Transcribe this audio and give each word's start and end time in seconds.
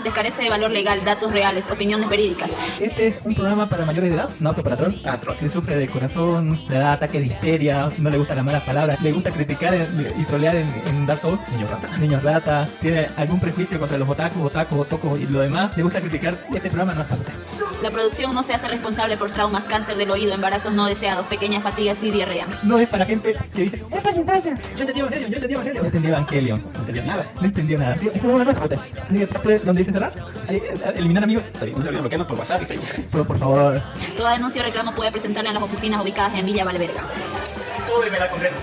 Participantes, 0.00 0.12
carece 0.12 0.42
de 0.42 0.50
valor 0.50 0.70
legal, 0.70 1.04
datos 1.04 1.32
reales, 1.32 1.70
opiniones 1.70 2.08
verídicas. 2.08 2.50
Este 2.78 3.08
es 3.08 3.20
un 3.24 3.34
programa 3.34 3.66
para 3.66 3.84
mayores 3.84 4.10
de 4.10 4.16
edad, 4.16 4.30
no 4.40 4.50
apto 4.50 4.62
para 4.62 4.76
troll. 4.76 4.94
Si 5.38 5.48
sufre 5.48 5.76
de 5.76 5.88
corazón, 5.88 6.58
le 6.68 6.78
da 6.78 6.92
ataque 6.92 7.20
de 7.20 7.26
histeria, 7.26 7.88
no 7.98 8.10
le 8.10 8.18
gustan 8.18 8.36
las 8.36 8.46
malas 8.46 8.62
palabras, 8.62 9.00
le 9.00 9.12
gusta 9.12 9.30
criticar 9.30 9.74
y 9.74 10.24
trolear 10.24 10.56
en, 10.56 10.68
en 10.86 11.06
Dark 11.06 11.20
Souls, 11.20 11.40
niño 11.52 11.66
rata, 11.70 11.96
niños 11.98 12.22
rata, 12.22 12.68
tiene 12.80 13.06
algún 13.16 13.40
prejuicio 13.40 13.78
contra 13.78 13.98
los 13.98 14.08
otakus, 14.08 14.42
otakus, 14.46 14.78
otocos 14.80 15.20
y 15.20 15.26
lo 15.26 15.40
demás, 15.40 15.76
le 15.76 15.82
gusta 15.82 16.00
criticar, 16.00 16.34
este 16.52 16.68
programa 16.68 16.94
no 16.94 17.02
es 17.02 17.06
para 17.06 17.20
usted. 17.20 17.34
La 17.82 17.90
producción 17.90 18.34
no 18.34 18.42
se 18.42 18.52
hace 18.52 18.68
responsable 18.68 19.16
por 19.16 19.30
traumas, 19.30 19.64
cáncer 19.64 19.96
del 19.96 20.10
oído, 20.10 20.34
embarazos 20.34 20.72
no 20.72 20.86
deseados, 20.86 21.26
pequeñas 21.26 21.62
fatigas 21.62 22.02
y 22.02 22.10
diarrea. 22.10 22.46
No 22.62 22.78
es 22.78 22.88
para 22.88 23.06
gente 23.06 23.34
que 23.54 23.62
dice, 23.62 23.82
es 23.90 24.00
para 24.02 24.14
la 24.14 24.20
infancia. 24.20 24.54
Yo 24.76 24.80
entendí 24.80 25.00
Evangelion, 25.00 25.30
yo 25.30 25.36
entendí 25.36 25.54
Evangelion. 25.54 25.82
No 25.82 25.86
entendí 25.86 26.08
Evangelion, 26.08 26.62
entendió 26.90 27.12
nada, 27.12 27.26
no 27.40 27.46
entendió 27.46 27.78
nada. 27.78 27.94
Es 27.94 28.20
como 28.20 28.34
una 28.34 28.44
nueva 28.44 28.64
Así 28.64 29.18
que 29.18 29.26
tape 29.26 29.58
donde 29.60 29.80
dice 29.80 29.92
cerrar, 29.92 30.12
ahí, 30.48 30.56
eh, 30.56 30.92
eliminar 30.96 31.24
amigos. 31.24 31.46
Está 31.46 31.64
bien, 31.64 31.76
no 31.76 31.82
se 31.82 31.88
olviden 31.88 32.02
bloquearnos 32.02 32.28
por 32.28 32.38
WhatsApp 32.38 32.62
y 32.62 32.66
Facebook. 32.66 33.04
Pero 33.10 33.24
por 33.24 33.38
favor, 33.38 33.82
Toda 34.16 34.32
denuncia 34.32 34.62
o 34.62 34.64
reclamo 34.64 34.94
puede 34.94 35.10
presentarle 35.12 35.48
en 35.50 35.54
las 35.54 35.62
oficinas 35.62 36.02
ubicadas 36.02 36.34
en 36.38 36.46
Villa 36.46 36.64
Valverga. 36.64 37.02
súbeme 37.86 38.18
la 38.18 38.28
condena. 38.28 38.56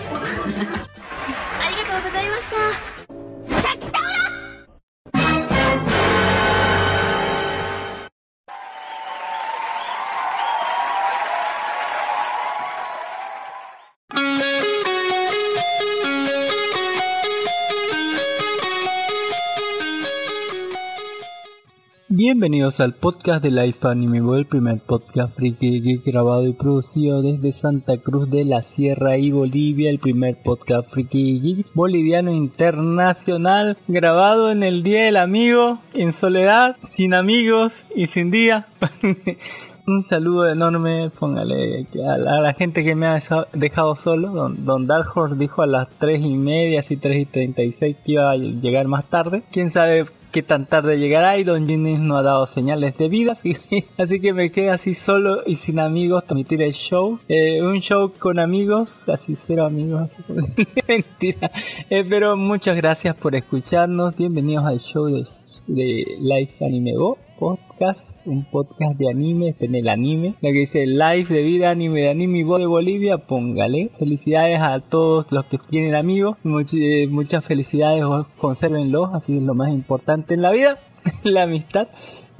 Bienvenidos 22.20 22.80
al 22.80 22.96
podcast 22.96 23.44
de 23.44 23.52
Life 23.52 23.88
Anime, 23.88 24.18
el 24.40 24.48
primer 24.48 24.80
podcast 24.80 25.36
friki 25.36 26.02
grabado 26.04 26.48
y 26.48 26.54
producido 26.54 27.22
desde 27.22 27.52
Santa 27.52 27.98
Cruz 27.98 28.28
de 28.28 28.44
la 28.44 28.64
Sierra 28.64 29.20
y 29.20 29.30
Bolivia, 29.30 29.92
el 29.92 30.00
primer 30.00 30.42
podcast 30.42 30.90
friki 30.90 31.64
boliviano 31.76 32.32
internacional 32.34 33.78
grabado 33.88 34.50
en 34.50 34.64
el 34.64 34.82
Día 34.82 35.06
del 35.06 35.18
Amigo, 35.18 35.78
en 35.94 36.12
soledad, 36.12 36.76
sin 36.82 37.14
amigos 37.14 37.86
y 37.96 38.08
sin 38.08 38.32
día. 38.32 38.66
Un 39.86 40.02
saludo 40.02 40.52
enorme, 40.52 41.12
póngale 41.12 41.86
a 42.04 42.18
la, 42.18 42.38
a 42.40 42.42
la 42.42 42.54
gente 42.56 42.84
que 42.84 42.96
me 42.96 43.06
ha 43.06 43.20
dejado 43.54 43.96
solo. 43.96 44.32
Don, 44.32 44.66
don 44.66 44.88
Dark 44.88 45.16
Horse 45.16 45.36
dijo 45.36 45.62
a 45.62 45.68
las 45.68 45.88
3 46.00 46.20
y 46.24 46.34
media, 46.36 46.80
así 46.80 46.98
3 46.98 47.16
y 47.22 47.26
36 47.26 47.96
que 48.04 48.12
iba 48.14 48.32
a 48.32 48.36
llegar 48.36 48.88
más 48.88 49.06
tarde. 49.06 49.44
Quién 49.52 49.70
sabe 49.70 50.08
qué 50.32 50.44
tan 50.44 50.66
tarde 50.66 50.98
llegará 50.98 51.38
y 51.38 51.44
Don 51.44 51.68
Ginny 51.68 51.98
no 51.98 52.18
ha 52.18 52.24
dado 52.24 52.46
señales 52.48 52.98
de 52.98 53.10
vida, 53.10 53.32
así, 53.98 54.20
que 54.20 54.34
me 54.34 54.52
quedé 54.52 54.72
así 54.72 54.94
solo 54.94 55.42
y 55.46 55.56
sin 55.56 55.80
amigos 55.80 56.26
transmitir 56.26 56.62
el 56.62 56.74
show. 56.74 57.20
Eh, 57.28 57.62
un 57.62 57.80
show 57.80 58.12
con 58.18 58.40
amigos, 58.40 59.08
así 59.10 59.36
cero 59.36 59.66
amigos, 59.66 60.16
mentira. 60.88 61.52
Eh, 61.90 62.06
pero 62.10 62.38
muchas 62.38 62.76
gracias 62.76 63.16
por 63.16 63.36
escucharnos, 63.36 64.16
bienvenidos 64.16 64.66
al 64.66 64.80
show 64.80 65.06
de, 65.06 65.26
de 65.68 66.06
Life 66.20 66.66
Anime 66.66 66.96
Go 66.96 67.27
podcast, 67.38 68.20
un 68.26 68.44
podcast 68.46 68.98
de 68.98 69.10
anime, 69.10 69.56
en 69.60 69.76
el 69.76 69.90
anime, 69.90 70.36
lo 70.42 70.50
que 70.50 70.60
dice 70.60 70.86
live 70.88 71.26
de 71.30 71.42
vida, 71.42 71.70
anime 71.72 72.02
de 72.02 72.10
anime 72.10 72.44
de 72.44 72.66
Bolivia, 72.66 73.18
póngale. 73.20 73.92
Felicidades 74.00 74.60
a 74.60 74.80
todos 74.80 75.26
los 75.32 75.46
que 75.46 75.58
tienen 75.58 75.96
amigos, 75.96 76.38
Much- 76.44 76.74
eh, 76.74 77.08
muchas 77.08 77.46
felicidades, 77.46 78.04
consérvenlos, 78.38 79.10
así 79.14 79.38
es 79.38 79.44
lo 79.44 79.54
más 79.54 79.70
importante 79.70 80.34
en 80.34 80.42
la 80.42 80.52
vida, 80.52 80.80
la 81.24 81.44
amistad. 81.44 81.88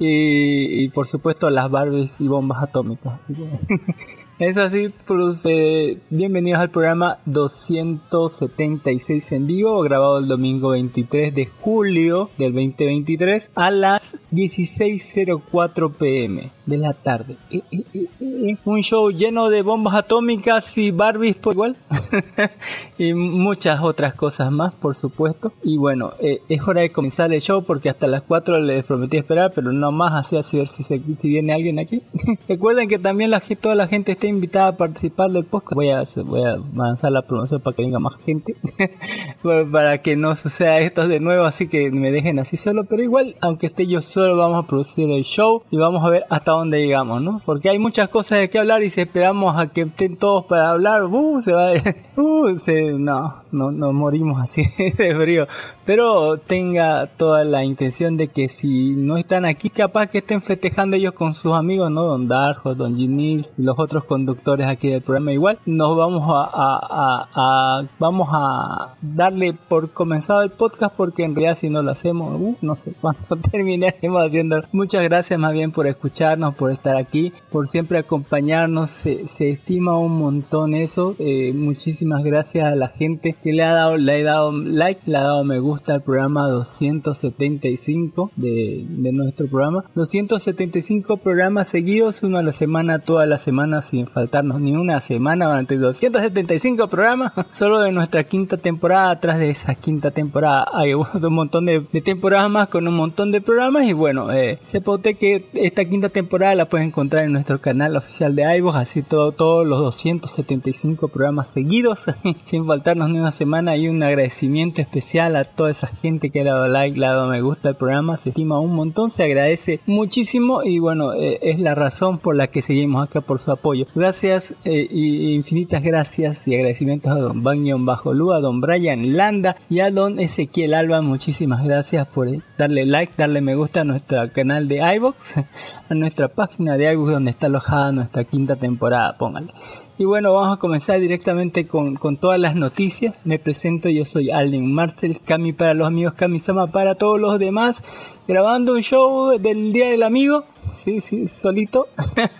Y, 0.00 0.88
por 0.90 1.08
supuesto 1.08 1.50
las 1.50 1.68
Barbies 1.70 2.20
y 2.20 2.28
bombas 2.28 2.62
atómicas. 2.62 3.26
es 4.38 4.56
así, 4.56 4.94
pues, 5.06 5.40
eh, 5.44 5.98
bienvenidos 6.10 6.60
al 6.60 6.70
programa 6.70 7.18
276 7.26 9.32
en 9.32 9.48
vivo, 9.48 9.82
grabado 9.82 10.18
el 10.18 10.28
domingo 10.28 10.68
23 10.70 11.34
de 11.34 11.46
julio 11.46 12.30
del 12.38 12.52
2023 12.52 13.50
a 13.56 13.72
las 13.72 14.16
16.04 14.30 15.92
pm 15.92 16.52
de 16.68 16.76
la 16.78 16.92
tarde. 16.92 17.36
Eh, 17.50 17.62
eh, 17.72 17.84
eh, 17.94 18.06
eh, 18.20 18.56
Un 18.64 18.82
show 18.82 19.10
lleno 19.10 19.48
de 19.48 19.62
bombas 19.62 19.94
atómicas 19.94 20.76
y 20.76 20.90
Barbies 20.90 21.36
por 21.36 21.54
igual. 21.54 21.76
y 22.98 23.14
muchas 23.14 23.80
otras 23.82 24.14
cosas 24.14 24.50
más, 24.52 24.74
por 24.74 24.94
supuesto. 24.94 25.52
Y 25.62 25.78
bueno, 25.78 26.12
eh, 26.20 26.40
es 26.48 26.60
hora 26.66 26.82
de 26.82 26.92
comenzar 26.92 27.32
el 27.32 27.40
show 27.40 27.62
porque 27.64 27.88
hasta 27.88 28.06
las 28.06 28.22
4 28.22 28.60
les 28.60 28.84
prometí 28.84 29.16
esperar, 29.16 29.52
pero 29.54 29.72
no 29.72 29.92
más, 29.92 30.12
así 30.12 30.36
así 30.36 30.58
ver 30.58 30.66
si, 30.68 30.82
se- 30.82 31.00
si 31.16 31.28
viene 31.30 31.54
alguien 31.54 31.78
aquí. 31.78 32.02
Recuerden 32.48 32.86
que 32.88 32.98
también 32.98 33.30
la, 33.30 33.40
toda 33.40 33.74
la 33.74 33.88
gente 33.88 34.12
está 34.12 34.26
invitada 34.26 34.68
a 34.68 34.76
participar 34.76 35.30
del 35.30 35.44
podcast. 35.46 35.74
Voy 35.74 35.88
a, 35.88 36.04
voy 36.22 36.42
a 36.42 36.58
lanzar 36.74 37.12
la 37.12 37.22
promoción 37.22 37.60
para 37.62 37.74
que 37.74 37.82
venga 37.82 37.98
más 37.98 38.16
gente, 38.16 38.56
para 39.72 40.02
que 40.02 40.16
no 40.16 40.36
suceda 40.36 40.78
esto 40.80 41.08
de 41.08 41.20
nuevo, 41.20 41.44
así 41.44 41.68
que 41.68 41.90
me 41.90 42.10
dejen 42.10 42.38
así 42.38 42.56
solo. 42.58 42.84
Pero 42.84 43.02
igual, 43.02 43.36
aunque 43.40 43.66
esté 43.66 43.86
yo 43.86 44.02
solo, 44.02 44.36
vamos 44.36 44.62
a 44.62 44.66
producir 44.66 45.10
el 45.10 45.24
show 45.24 45.62
y 45.70 45.76
vamos 45.78 46.04
a 46.04 46.10
ver 46.10 46.24
hasta 46.28 46.57
dónde 46.58 46.80
llegamos, 46.80 47.22
¿no? 47.22 47.40
Porque 47.44 47.70
hay 47.70 47.78
muchas 47.78 48.08
cosas 48.08 48.38
de 48.38 48.50
qué 48.50 48.58
hablar 48.58 48.82
y 48.82 48.90
si 48.90 49.00
esperamos 49.00 49.56
a 49.58 49.68
que 49.68 49.82
estén 49.82 50.16
todos 50.16 50.44
para 50.46 50.70
hablar, 50.70 51.04
uh, 51.04 51.42
se 51.42 51.52
va, 51.52 51.70
uh, 52.16 52.58
se, 52.58 52.92
no, 52.92 53.42
no, 53.52 53.70
nos 53.70 53.92
morimos 53.94 54.40
así 54.42 54.64
de 54.98 55.14
frío. 55.14 55.46
Pero 55.84 56.36
tenga 56.38 57.06
toda 57.06 57.44
la 57.44 57.64
intención 57.64 58.16
de 58.16 58.28
que 58.28 58.48
si 58.48 58.94
no 58.94 59.16
están 59.16 59.44
aquí, 59.44 59.70
capaz 59.70 60.08
que 60.08 60.18
estén 60.18 60.42
festejando 60.42 60.96
ellos 60.96 61.12
con 61.14 61.34
sus 61.34 61.52
amigos, 61.54 61.90
¿no? 61.90 62.02
Don 62.04 62.28
Darjo, 62.28 62.74
Don 62.74 62.96
Ginil 62.96 63.46
y 63.56 63.62
los 63.62 63.78
otros 63.78 64.04
conductores 64.04 64.66
aquí 64.66 64.88
del 64.90 65.02
programa. 65.02 65.32
Igual 65.32 65.58
nos 65.66 65.96
vamos 65.96 66.22
a- 66.28 67.84
vamos 67.98 68.28
a 68.32 68.94
darle 69.00 69.52
por 69.68 69.90
comenzado 69.90 70.42
el 70.42 70.50
podcast 70.50 70.94
porque 70.96 71.24
en 71.24 71.34
realidad 71.34 71.54
si 71.54 71.70
no 71.70 71.82
lo 71.82 71.90
hacemos, 71.90 72.40
uh, 72.40 72.56
no 72.60 72.76
sé 72.76 72.92
cuándo 73.00 73.20
terminaremos 73.50 74.26
haciendo. 74.26 74.62
Muchas 74.72 75.02
gracias 75.04 75.38
más 75.38 75.52
bien 75.52 75.70
por 75.72 75.86
escucharnos, 75.86 76.54
por 76.54 76.70
estar 76.70 76.96
aquí, 76.96 77.32
por 77.50 77.66
siempre 77.66 77.98
acompañarnos. 77.98 78.90
Se, 78.90 79.26
se 79.28 79.50
estima 79.50 79.98
un 79.98 80.18
montón 80.18 80.74
eso. 80.74 81.14
Eh, 81.18 81.52
muchísimas 81.54 82.22
gracias 82.24 82.70
a 82.72 82.76
la 82.76 82.88
gente 82.88 83.36
que 83.42 83.52
le 83.52 83.64
ha 83.64 83.72
dado, 83.72 83.96
le 83.96 84.20
ha 84.20 84.24
dado 84.24 84.52
like, 84.52 85.02
le 85.06 85.16
ha 85.16 85.22
dado 85.22 85.44
me 85.44 85.58
gusta 85.58 85.94
al 85.94 86.02
programa 86.02 86.48
275 86.48 88.32
de, 88.36 88.86
nuestro 89.12 89.48
programa. 89.48 89.84
275 89.94 91.16
programas 91.18 91.68
seguidos, 91.68 92.22
uno 92.22 92.38
a 92.38 92.42
la 92.42 92.52
semana, 92.52 92.98
toda 92.98 93.26
la 93.26 93.38
semana 93.38 93.82
sin 93.82 94.06
faltarnos 94.06 94.60
ni 94.60 94.76
una 94.76 95.00
semana 95.00 95.46
durante 95.46 95.76
275 95.76 96.88
programas, 96.88 97.32
solo 97.52 97.80
de 97.80 97.92
nuestra 97.92 98.24
quinta 98.24 98.56
temporada. 98.56 99.10
Atrás 99.10 99.38
de 99.38 99.50
esa 99.50 99.74
quinta 99.74 100.10
temporada 100.10 100.66
hay 100.72 100.94
un 100.94 101.34
montón 101.34 101.66
de, 101.66 101.80
temporadas 102.04 102.50
más 102.50 102.68
con 102.68 102.86
un 102.86 102.94
montón 102.94 103.32
de 103.32 103.40
programas 103.40 103.84
y 103.84 103.92
bueno, 103.92 104.32
eh, 104.32 104.58
se 104.66 104.80
pauté 104.80 105.14
que 105.14 105.46
esta 105.54 105.84
quinta 105.84 106.08
temporada 106.08 106.54
la 106.54 106.68
pueden 106.68 106.88
encontrar 106.88 107.24
en 107.24 107.32
nuestro 107.32 107.60
canal 107.60 107.96
oficial 107.96 108.34
de 108.34 108.56
iVoox, 108.58 108.76
así 108.76 109.02
todo, 109.02 109.32
todos 109.32 109.66
los 109.66 109.78
275 109.80 111.08
programas 111.08 111.48
seguidos, 111.48 112.06
sin 112.44 112.66
faltarnos 112.66 113.10
ni 113.10 113.18
una 113.18 113.27
semana 113.32 113.76
y 113.76 113.88
un 113.88 114.02
agradecimiento 114.02 114.80
especial 114.80 115.36
a 115.36 115.44
toda 115.44 115.70
esa 115.70 115.86
gente 115.86 116.30
que 116.30 116.40
ha 116.40 116.44
dado 116.44 116.68
like, 116.68 116.98
dado 116.98 117.28
me 117.28 117.40
gusta 117.40 117.70
al 117.70 117.76
programa, 117.76 118.16
se 118.16 118.30
estima 118.30 118.60
un 118.60 118.74
montón, 118.74 119.10
se 119.10 119.24
agradece 119.24 119.80
muchísimo 119.86 120.62
y 120.62 120.78
bueno, 120.78 121.14
eh, 121.14 121.38
es 121.42 121.58
la 121.58 121.74
razón 121.74 122.18
por 122.18 122.36
la 122.36 122.48
que 122.48 122.62
seguimos 122.62 123.06
acá 123.06 123.20
por 123.20 123.38
su 123.38 123.50
apoyo. 123.50 123.86
Gracias 123.94 124.54
eh, 124.64 124.86
y 124.90 125.32
infinitas 125.34 125.82
gracias 125.82 126.46
y 126.46 126.54
agradecimientos 126.54 127.12
a 127.12 127.18
don 127.18 127.42
Bangion 127.42 127.84
Bajo 127.86 128.14
Lu, 128.14 128.32
a 128.32 128.40
don 128.40 128.60
Brian 128.60 129.16
Landa 129.16 129.56
y 129.68 129.80
a 129.80 129.90
don 129.90 130.18
Ezequiel 130.20 130.74
Alba, 130.74 131.02
muchísimas 131.02 131.64
gracias 131.64 132.06
por 132.08 132.28
darle 132.56 132.86
like, 132.86 133.14
darle 133.16 133.40
me 133.40 133.54
gusta 133.54 133.80
a 133.80 133.84
nuestro 133.84 134.32
canal 134.32 134.68
de 134.68 134.76
iVoox, 134.96 135.38
a 135.88 135.94
nuestra 135.94 136.28
página 136.28 136.76
de 136.76 136.92
iVoox 136.92 137.12
donde 137.12 137.30
está 137.30 137.46
alojada 137.46 137.92
nuestra 137.92 138.24
quinta 138.24 138.56
temporada, 138.56 139.16
pónganle. 139.16 139.52
Y 140.00 140.04
bueno, 140.04 140.32
vamos 140.32 140.56
a 140.56 140.60
comenzar 140.60 141.00
directamente 141.00 141.66
con, 141.66 141.96
con 141.96 142.16
todas 142.16 142.38
las 142.38 142.54
noticias. 142.54 143.16
Me 143.24 143.40
presento, 143.40 143.88
yo 143.88 144.04
soy 144.04 144.30
Alden 144.30 144.72
Marcel, 144.72 145.20
Cami 145.24 145.52
para 145.52 145.74
los 145.74 145.88
amigos, 145.88 146.14
Cami 146.14 146.38
Sama 146.38 146.68
para 146.68 146.94
todos 146.94 147.18
los 147.20 147.36
demás, 147.40 147.82
grabando 148.28 148.74
un 148.74 148.80
show 148.80 149.36
del 149.40 149.72
Día 149.72 149.88
del 149.88 150.04
Amigo. 150.04 150.44
Sí, 150.76 151.00
sí, 151.00 151.26
solito. 151.26 151.88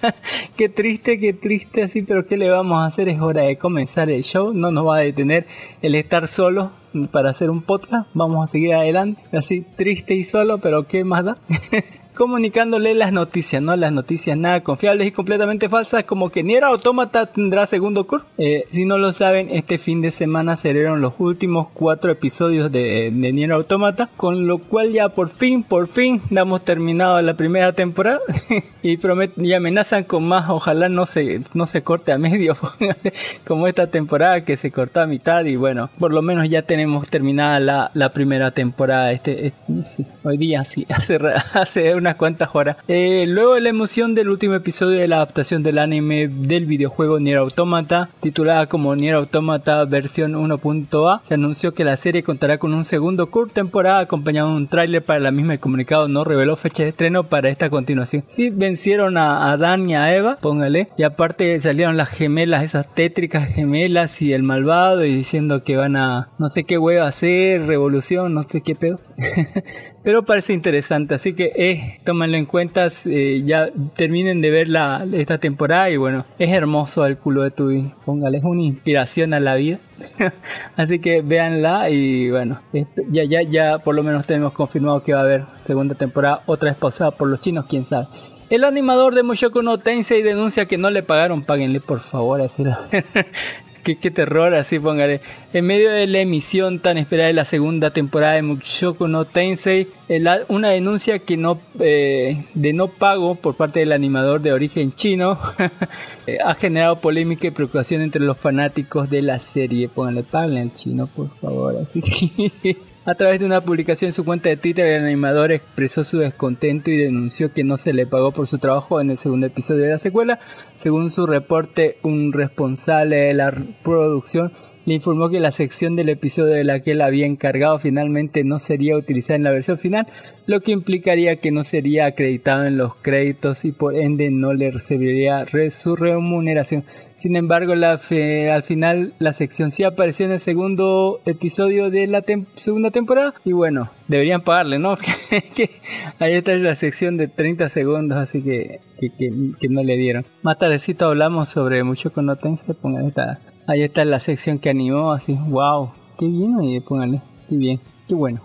qué 0.56 0.69
triste, 0.69 1.19
qué 1.19 1.32
triste 1.32 1.82
así, 1.82 2.02
pero 2.02 2.26
¿qué 2.26 2.37
le 2.37 2.49
vamos 2.49 2.78
a 2.78 2.87
hacer? 2.87 3.08
Es 3.08 3.20
hora 3.20 3.43
de 3.43 3.58
comenzar 3.58 4.08
el 4.08 4.22
show. 4.22 4.54
No 4.54 4.70
nos 4.70 4.87
va 4.87 4.99
a 4.99 5.00
detener 5.00 5.49
el 5.82 5.96
estar 5.96 6.28
solo 6.28 6.70
para 7.11 7.31
hacer 7.31 7.50
un 7.50 7.62
podcast. 7.62 8.08
Vamos 8.14 8.49
a 8.49 8.52
seguir 8.52 8.72
adelante. 8.75 9.20
Así 9.37 9.66
triste 9.75 10.14
y 10.14 10.22
solo, 10.22 10.58
pero 10.58 10.87
¿qué 10.87 11.02
más 11.02 11.25
da? 11.25 11.38
comunicándole 12.18 12.96
las 12.96 13.12
noticias, 13.12 13.62
¿no? 13.62 13.76
Las 13.76 13.92
noticias 13.92 14.36
nada 14.36 14.64
confiables 14.64 15.06
y 15.06 15.12
completamente 15.12 15.68
falsas, 15.68 16.02
como 16.02 16.30
que 16.30 16.42
Nier 16.42 16.64
Automata 16.64 17.26
tendrá 17.26 17.64
segundo 17.64 18.08
curso. 18.08 18.26
Eh, 18.38 18.64
si 18.72 18.84
no 18.86 18.98
lo 18.98 19.12
saben, 19.12 19.50
este 19.50 19.78
fin 19.78 20.02
de 20.02 20.10
semana 20.10 20.56
salieron 20.56 21.00
los 21.00 21.14
últimos 21.20 21.68
cuatro 21.72 22.10
episodios 22.10 22.72
de, 22.72 23.12
de 23.14 23.32
Nier 23.32 23.52
Automata, 23.52 24.10
con 24.16 24.48
lo 24.48 24.58
cual 24.58 24.92
ya 24.92 25.10
por 25.10 25.28
fin, 25.28 25.62
por 25.62 25.86
fin, 25.86 26.20
damos 26.28 26.64
terminado 26.64 27.22
la 27.22 27.34
primera 27.34 27.72
temporada 27.72 28.18
y 28.82 28.96
prometen 28.96 29.44
y 29.44 29.52
amenazan 29.52 30.02
con 30.02 30.26
más, 30.26 30.50
ojalá 30.50 30.88
no 30.88 31.06
se, 31.06 31.42
no 31.54 31.66
se 31.66 31.84
corte 31.84 32.10
a 32.10 32.18
medio, 32.18 32.56
como 33.46 33.68
esta 33.68 33.86
temporada 33.86 34.44
que 34.44 34.56
se 34.56 34.72
cortó 34.72 35.02
a 35.02 35.06
mitad 35.06 35.44
y 35.44 35.54
bueno, 35.54 35.88
por 36.00 36.12
lo 36.12 36.22
menos 36.22 36.48
ya 36.48 36.62
tenemos 36.62 37.08
terminada 37.08 37.60
la, 37.60 37.90
la 37.94 38.12
primera 38.12 38.50
temporada, 38.50 39.12
este, 39.12 39.46
este- 39.46 40.04
hoy 40.25 40.37
día 40.37 40.64
sí, 40.64 40.84
hace, 40.90 41.20
hace 41.52 41.94
unas 42.08 42.16
cuantas 42.16 42.48
horas. 42.54 42.76
Eh, 42.88 43.26
luego 43.28 43.54
de 43.54 43.60
la 43.60 43.68
emoción 43.68 44.14
del 44.14 44.30
último 44.30 44.54
episodio 44.54 44.98
de 44.98 45.08
la 45.08 45.16
adaptación 45.16 45.62
del 45.62 45.76
anime 45.76 46.28
del 46.28 46.64
videojuego 46.64 47.20
Nier 47.20 47.36
Automata, 47.36 48.08
titulada 48.22 48.66
como 48.66 48.96
Nier 48.96 49.14
Automata 49.14 49.84
versión 49.84 50.32
1.a, 50.32 51.20
se 51.22 51.34
anunció 51.34 51.74
que 51.74 51.84
la 51.84 51.98
serie 51.98 52.22
contará 52.22 52.56
con 52.56 52.72
un 52.72 52.86
segundo 52.86 53.30
curso 53.30 53.54
temporada 53.54 54.00
acompañado 54.00 54.48
de 54.48 54.56
un 54.56 54.68
tráiler 54.68 55.04
para 55.04 55.20
la 55.20 55.30
misma. 55.30 55.52
El 55.52 55.60
comunicado 55.60 56.08
no 56.08 56.24
reveló 56.24 56.56
fecha 56.56 56.82
de 56.82 56.90
estreno 56.90 57.24
para 57.24 57.50
esta 57.50 57.68
continuación. 57.68 58.24
Sí, 58.26 58.48
vencieron 58.48 59.18
a, 59.18 59.50
a 59.50 59.58
Dan 59.58 59.90
y 59.90 59.94
a 59.94 60.14
Eva, 60.14 60.38
póngale, 60.40 60.88
y 60.96 61.02
aparte 61.02 61.60
salieron 61.60 61.98
las 61.98 62.08
gemelas, 62.08 62.64
esas 62.64 62.94
tétricas 62.94 63.50
gemelas 63.50 64.22
y 64.22 64.32
el 64.32 64.44
malvado 64.44 65.04
y 65.04 65.14
diciendo 65.14 65.62
que 65.62 65.76
van 65.76 65.96
a 65.96 66.30
no 66.38 66.48
sé 66.48 66.64
qué 66.64 66.78
huevo 66.78 67.04
hacer, 67.04 67.66
revolución, 67.66 68.32
no 68.32 68.44
sé 68.44 68.62
qué 68.62 68.74
pedo. 68.74 68.98
Pero 70.05 70.25
parece 70.25 70.52
interesante, 70.52 71.14
así 71.17 71.35
que 71.35 71.52
eh, 71.57 72.00
tómenlo 72.05 72.37
en 72.38 72.47
cuenta, 72.47 72.87
eh, 73.05 73.43
ya 73.45 73.69
terminen 73.97 74.40
de 74.40 74.50
ver 74.50 74.69
la, 74.69 75.07
esta 75.12 75.38
temporada 75.38 75.90
y 75.90 75.97
bueno, 75.97 76.25
es 76.38 76.50
hermoso 76.50 77.05
el 77.05 77.19
culo 77.19 77.43
de 77.43 77.50
tu 77.50 77.93
póngale, 78.07 78.38
es 78.38 78.45
una 78.45 78.62
inspiración 78.62 79.35
a 79.35 79.40
la 79.40 79.57
vida. 79.57 79.78
así 80.76 81.00
que 81.00 81.21
véanla 81.21 81.90
y 81.90 82.31
bueno, 82.31 82.62
esto- 82.73 83.02
ya, 83.11 83.25
ya, 83.25 83.43
ya 83.43 83.78
por 83.81 83.95
lo 83.97 84.02
menos 84.02 84.25
tenemos 84.26 84.52
confirmado 84.52 85.02
que 85.02 85.12
va 85.12 85.21
a 85.21 85.25
haber 85.25 85.45
segunda 85.59 85.95
temporada, 85.95 86.43
otra 86.47 86.71
vez 86.71 86.78
pausada 86.78 87.11
por 87.11 87.28
los 87.28 87.40
chinos, 87.40 87.67
quién 87.69 87.85
sabe. 87.85 88.07
El 88.50 88.64
animador 88.64 89.14
de 89.14 89.25
Mushoku 89.25 89.61
no 89.62 89.76
Tensei 89.78 90.23
denuncia 90.23 90.64
que 90.67 90.78
no 90.78 90.88
le 90.90 91.02
pagaron, 91.02 91.43
páguenle 91.43 91.81
por 91.81 92.00
favor, 92.00 92.40
así 92.40 92.64
la- 92.64 92.88
Qué, 93.85 93.97
qué 93.97 94.11
terror, 94.11 94.54
así 94.54 94.78
póngale. 94.78 95.20
En 95.52 95.64
medio 95.66 95.90
de 95.90 96.06
la 96.06 96.18
emisión 96.20 96.78
tan 96.78 96.99
esperada 96.99 97.28
de 97.28 97.32
la 97.32 97.44
segunda 97.47 97.90
temporada 97.90 98.35
de 98.35 98.42
Mushoku 98.42 99.08
no 99.08 99.25
Tensei, 99.25 99.88
el- 100.08 100.28
una 100.49 100.68
denuncia 100.70 101.18
que 101.20 101.37
no 101.38 101.58
eh, 101.80 102.44
de 102.54 102.73
no 102.75 102.88
pago 102.88 103.35
por 103.37 103.54
parte 103.56 103.80
del 103.80 103.92
animador 103.92 104.40
de 104.42 104.52
origen 104.52 104.92
chino 104.92 105.38
eh, 106.26 106.38
ha 106.44 106.54
generado 106.54 107.00
polémica 107.00 107.47
y 107.47 107.50
preocupación 107.50 108.02
entre 108.02 108.23
los 108.23 108.37
fanáticos 108.37 109.08
de 109.08 109.23
la 109.23 109.38
serie. 109.38 109.88
Pónganle 109.88 110.23
pago 110.25 110.54
al 110.56 110.75
chino, 110.75 111.06
por 111.06 111.30
favor. 111.38 111.76
Así 111.80 112.00
A 113.08 113.14
través 113.14 113.40
de 113.40 113.46
una 113.46 113.62
publicación 113.62 114.10
en 114.10 114.12
su 114.12 114.22
cuenta 114.22 114.50
de 114.50 114.58
Twitter, 114.58 114.86
el 114.86 115.06
animador 115.06 115.50
expresó 115.50 116.04
su 116.04 116.18
descontento 116.18 116.90
y 116.90 116.98
denunció 116.98 117.54
que 117.54 117.64
no 117.64 117.78
se 117.78 117.94
le 117.94 118.06
pagó 118.06 118.32
por 118.32 118.46
su 118.46 118.58
trabajo 118.58 119.00
en 119.00 119.08
el 119.08 119.16
segundo 119.16 119.46
episodio 119.46 119.84
de 119.84 119.92
la 119.92 119.98
secuela. 119.98 120.40
Según 120.76 121.10
su 121.10 121.26
reporte, 121.26 121.96
un 122.02 122.34
responsable 122.34 123.16
de 123.16 123.32
la 123.32 123.54
producción 123.82 124.52
le 124.87 124.94
informó 124.94 125.28
que 125.28 125.40
la 125.40 125.52
sección 125.52 125.97
del 125.97 126.08
episodio 126.08 126.54
de 126.54 126.64
la 126.64 126.80
que 126.80 126.92
él 126.92 127.00
había 127.02 127.26
encargado 127.26 127.78
finalmente 127.78 128.42
no 128.44 128.58
sería 128.58 128.97
utilizada 128.97 129.37
en 129.37 129.42
la 129.44 129.50
versión 129.50 129.78
final, 129.78 130.06
lo 130.47 130.61
que 130.61 130.73
implicaría 130.73 131.37
que 131.37 131.50
no 131.50 131.62
sería 131.62 132.06
acreditado 132.06 132.64
en 132.64 132.78
los 132.78 132.94
créditos 132.97 133.64
y 133.66 133.73
por 133.73 133.94
ende 133.97 134.30
no 134.30 134.54
le 134.54 134.70
recibiría 134.70 135.44
re- 135.44 135.70
su 135.70 135.94
remuneración. 135.94 136.85
Sin 137.16 137.37
embargo, 137.37 137.75
la 137.75 137.99
fe- 137.99 138.50
al 138.50 138.62
final 138.62 139.12
la 139.18 139.32
sección 139.35 139.70
sí 139.73 139.85
apareció 139.85 140.25
en 140.25 140.32
el 140.32 140.38
segundo 140.40 141.20
episodio 141.26 141.90
de 141.90 142.06
la 142.06 142.23
tem- 142.23 142.47
segunda 142.54 142.90
temporada 142.90 143.35
y 143.44 143.52
bueno, 143.52 143.90
deberían 144.06 144.42
pagarle, 144.42 144.78
¿no? 144.78 144.97
Ahí 146.18 146.35
está 146.35 146.54
la 146.54 146.75
sección 146.75 147.16
de 147.16 147.28
30 147.28 147.68
segundos, 147.68 148.18
así 148.18 148.42
que, 148.42 148.80
que, 148.99 149.11
que- 149.11 149.32
que 149.61 149.68
no 149.68 149.82
le 149.82 149.97
dieron. 149.97 150.25
Más 150.42 150.58
tardecito 150.58 151.06
hablamos 151.06 151.49
sobre 151.50 151.82
mucho 151.85 152.12
con 152.12 152.25
no 152.26 152.37
pongan 152.37 153.06
esta. 153.06 153.38
Ahí 153.68 153.82
está 153.82 154.02
la 154.06 154.18
sección 154.18 154.58
que 154.58 154.70
animó, 154.70 155.12
así, 155.12 155.34
wow, 155.34 155.90
qué 156.18 156.26
bien, 156.26 156.56
oye, 156.56 156.80
pónganle, 156.80 157.20
qué 157.50 157.54
bien, 157.54 157.78
qué 158.08 158.14
bueno, 158.14 158.40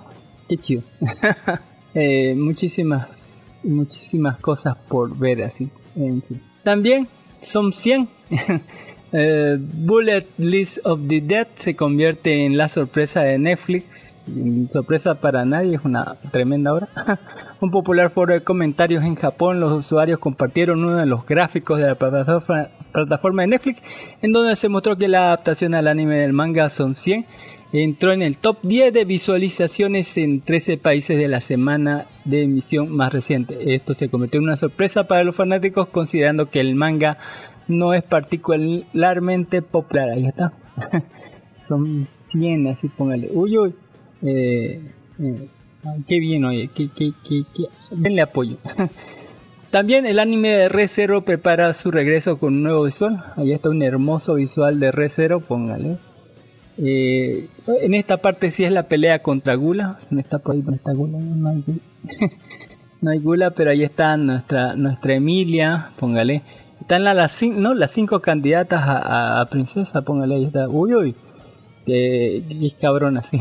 qué 0.48 0.58
chido. 0.58 0.84
Eh, 1.96 2.34
muchísimas, 2.34 3.60
muchísimas 3.64 4.40
cosas 4.40 4.76
por 4.76 5.16
ver, 5.16 5.44
así, 5.44 5.70
en 5.96 6.24
fin. 6.24 6.42
También 6.64 7.08
son 7.44 7.72
100. 7.72 8.10
Eh, 9.16 9.58
Bullet 9.60 10.26
List 10.40 10.80
of 10.86 11.02
the 11.08 11.22
Dead 11.22 11.48
se 11.54 11.76
convierte 11.76 12.46
en 12.46 12.58
la 12.58 12.68
sorpresa 12.68 13.22
de 13.22 13.38
Netflix. 13.38 14.16
Sorpresa 14.70 15.14
para 15.14 15.46
nadie, 15.46 15.76
es 15.76 15.82
una 15.84 16.18
tremenda 16.32 16.74
obra. 16.74 16.90
Un 17.62 17.70
popular 17.70 18.10
foro 18.10 18.34
de 18.34 18.44
comentarios 18.44 19.06
en 19.06 19.16
Japón, 19.16 19.60
los 19.60 19.72
usuarios 19.72 20.20
compartieron 20.20 20.84
uno 20.84 20.98
de 20.98 21.06
los 21.06 21.26
gráficos 21.26 21.80
de 21.80 21.88
la 21.88 21.96
plataforma, 21.96 22.68
plataforma 22.92 23.44
de 23.44 23.48
Netflix, 23.50 23.82
en 24.22 24.34
donde 24.34 24.56
se 24.58 24.68
mostró 24.68 24.98
que 24.98 25.08
la 25.08 25.28
adaptación 25.28 25.74
al 25.74 25.88
anime 25.88 26.18
del 26.18 26.34
manga 26.34 26.68
Son 26.68 26.96
100 26.96 27.26
entró 27.74 28.12
en 28.12 28.22
el 28.22 28.38
top 28.38 28.58
10 28.62 28.94
de 28.94 29.04
visualizaciones 29.04 30.16
en 30.18 30.42
13 30.42 30.78
países 30.78 31.18
de 31.18 31.28
la 31.28 31.42
semana 31.42 32.06
de 32.24 32.44
emisión 32.44 32.96
más 32.96 33.12
reciente. 33.12 33.74
Esto 33.74 33.94
se 33.96 34.10
convirtió 34.10 34.40
en 34.40 34.46
una 34.46 34.58
sorpresa 34.58 35.08
para 35.08 35.24
los 35.24 35.36
fanáticos 35.36 35.88
considerando 35.88 36.50
que 36.50 36.60
el 36.60 36.76
manga 36.76 37.18
no 37.68 37.94
es 37.94 38.04
particularmente 38.04 39.62
popular. 39.62 40.10
Ahí 40.10 40.28
está. 40.28 40.54
Son 41.60 42.06
100, 42.06 42.68
así 42.68 42.90
póngale. 42.90 43.30
Uy, 43.32 43.58
uy. 43.58 43.76
Eh, 44.22 44.82
eh, 45.20 45.48
qué 46.08 46.20
bien, 46.20 46.46
oye. 46.46 46.70
Qué, 46.74 46.90
qué, 46.96 47.12
qué. 47.28 47.44
Denle 47.92 48.22
apoyo. 48.22 48.58
También 49.72 50.06
el 50.06 50.20
anime 50.20 50.50
de 50.50 50.70
Re 50.70 50.88
Zero 50.88 51.26
prepara 51.26 51.74
su 51.74 51.90
regreso 51.90 52.38
con 52.38 52.54
un 52.54 52.64
nuevo 52.64 52.84
visual. 52.84 53.24
Ahí 53.36 53.54
está 53.54 53.70
un 53.70 53.82
hermoso 53.82 54.36
visual 54.36 54.80
de 54.80 54.92
Re 54.92 55.10
Zero, 55.10 55.40
póngale. 55.40 55.98
Eh, 56.78 57.48
en 57.82 57.94
esta 57.94 58.18
parte 58.18 58.52
sí 58.52 58.64
es 58.64 58.72
la 58.72 58.84
pelea 58.84 59.24
contra 59.24 59.56
Gula. 59.56 59.98
En 60.12 60.20
esta 60.20 60.38
parte 60.38 60.62
no 60.64 60.76
está 60.76 60.94
Gula, 60.94 61.18
no 61.18 61.50
hay 61.50 61.64
Gula. 61.66 61.80
no 63.02 63.12
hay 63.12 63.20
Gula, 63.20 63.52
pero 63.52 63.72
ahí 63.72 63.84
está 63.84 64.16
nuestra, 64.16 64.76
nuestra 64.76 65.16
Emilia, 65.16 65.92
póngale. 65.98 66.44
Están 66.84 67.06
la- 67.06 67.14
las, 67.14 67.42
no, 67.44 67.74
las 67.74 67.92
cinco 67.92 68.20
candidatas 68.22 68.84
a, 68.86 69.40
a- 69.40 69.46
princesa, 69.50 70.02
póngale 70.02 70.36
ahí 70.36 70.46
está. 70.46 70.68
Uy, 70.68 70.94
uy. 70.94 71.16
Es 71.88 72.76
cabrón 72.76 73.16
así. 73.18 73.38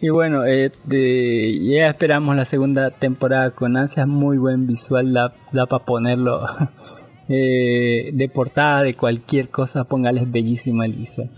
y 0.00 0.08
bueno, 0.10 0.44
eh, 0.44 0.70
de- 0.84 1.58
ya 1.64 1.88
esperamos 1.88 2.36
la 2.36 2.44
segunda 2.44 2.90
temporada 2.92 3.50
con 3.50 3.76
ansias. 3.76 4.06
Muy 4.06 4.38
buen 4.38 4.68
visual, 4.68 5.12
da, 5.12 5.34
da 5.50 5.66
para 5.66 5.84
ponerlo 5.84 6.42
eh, 7.28 8.10
de 8.12 8.28
portada 8.28 8.82
de 8.84 8.94
cualquier 8.94 9.48
cosa. 9.48 9.82
Póngale, 9.84 10.20
es 10.22 10.30
bellísimo 10.30 10.84
el 10.84 10.92
visual. 10.92 11.30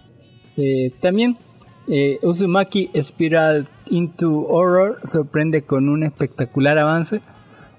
Eh, 0.58 0.92
también 1.00 1.38
eh, 1.88 2.18
Uzumaki 2.22 2.90
Spiral 3.02 3.66
into 3.88 4.46
Horror 4.46 5.00
sorprende 5.04 5.62
con 5.62 5.88
un 5.88 6.02
espectacular 6.02 6.76
avance. 6.76 7.22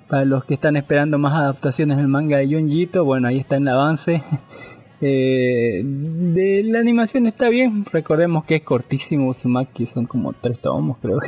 Para 0.07 0.25
los 0.25 0.45
que 0.45 0.53
están 0.55 0.75
esperando 0.75 1.17
más 1.17 1.33
adaptaciones 1.33 1.97
del 1.97 2.07
manga 2.07 2.37
de 2.37 2.47
Junji 2.47 2.83
Ito, 2.83 3.05
bueno, 3.05 3.27
ahí 3.27 3.39
está 3.39 3.57
el 3.57 3.67
avance. 3.67 4.23
Eh, 5.05 5.81
de 5.83 6.63
la 6.63 6.79
animación 6.79 7.27
está 7.27 7.49
bien, 7.49 7.83
recordemos 7.91 8.45
que 8.45 8.55
es 8.55 8.61
cortísimo 8.61 9.27
Uzumaki, 9.27 9.85
son 9.85 10.05
como 10.05 10.31
tres 10.31 10.61
tomos, 10.61 10.97
creo, 11.01 11.19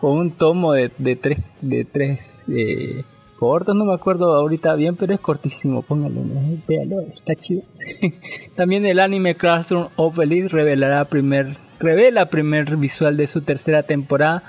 o 0.00 0.12
un 0.14 0.32
tomo 0.32 0.72
de, 0.72 0.90
de 0.98 1.14
tres, 1.14 1.38
de 1.60 1.84
tres 1.84 2.44
eh, 2.48 3.04
cortos, 3.38 3.76
no 3.76 3.84
me 3.84 3.94
acuerdo 3.94 4.34
ahorita 4.34 4.74
bien, 4.74 4.96
pero 4.96 5.14
es 5.14 5.20
cortísimo, 5.20 5.82
póngalo, 5.82 6.22
véalo, 6.66 7.02
está 7.02 7.36
chido. 7.36 7.62
También 8.56 8.84
el 8.84 8.98
anime 8.98 9.36
Classroom 9.36 9.88
of 9.94 10.18
Elite 10.18 10.48
revelará 10.48 11.04
primer, 11.04 11.56
revela 11.78 12.26
primer 12.26 12.76
visual 12.76 13.16
de 13.16 13.28
su 13.28 13.42
tercera 13.42 13.84
temporada. 13.84 14.42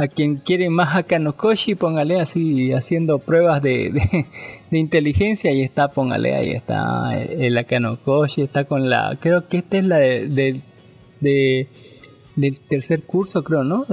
A 0.00 0.06
quien 0.06 0.36
quiere 0.36 0.70
más 0.70 0.94
Akanokoshi, 0.94 1.74
póngale 1.74 2.20
así, 2.20 2.72
haciendo 2.72 3.18
pruebas 3.18 3.60
de, 3.62 3.90
de, 4.70 4.78
inteligencia, 4.78 5.50
ahí 5.50 5.62
está, 5.62 5.88
póngale, 5.88 6.36
ahí 6.36 6.52
está 6.52 7.18
el 7.20 7.58
Akanokoshi, 7.58 8.42
está 8.42 8.62
con 8.64 8.88
la, 8.88 9.18
creo 9.20 9.48
que 9.48 9.58
esta 9.58 9.76
es 9.78 9.84
la 9.84 9.96
de, 9.96 10.28
de- 10.28 10.62
de- 11.20 11.66
del 12.36 12.60
tercer 12.60 13.02
curso, 13.02 13.42
creo, 13.42 13.64
¿no? 13.64 13.84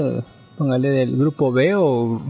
Póngale 0.60 0.90
del 0.90 1.18
grupo 1.18 1.52
B 1.52 1.74
o, 1.74 2.22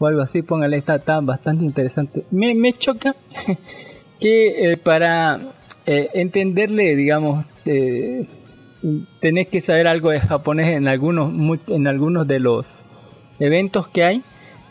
algo 0.00 0.20
así, 0.20 0.42
póngale, 0.42 0.76
está, 0.76 0.96
está 0.96 1.20
bastante 1.20 1.64
interesante. 1.64 2.24
Me, 2.32 2.52
me 2.56 2.72
choca 2.72 3.14
que 4.18 4.72
eh, 4.72 4.76
para 4.76 5.52
eh, 5.86 6.08
entenderle, 6.14 6.96
digamos, 6.96 7.46
eh, 7.64 8.26
tenés 9.20 9.46
que 9.46 9.60
saber 9.60 9.86
algo 9.86 10.10
de 10.10 10.18
japonés 10.18 10.76
en 10.76 10.88
algunos, 10.88 11.32
en 11.68 11.86
algunos 11.86 12.26
de 12.26 12.40
los 12.40 12.84
eventos 13.40 13.88
que 13.88 14.04
hay. 14.04 14.22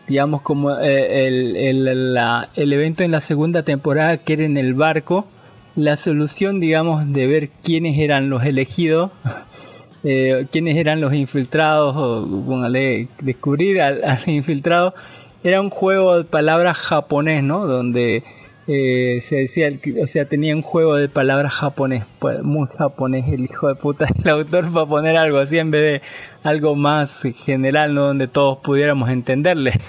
Digamos 0.07 0.41
como 0.41 0.71
eh, 0.79 1.27
el, 1.27 1.55
el- 1.57 2.13
la- 2.13 2.50
el 2.55 2.71
evento 2.71 3.03
en 3.03 3.12
la 3.12 3.19
segunda 3.21 3.63
temporada 3.63 4.17
que 4.17 4.33
era 4.33 4.43
en 4.43 4.57
el 4.57 4.74
barco. 4.74 5.27
La 5.75 5.95
solución, 5.95 6.59
digamos, 6.59 7.12
de 7.13 7.27
ver 7.27 7.50
quiénes 7.63 8.00
eran 8.00 8.29
los 8.29 8.43
elegidos, 8.45 9.12
eh, 10.03 10.47
quiénes 10.51 10.75
eran 10.77 11.01
los 11.01 11.13
infiltrados, 11.13 11.95
o 11.95 12.25
póngale, 12.45 13.09
descubrir 13.21 13.81
al, 13.81 14.03
al 14.03 14.21
infiltrado, 14.27 14.95
era 15.43 15.62
un 15.62 15.69
juego 15.69 16.17
de 16.17 16.24
palabras 16.24 16.77
japonés, 16.77 17.43
¿no? 17.43 17.67
Donde 17.67 18.24
eh, 18.67 19.19
se 19.21 19.38
decía, 19.38 19.71
o 20.01 20.07
sea, 20.07 20.25
tenía 20.25 20.53
un 20.53 20.62
juego 20.62 20.95
de 20.95 21.07
palabras 21.07 21.53
japonés, 21.53 22.03
pues, 22.19 22.43
muy 22.43 22.67
japonés 22.67 23.31
el 23.31 23.45
hijo 23.45 23.69
de 23.69 23.75
puta 23.75 24.05
el 24.24 24.29
autor 24.29 24.71
para 24.74 24.86
poner 24.86 25.15
algo 25.15 25.38
así 25.38 25.57
en 25.57 25.71
vez 25.71 25.81
de 25.81 26.01
algo 26.43 26.75
más 26.75 27.24
general, 27.36 27.93
¿no? 27.93 28.07
Donde 28.07 28.27
todos 28.27 28.57
pudiéramos 28.59 29.09
entenderle. 29.09 29.74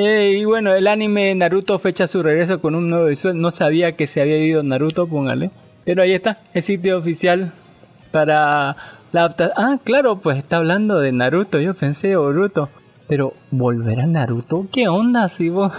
Eh, 0.00 0.36
y 0.38 0.44
bueno, 0.44 0.72
el 0.74 0.86
anime 0.86 1.34
Naruto 1.34 1.76
fecha 1.80 2.06
su 2.06 2.22
regreso 2.22 2.60
con 2.60 2.76
un 2.76 2.88
nuevo 2.88 3.06
visual. 3.06 3.40
No 3.40 3.50
sabía 3.50 3.96
que 3.96 4.06
se 4.06 4.20
había 4.20 4.38
ido 4.38 4.62
Naruto, 4.62 5.08
póngale. 5.08 5.50
Pero 5.84 6.02
ahí 6.02 6.12
está, 6.12 6.38
el 6.54 6.62
sitio 6.62 6.98
oficial 6.98 7.52
para 8.12 8.76
la 9.10 9.20
adaptación. 9.22 9.54
Ah, 9.56 9.80
claro, 9.82 10.20
pues 10.20 10.38
está 10.38 10.58
hablando 10.58 11.00
de 11.00 11.10
Naruto. 11.10 11.58
Yo 11.58 11.74
pensé 11.74 12.14
Boruto. 12.14 12.68
Pero, 13.08 13.34
¿volverá 13.50 14.06
Naruto? 14.06 14.68
¿Qué 14.70 14.86
onda 14.86 15.28
si 15.28 15.48
vos...? 15.48 15.72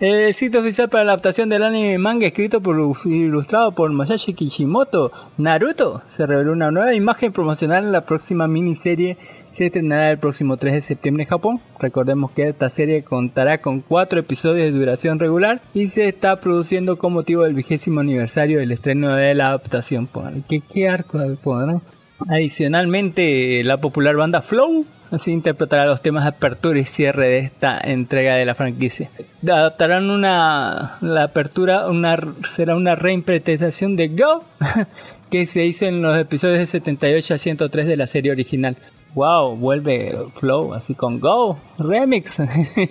El 0.00 0.32
sitio 0.32 0.60
oficial 0.60 0.88
para 0.88 1.02
la 1.02 1.12
adaptación 1.12 1.48
del 1.48 1.64
anime 1.64 1.98
manga 1.98 2.24
escrito 2.24 2.60
por 2.60 2.76
ilustrado 3.04 3.72
por 3.72 3.90
Masashi 3.90 4.32
Kishimoto, 4.32 5.10
Naruto, 5.38 6.02
se 6.08 6.24
reveló 6.24 6.52
una 6.52 6.70
nueva 6.70 6.94
imagen 6.94 7.32
promocional 7.32 7.84
en 7.84 7.90
la 7.90 8.06
próxima 8.06 8.46
miniserie. 8.46 9.16
Se 9.50 9.66
estrenará 9.66 10.12
el 10.12 10.18
próximo 10.18 10.56
3 10.56 10.74
de 10.74 10.82
septiembre 10.82 11.24
en 11.24 11.30
Japón. 11.30 11.60
Recordemos 11.80 12.30
que 12.30 12.48
esta 12.48 12.68
serie 12.68 13.02
contará 13.02 13.60
con 13.60 13.80
cuatro 13.80 14.20
episodios 14.20 14.66
de 14.66 14.78
duración 14.78 15.18
regular 15.18 15.60
y 15.74 15.88
se 15.88 16.06
está 16.06 16.40
produciendo 16.40 16.96
con 16.96 17.12
motivo 17.12 17.42
del 17.42 17.54
vigésimo 17.54 17.98
aniversario 17.98 18.60
del 18.60 18.70
estreno 18.70 19.16
de 19.16 19.34
la 19.34 19.48
adaptación. 19.48 20.08
¿Qué, 20.48 20.60
qué 20.60 20.88
arco 20.88 21.18
pondrán? 21.42 21.82
Adicionalmente, 22.30 23.64
la 23.64 23.80
popular 23.80 24.14
banda 24.14 24.42
Flow 24.42 24.86
así 25.10 25.32
interpretará 25.32 25.86
los 25.86 26.02
temas 26.02 26.24
de 26.24 26.30
apertura 26.30 26.78
y 26.78 26.84
cierre 26.84 27.28
de 27.28 27.38
esta 27.38 27.78
entrega 27.78 28.34
de 28.34 28.44
la 28.44 28.54
franquicia. 28.54 29.10
Adaptarán 29.42 30.10
una 30.10 30.98
la 31.00 31.24
apertura, 31.24 31.88
una 31.88 32.18
será 32.44 32.76
una 32.76 32.94
reinterpretación 32.94 33.96
de 33.96 34.08
Go 34.08 34.44
que 35.30 35.46
se 35.46 35.64
hizo 35.64 35.86
en 35.86 36.02
los 36.02 36.16
episodios 36.18 36.58
de 36.58 36.66
78 36.66 37.34
a 37.34 37.38
103 37.38 37.86
de 37.86 37.96
la 37.96 38.06
serie 38.06 38.32
original. 38.32 38.76
Wow, 39.14 39.56
vuelve 39.56 40.16
Flow 40.36 40.74
así 40.74 40.94
con 40.94 41.18
Go 41.18 41.58
Remix. 41.78 42.36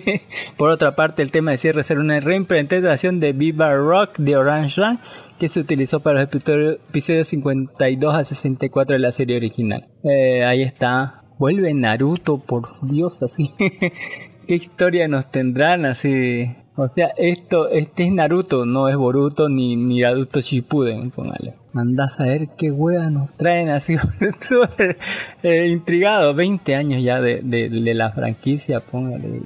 Por 0.56 0.70
otra 0.70 0.96
parte, 0.96 1.22
el 1.22 1.30
tema 1.30 1.52
de 1.52 1.58
cierre 1.58 1.82
será 1.82 2.00
una 2.00 2.20
reinterpretación 2.20 3.20
de 3.20 3.32
Viva 3.32 3.72
Rock 3.74 4.18
de 4.18 4.36
Orange 4.36 4.80
Run 4.80 4.98
que 5.38 5.48
se 5.48 5.60
utilizó 5.60 6.00
para 6.00 6.20
los 6.20 6.28
episodios 6.34 7.28
52 7.28 8.14
a 8.14 8.24
64 8.24 8.94
de 8.94 8.98
la 8.98 9.12
serie 9.12 9.36
original. 9.36 9.86
Eh, 10.02 10.44
ahí 10.44 10.62
está. 10.62 11.17
Vuelve 11.38 11.72
Naruto, 11.72 12.38
por 12.38 12.68
Dios, 12.82 13.22
así. 13.22 13.52
¿Qué 13.58 14.54
historia 14.54 15.06
nos 15.06 15.30
tendrán 15.30 15.84
así? 15.84 16.50
O 16.74 16.88
sea, 16.88 17.12
esto, 17.16 17.68
este 17.68 18.06
es 18.06 18.12
Naruto, 18.12 18.66
no 18.66 18.88
es 18.88 18.96
Boruto 18.96 19.48
ni, 19.48 19.76
ni 19.76 20.00
Naruto 20.00 20.40
Shippuden, 20.40 21.10
póngale. 21.10 21.54
Andás 21.74 22.18
a 22.18 22.24
ver 22.24 22.48
qué 22.56 22.72
huevas 22.72 23.12
nos 23.12 23.30
traen 23.32 23.68
así. 23.68 23.96
Súper 24.40 24.98
eh, 25.42 25.66
intrigado, 25.68 26.34
20 26.34 26.74
años 26.74 27.02
ya 27.02 27.20
de, 27.20 27.40
de, 27.42 27.94
la 27.94 28.10
franquicia, 28.10 28.80
póngale. 28.80 29.42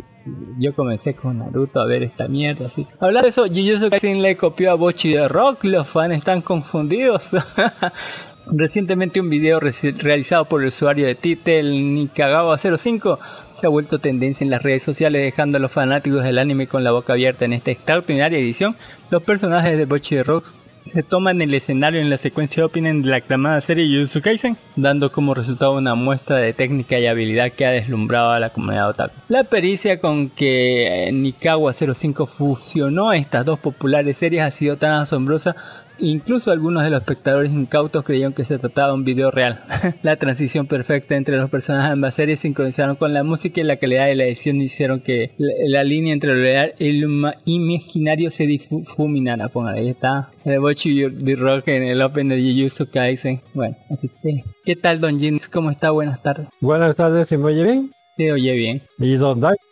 Yo 0.59 0.75
comencé 0.75 1.15
con 1.15 1.39
Naruto 1.39 1.81
a 1.81 1.87
ver 1.87 2.03
esta 2.03 2.29
mierda 2.29 2.67
así. 2.67 2.87
Hablando 3.01 3.23
de 3.23 3.29
eso, 3.31 3.47
Jujutsu 3.47 3.91
Kaisen 3.91 4.23
le 4.23 4.37
copió 4.37 4.71
a 4.71 4.75
Bochi 4.75 5.15
de 5.15 5.29
Rock, 5.29 5.65
los 5.65 5.89
fans 5.89 6.15
están 6.15 6.41
confundidos. 6.41 7.33
Recientemente 8.47 9.21
un 9.21 9.31
video 9.31 9.61
realizado 9.61 10.45
por 10.47 10.63
el 10.63 10.69
usuario 10.69 11.07
de 11.07 11.15
Titel 11.15 11.73
Nikagawa05 11.73 13.19
se 13.55 13.67
ha 13.67 13.71
vuelto 13.71 14.01
tendencia 14.01 14.45
en 14.45 14.51
las 14.51 14.63
redes 14.63 14.83
sociales 14.83 15.23
dejando 15.23 15.59
a 15.59 15.61
los 15.61 15.71
fanáticos 15.71 16.25
del 16.25 16.39
anime 16.39 16.67
con 16.67 16.83
la 16.83 16.91
boca 16.91 17.13
abierta 17.13 17.45
en 17.45 17.53
esta 17.53 17.71
extraordinaria 17.71 18.39
edición. 18.39 18.77
Los 19.11 19.23
personajes 19.23 19.79
de 19.79 19.85
Bochi 19.85 20.17
de 20.17 20.25
Rock 20.25 20.47
se 20.85 21.03
toman 21.03 21.41
el 21.41 21.55
escenario 21.55 22.01
en 22.01 22.11
la 22.11 22.19
secuencia 22.19 22.67
opening 22.67 23.03
de 23.03 23.11
la 23.11 23.17
aclamada 23.17 23.61
serie 23.61 23.87
Jujutsu 23.87 24.21
Kaisen, 24.21 24.57
dando 24.75 25.13
como 25.13 25.35
resultado 25.35 25.75
una 25.75 25.95
muestra 25.95 26.37
de 26.37 26.53
técnica 26.53 26.99
y 26.99 27.07
habilidad 27.07 27.53
que 27.53 27.67
ha 27.67 27.71
deslumbrado 27.71 28.33
a 28.33 28.41
la 28.41 28.51
comunidad 28.51 28.91
otaku. 28.91 29.15
La 29.29 29.45
pericia 29.45 30.01
con 30.01 30.29
que 30.29 31.07
eh, 31.09 31.13
Nikawa 31.13 31.73
05 31.73 32.27
fusionó 32.27 33.13
estas 33.13 33.45
dos 33.45 33.61
populares 33.61 34.19
series 34.19 34.43
ha 34.43 34.51
sido 34.51 34.77
tan 34.77 34.93
asombrosa 34.93 35.55
Incluso 36.03 36.51
algunos 36.51 36.83
de 36.83 36.91
los 36.91 37.01
espectadores 37.01 37.53
incautos 37.53 38.05
creyeron 38.05 38.33
que 38.33 38.45
se 38.45 38.59
trataba 38.59 38.89
de 38.89 38.95
un 38.95 39.05
video 39.05 39.31
real. 39.31 39.63
la 40.03 40.17
transición 40.17 40.67
perfecta 40.67 41.15
entre 41.17 41.37
los 41.37 41.49
personajes 41.49 41.89
de 41.91 41.93
ambas 41.93 42.15
series 42.17 42.41
sincronizaron 42.41 42.97
con 42.97 43.13
la 43.15 43.23
música 43.23 43.61
y 43.61 43.65
la 43.65 43.77
calidad 43.77 44.07
de 44.07 44.17
la 44.17 44.25
edición 44.25 44.61
hicieron 44.61 45.01
que 45.01 45.31
la, 45.39 45.53
la 45.69 45.85
línea 45.85 46.13
entre 46.13 46.35
lo 46.35 46.41
real 46.41 46.75
y 46.79 46.93
lo 46.93 47.09
ima- 47.09 47.37
imaginario 47.45 48.31
se 48.31 48.47
difuminara. 48.47 49.49
Pongan, 49.49 49.77
ahí 49.77 49.89
está 49.91 50.31
el 50.45 50.59
Bochi 50.59 51.09
de 51.09 51.37
Rock 51.37 51.69
en 51.69 51.85
el 51.85 52.03
Open 52.03 52.29
de 52.29 52.41
Jujutsu 52.43 52.89
Kaisen. 52.91 53.41
Bueno, 53.55 53.77
así 53.89 54.11
que... 54.23 54.43
¿Qué 54.65 54.75
tal 54.77 55.01
Don? 55.01 55.19
¿Cómo 55.53 55.71
está? 55.71 55.91
Buenas 55.93 56.21
tardes. 56.23 56.49
Buenas 56.61 56.97
tardes, 56.97 57.29
¿se 57.29 57.39
me 57.39 57.45
oye 57.45 57.63
bien? 57.63 57.93
Se 58.13 58.33
oye 58.33 58.53
bien. 58.55 58.83
¿Y 58.99 59.15
dónde 59.15 59.49
¿Qué 59.51 59.72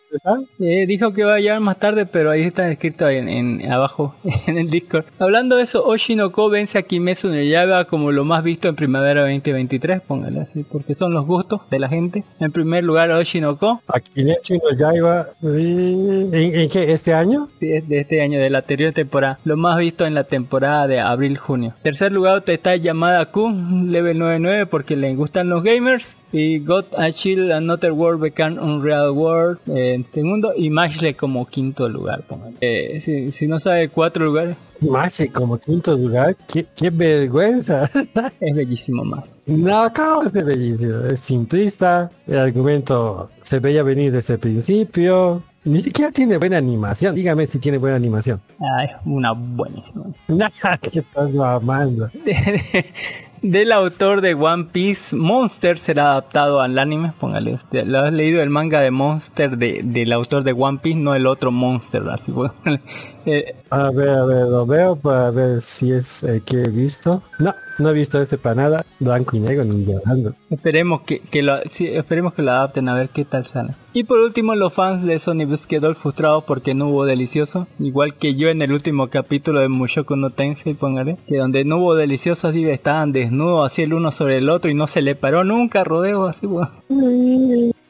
Eh, 0.59 0.85
dijo 0.87 1.13
que 1.13 1.23
va 1.23 1.35
a 1.35 1.39
llegar 1.39 1.59
más 1.59 1.79
tarde, 1.79 2.05
pero 2.05 2.31
ahí 2.31 2.41
está 2.43 2.69
escrito 2.71 3.07
en, 3.09 3.29
en- 3.29 3.71
abajo 3.71 4.15
en 4.47 4.57
el 4.57 4.69
Discord. 4.69 5.05
Hablando 5.19 5.57
de 5.57 5.63
eso, 5.63 5.85
Oshinoko 5.85 6.49
vence 6.49 6.77
a 6.77 6.81
Kimetsu 6.83 7.29
no 7.29 7.41
Yaiba 7.41 7.85
como 7.85 8.11
lo 8.11 8.25
más 8.25 8.43
visto 8.43 8.67
en 8.67 8.75
primavera 8.75 9.21
2023, 9.21 10.01
póngale 10.01 10.41
así, 10.41 10.63
porque 10.63 10.95
son 10.95 11.13
los 11.13 11.25
gustos 11.25 11.61
de 11.69 11.79
la 11.79 11.87
gente. 11.89 12.23
En 12.39 12.51
primer 12.51 12.83
lugar, 12.83 13.09
Oshinoko, 13.11 13.81
A 13.87 13.99
Kimetsu 13.99 14.55
no 14.55 14.77
Yaiba, 14.77 15.27
¿en, 15.43 16.33
en 16.33 16.69
qué? 16.69 16.91
¿Este 16.91 17.13
año? 17.13 17.47
sí, 17.51 17.71
es 17.71 17.87
de 17.87 17.99
este 18.01 18.21
año, 18.21 18.39
de 18.39 18.49
la 18.49 18.59
anterior 18.59 18.93
temporada, 18.93 19.39
lo 19.43 19.57
más 19.57 19.77
visto 19.77 20.05
en 20.05 20.13
la 20.13 20.23
temporada 20.25 20.87
de 20.87 20.99
abril-junio. 20.99 21.73
Tercer 21.83 22.11
lugar, 22.11 22.43
está 22.47 22.75
llamada 22.75 23.25
Kun, 23.31 23.91
level 23.91 24.17
99, 24.19 24.65
porque 24.65 24.95
le 24.95 25.13
gustan 25.15 25.49
los 25.49 25.63
gamers. 25.63 26.17
Y 26.31 26.59
God 26.59 26.85
a 26.97 27.11
Chill, 27.11 27.51
Another 27.51 27.91
World 27.91 28.21
Become 28.21 28.59
Unreal 28.59 29.11
World 29.11 29.59
en 29.67 30.05
segundo. 30.13 30.53
Y 30.55 30.69
Mashle 30.69 31.15
como 31.15 31.45
quinto 31.45 31.89
lugar. 31.89 32.23
Eh, 32.61 33.01
si, 33.03 33.31
si 33.31 33.47
no 33.47 33.59
sabe 33.59 33.89
cuatro 33.89 34.25
lugares, 34.25 34.55
Maxi 34.81 35.29
como 35.29 35.59
quinto 35.59 35.95
lugar, 35.95 36.35
qué, 36.51 36.65
qué 36.75 36.89
vergüenza. 36.89 37.89
es 38.39 38.55
bellísimo 38.55 39.03
más. 39.03 39.39
no, 39.45 39.81
acabo 39.81 40.23
de 40.23 40.43
bellísimo. 40.43 41.05
Es 41.05 41.19
simplista, 41.19 42.09
el 42.25 42.37
argumento 42.37 43.29
se 43.43 43.59
veía 43.59 43.83
venir 43.83 44.11
desde 44.11 44.33
el 44.33 44.39
principio. 44.39 45.43
Ni 45.63 45.81
siquiera 45.81 46.11
tiene 46.11 46.37
buena 46.37 46.57
animación. 46.57 47.13
Dígame 47.13 47.45
si 47.45 47.59
tiene 47.59 47.77
buena 47.77 47.95
animación. 47.95 48.41
Ah, 48.59 48.83
es 48.83 48.91
una 49.05 49.33
buenísima. 49.33 50.05
Nada, 50.27 50.77
que 50.81 50.99
estás 50.99 51.31
mamando. 51.31 52.09
Del 53.41 53.71
autor 53.71 54.21
de 54.21 54.35
One 54.35 54.65
Piece, 54.65 55.15
Monster 55.15 55.79
será 55.79 56.11
adaptado 56.11 56.61
al 56.61 56.77
anime. 56.77 57.11
Póngale, 57.19 57.57
¿lo 57.85 57.99
has 57.99 58.13
leído 58.13 58.43
el 58.43 58.51
manga 58.51 58.81
de 58.81 58.91
Monster 58.91 59.57
de, 59.57 59.81
del 59.83 60.13
autor 60.13 60.43
de 60.43 60.53
One 60.53 60.77
Piece? 60.77 60.99
No 60.99 61.15
el 61.15 61.25
otro 61.25 61.49
Monster, 61.49 62.03
así. 62.11 62.31
póngale. 62.33 62.81
Eh, 63.25 63.55
A 63.69 63.91
ver, 63.91 64.09
a 64.09 64.25
ver, 64.25 64.45
lo 64.47 64.65
veo 64.65 64.95
para 64.95 65.31
ver 65.31 65.61
si 65.61 65.91
es 65.91 66.23
el 66.23 66.41
que 66.41 66.63
he 66.63 66.69
visto. 66.69 67.21
No, 67.39 67.53
no 67.79 67.89
he 67.89 67.93
visto 67.93 68.21
este 68.21 68.37
para 68.37 68.55
nada. 68.55 68.85
Blanco 68.99 69.35
y 69.37 69.39
negro 69.39 69.63
ni 69.63 69.85
llorando. 69.85 70.33
esperemos 70.49 71.01
que, 71.01 71.19
que 71.19 71.41
lo, 71.41 71.59
sí, 71.69 71.87
esperemos 71.87 72.33
que 72.33 72.41
lo 72.41 72.51
adapten 72.51 72.89
a 72.89 72.95
ver 72.95 73.09
qué 73.09 73.25
tal 73.25 73.45
sale. 73.45 73.73
Y 73.93 74.05
por 74.05 74.19
último, 74.19 74.55
los 74.55 74.73
fans 74.73 75.03
de 75.03 75.19
Sony 75.19 75.45
Bus 75.45 75.65
quedó 75.67 75.93
frustrados 75.95 76.43
porque 76.45 76.73
no 76.73 76.87
hubo 76.89 77.05
delicioso. 77.05 77.67
Igual 77.79 78.15
que 78.15 78.35
yo 78.35 78.49
en 78.49 78.61
el 78.61 78.71
último 78.71 79.09
capítulo 79.09 79.59
de 79.59 79.67
Mushoku 79.67 80.15
no 80.15 80.29
Tensei, 80.29 80.73
póngale. 80.73 81.17
Que 81.27 81.37
donde 81.37 81.65
no 81.65 81.77
hubo 81.77 81.95
delicioso, 81.95 82.47
así 82.47 82.65
estaban 82.69 83.11
desnudos, 83.11 83.65
así 83.65 83.81
el 83.81 83.93
uno 83.93 84.11
sobre 84.11 84.37
el 84.37 84.49
otro 84.49 84.71
y 84.71 84.75
no 84.75 84.87
se 84.87 85.01
le 85.01 85.15
paró 85.15 85.43
nunca 85.43 85.83
rodeo, 85.83 86.25
así. 86.25 86.47
bueno. 86.47 86.71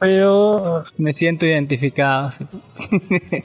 Pero 0.02 0.84
Me 0.98 1.12
siento 1.12 1.46
identificado. 1.46 2.30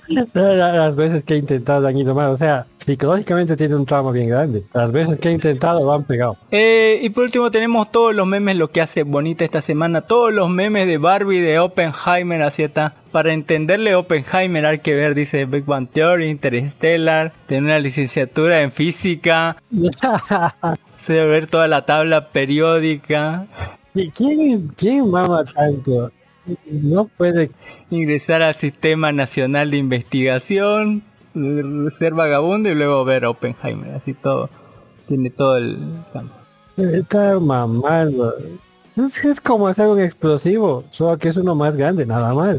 la- 0.08 0.74
las 0.74 0.96
veces 0.96 1.24
que 1.24 1.36
he 1.36 1.38
intentado 1.38 1.86
han 1.88 1.96
ido 1.96 2.16
mal. 2.16 2.32
O 2.32 2.38
sea, 2.38 2.66
psicológicamente 2.78 3.56
tiene 3.56 3.76
un 3.76 3.86
trauma 3.86 4.12
bien 4.12 4.28
grande. 4.30 4.64
Las 4.74 4.92
veces 4.92 5.20
que 5.20 5.30
he 5.30 5.34
intentado 5.34 5.84
lo 5.86 5.94
han 5.94 6.04
pegado. 6.06 6.36
Eh, 6.50 7.00
y 7.04 7.10
por 7.12 7.26
último 7.26 7.52
tenemos 7.52 7.92
todos 7.92 8.16
los 8.16 8.26
memes, 8.26 8.56
lo 8.58 8.72
que 8.72 8.82
hace 8.82 9.04
bonita 9.04 9.46
esta 9.46 9.62
semana, 9.62 10.02
todos 10.02 10.34
los 10.34 10.50
memes 10.50 10.88
de 10.88 10.98
Barbie, 10.98 11.42
de 11.42 11.60
Oppenheimer, 11.60 12.42
así 12.42 12.64
está. 12.64 12.96
Para 13.12 13.34
entenderle 13.34 13.94
Oppenheimer 13.94 14.66
hay 14.66 14.80
que 14.80 14.96
ver, 14.96 15.14
dice 15.14 15.46
Big 15.46 15.64
Bang 15.66 15.88
Theory, 15.92 16.26
Interstellar, 16.28 17.34
tener 17.48 17.64
una 17.66 17.78
licenciatura 17.80 18.62
en 18.62 18.72
física, 18.72 19.58
se 20.98 21.14
debe 21.14 21.28
ver 21.28 21.48
toda 21.48 21.68
la 21.68 21.86
tabla 21.86 22.30
periódica, 22.30 23.46
¿Y 23.94 24.10
¿Quién, 24.12 24.68
quién 24.78 25.10
mama 25.10 25.44
tanto? 25.46 26.12
No 26.70 27.06
puede. 27.06 27.52
ingresar 27.90 28.42
al 28.42 28.56
Sistema 28.56 29.12
Nacional 29.12 29.72
de 29.72 29.78
Investigación, 29.78 31.04
ser 31.90 32.14
vagabundo 32.14 32.70
y 32.70 32.76
luego 32.76 33.06
ver 33.06 33.26
Oppenheimer, 33.26 33.96
así 33.96 34.14
todo. 34.14 34.50
Tiene 35.08 35.30
todo 35.30 35.58
el 35.58 35.80
campo. 36.12 36.34
No 38.96 39.10
sé, 39.10 39.30
es 39.30 39.40
como 39.40 39.68
hacer 39.68 39.88
un 39.88 40.02
explosivo, 40.02 40.84
solo 40.92 41.18
que 41.18 41.30
es 41.30 41.38
uno 41.38 41.56
más 41.56 41.76
grande, 41.76 42.06
nada 42.06 42.34
más. 42.34 42.58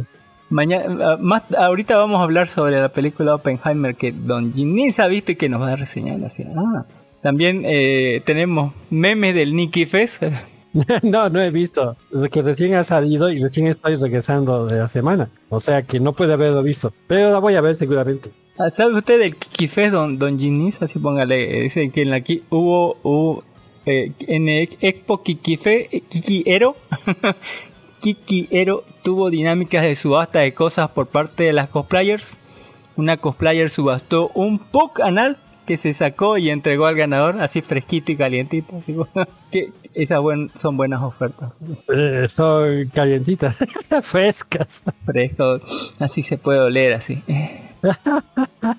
Mañana, 0.50 1.16
más, 1.18 1.42
ahorita 1.56 1.96
vamos 1.96 2.20
a 2.20 2.22
hablar 2.22 2.48
sobre 2.48 2.80
la 2.80 2.88
película 2.88 3.34
Oppenheimer 3.34 3.94
que 3.94 4.12
Don 4.12 4.54
Ginnis 4.54 4.98
ha 4.98 5.08
visto 5.08 5.32
y 5.32 5.36
que 5.36 5.48
nos 5.48 5.60
va 5.60 5.72
a 5.72 5.76
reseñar 5.76 6.24
así. 6.24 6.44
Ah. 6.56 6.86
También 7.22 7.62
eh, 7.64 8.22
tenemos 8.24 8.72
memes 8.88 9.34
del 9.34 9.54
Nicky 9.54 9.84
Fest. 9.84 10.22
no, 11.02 11.28
no 11.30 11.40
he 11.40 11.50
visto. 11.50 11.96
Es 12.14 12.28
que 12.30 12.42
recién 12.42 12.74
ha 12.74 12.84
salido 12.84 13.30
y 13.30 13.42
recién 13.42 13.66
estoy 13.66 13.96
regresando 13.96 14.66
de 14.66 14.78
la 14.78 14.88
semana. 14.88 15.30
O 15.48 15.60
sea 15.60 15.82
que 15.82 16.00
no 16.00 16.12
puede 16.12 16.32
haberlo 16.34 16.62
visto. 16.62 16.92
Pero 17.06 17.30
la 17.30 17.38
voy 17.38 17.54
a 17.54 17.60
ver 17.60 17.76
seguramente. 17.76 18.30
Ah, 18.58 18.70
¿Sabe 18.70 18.94
usted 18.94 19.18
del 19.20 19.36
Kiki 19.36 19.68
Fest, 19.68 19.92
Don, 19.92 20.18
don 20.18 20.38
Ginnis? 20.38 20.82
Así 20.82 20.98
póngale. 20.98 21.62
Dice 21.62 21.90
que 21.90 22.02
en 22.02 22.10
la 22.10 22.20
ki- 22.20 22.42
hubo, 22.50 22.96
hubo 23.02 23.44
eh, 23.86 24.12
en 24.20 24.48
el 24.48 24.68
Expo 24.80 25.22
Kiki 25.22 25.58
eh, 25.64 26.02
Kiki 26.08 26.42
Ero. 26.46 26.76
Kiki 28.00 28.48
Ero 28.50 28.84
tuvo 29.02 29.30
dinámicas 29.30 29.82
de 29.82 29.94
subasta 29.94 30.40
de 30.40 30.54
cosas 30.54 30.90
por 30.90 31.06
parte 31.08 31.44
de 31.44 31.52
las 31.52 31.68
cosplayers. 31.68 32.38
Una 32.96 33.16
cosplayer 33.16 33.70
subastó 33.70 34.30
un 34.34 34.58
POC 34.58 35.00
anal 35.00 35.38
que 35.68 35.76
se 35.76 35.92
sacó 35.92 36.38
y 36.38 36.50
entregó 36.50 36.86
al 36.86 36.96
ganador 36.96 37.40
así 37.40 37.62
fresquito 37.62 38.10
y 38.10 38.16
calientito. 38.16 38.76
así, 38.76 38.96
que 39.52 39.70
esas 39.94 40.20
buen, 40.20 40.50
son 40.56 40.76
buenas 40.76 41.02
ofertas. 41.02 41.60
Eh, 41.94 42.26
son 42.34 42.88
calientitas, 42.92 43.56
frescas. 44.02 44.82
Fresco, 45.04 45.60
así 46.00 46.22
se 46.22 46.38
puede 46.38 46.60
oler 46.60 46.94
así. 46.94 47.22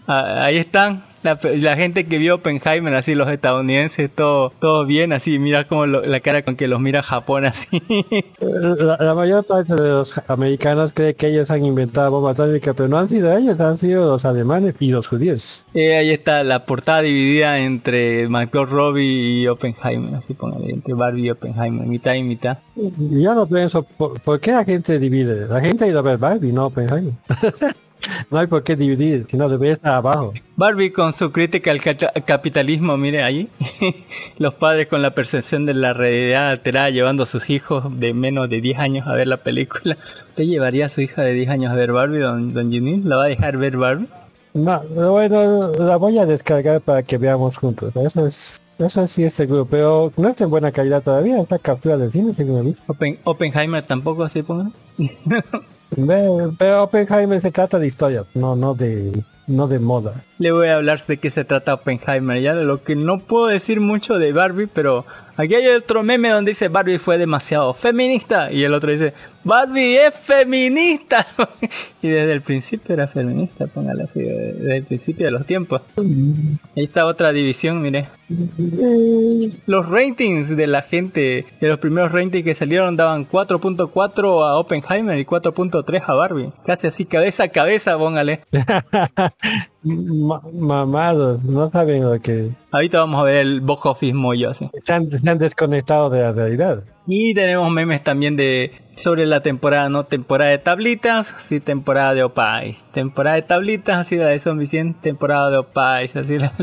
Ah, 0.08 0.44
Ahí 0.44 0.58
están. 0.58 1.04
La, 1.24 1.38
la 1.44 1.76
gente 1.76 2.06
que 2.06 2.18
vio 2.18 2.36
Oppenheimer, 2.36 2.94
así 2.96 3.14
los 3.16 3.28
estadounidenses, 3.30 4.10
todo, 4.14 4.52
todo 4.60 4.86
bien, 4.86 5.12
así, 5.12 5.38
mira 5.40 5.66
como 5.68 5.86
lo- 5.86 6.02
la 6.06 6.20
cara 6.22 6.44
con 6.44 6.56
que 6.56 6.68
los 6.68 6.80
mira 6.80 7.04
Japón, 7.04 7.46
así. 7.46 7.82
La, 8.42 8.98
la 9.00 9.14
mayor 9.16 9.44
parte 9.46 9.76
de 9.76 9.90
los 9.90 10.14
americanos 10.28 10.92
cree 10.94 11.14
que 11.16 11.28
ellos 11.28 11.50
han 11.52 11.64
inventado 11.66 12.10
bomba 12.12 12.32
atómica, 12.32 12.74
pero 12.74 12.88
no 12.90 12.98
han 12.98 13.10
sido 13.10 13.36
ellos, 13.36 13.60
han 13.60 13.78
sido 13.78 14.10
los 14.12 14.24
alemanes 14.26 14.76
y 14.80 14.92
los 14.92 15.08
judíos. 15.08 15.66
Eh, 15.74 15.96
ahí 15.98 16.12
está 16.12 16.44
la 16.44 16.66
portada 16.66 17.02
dividida 17.02 17.60
entre 17.60 18.28
Michael 18.30 18.68
Robbie 18.68 19.42
y 19.42 19.48
Oppenheimer, 19.48 20.16
así 20.16 20.34
póngale, 20.34 20.72
entre 20.72 20.94
Barbie 20.94 21.26
y 21.28 21.30
Oppenheimer, 21.32 21.86
mitad 21.86 22.14
y 22.16 22.24
mitad. 22.24 22.58
Yo 22.76 23.36
no 23.36 23.46
pienso, 23.48 23.84
¿por, 23.84 24.20
por 24.22 24.40
qué 24.40 24.52
la 24.52 24.64
gente 24.64 24.98
divide? 25.00 25.48
La 25.48 25.60
gente 25.60 25.84
ha 25.84 25.88
ido 25.88 26.00
a 26.00 26.04
ver 26.04 26.18
Barbie, 26.18 26.54
no 26.54 26.68
Oppenheimer. 26.68 27.14
no 28.30 28.38
hay 28.40 28.48
por 28.48 28.64
qué 28.64 28.76
dividir, 28.76 29.26
sino 29.30 29.50
debería 29.50 29.74
estar 29.74 29.94
abajo. 29.96 30.34
Barbie 30.56 30.92
con 30.92 31.14
su 31.14 31.32
crítica 31.32 31.72
al 31.72 31.82
capitalismo, 32.26 32.98
mire 32.98 33.24
ahí. 33.24 33.50
Los 34.38 34.54
padres 34.56 34.88
con 34.88 35.02
la 35.02 35.12
percepción 35.16 35.66
de 35.66 35.74
la 35.74 35.94
realidad 35.94 36.50
alterada 36.52 36.90
llevando 36.90 37.24
a 37.24 37.26
sus 37.26 37.50
hijos 37.50 37.84
de 38.00 38.14
menos 38.14 38.50
de 38.50 38.62
10 38.62 38.80
años 38.80 39.08
a 39.08 39.14
ver 39.14 39.28
la 39.28 39.38
película. 39.38 39.98
¿Usted 40.30 40.44
llevaría 40.44 40.86
a 40.88 40.90
su 40.90 41.02
hija 41.02 41.22
de 41.22 41.34
10 41.34 41.50
años 41.50 41.72
a 41.72 41.76
ver 41.76 41.92
Barbie, 41.92 42.20
don, 42.20 42.54
don? 42.54 42.70
¿La 43.10 43.16
va 43.18 43.24
a 43.26 43.28
dejar 43.28 43.58
ver 43.58 43.78
Barbie? 43.78 44.08
No, 44.54 44.82
bueno, 44.84 45.72
la 45.78 45.98
voy 45.98 46.18
a 46.18 46.26
descargar 46.26 46.82
para 46.82 47.04
que 47.04 47.18
veamos 47.18 47.56
juntos. 47.58 47.94
Eso 47.96 48.26
es, 48.26 48.60
eso 48.80 49.08
sí 49.08 49.24
es 49.24 49.34
seguro, 49.34 49.66
pero 49.66 50.12
no 50.18 50.30
está 50.30 50.46
en 50.46 50.50
buena 50.50 50.72
calidad 50.72 51.04
todavía. 51.04 51.40
Esta 51.42 51.60
captura 51.60 51.98
del 51.98 52.12
cine, 52.12 52.34
según. 52.34 52.76
Open- 52.88 53.20
Oppenheimer 53.26 53.84
tampoco 53.84 54.24
así 54.24 54.42
pongan. 54.42 54.74
Pero 55.96 56.84
Oppenheimer 56.84 57.42
se 57.42 57.52
trata 57.52 57.80
de 57.80 57.88
historia, 57.88 58.26
no, 58.34 58.56
no 58.56 58.74
de, 58.74 59.24
no 59.48 59.68
de 59.68 59.80
moda. 59.80 60.24
Le 60.38 60.52
voy 60.52 60.68
a 60.68 60.76
hablar 60.76 61.00
de 61.06 61.18
qué 61.18 61.30
se 61.30 61.44
trata 61.44 61.74
Oppenheimer. 61.74 62.42
Ya 62.42 62.54
lo 62.54 62.84
que 62.84 62.96
no 62.96 63.20
puedo 63.20 63.48
decir 63.48 63.82
mucho 63.82 64.20
de 64.20 64.32
Barbie, 64.32 64.68
pero 64.68 65.06
aquí 65.40 65.56
hay 65.56 65.68
otro 65.70 66.04
meme 66.04 66.30
donde 66.30 66.52
dice 66.52 66.68
Barbie 66.68 67.00
fue 67.00 67.18
demasiado 67.18 67.74
feminista 67.74 68.52
y 68.52 68.64
el 68.64 68.74
otro 68.74 68.92
dice 68.92 69.14
Barbie 69.44 69.96
es 69.98 70.16
feminista 70.16 71.26
y 72.02 72.10
desde 72.10 72.34
el 72.34 72.42
principio 72.42 72.94
era 72.94 73.08
feminista, 73.08 73.68
póngale 73.68 74.04
así, 74.04 74.20
desde 74.22 74.78
el 74.78 74.84
principio 74.84 75.26
de 75.26 75.32
los 75.32 75.46
tiempos. 75.46 75.82
Ahí 75.98 76.84
está 76.84 77.06
otra 77.06 77.32
división, 77.32 77.82
mire. 77.82 78.10
Los 79.66 79.88
ratings 79.88 80.56
de 80.56 80.68
la 80.68 80.82
gente, 80.82 81.46
de 81.60 81.68
los 81.68 81.80
primeros 81.80 82.12
ratings 82.12 82.44
que 82.44 82.54
salieron 82.54 82.98
daban 82.98 83.28
4.4 83.28 84.46
a 84.46 84.58
Oppenheimer 84.58 85.18
y 85.18 85.26
4.3 85.26 86.04
a 86.06 86.14
Barbie. 86.14 86.52
Casi 86.66 86.88
así 86.88 87.06
cabeza 87.06 87.44
a 87.44 87.48
cabeza, 87.48 87.98
póngale. 87.98 88.42
Ma- 89.84 90.42
mamados, 90.54 91.44
no 91.44 91.70
saben 91.70 92.04
lo 92.04 92.20
que... 92.22 92.52
Ahorita 92.72 93.00
vamos 93.00 93.22
a 93.22 93.24
ver 93.24 93.38
el 93.38 93.62
box 93.62 93.86
office 93.86 94.14
mollo 94.14 94.50
así. 94.50 94.70
Se 94.84 94.94
han, 94.94 95.18
se 95.18 95.30
han 95.30 95.38
desconectado 95.38 96.10
de 96.10 96.22
la 96.22 96.32
realidad. 96.34 96.84
Y 97.08 97.34
tenemos 97.34 97.72
memes 97.72 98.04
también 98.04 98.36
de 98.36 98.72
sobre 98.98 99.26
la 99.26 99.42
temporada, 99.42 99.90
no 99.90 100.06
temporada 100.06 100.52
de 100.52 100.58
tablitas, 100.58 101.34
sí 101.40 101.60
temporada 101.60 102.14
de 102.14 102.24
Opais. 102.24 102.78
Temporada 102.92 103.38
de 103.38 103.44
tablitas, 103.44 103.98
así 103.98 104.18
la 104.18 104.28
de 104.28 104.40
Zombie 104.40 104.68
100, 104.68 104.96
temporada 104.96 105.50
de 105.50 105.58
Opais, 105.58 106.16
así 106.16 106.38
la, 106.38 106.54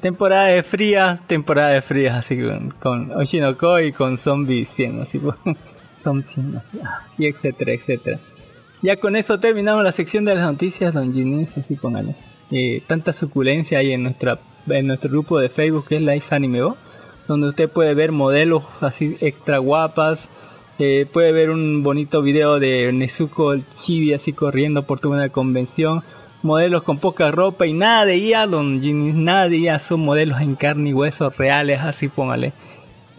temporada 0.00 0.44
de 0.46 0.62
frías, 0.62 1.26
temporada 1.26 1.70
de 1.70 1.82
frías, 1.82 2.16
así 2.16 2.40
con, 2.40 2.70
con 2.72 3.12
Oshinoko 3.12 3.80
y 3.80 3.92
con 3.92 4.18
Zombie 4.18 4.66
100, 4.66 5.00
así 5.00 5.20
Zombie 5.98 6.22
100, 6.22 6.56
así, 6.56 6.78
ah, 6.84 7.06
y 7.16 7.26
etcétera, 7.26 7.72
etcétera. 7.72 8.18
Ya 8.82 8.96
con 8.96 9.16
eso 9.16 9.40
terminamos 9.40 9.82
la 9.84 9.92
sección 9.92 10.24
de 10.24 10.34
las 10.34 10.44
noticias, 10.44 10.94
Don 10.94 11.12
Ginés, 11.12 11.56
así 11.58 11.76
póngale. 11.76 12.14
Eh, 12.50 12.82
tanta 12.86 13.12
suculencia 13.12 13.78
hay 13.78 13.92
en 13.92 14.02
nuestra 14.02 14.40
en 14.68 14.86
nuestro 14.86 15.10
grupo 15.10 15.38
de 15.38 15.48
Facebook 15.48 15.86
que 15.88 15.96
es 15.96 16.02
Life 16.02 16.34
Anime 16.34 16.62
Bo, 16.62 16.76
donde 17.28 17.48
usted 17.48 17.70
puede 17.70 17.94
ver 17.94 18.12
modelos 18.12 18.64
así 18.80 19.16
extra 19.20 19.58
guapas, 19.58 20.30
eh, 20.78 21.06
puede 21.10 21.32
ver 21.32 21.50
un 21.50 21.82
bonito 21.82 22.22
video 22.22 22.58
de 22.58 22.92
Nezuko 22.92 23.56
Chibi 23.74 24.12
así 24.12 24.32
corriendo 24.32 24.82
por 24.84 25.00
toda 25.00 25.16
una 25.16 25.28
convención, 25.28 26.02
modelos 26.42 26.82
con 26.82 26.98
poca 26.98 27.30
ropa 27.30 27.66
y 27.66 27.72
nada 27.72 28.04
de 28.04 28.18
IA, 28.18 28.46
Don 28.46 29.24
nada 29.24 29.48
de 29.48 29.58
IA, 29.58 29.78
son 29.78 30.00
modelos 30.00 30.40
en 30.40 30.56
carne 30.56 30.90
y 30.90 30.94
hueso 30.94 31.30
reales, 31.30 31.80
así 31.80 32.08
póngale, 32.08 32.52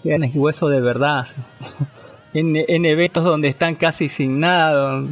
carne 0.03 0.31
y 0.33 0.37
hueso 0.37 0.69
de 0.69 0.81
verdad. 0.81 1.25
en, 2.33 2.55
en 2.55 2.85
eventos 2.85 3.23
donde 3.23 3.47
están 3.49 3.75
casi 3.75 4.09
sin 4.09 4.39
nada. 4.39 5.03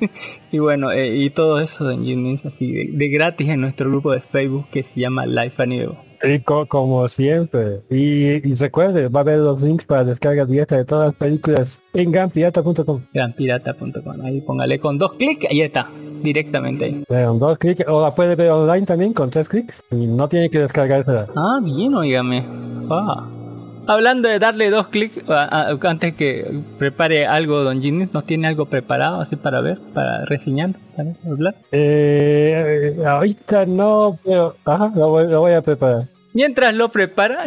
y 0.52 0.58
bueno, 0.58 0.90
eh, 0.92 1.16
y 1.16 1.30
todo 1.30 1.60
eso 1.60 1.90
es 1.90 2.46
así 2.46 2.72
de, 2.72 2.88
de 2.92 3.08
gratis 3.08 3.48
en 3.48 3.60
nuestro 3.60 3.88
grupo 3.90 4.12
de 4.12 4.20
Facebook 4.20 4.66
que 4.70 4.82
se 4.82 5.00
llama 5.00 5.26
Life 5.26 5.62
Anime. 5.62 5.96
Y 6.24 6.38
co- 6.38 6.66
como 6.66 7.08
siempre. 7.08 7.80
Y, 7.90 8.48
y 8.48 8.54
recuerde, 8.54 9.08
va 9.08 9.20
a 9.20 9.22
haber 9.22 9.38
los 9.38 9.60
links 9.60 9.84
para 9.84 10.04
descarga 10.04 10.44
directa 10.46 10.76
de 10.76 10.84
todas 10.84 11.06
las 11.08 11.14
películas 11.16 11.82
en 11.94 12.12
gampirata.com. 12.12 13.02
Granpirata.com. 13.12 14.20
Ahí 14.24 14.40
póngale 14.42 14.78
con 14.78 14.98
dos 14.98 15.14
clics, 15.14 15.46
ahí 15.50 15.62
está, 15.62 15.90
directamente 16.22 16.84
ahí. 16.84 17.02
Con 17.26 17.40
dos 17.40 17.58
clics, 17.58 17.84
o 17.88 18.02
la 18.02 18.14
puede 18.14 18.36
ver 18.36 18.50
online 18.52 18.86
también 18.86 19.12
con 19.12 19.30
tres 19.30 19.48
clics. 19.48 19.82
Y 19.90 20.06
no 20.06 20.28
tiene 20.28 20.48
que 20.48 20.60
descargarse. 20.60 21.26
Ah, 21.34 21.58
bien, 21.60 21.92
oígame. 21.92 22.46
Ah. 22.88 23.28
Hablando 23.86 24.28
de 24.28 24.38
darle 24.38 24.70
dos 24.70 24.88
clics, 24.88 25.18
antes 25.28 26.14
que 26.14 26.62
prepare 26.78 27.26
algo, 27.26 27.64
Don 27.64 27.82
Jimmy, 27.82 28.08
¿no 28.12 28.22
tiene 28.22 28.46
algo 28.46 28.66
preparado 28.66 29.20
así 29.20 29.36
para 29.36 29.60
ver, 29.60 29.78
para 29.92 30.24
reseñar, 30.24 30.70
para 30.96 31.10
hablar? 31.26 31.54
Eh, 31.72 32.96
ahorita 33.04 33.66
no, 33.66 34.18
pero 34.24 34.56
ajá, 34.64 34.92
lo 34.94 35.08
voy, 35.08 35.26
lo 35.26 35.40
voy 35.40 35.52
a 35.52 35.62
preparar. 35.62 36.06
Mientras 36.32 36.74
lo 36.74 36.90
prepara, 36.90 37.44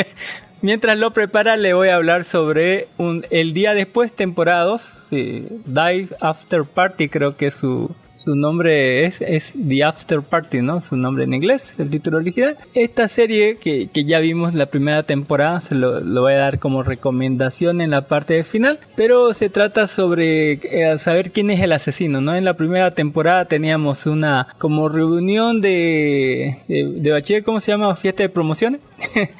mientras 0.62 0.98
lo 0.98 1.12
prepara, 1.12 1.56
le 1.56 1.72
voy 1.72 1.88
a 1.88 1.96
hablar 1.96 2.24
sobre 2.24 2.88
un, 2.98 3.26
el 3.30 3.54
día 3.54 3.72
después, 3.74 4.12
temporada 4.12 4.64
2, 4.64 5.06
sí, 5.10 5.48
Dive 5.64 6.08
After 6.20 6.64
Party, 6.64 7.08
creo 7.08 7.36
que 7.36 7.50
su, 7.50 7.90
su 8.14 8.34
nombre 8.36 9.04
es, 9.06 9.20
es 9.20 9.54
The 9.68 9.84
After 9.84 10.22
Party, 10.22 10.62
¿no? 10.62 10.80
Su 10.80 10.96
nombre 10.96 11.24
en 11.24 11.34
inglés, 11.34 11.74
el 11.78 11.90
título 11.90 12.18
original. 12.18 12.56
Esta 12.74 13.08
serie 13.08 13.56
que, 13.56 13.88
que 13.88 14.04
ya 14.04 14.20
vimos 14.20 14.54
la 14.54 14.66
primera 14.66 15.02
temporada, 15.02 15.60
se 15.60 15.74
lo, 15.74 16.00
lo 16.00 16.20
voy 16.22 16.34
a 16.34 16.36
dar 16.38 16.58
como 16.58 16.82
recomendación 16.82 17.80
en 17.80 17.90
la 17.90 18.06
parte 18.06 18.34
de 18.34 18.44
final, 18.44 18.78
pero 18.94 19.32
se 19.32 19.48
trata 19.48 19.86
sobre 19.86 20.52
eh, 20.62 20.98
saber 20.98 21.32
quién 21.32 21.50
es 21.50 21.60
el 21.60 21.72
asesino, 21.72 22.20
¿no? 22.20 22.34
En 22.34 22.44
la 22.44 22.54
primera 22.54 22.94
temporada 22.94 23.46
teníamos 23.46 24.06
una 24.06 24.48
como 24.58 24.88
reunión 24.88 25.60
de, 25.60 26.58
de, 26.68 26.84
de 26.96 27.10
bachiller, 27.10 27.42
¿cómo 27.44 27.60
se 27.60 27.72
llama? 27.72 27.94
Fiesta 27.96 28.22
de 28.22 28.28
promociones. 28.28 28.80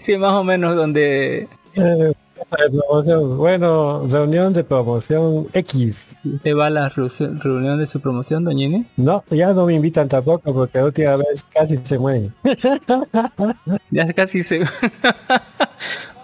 sí, 0.00 0.16
más 0.16 0.32
o 0.32 0.44
menos 0.44 0.74
donde 0.76 1.48
Eh, 1.74 2.12
promoción, 2.56 3.38
bueno, 3.38 4.06
reunión 4.08 4.52
de 4.52 4.64
promoción 4.64 5.48
X. 5.52 6.08
usted 6.24 6.56
va 6.56 6.66
a 6.66 6.70
la 6.70 6.90
reu- 6.90 7.38
reunión 7.42 7.78
de 7.78 7.86
su 7.86 8.00
promoción, 8.00 8.44
doña 8.44 8.64
Inés. 8.66 8.86
No, 8.96 9.24
ya 9.30 9.52
no 9.52 9.66
me 9.66 9.74
invitan 9.74 10.08
tampoco 10.08 10.52
porque 10.54 10.78
la 10.78 10.84
última 10.86 11.16
vez 11.16 11.44
casi 11.52 11.76
se 11.78 11.98
mueren. 11.98 12.32
Ya 13.90 14.12
casi 14.12 14.42
se... 14.42 14.60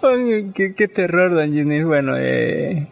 Qué, 0.01 0.73
qué 0.75 0.87
terror, 0.87 1.43
Ginny. 1.45 1.83
Bueno, 1.83 2.15
eh, 2.17 2.87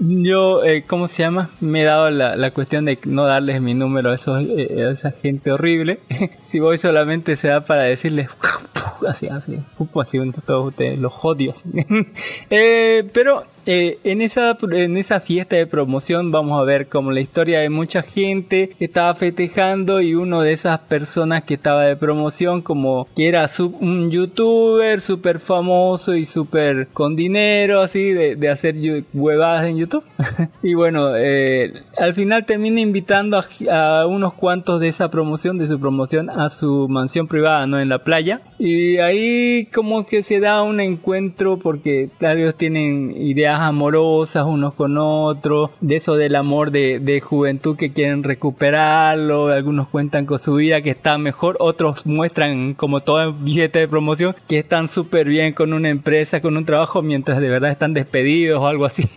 yo, 0.00 0.64
eh, 0.64 0.84
¿cómo 0.86 1.08
se 1.08 1.22
llama? 1.22 1.50
Me 1.60 1.82
he 1.82 1.84
dado 1.84 2.10
la, 2.10 2.36
la 2.36 2.50
cuestión 2.52 2.84
de 2.84 2.98
no 3.04 3.24
darles 3.24 3.60
mi 3.60 3.74
número 3.74 4.10
a, 4.10 4.14
esos, 4.14 4.42
eh, 4.42 4.84
a 4.86 4.90
esa 4.90 5.10
gente 5.10 5.50
horrible. 5.50 5.98
si 6.44 6.60
voy 6.60 6.78
solamente 6.78 7.36
se 7.36 7.48
da 7.48 7.64
para 7.64 7.82
decirles 7.82 8.28
así, 9.08 9.26
así, 9.28 9.58
pupo 9.76 10.00
así, 10.00 10.18
todos 10.44 10.68
ustedes, 10.68 10.98
los 10.98 11.12
odio. 11.22 11.52
así. 11.52 11.64
Eh, 12.50 13.08
pero 13.12 13.44
eh, 13.70 13.98
en, 14.04 14.22
esa, 14.22 14.56
en 14.72 14.96
esa 14.96 15.20
fiesta 15.20 15.56
de 15.56 15.66
promoción 15.66 16.32
vamos 16.32 16.58
a 16.58 16.64
ver 16.64 16.88
como 16.88 17.12
la 17.12 17.20
historia 17.20 17.60
de 17.60 17.68
mucha 17.68 18.02
gente 18.02 18.70
que 18.78 18.86
estaba 18.86 19.14
festejando 19.14 20.00
y 20.00 20.14
uno 20.14 20.40
de 20.40 20.54
esas 20.54 20.80
personas 20.80 21.42
que 21.42 21.54
estaba 21.54 21.84
de 21.84 21.94
promoción 21.96 22.62
como 22.62 23.06
que 23.14 23.28
era 23.28 23.46
su- 23.48 23.76
un 23.80 24.10
youtuber 24.10 25.00
súper 25.02 25.38
famoso 25.38 26.14
y 26.14 26.24
súper 26.24 26.88
con 26.94 27.14
dinero 27.14 27.82
así 27.82 28.12
de, 28.12 28.36
de 28.36 28.48
hacer 28.48 28.74
huevadas 29.12 29.66
en 29.66 29.76
YouTube. 29.76 30.04
y 30.62 30.72
bueno, 30.74 31.10
eh, 31.16 31.74
al 31.98 32.14
final 32.14 32.46
termina 32.46 32.80
invitando 32.80 33.36
a, 33.70 34.00
a 34.00 34.06
unos 34.06 34.32
cuantos 34.34 34.80
de 34.80 34.88
esa 34.88 35.10
promoción, 35.10 35.58
de 35.58 35.66
su 35.66 35.78
promoción, 35.78 36.30
a 36.30 36.48
su 36.48 36.88
mansión 36.88 37.26
privada, 37.28 37.66
¿no? 37.66 37.78
En 37.78 37.88
la 37.90 37.98
playa. 38.02 38.40
Y 38.58 38.96
ahí 38.98 39.66
como 39.74 40.06
que 40.06 40.22
se 40.22 40.40
da 40.40 40.62
un 40.62 40.80
encuentro 40.80 41.58
porque 41.58 42.08
ellos 42.20 42.54
tienen 42.54 43.14
ideas 43.16 43.57
amorosas 43.60 44.44
unos 44.46 44.74
con 44.74 44.96
otros, 44.98 45.70
de 45.80 45.96
eso 45.96 46.16
del 46.16 46.36
amor 46.36 46.70
de, 46.70 47.00
de 47.00 47.20
juventud 47.20 47.76
que 47.76 47.92
quieren 47.92 48.22
recuperarlo, 48.22 49.48
algunos 49.48 49.88
cuentan 49.88 50.26
con 50.26 50.38
su 50.38 50.54
vida 50.54 50.82
que 50.82 50.90
está 50.90 51.18
mejor, 51.18 51.56
otros 51.60 52.06
muestran 52.06 52.74
como 52.74 53.00
todo 53.00 53.32
billete 53.32 53.80
de 53.80 53.88
promoción 53.88 54.34
que 54.48 54.58
están 54.58 54.88
súper 54.88 55.28
bien 55.28 55.52
con 55.52 55.72
una 55.72 55.88
empresa, 55.88 56.40
con 56.40 56.56
un 56.56 56.64
trabajo, 56.64 57.02
mientras 57.02 57.40
de 57.40 57.48
verdad 57.48 57.70
están 57.70 57.94
despedidos 57.94 58.60
o 58.60 58.66
algo 58.66 58.84
así. 58.84 59.08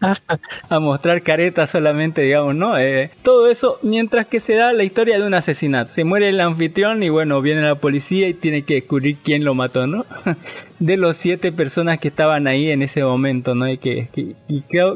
a 0.68 0.80
mostrar 0.80 1.22
caretas 1.22 1.70
solamente, 1.70 2.22
digamos, 2.22 2.54
¿no? 2.54 2.78
Eh, 2.78 3.10
todo 3.22 3.48
eso 3.48 3.78
mientras 3.82 4.26
que 4.26 4.40
se 4.40 4.54
da 4.54 4.72
la 4.72 4.84
historia 4.84 5.18
de 5.18 5.26
un 5.26 5.34
asesinato. 5.34 5.92
Se 5.92 6.04
muere 6.04 6.28
el 6.28 6.40
anfitrión 6.40 7.02
y 7.02 7.08
bueno, 7.08 7.40
viene 7.40 7.62
la 7.62 7.76
policía 7.76 8.28
y 8.28 8.34
tiene 8.34 8.62
que 8.62 8.74
descubrir 8.74 9.16
quién 9.22 9.44
lo 9.44 9.54
mató, 9.54 9.86
¿no? 9.86 10.04
de 10.78 10.96
los 10.96 11.16
siete 11.16 11.52
personas 11.52 11.98
que 11.98 12.08
estaban 12.08 12.46
ahí 12.46 12.70
en 12.70 12.82
ese 12.82 13.02
momento, 13.04 13.54
¿no? 13.54 13.68
Y 13.68 13.78
que, 13.78 14.08
que- 14.12 14.34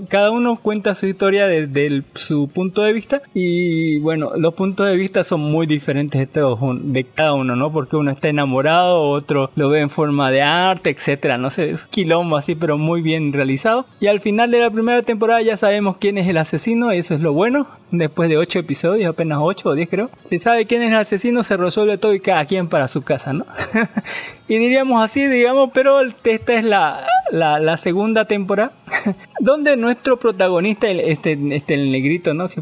cada 0.09 0.31
uno 0.31 0.57
cuenta 0.61 0.95
su 0.95 1.07
historia 1.07 1.47
desde 1.47 2.03
su 2.15 2.49
punto 2.49 2.83
de 2.83 2.93
vista 2.93 3.23
y 3.35 3.99
bueno, 4.01 4.33
los 4.37 4.55
puntos 4.55 4.87
de 4.89 4.97
vista 4.97 5.25
son 5.25 5.41
muy 5.41 5.67
diferentes 5.67 6.19
de 6.21 6.27
todos, 6.27 6.59
de 6.83 7.05
cada 7.05 7.35
uno, 7.35 7.57
¿no? 7.57 7.73
Porque 7.73 7.97
uno 7.97 8.11
está 8.13 8.29
enamorado, 8.29 9.01
otro 9.03 9.51
lo 9.57 9.69
ve 9.69 9.81
en 9.81 9.91
forma 9.91 10.31
de 10.31 10.43
arte, 10.43 10.91
etcétera, 10.91 11.39
no 11.39 11.51
sé, 11.51 11.71
es 11.71 11.87
quilombo 11.87 12.37
así, 12.37 12.55
pero 12.55 12.79
muy 12.79 13.03
bien 13.03 13.33
realizado. 13.33 13.87
Y 14.01 14.07
al 14.07 14.21
final 14.21 14.51
de 14.51 14.61
la 14.61 14.71
primera 14.71 15.03
temporada 15.03 15.43
ya 15.43 15.57
sabemos 15.57 15.97
quién 15.99 16.19
es 16.19 16.29
el 16.29 16.37
asesino, 16.39 16.91
eso 16.91 17.15
es 17.15 17.21
lo 17.21 17.33
bueno. 17.33 17.67
después 17.91 18.29
de 18.31 18.39
8 18.39 18.61
episodios, 18.61 19.11
apenas 19.11 19.39
8 19.43 19.69
o 19.69 19.75
10 19.75 19.89
creo. 19.91 20.11
Se 20.25 20.39
sabe 20.39 20.67
quién 20.67 20.83
es 20.83 20.91
el 20.93 20.97
asesino, 20.99 21.43
se 21.43 21.57
resuelve 21.59 21.99
todo 21.99 22.15
y 22.15 22.21
cada 22.21 22.45
quien 22.47 22.69
para 22.69 22.89
su 22.89 23.03
casa, 23.03 23.33
¿no? 23.35 23.45
y 24.55 24.59
diríamos 24.59 25.03
así, 25.03 25.27
digamos, 25.27 25.71
pero 25.73 26.01
esta 26.03 26.53
es 26.55 26.63
la, 26.65 27.07
la, 27.31 27.59
la 27.59 27.77
segunda 27.79 28.27
temporada, 28.27 28.73
donde 29.41 29.79
nuestro 29.79 30.19
protagonista, 30.19 30.91
el- 30.91 31.01
este, 31.01 31.39
este 31.57 31.73
el 31.75 31.91
negrito, 31.91 32.35
¿no? 32.35 32.49
Si 32.49 32.61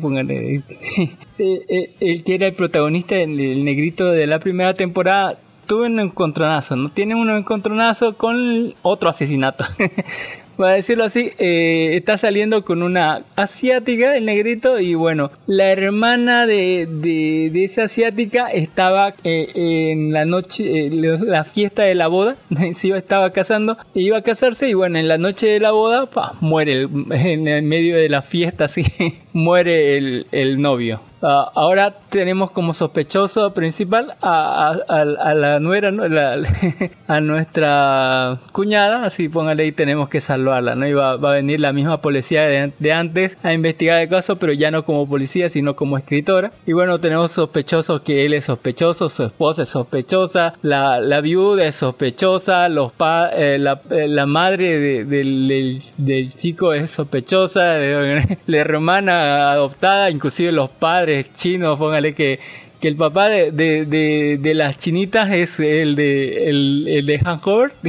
eh, 1.38 1.94
el 1.98 2.22
que 2.22 2.34
era 2.36 2.46
el 2.46 2.54
protagonista, 2.54 3.16
el, 3.16 3.40
el 3.40 3.64
negrito 3.64 4.04
de 4.10 4.28
la 4.28 4.38
primera 4.38 4.74
temporada, 4.74 5.36
tuvo 5.66 5.84
un 5.86 5.98
encontronazo, 5.98 6.76
¿no? 6.76 6.90
Tiene 6.90 7.16
un 7.16 7.28
encontronazo 7.30 8.16
con 8.16 8.74
otro 8.82 9.08
asesinato. 9.08 9.64
Para 10.56 10.74
decirlo 10.74 11.04
así, 11.04 11.32
eh, 11.38 11.90
está 11.94 12.18
saliendo 12.18 12.64
con 12.64 12.82
una 12.82 13.24
asiática, 13.36 14.16
el 14.16 14.26
negrito, 14.26 14.78
y 14.78 14.94
bueno, 14.94 15.30
la 15.46 15.70
hermana 15.70 16.46
de, 16.46 16.86
de, 16.90 17.50
de 17.52 17.64
esa 17.64 17.84
asiática 17.84 18.48
estaba 18.48 19.14
eh, 19.24 19.52
en 19.54 20.12
la 20.12 20.24
noche, 20.24 20.86
eh, 20.86 20.90
la 20.92 21.44
fiesta 21.44 21.82
de 21.82 21.94
la 21.94 22.08
boda, 22.08 22.36
se 22.74 22.88
iba, 22.88 22.98
estaba 22.98 23.32
casando, 23.32 23.78
e 23.94 24.02
iba 24.02 24.18
a 24.18 24.22
casarse, 24.22 24.68
y 24.68 24.74
bueno, 24.74 24.98
en 24.98 25.08
la 25.08 25.18
noche 25.18 25.46
de 25.46 25.60
la 25.60 25.70
boda, 25.70 26.06
pa, 26.06 26.34
muere, 26.40 26.82
en 27.10 27.66
medio 27.66 27.96
de 27.96 28.08
la 28.08 28.22
fiesta, 28.22 28.66
así, 28.66 28.84
muere 29.32 29.96
el, 29.98 30.26
el 30.32 30.60
novio. 30.60 31.00
Ah, 31.22 31.50
ahora 31.54 31.94
tenemos 32.08 32.50
como 32.50 32.72
sospechoso 32.72 33.52
principal 33.52 34.14
a, 34.22 34.70
a- 34.88 34.96
a- 34.96 35.00
a 35.02 35.34
la 35.34 35.60
nuera, 35.60 35.90
¿no? 35.90 36.08
La- 36.08 36.38
a 37.08 37.20
nuestra 37.20 38.40
cuñada, 38.52 39.04
así 39.04 39.28
póngale 39.28 39.66
y 39.66 39.72
tenemos 39.72 40.08
que 40.08 40.20
salvarla, 40.20 40.74
¿no? 40.76 40.86
Y 40.88 40.94
va, 40.94 41.16
va 41.16 41.32
a 41.32 41.34
venir 41.34 41.60
la 41.60 41.74
misma 41.74 42.00
policía 42.00 42.44
de, 42.44 42.72
de 42.78 42.92
antes 42.94 43.36
a 43.42 43.52
investigar 43.52 44.00
el 44.00 44.08
caso, 44.08 44.36
pero 44.36 44.54
ya 44.54 44.70
no 44.70 44.84
como 44.86 45.06
policía, 45.06 45.50
sino 45.50 45.76
como 45.76 45.98
escritora. 45.98 46.52
Y 46.66 46.72
bueno, 46.72 46.98
tenemos 46.98 47.32
sospechosos 47.32 48.00
que 48.00 48.24
él 48.24 48.32
es 48.32 48.46
sospechoso, 48.46 49.10
su 49.10 49.24
esposa 49.24 49.64
es 49.64 49.68
sospechosa, 49.68 50.54
la, 50.62 51.00
la 51.00 51.20
viuda 51.20 51.66
es 51.66 51.74
sospechosa, 51.74 52.68
los 52.70 52.92
pa- 52.92 53.28
eh, 53.34 53.58
la, 53.58 53.82
eh, 53.90 54.08
la 54.08 54.24
madre 54.24 54.78
de- 54.78 55.04
del, 55.04 55.48
del- 55.48 55.82
del 55.98 56.34
chico 56.34 56.72
es 56.72 56.90
sospechosa, 56.92 57.74
de- 57.74 58.38
la 58.46 58.56
hermana 58.56 59.19
adoptada, 59.20 60.10
inclusive 60.10 60.52
los 60.52 60.70
padres 60.70 61.32
chinos, 61.34 61.78
póngale 61.78 62.14
que, 62.14 62.40
que 62.80 62.88
el 62.88 62.96
papá 62.96 63.28
de, 63.28 63.52
de, 63.52 64.38
de, 64.40 64.54
las 64.54 64.78
chinitas 64.78 65.30
es 65.30 65.60
el 65.60 65.96
de 65.96 66.48
el, 66.48 66.86
el 66.88 67.06
de 67.06 67.18
Hancock, 67.18 67.72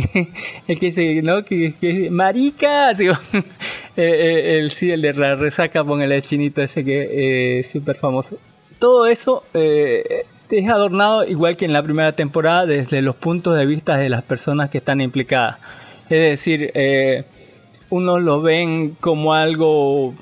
el 0.67 0.79
que 0.79 0.85
dice, 0.87 1.21
¿no? 1.21 1.43
Que, 1.45 1.73
que 1.79 2.09
marica, 2.09 2.91
eh, 2.99 3.03
eh, 3.95 4.59
el, 4.59 4.71
sí, 4.71 4.91
el 4.91 5.01
de 5.01 5.13
la 5.13 5.35
resaca, 5.35 5.83
póngale 5.83 6.15
el 6.15 6.23
chinito 6.23 6.61
ese 6.61 6.83
que 6.83 7.01
eh, 7.01 7.59
es 7.59 7.71
súper 7.71 7.95
famoso. 7.95 8.37
Todo 8.79 9.05
eso 9.05 9.43
eh, 9.53 10.25
es 10.49 10.69
adornado 10.69 11.23
igual 11.25 11.55
que 11.55 11.65
en 11.65 11.73
la 11.73 11.83
primera 11.83 12.11
temporada 12.13 12.65
desde 12.65 13.01
los 13.01 13.15
puntos 13.15 13.57
de 13.57 13.65
vista 13.65 13.97
de 13.97 14.09
las 14.09 14.23
personas 14.23 14.69
que 14.69 14.79
están 14.79 15.01
implicadas. 15.01 15.57
Es 16.09 16.31
decir, 16.31 16.71
eh, 16.73 17.23
unos 17.89 18.21
lo 18.21 18.41
ven 18.41 18.97
como 18.99 19.33
algo 19.33 20.13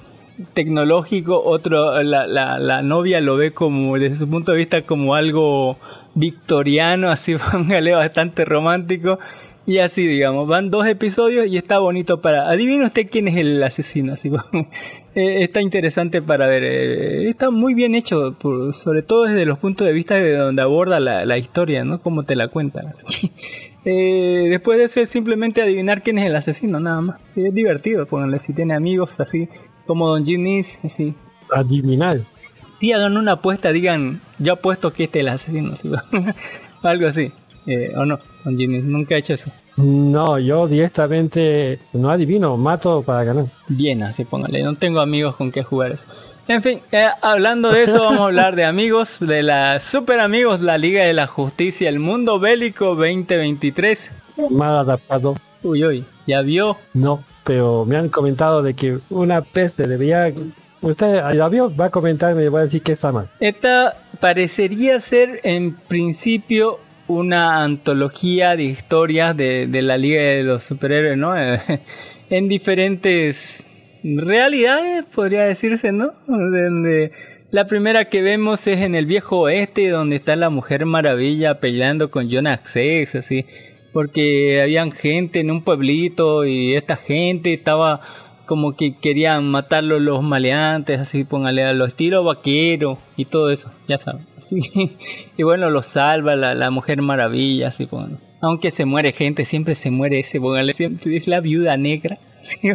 tecnológico, 0.54 1.42
otro, 1.44 2.02
la, 2.04 2.28
la, 2.28 2.60
la 2.60 2.82
novia 2.82 3.22
lo 3.22 3.36
ve 3.38 3.52
como, 3.54 3.98
desde 3.98 4.16
su 4.18 4.30
punto 4.30 4.52
de 4.52 4.58
vista, 4.60 4.82
como 4.84 5.16
algo 5.16 5.78
victoriano, 6.16 7.10
así 7.10 7.36
póngale 7.52 7.94
bastante 7.94 8.46
romántico. 8.46 9.20
Y 9.68 9.78
así, 9.78 10.08
digamos, 10.08 10.48
van 10.48 10.72
dos 10.72 10.88
episodios 10.88 11.46
y 11.46 11.56
está 11.56 11.78
bonito 11.78 12.22
para... 12.22 12.50
Adivine 12.50 12.86
usted 12.86 13.08
quién 13.08 13.28
es 13.28 13.38
el 13.38 13.62
asesino, 13.62 14.14
así 14.14 14.32
eh, 15.16 15.44
Está 15.44 15.62
interesante 15.62 16.24
para 16.24 16.48
ver. 16.48 16.64
eh, 16.64 17.30
está 17.30 17.52
muy 17.52 17.76
bien 17.76 17.94
hecho, 17.94 18.34
por- 18.40 18.74
sobre 18.74 19.04
todo 19.04 19.26
desde 19.26 19.46
los 19.46 19.60
puntos 19.60 19.86
de 19.86 19.94
vista 19.94 20.16
de 20.16 20.36
donde 20.38 20.64
aborda 20.64 21.00
la, 21.00 21.24
la 21.24 21.38
historia, 21.38 21.84
¿no? 21.84 22.02
Cómo 22.02 22.24
te 22.24 22.36
la 22.36 22.48
cuentan. 22.48 22.88
así. 22.88 23.32
Eh, 23.86 24.48
después 24.50 24.78
de 24.78 24.84
eso 24.84 25.00
es 25.00 25.08
simplemente 25.08 25.62
adivinar 25.62 26.04
quién 26.04 26.18
es 26.20 26.26
el 26.26 26.36
asesino, 26.36 26.82
nada 26.82 27.00
más. 27.00 27.22
Sí, 27.24 27.46
es 27.46 27.54
divertido, 27.54 28.06
pónganle, 28.06 28.38
si 28.38 28.52
tiene 28.52 28.74
amigos 28.74 29.18
así, 29.22 29.48
como 29.90 30.08
Don 30.08 30.24
Ginnis, 30.24 30.80
así. 30.86 31.16
Adivinar. 31.52 32.20
Si 32.76 32.94
hagan 32.94 33.18
una 33.18 33.32
apuesta, 33.32 33.72
digan, 33.72 34.22
yo 34.38 34.54
apuesto 34.54 34.94
que 34.94 35.06
este 35.06 35.18
es 35.18 35.26
el 35.26 35.30
asesino, 35.30 35.76
¿sí? 35.76 35.90
algo 36.84 37.08
así. 37.08 37.32
Eh, 37.66 37.92
o 37.98 38.06
no, 38.06 38.20
Don 38.46 38.56
Ginnis, 38.56 38.84
nunca 38.84 39.16
he 39.16 39.18
hecho 39.18 39.34
eso. 39.34 39.50
No, 39.78 40.38
yo 40.38 40.68
directamente 40.68 41.80
no 41.94 42.12
adivino, 42.12 42.56
mato 42.56 43.02
para 43.02 43.24
ganar. 43.24 43.46
Bien, 43.68 44.04
así 44.04 44.26
póngale, 44.26 44.62
no 44.62 44.76
tengo 44.76 45.00
amigos 45.00 45.36
con 45.36 45.52
que 45.52 45.64
jugar 45.64 45.94
eso. 45.94 46.04
En 46.48 46.62
fin, 46.62 46.82
eh, 46.92 47.08
hablando 47.24 47.72
de 47.72 47.86
eso, 47.86 48.00
vamos 48.04 48.20
a 48.20 48.26
hablar 48.26 48.56
de 48.56 48.66
amigos, 48.66 49.18
de 49.20 49.42
la 49.42 49.80
Super 49.80 50.20
Amigos, 50.20 50.62
la 50.62 50.78
Liga 50.78 51.04
de 51.04 51.14
la 51.14 51.26
Justicia, 51.26 51.90
el 51.90 51.98
Mundo 51.98 52.40
Bélico 52.40 52.94
2023. 52.94 54.12
Mal 54.52 54.76
adaptado. 54.76 55.34
Uy, 55.64 55.84
uy, 55.84 56.06
ya 56.28 56.44
vio. 56.44 56.78
No, 56.94 57.24
pero 57.50 57.84
me 57.84 57.98
han 57.98 58.10
comentado 58.10 58.62
de 58.62 58.76
que 58.76 59.00
una 59.10 59.42
peste 59.42 59.88
debería... 59.88 60.32
Usted, 60.82 61.16
la 61.34 61.50
va 61.50 61.86
a 61.86 61.90
comentar 61.90 62.40
y 62.40 62.48
va 62.48 62.60
a 62.60 62.64
decir 62.66 62.84
que 62.84 62.92
está 62.92 63.12
mal. 63.12 63.28
Esta 63.40 63.98
parecería 64.20 65.00
ser 65.00 65.40
en 65.44 65.76
principio 65.76 66.80
una 67.08 67.64
antología 67.64 68.56
de 68.56 68.66
historias 68.66 69.36
de, 69.36 69.68
la 69.82 69.98
Liga 69.98 70.22
de 70.22 70.44
los 70.44 70.64
Superhéroes, 70.64 71.18
¿no? 71.18 71.34
en 72.30 72.50
diferentes 72.50 73.66
realidades, 74.04 75.06
podría 75.06 75.46
decirse, 75.46 75.92
¿no? 75.92 76.12
Donde 76.28 77.12
la 77.50 77.66
primera 77.66 78.06
que 78.06 78.22
vemos 78.22 78.68
es 78.68 78.82
en 78.82 78.94
el 78.94 79.08
viejo 79.08 79.40
oeste, 79.40 79.90
donde 79.90 80.18
está 80.18 80.36
la 80.36 80.52
Mujer 80.52 80.86
Maravilla 80.86 81.60
peleando 81.60 82.12
con 82.12 82.32
John 82.32 82.46
Access, 82.46 83.16
así. 83.16 83.48
Porque 83.94 84.62
habían 84.62 84.92
gente 84.92 85.40
en 85.40 85.52
un 85.52 85.64
pueblito 85.64 86.46
y 86.46 86.76
esta 86.76 86.96
gente 86.96 87.54
estaba 87.54 88.02
como 88.50 88.76
que 88.76 88.96
querían 88.96 89.48
matarlo 89.48 90.00
los 90.00 90.24
maleantes, 90.24 91.00
así 91.00 91.24
póngale 91.24 91.64
a 91.64 91.74
los 91.74 91.90
estilo 91.90 92.24
vaquero 92.24 92.98
y 93.16 93.26
todo 93.26 93.52
eso, 93.52 93.72
ya 93.88 94.00
saben. 94.00 94.26
Así. 94.40 94.60
Y 95.38 95.44
bueno, 95.44 95.70
lo 95.70 95.84
salva 95.84 96.36
la, 96.36 96.56
la 96.56 96.72
mujer 96.72 97.00
maravilla, 97.04 97.68
así 97.68 97.86
póngale. 97.86 98.18
Aunque 98.42 98.72
se 98.72 98.86
muere 98.86 99.12
gente, 99.12 99.46
siempre 99.46 99.76
se 99.76 99.92
muere 99.92 100.20
ese, 100.20 100.42
póngale, 100.42 100.74
siempre 100.74 101.16
es 101.16 101.28
la 101.28 101.42
viuda 101.42 101.78
negra. 101.78 102.18
¿sí? 102.42 102.72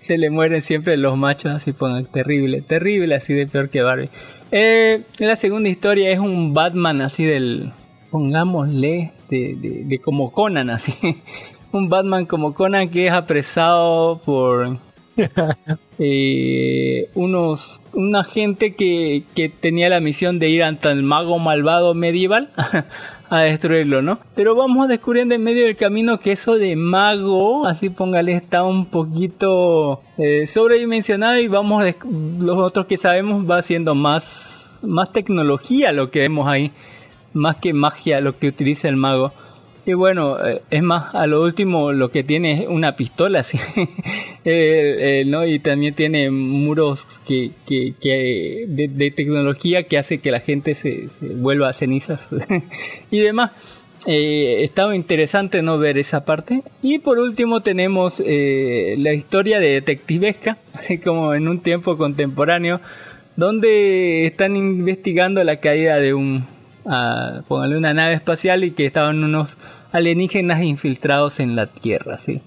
Se 0.00 0.16
le 0.16 0.30
mueren 0.30 0.62
siempre 0.62 0.96
los 0.96 1.18
machos, 1.18 1.52
así 1.52 1.74
póngale, 1.74 2.06
terrible, 2.06 2.62
terrible, 2.62 3.14
así 3.14 3.34
de 3.34 3.46
peor 3.46 3.68
que 3.68 3.82
Barbie. 3.82 4.08
Eh, 4.52 5.02
la 5.18 5.36
segunda 5.36 5.68
historia 5.68 6.10
es 6.10 6.18
un 6.18 6.54
Batman 6.54 7.02
así 7.02 7.24
del, 7.24 7.72
pongámosle, 8.10 9.12
de, 9.30 9.56
de, 9.56 9.84
de 9.84 9.98
como 9.98 10.32
Conan, 10.32 10.70
así. 10.70 10.92
Un 11.72 11.88
Batman 11.88 12.26
como 12.26 12.52
Conan 12.52 12.90
que 12.90 13.06
es 13.06 13.12
apresado 13.12 14.20
por 14.24 14.78
eh, 15.98 17.08
unos 17.14 17.80
una 17.92 18.24
gente 18.24 18.74
que, 18.74 19.24
que 19.34 19.48
tenía 19.48 19.88
la 19.88 20.00
misión 20.00 20.38
de 20.38 20.48
ir 20.48 20.62
ante 20.62 20.90
el 20.90 21.02
mago 21.02 21.38
malvado 21.38 21.94
medieval 21.94 22.52
a 23.30 23.40
destruirlo, 23.42 24.02
¿no? 24.02 24.18
Pero 24.34 24.56
vamos 24.56 24.88
descubriendo 24.88 25.34
en 25.36 25.44
medio 25.44 25.64
del 25.64 25.76
camino 25.76 26.18
que 26.18 26.32
eso 26.32 26.56
de 26.56 26.74
mago, 26.74 27.66
así 27.66 27.88
póngale, 27.88 28.34
está 28.34 28.64
un 28.64 28.86
poquito 28.86 30.02
eh, 30.18 30.46
sobredimensionado 30.48 31.38
y 31.38 31.46
vamos, 31.46 31.84
los 32.38 32.58
otros 32.58 32.86
que 32.86 32.96
sabemos 32.96 33.48
va 33.48 33.62
siendo 33.62 33.94
más, 33.94 34.80
más 34.82 35.12
tecnología 35.12 35.92
lo 35.92 36.10
que 36.10 36.20
vemos 36.20 36.48
ahí, 36.48 36.72
más 37.32 37.56
que 37.56 37.72
magia 37.72 38.20
lo 38.20 38.38
que 38.38 38.48
utiliza 38.48 38.88
el 38.88 38.96
mago. 38.96 39.32
Y 39.86 39.94
bueno, 39.94 40.36
eh, 40.44 40.62
es 40.70 40.82
más, 40.82 41.14
a 41.14 41.26
lo 41.26 41.42
último 41.42 41.92
lo 41.92 42.10
que 42.10 42.22
tiene 42.22 42.62
es 42.62 42.68
una 42.68 42.96
pistola, 42.96 43.42
¿sí? 43.44 43.58
Eh, 44.44 45.20
eh, 45.20 45.24
¿no? 45.26 45.46
Y 45.46 45.58
también 45.58 45.94
tiene 45.94 46.30
muros 46.30 47.20
que, 47.26 47.52
que, 47.66 48.64
de, 48.68 49.10
tecnología 49.10 49.84
que 49.84 49.98
hace 49.98 50.18
que 50.18 50.30
la 50.30 50.40
gente 50.40 50.74
se, 50.74 51.08
vuelva 51.20 51.68
a 51.68 51.72
cenizas 51.72 52.30
y 53.10 53.20
demás. 53.20 53.52
Eh, 54.06 54.64
estaba 54.64 54.96
interesante 54.96 55.60
no 55.60 55.78
ver 55.78 55.98
esa 55.98 56.24
parte. 56.24 56.62
Y 56.82 57.00
por 57.00 57.18
último 57.18 57.60
tenemos 57.60 58.20
la 58.20 59.12
historia 59.12 59.60
de 59.60 59.72
detectivesca, 59.72 60.56
como 61.04 61.34
en 61.34 61.48
un 61.48 61.60
tiempo 61.60 61.98
contemporáneo, 61.98 62.80
donde 63.36 64.26
están 64.26 64.56
investigando 64.56 65.44
la 65.44 65.56
caída 65.56 65.96
de 65.96 66.14
un, 66.14 66.46
ah, 66.86 67.42
póngale 67.48 67.76
una 67.76 67.94
nave 67.94 68.14
espacial 68.14 68.64
y 68.64 68.72
que 68.72 68.86
estaban 68.86 69.22
unos 69.22 69.56
alienígenas 69.92 70.62
infiltrados 70.62 71.40
en 71.40 71.56
la 71.56 71.66
Tierra, 71.66 72.18
¿sí? 72.18 72.40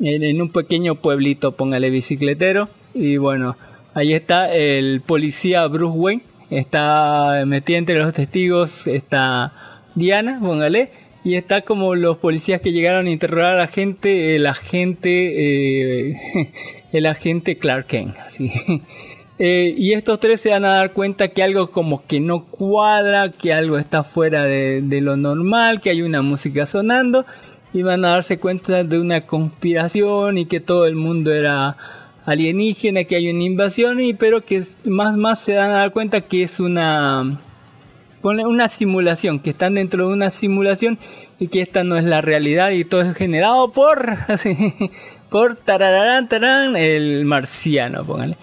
En, 0.00 0.22
en 0.22 0.42
un 0.42 0.50
pequeño 0.50 0.96
pueblito, 0.96 1.52
póngale 1.52 1.90
bicicletero. 1.90 2.68
Y 2.94 3.16
bueno, 3.16 3.56
ahí 3.94 4.12
está 4.12 4.52
el 4.54 5.00
policía 5.00 5.66
Bruce 5.66 5.98
Wayne. 5.98 6.22
Está 6.50 7.42
metido 7.46 7.78
entre 7.78 7.98
los 7.98 8.12
testigos. 8.12 8.86
Está 8.86 9.52
Diana, 9.94 10.38
póngale. 10.40 10.90
Y 11.24 11.36
está 11.36 11.62
como 11.62 11.94
los 11.94 12.18
policías 12.18 12.60
que 12.60 12.72
llegaron 12.72 13.06
a 13.06 13.10
interrogar 13.10 13.54
a 13.54 13.56
la 13.56 13.66
gente. 13.66 14.36
El 14.36 14.46
agente. 14.46 16.10
eh, 16.10 16.52
el 16.92 17.06
agente 17.06 17.58
Clark 17.58 17.86
Kent. 17.86 18.16
Así. 18.18 18.50
Eh, 19.38 19.74
y 19.76 19.94
estos 19.94 20.20
tres 20.20 20.40
se 20.40 20.50
van 20.50 20.64
a 20.64 20.76
dar 20.76 20.92
cuenta 20.92 21.28
que 21.28 21.42
algo 21.42 21.70
como 21.70 22.06
que 22.06 22.20
no 22.20 22.44
cuadra, 22.44 23.32
que 23.32 23.52
algo 23.52 23.78
está 23.78 24.04
fuera 24.04 24.44
de, 24.44 25.00
lo 25.00 25.16
normal, 25.16 25.80
que 25.80 25.90
hay 25.90 26.02
una 26.02 26.22
música 26.22 26.66
sonando 26.66 27.26
y 27.72 27.82
van 27.82 28.04
a 28.04 28.10
darse 28.10 28.38
cuenta 28.38 28.84
de 28.84 28.98
una 29.00 29.26
conspiración 29.26 30.38
y 30.38 30.46
que 30.46 30.60
todo 30.60 30.86
el 30.86 30.94
mundo 30.94 31.32
era 31.32 31.76
alienígena, 32.26 33.04
que 33.04 33.16
hay 33.16 33.28
una 33.28 33.42
invasión 33.42 34.00
y 34.00 34.14
pero 34.14 34.44
que 34.44 34.64
más 34.84 35.16
más 35.16 35.40
se 35.40 35.56
van 35.56 35.70
a 35.70 35.78
dar 35.78 35.92
cuenta 35.92 36.20
que 36.22 36.44
es 36.44 36.60
una 36.60 37.40
una 38.22 38.68
simulación, 38.68 39.38
que 39.40 39.50
están 39.50 39.74
dentro 39.74 40.08
de 40.08 40.14
una 40.14 40.30
simulación 40.30 40.98
y 41.38 41.48
que 41.48 41.60
esta 41.60 41.84
no 41.84 41.96
es 41.96 42.04
la 42.04 42.20
realidad 42.20 42.70
y 42.70 42.84
todo 42.84 43.02
es 43.02 43.16
generado 43.16 43.72
por 43.72 44.16
así, 44.28 44.56
por 45.28 45.56
tarararán, 45.56 46.28
tarán, 46.28 46.76
el 46.76 47.24
marciano, 47.24 48.04
póngale, 48.04 48.36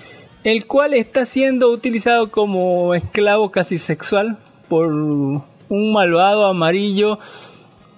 el 0.43 0.65
cual 0.65 0.93
está 0.93 1.25
siendo 1.25 1.69
utilizado 1.69 2.31
como 2.31 2.95
esclavo 2.95 3.51
casi 3.51 3.77
sexual 3.77 4.37
por 4.67 4.87
un 4.87 5.93
malvado 5.93 6.45
amarillo 6.45 7.19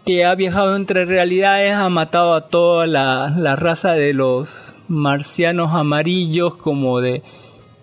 que 0.06 0.26
ha 0.26 0.36
viajado 0.36 0.76
entre 0.76 1.06
realidades, 1.06 1.74
ha 1.74 1.88
matado 1.88 2.34
a 2.34 2.50
toda 2.50 2.88
la, 2.88 3.34
la 3.38 3.56
raza 3.56 3.94
de 3.94 4.14
los 4.14 4.76
marcianos 4.90 5.74
amarillos 5.74 6.56
como 6.56 7.00
de, 7.00 7.24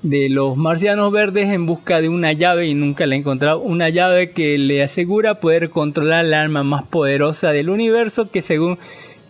de 0.03 0.29
los 0.29 0.57
marcianos 0.57 1.11
verdes 1.13 1.49
en 1.49 1.65
busca 1.65 2.03
de 2.03 2.11
una 2.11 2.33
llave 2.33 2.67
y 2.67 2.75
nunca 2.75 3.07
la 3.07 3.15
ha 3.15 3.19
encontrado. 3.19 3.61
Una 3.61 3.89
llave 3.89 4.33
que 4.33 4.59
le 4.59 4.83
asegura 4.83 5.41
poder 5.41 5.71
controlar 5.71 6.27
la 6.27 6.43
arma 6.43 6.63
más 6.63 6.83
poderosa 6.85 7.53
del 7.53 7.71
universo 7.71 8.31
que 8.31 8.43
según 8.43 8.79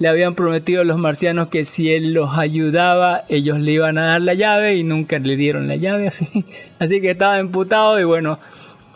le 0.01 0.09
habían 0.09 0.35
prometido 0.35 0.83
los 0.83 0.99
marcianos 0.99 1.49
que 1.49 1.67
si 1.67 1.93
él 1.93 2.15
los 2.15 2.37
ayudaba 2.37 3.25
ellos 3.29 3.61
le 3.61 3.73
iban 3.73 3.99
a 3.99 4.07
dar 4.07 4.23
la 4.23 4.33
llave 4.33 4.77
y 4.77 4.83
nunca 4.83 5.19
le 5.19 5.37
dieron 5.37 5.69
la 5.69 5.77
llave 5.77 6.07
así. 6.09 6.45
Así 6.81 7.01
que 7.01 7.11
estaba 7.11 7.39
emputado 7.39 8.01
y 8.01 8.05
bueno, 8.05 8.41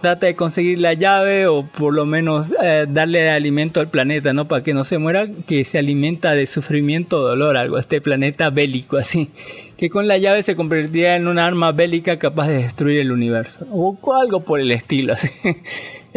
trata 0.01 0.27
de 0.27 0.35
conseguir 0.35 0.79
la 0.79 0.95
llave 0.95 1.47
o 1.47 1.67
por 1.67 1.93
lo 1.93 2.07
menos 2.07 2.55
eh, 2.63 2.87
darle 2.89 3.31
alimento 3.31 3.81
al 3.81 3.89
planeta, 3.89 4.33
¿no? 4.33 4.49
Para 4.49 4.65
que 4.65 4.73
no 4.73 4.85
se 4.85 4.97
muera, 4.97 5.27
que 5.47 5.65
se 5.65 5.79
alimenta 5.79 6.33
de 6.33 6.47
sufrimiento 6.47 7.21
dolor, 7.21 7.59
algo, 7.59 7.79
este 7.79 8.01
planeta 8.01 8.49
bélico, 8.49 8.97
así. 8.97 9.31
Que 9.77 9.91
con 9.91 10.09
la 10.09 10.17
llave 10.17 10.43
se 10.43 10.57
convertiría 10.57 11.17
en 11.17 11.29
una 11.29 11.47
arma 11.47 11.73
bélica 11.73 12.19
capaz 12.19 12.49
de 12.49 12.63
destruir 12.63 13.01
el 13.01 13.13
universo. 13.13 13.67
O 13.71 13.99
algo 14.15 14.41
por 14.41 14.59
el 14.59 14.71
estilo, 14.71 15.13
así. 15.13 15.29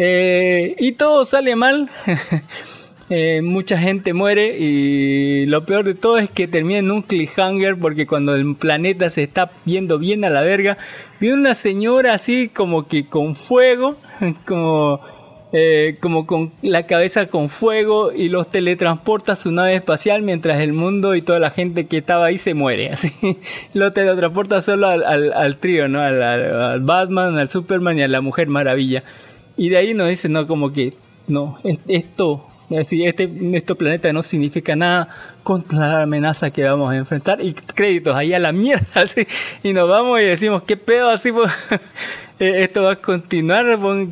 Eh, 0.00 0.76
y 0.78 0.92
todo 0.92 1.24
sale 1.24 1.56
mal. 1.56 1.90
Eh, 3.10 3.40
mucha 3.40 3.78
gente 3.78 4.12
muere 4.12 4.58
y 4.58 5.46
lo 5.46 5.64
peor 5.64 5.84
de 5.86 5.94
todo 5.94 6.18
es 6.18 6.28
que 6.28 6.46
termina 6.46 6.80
en 6.80 6.90
un 6.90 7.00
cliffhanger 7.00 7.78
porque 7.78 8.06
cuando 8.06 8.34
el 8.34 8.54
planeta 8.54 9.08
se 9.08 9.22
está 9.22 9.50
viendo 9.64 9.98
bien 9.98 10.24
a 10.26 10.30
la 10.30 10.42
verga, 10.42 10.76
viene 11.18 11.36
una 11.36 11.54
señora 11.54 12.12
así 12.12 12.50
como 12.50 12.86
que 12.86 13.06
con 13.06 13.34
fuego, 13.34 13.96
como, 14.46 15.00
eh, 15.54 15.96
como 16.00 16.26
con 16.26 16.52
la 16.60 16.84
cabeza 16.86 17.28
con 17.28 17.48
fuego 17.48 18.12
y 18.12 18.28
los 18.28 18.50
teletransporta 18.50 19.32
a 19.32 19.36
su 19.36 19.52
nave 19.52 19.74
espacial 19.76 20.20
mientras 20.20 20.60
el 20.60 20.74
mundo 20.74 21.14
y 21.14 21.22
toda 21.22 21.38
la 21.38 21.50
gente 21.50 21.86
que 21.86 21.96
estaba 21.96 22.26
ahí 22.26 22.36
se 22.36 22.52
muere. 22.52 22.88
Así 22.92 23.10
lo 23.72 23.90
teletransporta 23.94 24.60
solo 24.60 24.86
al, 24.86 25.32
al, 25.32 25.56
trío, 25.56 25.88
¿no? 25.88 26.02
Al, 26.02 26.22
al- 26.22 26.80
Batman, 26.82 27.38
al 27.38 27.48
Superman 27.48 27.98
y 27.98 28.02
a 28.02 28.08
la 28.08 28.20
Mujer 28.20 28.48
Maravilla. 28.48 29.02
Y 29.56 29.70
de 29.70 29.78
ahí 29.78 29.94
nos 29.94 30.10
dice, 30.10 30.28
no, 30.28 30.46
como 30.46 30.74
que, 30.74 30.92
no, 31.26 31.58
es- 31.64 31.78
esto, 31.88 32.44
así, 32.76 33.04
este, 33.04 33.30
este 33.52 33.74
planeta 33.74 34.12
no 34.12 34.22
significa 34.22 34.76
nada 34.76 35.08
contra 35.42 35.78
la 35.78 36.02
amenaza 36.02 36.50
que 36.50 36.62
vamos 36.64 36.92
a 36.92 36.96
enfrentar. 36.96 37.40
Y 37.42 37.54
créditos 37.54 38.14
ahí 38.14 38.34
a 38.34 38.38
la 38.38 38.52
mierda, 38.52 38.86
así. 38.94 39.26
Y 39.62 39.72
nos 39.72 39.88
vamos 39.88 40.20
y 40.20 40.24
decimos, 40.24 40.62
¿qué 40.62 40.76
pedo 40.76 41.08
así? 41.08 41.32
pues, 41.32 41.50
eh, 42.38 42.62
esto 42.62 42.82
va 42.82 42.92
a 42.92 42.96
continuar, 42.96 43.66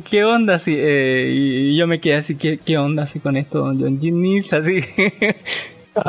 ¿qué 0.09 0.23
onda 0.23 0.55
así? 0.55 0.75
Eh, 0.77 1.31
y, 1.33 1.77
yo 1.77 1.87
me 1.87 1.99
quedé 1.99 2.15
así, 2.15 2.35
¿qué, 2.35 2.57
qué 2.57 2.77
onda 2.77 3.03
así 3.03 3.19
con 3.19 3.37
esto, 3.37 3.59
don 3.59 3.79
John 3.79 3.99
Ginnis? 3.99 4.53
Así. 4.53 4.83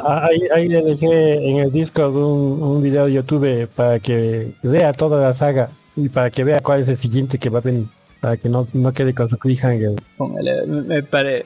Ahí, 0.04 0.40
ahí 0.54 0.68
le 0.68 0.82
dejé 0.82 1.48
en 1.48 1.56
el 1.56 1.72
Discord 1.72 2.14
un, 2.14 2.62
un 2.62 2.82
video 2.82 3.06
de 3.06 3.12
YouTube 3.14 3.66
para 3.74 3.98
que 3.98 4.52
vea 4.62 4.92
toda 4.92 5.18
la 5.18 5.32
saga 5.32 5.70
y 5.96 6.10
para 6.10 6.28
que 6.28 6.44
vea 6.44 6.60
cuál 6.60 6.82
es 6.82 6.88
el 6.88 6.98
siguiente 6.98 7.38
que 7.38 7.48
va 7.48 7.60
a 7.60 7.62
venir. 7.62 7.86
Para 8.20 8.36
que 8.36 8.48
no, 8.48 8.66
no 8.72 8.92
quede 8.92 9.14
con 9.14 9.28
su 9.28 9.38
cliffhanger. 9.38 9.92
Póngale, 10.16 10.66
me, 10.66 11.02
pare... 11.04 11.44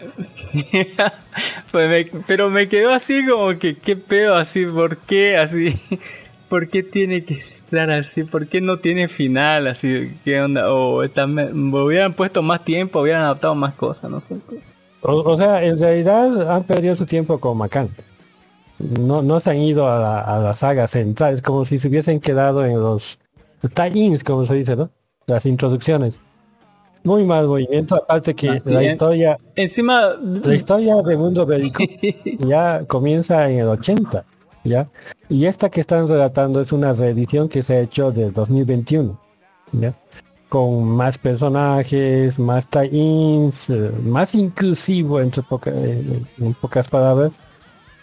pues 1.71 1.89
me- 1.89 2.21
pero 2.27 2.49
me 2.51 2.69
quedó 2.69 2.93
así 2.93 3.27
como 3.27 3.59
que, 3.59 3.77
¿qué 3.77 3.97
pedo 3.97 4.37
así? 4.37 4.65
¿Por 4.67 4.97
qué 4.99 5.37
así? 5.37 5.75
¿Por 6.49 6.69
qué 6.69 6.83
tiene 6.83 7.25
que 7.25 7.35
estar 7.35 7.91
así? 7.91 8.25
¿Por 8.25 8.47
qué 8.47 8.61
no 8.61 8.79
tiene 8.79 9.09
final 9.09 9.67
así? 9.67 10.15
¿Qué 10.25 10.41
onda? 10.41 10.71
O 10.73 11.03
me 11.25 11.83
hubieran 11.83 12.13
puesto 12.15 12.43
más 12.43 12.65
tiempo, 12.65 13.01
hubieran 13.01 13.23
adaptado 13.23 13.55
más 13.55 13.75
cosas, 13.75 14.11
no 14.11 14.21
sé. 14.21 14.37
O, 15.01 15.13
o 15.15 15.37
sea, 15.37 15.65
en 15.65 15.79
realidad 15.79 16.51
han 16.51 16.65
perdido 16.65 16.95
su 16.95 17.07
tiempo 17.07 17.41
con 17.41 17.57
Macan. 17.57 17.89
No, 18.79 19.23
no 19.23 19.41
se 19.41 19.51
han 19.51 19.59
ido 19.59 19.89
a 19.89 19.99
la, 19.99 20.21
a 20.21 20.39
la 20.41 20.55
saga 20.55 20.87
central. 20.89 21.35
Es 21.35 21.43
como 21.43 21.65
si 21.65 21.79
se 21.79 21.89
hubiesen 21.89 22.21
quedado 22.21 22.65
en 22.67 22.79
los 22.79 23.19
tie-ins, 23.75 24.23
como 24.25 24.45
se 24.45 24.55
dice, 24.55 24.77
¿no? 24.77 24.91
Las 25.27 25.47
introducciones. 25.47 26.21
Muy 27.05 27.25
mal 27.25 27.47
movimiento, 27.49 27.97
aparte 27.97 28.35
que 28.35 28.49
Así 28.51 28.73
la 28.73 28.85
historia, 28.85 29.39
Encima, 29.57 30.11
la 30.21 30.55
historia 30.55 30.97
de 31.03 31.17
Mundo 31.17 31.45
Bélico 31.45 31.83
ya 32.47 32.85
comienza 32.87 33.49
en 33.51 33.59
el 33.59 33.69
80, 33.69 34.25
¿ya? 34.65 34.89
Y 35.29 35.47
esta 35.47 35.69
que 35.69 35.81
están 35.81 36.07
relatando 36.07 36.61
es 36.61 36.71
una 36.73 36.93
reedición 36.93 37.49
que 37.49 37.63
se 37.63 37.75
ha 37.75 37.81
hecho 37.81 38.13
del 38.13 38.33
2021, 38.33 39.19
¿ya? 39.73 39.95
Con 40.49 40.85
más 40.85 41.19
personajes, 41.19 42.39
más 42.39 42.69
tie-ins, 42.69 43.71
eh, 43.71 43.91
más 44.05 44.35
inclusivo 44.35 45.21
entre 45.21 45.43
poca- 45.43 45.73
eh, 45.75 46.23
en 46.39 46.55
pocas 46.55 46.89
palabras. 46.89 47.35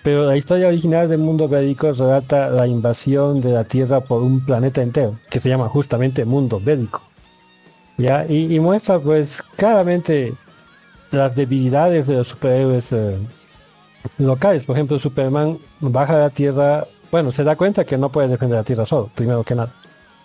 Pero 0.03 0.25
la 0.25 0.35
historia 0.37 0.69
original 0.69 1.07
de 1.09 1.17
Mundo 1.17 1.47
Bélico 1.47 1.91
relata 1.93 2.49
la 2.49 2.65
invasión 2.65 3.41
de 3.41 3.51
la 3.51 3.65
Tierra 3.65 3.99
por 4.01 4.23
un 4.23 4.43
planeta 4.45 4.81
entero, 4.81 5.15
que 5.29 5.39
se 5.39 5.49
llama 5.49 5.67
justamente 5.67 6.25
Mundo 6.25 6.59
Bélico. 6.63 7.01
¿Ya? 7.99 8.25
Y, 8.27 8.55
y 8.55 8.59
muestra 8.59 8.97
pues 8.99 9.43
claramente 9.55 10.33
las 11.11 11.35
debilidades 11.35 12.07
de 12.07 12.15
los 12.15 12.29
superhéroes 12.29 12.91
eh, 12.93 13.17
locales. 14.17 14.65
Por 14.65 14.75
ejemplo, 14.75 14.97
Superman 14.99 15.59
baja 15.81 16.15
a 16.15 16.19
la 16.19 16.29
Tierra, 16.29 16.87
bueno, 17.11 17.31
se 17.31 17.43
da 17.43 17.55
cuenta 17.55 17.83
que 17.85 17.97
no 17.97 18.09
puede 18.09 18.29
defender 18.29 18.57
la 18.57 18.63
Tierra 18.63 18.85
solo, 18.85 19.11
primero 19.13 19.43
que 19.43 19.55
nada. 19.55 19.71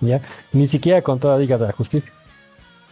¿Ya? 0.00 0.20
Ni 0.52 0.68
siquiera 0.68 1.02
con 1.02 1.18
toda 1.18 1.34
la 1.34 1.40
Liga 1.40 1.58
de 1.58 1.66
la 1.66 1.72
Justicia. 1.72 2.12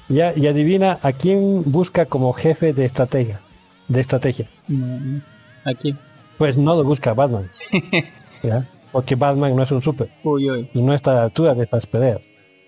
¿Ya? 0.09 0.33
Y 0.37 0.47
adivina 0.47 0.99
a 1.03 1.12
quién 1.12 1.62
busca 1.66 2.07
como 2.07 2.33
jefe 2.33 2.73
de 2.73 2.85
estrategia. 2.85 3.40
De 3.88 4.01
estrategia. 4.01 4.49
no 4.68 5.23
sé. 5.23 5.31
aquí. 5.64 5.97
Pues 6.38 6.57
no 6.57 6.75
lo 6.75 6.83
busca 6.85 7.14
Batman. 7.14 7.49
¿Ya? 8.42 8.66
Porque 8.90 9.14
Batman 9.14 9.55
no 9.55 9.62
es 9.62 9.71
un 9.71 9.81
super 9.81 10.11
Uy, 10.25 10.51
uy. 10.51 10.71
y 10.75 10.83
no 10.83 10.92
está 10.92 11.12
a 11.12 11.14
la 11.14 11.23
altura 11.25 11.55
de 11.55 11.62
estas 11.64 11.87
peleas. 11.87 12.21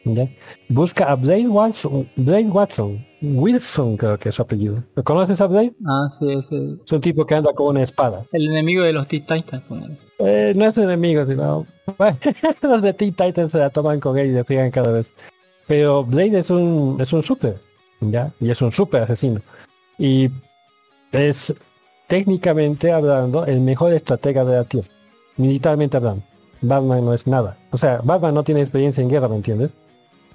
¿Ya? 0.04 0.28
Busca 0.68 1.10
a 1.10 1.16
Blade 1.16 1.48
Watson, 1.48 2.08
Blade 2.16 2.50
Watson, 2.50 3.04
Wilson 3.22 3.96
creo 3.96 4.18
que 4.18 4.28
es 4.28 4.34
su 4.34 4.42
apellido. 4.42 4.82
¿Lo 4.94 5.02
conoces 5.02 5.40
a 5.40 5.46
Blade? 5.46 5.74
Ah, 5.86 6.08
sí, 6.10 6.30
ese. 6.30 6.76
Es 6.84 6.92
un 6.92 7.00
tipo 7.00 7.24
que 7.24 7.34
anda 7.34 7.52
con 7.52 7.68
una 7.68 7.82
espada. 7.82 8.24
El 8.32 8.48
enemigo 8.48 8.82
de 8.82 8.92
los 8.92 9.08
Teen 9.08 9.24
Titans. 9.24 9.62
póngale. 9.62 9.96
Eh, 10.18 10.52
no 10.54 10.66
es 10.66 10.78
enemigo, 10.78 11.26
sino... 11.26 11.66
Bueno, 11.98 12.16
los 12.62 12.82
de 12.82 12.94
Teen 12.94 13.12
Titans 13.14 13.52
se 13.52 13.58
la 13.58 13.68
toman 13.68 14.00
con 14.00 14.16
él 14.16 14.28
y 14.28 14.32
le 14.32 14.44
pegan 14.44 14.70
cada 14.70 14.90
vez. 14.90 15.10
Pero 15.66 16.02
Blade 16.04 16.38
es 16.38 16.50
un, 16.50 16.98
es 16.98 17.12
un 17.12 17.22
super, 17.22 17.58
¿ya? 18.00 18.32
Y 18.40 18.50
es 18.50 18.60
un 18.62 18.72
super 18.72 19.02
asesino. 19.02 19.42
Y 19.98 20.30
es 21.12 21.54
técnicamente 22.06 22.90
hablando 22.90 23.44
el 23.44 23.60
mejor 23.60 23.92
estratega 23.92 24.44
de 24.44 24.56
la 24.56 24.64
Tierra. 24.64 24.88
Militarmente 25.36 25.96
hablando. 25.96 26.22
Batman 26.62 27.04
no 27.04 27.12
es 27.12 27.26
nada. 27.26 27.58
O 27.70 27.76
sea, 27.76 28.00
Batman 28.02 28.34
no 28.34 28.44
tiene 28.44 28.62
experiencia 28.62 29.02
en 29.02 29.10
guerra, 29.10 29.28
¿me 29.28 29.36
entiendes? 29.36 29.70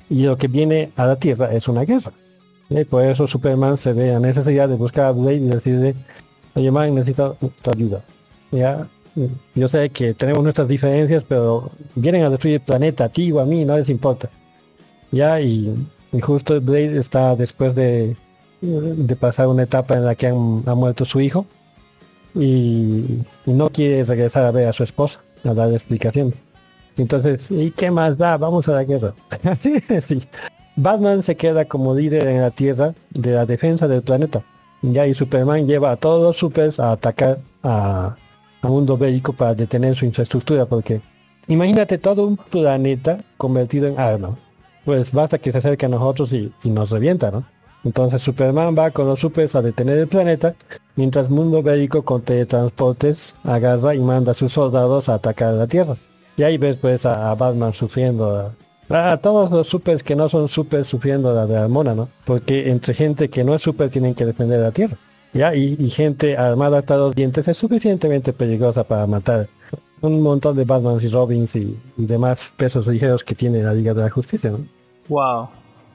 Y 0.09 0.23
lo 0.23 0.37
que 0.37 0.47
viene 0.47 0.91
a 0.95 1.05
la 1.05 1.15
Tierra 1.17 1.51
es 1.53 1.67
una 1.67 1.83
guerra. 1.85 2.11
Y 2.69 2.83
por 2.85 3.03
eso 3.03 3.27
Superman 3.27 3.77
se 3.77 3.93
ve 3.93 4.11
la 4.11 4.19
necesidad 4.19 4.67
de 4.69 4.75
buscar 4.75 5.05
a 5.05 5.11
Blade 5.11 5.35
y 5.35 5.47
decirle, 5.49 5.95
oye 6.55 6.71
man, 6.71 6.93
necesito 6.95 7.37
tu 7.61 7.71
ayuda. 7.71 8.03
Ya, 8.51 8.87
yo 9.55 9.67
sé 9.67 9.89
que 9.89 10.13
tenemos 10.13 10.43
nuestras 10.43 10.67
diferencias, 10.67 11.23
pero 11.27 11.71
vienen 11.95 12.23
a 12.23 12.29
destruir 12.29 12.55
el 12.55 12.61
planeta, 12.61 13.05
a 13.05 13.09
ti 13.09 13.31
o 13.31 13.39
a 13.39 13.45
mí, 13.45 13.65
no 13.65 13.75
les 13.77 13.89
importa. 13.89 14.29
Ya, 15.11 15.41
y, 15.41 15.75
y 16.11 16.19
justo 16.21 16.59
Blade 16.61 16.99
está 16.99 17.35
después 17.35 17.73
de, 17.75 18.15
de 18.61 19.15
pasar 19.15 19.47
una 19.47 19.63
etapa 19.63 19.95
en 19.95 20.05
la 20.05 20.15
que 20.15 20.27
han- 20.27 20.63
ha 20.65 20.75
muerto 20.75 21.05
su 21.05 21.19
hijo 21.21 21.45
y, 22.35 23.19
y 23.45 23.53
no 23.53 23.69
quiere 23.69 24.03
regresar 24.03 24.45
a 24.45 24.51
ver 24.51 24.67
a 24.67 24.73
su 24.73 24.83
esposa, 24.83 25.21
a 25.43 25.53
dar 25.53 25.71
explicaciones. 25.73 26.35
Entonces, 26.99 27.45
¿y 27.49 27.71
qué 27.71 27.89
más 27.91 28.17
da? 28.17 28.37
Vamos 28.37 28.67
a 28.67 28.73
la 28.73 28.83
guerra. 28.83 29.13
Así 29.43 29.79
sencillo. 29.79 30.27
Batman 30.75 31.23
se 31.23 31.35
queda 31.35 31.65
como 31.65 31.93
líder 31.93 32.27
en 32.27 32.41
la 32.41 32.51
Tierra 32.51 32.93
de 33.09 33.33
la 33.33 33.45
defensa 33.45 33.87
del 33.87 34.01
planeta. 34.01 34.43
Ya, 34.81 35.05
y 35.07 35.13
Superman 35.13 35.67
lleva 35.67 35.91
a 35.91 35.97
todos 35.97 36.23
los 36.23 36.37
supers 36.37 36.79
a 36.79 36.93
atacar 36.93 37.39
a, 37.63 38.15
mundo 38.61 38.97
bélico 38.97 39.33
para 39.33 39.53
detener 39.55 39.95
su 39.95 40.05
infraestructura, 40.05 40.65
porque 40.65 41.01
imagínate 41.47 41.97
todo 41.97 42.25
un 42.27 42.37
planeta 42.37 43.17
convertido 43.37 43.87
en 43.87 43.99
arma. 43.99 44.37
pues 44.85 45.11
basta 45.11 45.37
que 45.37 45.51
se 45.51 45.57
acerque 45.57 45.85
a 45.85 45.89
nosotros 45.89 46.31
y, 46.33 46.53
y 46.63 46.69
nos 46.69 46.91
revienta, 46.91 47.29
¿no? 47.31 47.43
Entonces 47.83 48.21
Superman 48.21 48.75
va 48.77 48.91
con 48.91 49.05
los 49.05 49.19
supers 49.19 49.55
a 49.55 49.61
detener 49.61 49.97
el 49.97 50.07
planeta, 50.07 50.55
mientras 50.95 51.29
Mundo 51.29 51.63
Bélico 51.63 52.03
con 52.03 52.21
teletransportes 52.21 53.35
agarra 53.43 53.95
y 53.95 53.99
manda 53.99 54.31
a 54.31 54.35
sus 54.35 54.53
soldados 54.53 55.09
a 55.09 55.15
atacar 55.15 55.53
la 55.53 55.67
Tierra. 55.67 55.97
Y 56.39 56.43
ahí 56.43 56.57
ves 56.57 56.77
pues 56.77 57.05
a, 57.05 57.31
a 57.31 57.35
Batman 57.35 57.73
sufriendo, 57.73 58.53
a, 58.87 59.11
a 59.11 59.17
todos 59.17 59.51
los 59.51 59.67
supers 59.67 60.01
que 60.01 60.15
no 60.15 60.29
son 60.29 60.47
supers 60.47 60.87
sufriendo 60.87 61.33
la 61.33 61.45
de 61.45 61.55
la 61.55 61.67
mona, 61.67 61.93
¿no? 61.93 62.07
Porque 62.25 62.69
entre 62.69 62.93
gente 62.93 63.29
que 63.29 63.43
no 63.43 63.55
es 63.55 63.61
super 63.61 63.89
tienen 63.89 64.15
que 64.15 64.25
defender 64.25 64.61
la 64.61 64.71
Tierra. 64.71 64.95
Ya, 65.33 65.53
y, 65.53 65.75
y 65.77 65.89
gente 65.89 66.37
armada 66.37 66.77
hasta 66.77 66.95
los 66.95 67.13
dientes 67.13 67.45
es 67.45 67.57
suficientemente 67.57 68.31
peligrosa 68.31 68.85
para 68.85 69.05
matar 69.05 69.49
un 69.99 70.21
montón 70.21 70.55
de 70.55 70.63
Batmans 70.63 71.03
y 71.03 71.09
Robins 71.09 71.57
y, 71.57 71.77
y 71.97 72.05
demás 72.05 72.53
pesos 72.55 72.87
ligeros 72.87 73.25
que 73.25 73.35
tiene 73.35 73.61
la 73.61 73.73
Liga 73.73 73.93
de 73.93 74.03
la 74.03 74.09
Justicia, 74.09 74.49
¿no? 74.49 74.65
Wow. 75.09 75.49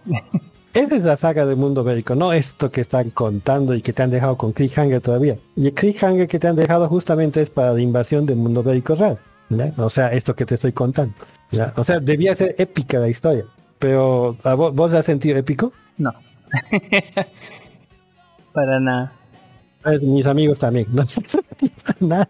Esa 0.74 0.96
es 0.96 1.04
la 1.04 1.16
saga 1.16 1.46
del 1.46 1.56
mundo 1.56 1.84
bélico, 1.84 2.16
no 2.16 2.34
esto 2.34 2.70
que 2.70 2.82
están 2.82 3.08
contando 3.08 3.74
y 3.74 3.80
que 3.80 3.94
te 3.94 4.02
han 4.02 4.10
dejado 4.10 4.36
con 4.36 4.52
cliffhanger 4.52 5.00
todavía. 5.00 5.38
Y 5.56 5.68
el 5.68 5.72
cliffhanger 5.72 6.28
que 6.28 6.38
te 6.38 6.48
han 6.48 6.56
dejado 6.56 6.86
justamente 6.88 7.40
es 7.40 7.48
para 7.48 7.72
la 7.72 7.80
invasión 7.80 8.26
del 8.26 8.36
mundo 8.36 8.62
bélico 8.62 8.94
real. 8.94 9.18
¿Ya? 9.48 9.72
O 9.76 9.90
sea, 9.90 10.12
esto 10.12 10.34
que 10.34 10.46
te 10.46 10.54
estoy 10.54 10.72
contando. 10.72 11.14
¿ya? 11.50 11.72
O 11.76 11.84
sea, 11.84 12.00
debía 12.00 12.36
ser 12.36 12.54
épica 12.58 12.98
la 12.98 13.08
historia. 13.08 13.44
Pero 13.78 14.36
¿a 14.44 14.54
vos, 14.54 14.74
vos 14.74 14.92
la 14.92 15.00
has 15.00 15.06
sentido 15.06 15.36
épico? 15.36 15.72
No. 15.98 16.12
Para 18.52 18.80
nada. 18.80 19.12
Pues, 19.82 20.02
mis 20.02 20.26
amigos 20.26 20.58
también. 20.58 20.86
No 20.90 21.04
nada. 22.00 22.28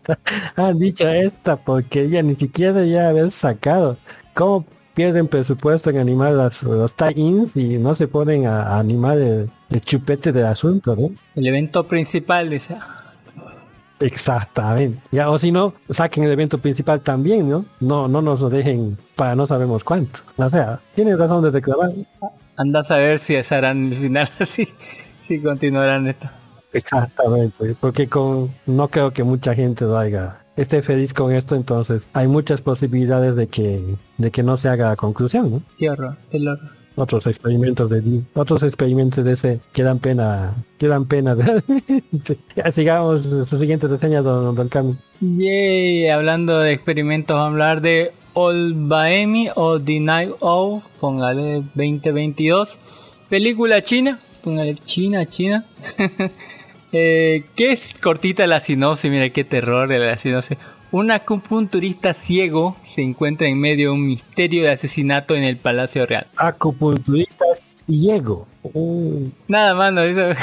Han 0.56 0.78
dicho 0.78 1.08
esta 1.08 1.56
porque 1.56 2.08
ya 2.08 2.22
ni 2.22 2.34
siquiera 2.34 2.84
ya 2.84 3.08
haber 3.08 3.30
sacado. 3.30 3.96
¿Cómo 4.34 4.66
pierden 4.94 5.28
presupuesto 5.28 5.90
en 5.90 5.98
animar 5.98 6.32
las, 6.32 6.62
los 6.62 6.96
tie-ins 6.96 7.56
y 7.56 7.78
no 7.78 7.94
se 7.94 8.08
ponen 8.08 8.46
a, 8.46 8.62
a 8.62 8.78
animar 8.78 9.18
el, 9.18 9.50
el 9.70 9.80
chupete 9.80 10.32
del 10.32 10.46
asunto, 10.46 10.96
¿no? 10.96 11.10
El 11.34 11.46
evento 11.46 11.86
principal 11.86 12.50
dice. 12.50 12.76
Exactamente. 14.04 15.00
Ya, 15.10 15.30
o 15.30 15.38
si 15.38 15.50
no, 15.50 15.74
saquen 15.88 16.24
el 16.24 16.32
evento 16.32 16.58
principal 16.58 17.00
también, 17.00 17.48
¿no? 17.48 17.64
No, 17.80 18.06
no 18.06 18.20
nos 18.20 18.40
lo 18.40 18.50
dejen 18.50 18.98
para 19.16 19.34
no 19.34 19.46
sabemos 19.46 19.82
cuánto. 19.82 20.20
O 20.36 20.50
sea, 20.50 20.80
tienes 20.94 21.18
razón 21.18 21.42
de 21.42 21.50
reclamar. 21.50 21.90
Anda 22.56 22.80
a 22.80 22.82
saber 22.82 23.18
si 23.18 23.36
harán 23.36 23.92
el 23.92 23.98
final 23.98 24.28
así. 24.38 24.68
Si 25.22 25.40
continuarán 25.40 26.08
esto. 26.08 26.28
Exactamente. 26.72 27.74
Porque 27.80 28.08
con 28.08 28.54
no 28.66 28.88
creo 28.88 29.12
que 29.12 29.24
mucha 29.24 29.54
gente 29.54 29.86
lo 29.86 29.96
haga. 29.96 30.40
Esté 30.56 30.82
feliz 30.82 31.14
con 31.14 31.32
esto, 31.32 31.56
entonces 31.56 32.06
hay 32.12 32.28
muchas 32.28 32.60
posibilidades 32.60 33.34
de 33.34 33.48
que, 33.48 33.96
de 34.18 34.30
que 34.30 34.42
no 34.42 34.56
se 34.56 34.68
haga 34.68 34.90
la 34.90 34.96
conclusión, 34.96 35.50
¿no? 35.50 35.62
Qué 35.78 35.88
horror, 35.90 36.16
el 36.30 36.46
horror. 36.46 36.83
Otros 36.96 37.26
experimentos 37.26 37.90
de 37.90 38.22
otros 38.34 38.62
experimentos 38.62 39.24
de 39.24 39.32
ese 39.32 39.60
que 39.72 39.82
dan 39.82 39.98
pena, 39.98 40.54
que 40.78 40.86
dan 40.86 41.06
pena. 41.06 41.36
sigamos 42.72 43.22
su 43.22 43.58
siguiente 43.58 43.88
reseña, 43.88 44.22
don, 44.22 44.54
don 44.54 44.68
Cami. 44.68 44.94
Yay, 45.20 46.08
hablando 46.08 46.60
de 46.60 46.72
experimentos, 46.72 47.34
vamos 47.34 47.46
a 47.46 47.50
hablar 47.50 47.80
de 47.80 48.12
Olbaemi 48.34 49.48
o 49.54 49.80
The 49.80 50.00
Night 50.00 50.32
Owl, 50.40 50.82
póngale 51.00 51.62
2022. 51.74 52.78
Película 53.28 53.82
china, 53.82 54.20
póngale 54.42 54.76
China, 54.84 55.26
China. 55.26 55.64
eh, 56.92 57.44
que 57.56 57.72
es 57.72 57.90
cortita 58.00 58.46
la 58.46 58.60
sinopsis, 58.60 59.10
mira 59.10 59.30
qué 59.30 59.44
terror 59.44 59.88
la 59.88 60.18
sinopsis. 60.18 60.58
Un 60.94 61.10
acupunturista 61.10 62.14
ciego 62.14 62.76
se 62.84 63.02
encuentra 63.02 63.48
en 63.48 63.58
medio 63.58 63.88
de 63.88 63.94
un 63.96 64.06
misterio 64.06 64.62
de 64.62 64.70
asesinato 64.70 65.34
en 65.34 65.42
el 65.42 65.56
Palacio 65.56 66.06
Real. 66.06 66.28
Acupunturista 66.36 67.44
ciego. 67.84 68.46
Uh, 68.62 69.28
Nada 69.48 69.74
más, 69.74 69.92
no 69.92 70.02
dice- 70.04 70.36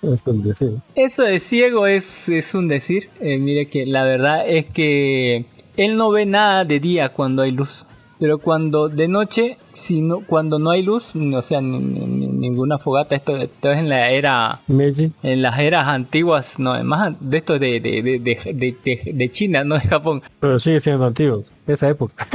es 0.00 0.22
un 0.24 0.42
deseo. 0.42 0.80
Eso 0.94 1.22
de 1.22 1.38
ciego 1.38 1.86
es, 1.86 2.30
es 2.30 2.54
un 2.54 2.66
decir. 2.66 3.10
Eh, 3.20 3.36
mire 3.36 3.68
que 3.68 3.84
la 3.84 4.04
verdad 4.04 4.48
es 4.48 4.64
que 4.64 5.44
él 5.76 5.98
no 5.98 6.08
ve 6.12 6.24
nada 6.24 6.64
de 6.64 6.80
día 6.80 7.10
cuando 7.10 7.42
hay 7.42 7.50
luz. 7.50 7.84
Pero 8.20 8.38
cuando 8.38 8.88
de 8.88 9.06
noche, 9.06 9.58
si 9.72 10.00
no, 10.02 10.20
cuando 10.26 10.58
no 10.58 10.70
hay 10.70 10.82
luz, 10.82 11.14
o 11.14 11.42
sea, 11.42 11.60
ni- 11.60 11.78
ni- 11.78 12.06
ni- 12.06 12.26
ninguna 12.26 12.78
fogata, 12.78 13.14
esto, 13.14 13.36
esto 13.36 13.70
es 13.70 13.78
en 13.78 13.88
la 13.88 14.10
era, 14.10 14.60
Meiji. 14.66 15.12
en 15.22 15.40
las 15.42 15.58
eras 15.60 15.86
antiguas, 15.86 16.58
no, 16.58 16.82
más 16.82 17.14
de 17.20 17.36
esto 17.38 17.58
de, 17.60 17.78
de, 17.80 18.02
de, 18.02 18.18
de, 18.18 18.34
de- 18.54 18.76
de- 18.84 19.12
de 19.14 19.30
China, 19.30 19.62
no 19.62 19.76
de 19.76 19.82
Japón, 19.82 20.22
Pero 20.40 20.58
sigue 20.58 20.80
siendo 20.80 21.06
antiguo. 21.06 21.44
Esa 21.66 21.88
época. 21.90 22.26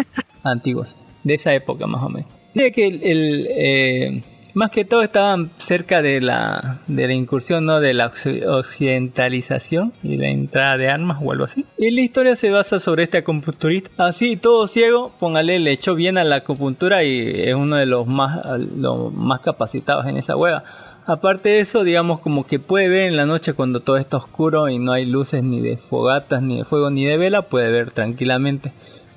antiguos, 0.43 0.97
de 1.23 1.33
esa 1.33 1.53
época 1.53 1.85
más 1.87 2.01
o 2.03 2.09
menos. 2.09 2.29
Mire 2.53 2.71
que 2.71 2.87
el, 2.87 3.03
el, 3.03 3.47
eh, 3.49 4.23
más 4.53 4.71
que 4.71 4.85
todo 4.85 5.01
estaban 5.03 5.51
cerca 5.57 6.01
de 6.01 6.21
la, 6.21 6.79
de 6.87 7.07
la 7.07 7.13
incursión, 7.13 7.65
¿no? 7.65 7.79
De 7.79 7.93
la 7.93 8.11
occ- 8.11 8.45
occidentalización 8.47 9.93
y 10.03 10.17
la 10.17 10.27
entrada 10.29 10.77
de 10.77 10.89
armas 10.89 11.17
o 11.21 11.31
algo 11.31 11.45
así. 11.45 11.65
Y 11.77 11.91
la 11.91 12.01
historia 12.01 12.35
se 12.35 12.49
basa 12.51 12.79
sobre 12.79 13.03
este 13.03 13.17
acupunturista. 13.19 13.89
Así, 13.97 14.37
todo 14.37 14.67
ciego, 14.67 15.11
póngale, 15.19 15.59
le 15.59 15.71
echó 15.71 15.95
bien 15.95 16.17
a 16.17 16.23
la 16.23 16.37
acupuntura 16.37 17.03
y 17.03 17.41
es 17.41 17.55
uno 17.55 17.75
de 17.77 17.85
los 17.85 18.07
más, 18.07 18.39
los 18.75 19.13
más 19.13 19.39
capacitados 19.41 20.05
en 20.05 20.17
esa 20.17 20.35
hueva. 20.35 20.63
Aparte 21.05 21.49
de 21.49 21.59
eso, 21.59 21.83
digamos 21.83 22.21
como 22.21 22.45
que 22.45 22.59
puede 22.59 22.87
ver 22.87 23.07
en 23.09 23.17
la 23.17 23.25
noche 23.25 23.53
cuando 23.53 23.81
todo 23.81 23.97
está 23.97 24.17
oscuro 24.17 24.69
y 24.69 24.79
no 24.79 24.93
hay 24.93 25.05
luces 25.05 25.43
ni 25.43 25.59
de 25.59 25.75
fogatas, 25.75 26.41
ni 26.41 26.59
de 26.59 26.63
fuego, 26.65 26.89
ni 26.89 27.03
de 27.05 27.17
vela, 27.17 27.41
puede 27.43 27.71
ver 27.71 27.91
tranquilamente. 27.91 28.71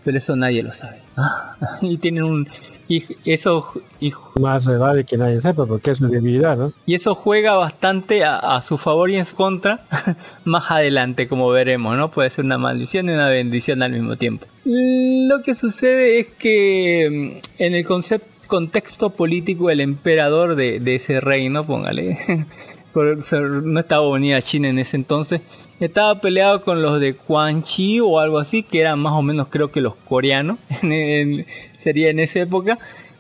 Pero 0.04 0.18
eso 0.18 0.34
nadie 0.34 0.62
lo 0.62 0.72
sabe. 0.72 1.00
y 1.82 1.98
tienen 1.98 2.24
un... 2.24 2.48
Y 2.88 3.02
eso, 3.24 3.72
y, 4.00 4.12
Más 4.40 4.62
se 4.64 4.76
vale 4.76 5.04
que 5.04 5.16
nadie 5.16 5.40
sepa 5.40 5.66
porque 5.66 5.90
es 5.90 5.98
su 5.98 6.06
debilidad, 6.08 6.56
¿no? 6.56 6.72
y 6.86 6.94
eso 6.94 7.14
juega 7.16 7.54
bastante 7.54 8.22
a, 8.24 8.36
a 8.38 8.62
su 8.62 8.78
favor 8.78 9.10
y 9.10 9.16
en 9.16 9.26
su 9.26 9.34
contra 9.34 9.80
más 10.44 10.70
adelante, 10.70 11.26
como 11.26 11.48
veremos, 11.50 11.96
¿no? 11.96 12.10
Puede 12.12 12.30
ser 12.30 12.44
una 12.44 12.58
maldición 12.58 13.08
y 13.08 13.12
una 13.12 13.28
bendición 13.28 13.82
al 13.82 13.92
mismo 13.92 14.16
tiempo. 14.16 14.46
Lo 14.64 15.42
que 15.42 15.54
sucede 15.56 16.20
es 16.20 16.28
que 16.28 17.40
mm, 17.58 17.62
en 17.62 17.74
el 17.74 17.84
concepto 17.84 18.28
contexto 18.46 19.10
político 19.10 19.70
el 19.70 19.80
emperador 19.80 20.54
de, 20.54 20.78
de 20.78 20.94
ese 20.94 21.18
reino, 21.18 21.66
póngale, 21.66 22.46
no 22.94 23.80
estaba 23.80 24.06
unida 24.08 24.40
China 24.40 24.68
en 24.68 24.78
ese 24.78 24.96
entonces, 24.96 25.40
estaba 25.80 26.20
peleado 26.20 26.62
con 26.62 26.80
los 26.80 27.00
de 27.00 27.14
Quan 27.16 27.62
Chi 27.64 27.98
o 28.00 28.20
algo 28.20 28.38
así, 28.38 28.62
que 28.62 28.80
eran 28.80 29.00
más 29.00 29.12
o 29.14 29.22
menos 29.22 29.48
creo 29.50 29.72
que 29.72 29.80
los 29.80 29.96
coreanos, 29.96 30.58
en- 30.82 30.92
en- 30.92 31.46
sería 31.86 32.10
en 32.10 32.18
esa 32.18 32.40
época. 32.40 32.78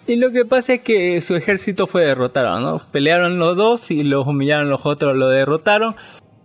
Y 0.08 0.16
lo 0.16 0.32
que 0.32 0.44
pasa 0.44 0.74
es 0.74 0.80
que 0.80 1.20
su 1.20 1.36
ejército 1.36 1.86
fue 1.86 2.04
derrotado. 2.04 2.82
Pelearon 2.90 3.38
los 3.38 3.56
dos 3.56 3.90
y 3.92 4.02
los 4.02 4.26
humillaron 4.26 4.68
los 4.68 4.84
otros, 4.84 5.16
lo 5.16 5.28
derrotaron. 5.28 5.94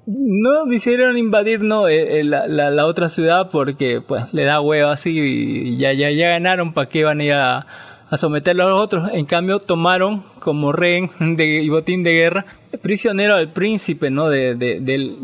No 0.05 0.65
decidieron 0.65 1.17
invadir 1.17 1.61
no 1.61 1.87
Eh, 1.87 2.19
eh, 2.19 2.23
la, 2.23 2.47
la- 2.47 2.85
otra 2.85 3.07
ciudad 3.09 3.49
porque 3.51 4.01
pues 4.01 4.25
le 4.33 4.43
da 4.43 4.61
huevo 4.61 4.89
así 4.89 5.11
y 5.19 5.77
ya 5.77 5.93
ya 5.93 6.09
ya 6.11 6.29
ganaron 6.29 6.73
para 6.73 6.89
qué 6.89 7.03
van 7.03 7.21
a 7.21 7.23
ir 7.23 7.33
a, 7.33 7.65
a 8.09 8.17
someterlo 8.17 8.65
a 8.65 8.69
los 8.69 8.79
otros. 8.79 9.09
En 9.13 9.25
cambio 9.25 9.59
tomaron 9.59 10.23
como 10.39 10.71
rehén 10.73 11.09
de, 11.19 11.45
y 11.63 11.69
botín 11.69 12.03
de 12.03 12.13
guerra 12.13 12.45
prisionero 12.81 13.35
al 13.35 13.49
príncipe 13.51 14.09
no 14.11 14.29
de, 14.29 14.55
de- 14.55 14.79
del, 14.79 15.17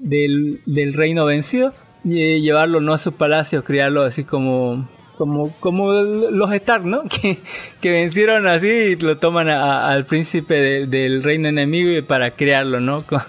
del, 0.00 0.92
reino 0.94 1.24
vencido 1.24 1.72
y 2.04 2.20
eh, 2.20 2.40
llevarlo 2.40 2.80
no 2.80 2.92
a 2.92 2.98
su 2.98 3.12
palacio, 3.12 3.64
criarlo 3.64 4.02
así 4.02 4.24
como 4.24 4.86
como, 5.18 5.52
como 5.60 5.92
los 5.92 6.50
Stark, 6.52 6.84
¿no? 6.86 7.02
Que, 7.08 7.38
que 7.82 7.90
vencieron 7.92 8.46
así 8.46 8.68
y 8.68 8.96
lo 8.96 9.18
toman 9.18 9.48
a- 9.50 9.62
a- 9.88 9.92
al 9.92 10.06
príncipe 10.06 10.54
de- 10.54 10.86
del 10.86 11.22
reino 11.22 11.48
enemigo 11.48 11.90
para 12.06 12.30
crearlo, 12.30 12.80
¿no? 12.80 13.02
Con- 13.06 13.20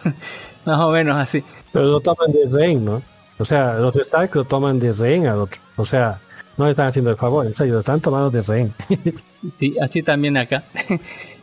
más 0.66 0.80
o 0.80 0.92
menos 0.92 1.18
así. 1.18 1.44
Pero 1.74 1.86
lo 1.86 2.00
toman 2.00 2.32
de 2.32 2.48
rehén, 2.50 2.86
¿no? 2.86 3.02
O 3.38 3.46
sea, 3.46 3.74
los 3.80 3.96
Stark 3.96 4.32
lo 4.36 4.44
toman 4.46 4.80
de 4.80 4.94
rehén 4.94 5.28
al 5.28 5.40
otro. 5.40 5.60
O 5.76 5.86
sea, 5.86 6.20
no 6.58 6.66
le 6.66 6.72
están 6.72 6.88
haciendo 6.88 7.10
el 7.12 7.18
favor, 7.18 7.46
en 7.46 7.54
serio, 7.56 7.74
lo 7.74 7.80
están 7.80 8.00
tomando 8.02 8.30
de 8.30 8.42
rehén. 8.42 8.74
Sí, 9.50 9.78
así 9.82 10.04
también 10.04 10.36
acá. 10.36 10.64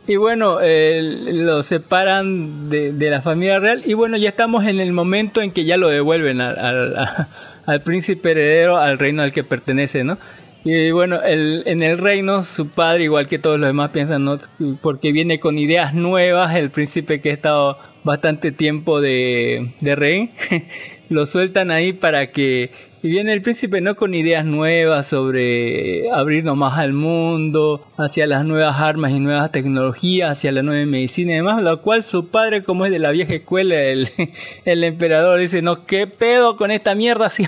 y 0.07 0.17
bueno, 0.17 0.59
eh, 0.61 1.01
lo 1.01 1.63
separan 1.63 2.69
de, 2.69 2.93
de 2.93 3.09
la 3.09 3.23
familia 3.23 3.57
real 3.59 3.81
y 3.85 3.95
bueno, 3.95 4.17
ya 4.17 4.29
estamos 4.29 4.65
en 4.67 4.79
el 4.79 4.91
momento 4.93 5.41
en 5.41 5.51
que 5.51 5.65
ya 5.65 5.77
lo 5.77 5.87
devuelven 5.89 6.39
al, 6.39 6.59
al, 6.59 7.27
al 7.65 7.81
príncipe 7.81 8.29
heredero 8.31 8.77
al 8.77 8.99
reino 8.99 9.23
al 9.23 9.31
que 9.31 9.43
pertenece, 9.43 10.03
¿no? 10.03 10.19
Y 10.69 10.91
bueno, 10.91 11.21
el, 11.23 11.63
en 11.65 11.81
el 11.81 11.97
reino 11.97 12.43
su 12.43 12.67
padre, 12.67 13.05
igual 13.05 13.29
que 13.29 13.39
todos 13.39 13.57
los 13.57 13.69
demás, 13.69 13.91
piensan, 13.91 14.25
¿no? 14.25 14.37
Porque 14.81 15.13
viene 15.13 15.39
con 15.39 15.57
ideas 15.57 15.93
nuevas, 15.93 16.53
el 16.57 16.71
príncipe 16.71 17.21
que 17.21 17.29
ha 17.29 17.33
estado 17.33 17.77
bastante 18.03 18.51
tiempo 18.51 18.99
de, 18.99 19.73
de 19.79 19.95
rehén, 19.95 20.31
lo 21.09 21.25
sueltan 21.25 21.71
ahí 21.71 21.93
para 21.93 22.31
que 22.33 22.71
Y 23.01 23.09
viene 23.09 23.31
el 23.31 23.41
príncipe 23.41 23.79
no 23.79 23.95
con 23.95 24.13
ideas 24.13 24.43
nuevas 24.43 25.07
sobre 25.07 26.09
abrirnos 26.11 26.57
más 26.57 26.77
al 26.77 26.91
mundo, 26.91 27.85
hacia 27.95 28.27
las 28.27 28.43
nuevas 28.43 28.77
armas 28.81 29.11
y 29.11 29.21
nuevas 29.21 29.51
tecnologías, 29.53 30.31
hacia 30.31 30.51
la 30.51 30.63
nueva 30.63 30.85
medicina 30.85 31.31
y 31.31 31.35
demás, 31.35 31.63
lo 31.63 31.81
cual 31.81 32.03
su 32.03 32.27
padre, 32.27 32.63
como 32.63 32.85
es 32.85 32.91
de 32.91 32.99
la 32.99 33.11
vieja 33.11 33.35
escuela, 33.35 33.75
el, 33.81 34.09
el 34.65 34.83
emperador 34.83 35.39
dice, 35.39 35.61
no, 35.61 35.85
¿qué 35.85 36.07
pedo 36.07 36.57
con 36.57 36.71
esta 36.71 36.93
mierda? 36.95 37.25
Así, 37.27 37.47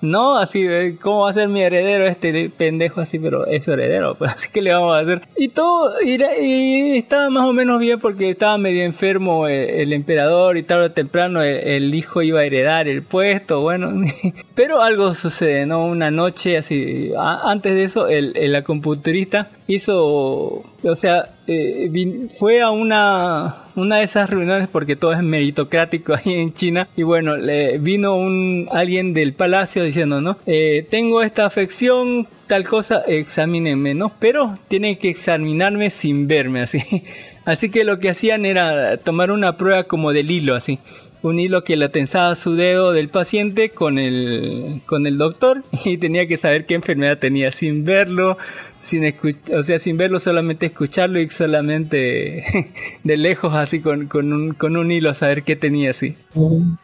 no, 0.00 0.36
así, 0.38 0.66
¿cómo 1.00 1.20
va 1.22 1.30
a 1.30 1.32
ser 1.32 1.48
mi 1.48 1.62
heredero 1.62 2.06
este 2.06 2.50
pendejo 2.50 3.00
así? 3.00 3.18
Pero 3.18 3.46
es 3.46 3.64
su 3.64 3.72
heredero, 3.72 4.14
pues 4.16 4.32
así 4.34 4.48
que 4.52 4.62
le 4.62 4.72
vamos 4.72 4.94
a 4.94 5.00
hacer. 5.00 5.22
Y 5.36 5.48
todo, 5.48 5.94
y, 6.02 6.22
y 6.42 6.98
estaba 6.98 7.30
más 7.30 7.44
o 7.44 7.52
menos 7.52 7.78
bien 7.80 7.98
porque 8.00 8.30
estaba 8.30 8.58
medio 8.58 8.84
enfermo 8.84 9.48
el, 9.48 9.70
el 9.70 9.92
emperador 9.92 10.56
y 10.56 10.62
tarde 10.62 10.84
o 10.86 10.92
temprano 10.92 11.42
el, 11.42 11.56
el 11.58 11.94
hijo 11.94 12.22
iba 12.22 12.40
a 12.40 12.44
heredar 12.44 12.88
el 12.88 13.02
puesto, 13.02 13.60
bueno. 13.60 13.92
Pero 14.54 14.82
algo 14.82 15.14
sucede, 15.14 15.66
¿no? 15.66 15.84
Una 15.86 16.10
noche 16.10 16.56
así, 16.58 17.12
a- 17.18 17.50
antes 17.50 17.74
de 17.74 17.84
eso, 17.84 18.08
el, 18.08 18.32
la 18.52 18.62
computerista 18.62 19.50
hizo, 19.66 20.64
o 20.82 20.94
sea, 20.94 21.30
eh, 21.46 22.28
fue 22.38 22.62
a 22.62 22.70
una, 22.70 23.64
una 23.74 23.98
de 23.98 24.04
esas 24.04 24.30
reuniones 24.30 24.68
porque 24.68 24.96
todo 24.96 25.12
es 25.12 25.22
meritocrático 25.22 26.14
ahí 26.24 26.34
en 26.34 26.52
China 26.52 26.88
y 26.96 27.02
bueno, 27.02 27.36
le 27.36 27.78
vino 27.78 28.16
un 28.16 28.68
alguien 28.72 29.14
del 29.14 29.34
palacio 29.34 29.82
diciendo, 29.82 30.20
¿no? 30.20 30.38
Eh, 30.46 30.86
tengo 30.90 31.22
esta 31.22 31.46
afección, 31.46 32.26
tal 32.46 32.64
cosa, 32.64 33.02
examínenme, 33.06 33.94
¿no? 33.94 34.12
Pero 34.18 34.58
tienen 34.68 34.96
que 34.96 35.08
examinarme 35.08 35.90
sin 35.90 36.28
verme, 36.28 36.62
así. 36.62 36.78
Así 37.46 37.70
que 37.70 37.84
lo 37.84 38.00
que 38.00 38.10
hacían 38.10 38.44
era 38.44 38.96
tomar 38.96 39.30
una 39.30 39.56
prueba 39.56 39.84
como 39.84 40.12
del 40.12 40.32
hilo, 40.32 40.56
así 40.56 40.80
un 41.22 41.40
hilo 41.40 41.64
que 41.64 41.76
le 41.76 41.88
tensaba 41.88 42.34
su 42.34 42.54
dedo 42.54 42.92
del 42.92 43.08
paciente 43.08 43.70
con 43.70 43.98
el, 43.98 44.82
con 44.86 45.06
el 45.06 45.18
doctor 45.18 45.64
y 45.84 45.98
tenía 45.98 46.26
que 46.26 46.36
saber 46.36 46.66
qué 46.66 46.74
enfermedad 46.74 47.18
tenía 47.18 47.50
sin 47.52 47.84
verlo, 47.84 48.38
sin 48.86 49.04
o 49.52 49.62
sea, 49.62 49.78
sin 49.78 49.96
verlo, 49.96 50.20
solamente 50.20 50.66
escucharlo 50.66 51.20
y 51.20 51.28
solamente 51.28 52.72
de 53.04 53.16
lejos 53.16 53.52
así 53.54 53.80
con, 53.80 54.06
con, 54.06 54.32
un, 54.32 54.54
con 54.54 54.76
un 54.76 54.90
hilo 54.90 55.12
saber 55.12 55.42
qué 55.42 55.56
tenía 55.56 55.90
así. 55.90 56.14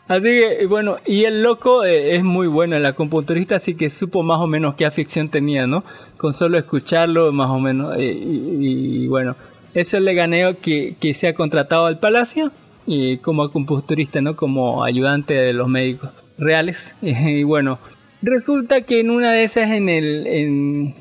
Así 0.09 0.24
que, 0.24 0.66
bueno, 0.68 0.96
y 1.07 1.24
el 1.24 1.42
loco 1.42 1.84
eh, 1.84 2.16
es 2.16 2.24
muy 2.24 2.48
bueno, 2.48 2.76
el 2.76 2.84
acupunturista, 2.84 3.57
así 3.57 3.74
que 3.74 3.88
supo 3.88 4.22
más 4.22 4.40
o 4.40 4.48
menos 4.48 4.74
qué 4.74 4.84
afección 4.84 5.28
tenía, 5.28 5.66
¿no? 5.66 5.84
Con 6.16 6.32
solo 6.32 6.59
escucharlo, 6.59 7.30
más 7.32 7.50
o 7.50 7.61
menos. 7.61 7.96
eh, 7.96 8.12
y, 8.12 9.05
y 9.05 9.07
bueno, 9.07 9.36
eso 9.74 10.00
le 10.00 10.14
gané 10.14 10.57
que, 10.57 10.96
que 10.98 11.14
se 11.14 11.28
ha 11.28 11.34
contratado 11.34 11.86
al 11.86 11.98
palacio 12.00 12.50
y 12.86 13.18
como 13.18 13.44
acupunturista, 13.44 14.20
¿no? 14.20 14.34
Como 14.34 14.82
ayudante 14.82 15.34
de 15.34 15.53
los 15.53 15.68
médicos 15.68 16.11
reales. 16.36 16.94
Y 17.03 17.44
bueno, 17.44 17.78
resulta 18.22 18.82
que 18.82 19.00
en 19.00 19.11
una 19.11 19.32
de 19.32 19.44
esas 19.44 19.70
en 19.70 19.88
el, 19.88 20.26
en, 20.26 20.94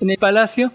en 0.00 0.10
el 0.10 0.16
palacio, 0.18 0.72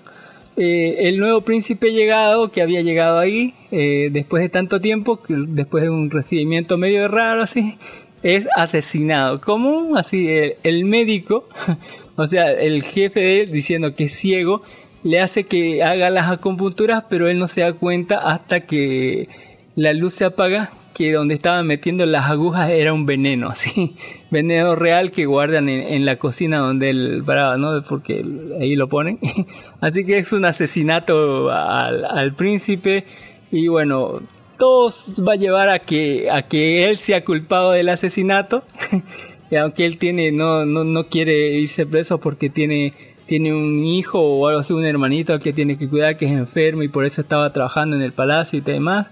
eh, 0.58 1.10
el 1.10 1.18
nuevo 1.20 1.42
príncipe 1.42 1.92
llegado, 1.92 2.52
que 2.52 2.62
había 2.62 2.82
llegado 2.82 3.20
ahí, 3.20 3.54
eh, 3.72 4.10
después 4.12 4.42
de 4.42 4.50
tanto 4.50 4.80
tiempo, 4.80 5.22
después 5.28 5.84
de 5.84 5.90
un 5.90 6.10
recibimiento 6.10 6.78
medio 6.78 7.08
raro 7.08 7.42
así, 7.42 7.78
es 8.24 8.48
asesinado. 8.56 9.42
¿Cómo? 9.42 9.98
Así, 9.98 10.30
el, 10.30 10.56
el 10.64 10.86
médico, 10.86 11.50
o 12.16 12.28
sea, 12.28 12.52
el 12.52 12.84
jefe 12.84 13.20
de 13.20 13.42
él, 13.42 13.52
diciendo 13.52 13.96
que 13.96 14.06
es 14.06 14.14
ciego, 14.14 14.64
le 15.04 15.20
hace 15.20 15.44
que 15.44 15.84
haga 15.84 16.10
las 16.10 16.32
acupunturas, 16.32 17.04
pero 17.10 17.28
él 17.28 17.38
no 17.38 17.48
se 17.48 17.62
da 17.62 17.74
cuenta 17.74 18.18
hasta 18.18 18.62
que 18.62 19.30
la 19.76 19.94
luz 19.94 20.14
se 20.16 20.26
apaga 20.26 20.72
que 20.96 21.12
donde 21.12 21.36
estaban 21.36 21.68
metiendo 21.68 22.06
las 22.06 22.30
agujas 22.30 22.70
era 22.70 22.94
un 22.94 23.06
veneno, 23.06 23.50
así, 23.50 23.98
veneno 24.32 24.76
real 24.76 25.12
que 25.12 25.26
guardan 25.26 25.68
en, 25.68 26.06
la 26.06 26.16
cocina 26.18 26.60
donde 26.60 26.90
él 26.90 27.22
paraba, 27.26 27.58
¿no? 27.58 27.84
Porque 27.84 28.26
ahí 28.62 28.76
lo 28.76 28.88
ponen. 28.88 29.20
Así 29.82 30.06
que 30.06 30.18
es 30.18 30.32
un 30.32 30.46
asesinato 30.46 31.52
al, 31.52 32.34
príncipe 32.36 33.06
y 33.52 33.68
bueno, 33.68 34.22
todo 34.58 34.90
va 35.28 35.34
a 35.34 35.36
llevar 35.36 35.70
a 35.70 35.80
que, 35.80 36.30
a 36.32 36.44
que 36.44 36.90
él 36.90 36.98
sea 36.98 37.24
culpado 37.26 37.74
del 37.74 37.90
asesinato. 37.90 38.64
aunque 39.62 39.86
él 39.86 39.98
tiene, 39.98 40.32
no, 40.32 40.66
no, 40.66 40.86
no 40.86 41.08
quiere 41.08 41.50
irse 41.50 41.86
preso 41.86 42.20
porque 42.20 42.50
tiene, 42.50 42.94
tiene 43.28 43.54
un 43.54 43.84
hijo 43.84 44.20
o 44.20 44.48
algo 44.48 44.62
así, 44.62 44.72
un 44.72 44.86
hermanito 44.86 45.40
que 45.40 45.52
tiene 45.52 45.78
que 45.78 45.90
cuidar 45.90 46.18
que 46.18 46.26
es 46.26 46.32
enfermo 46.32 46.84
y 46.84 46.88
por 46.88 47.06
eso 47.06 47.20
estaba 47.20 47.52
trabajando 47.52 47.98
en 47.98 48.02
el 48.02 48.14
palacio 48.14 48.60
y 48.60 48.62
demás. 48.62 49.12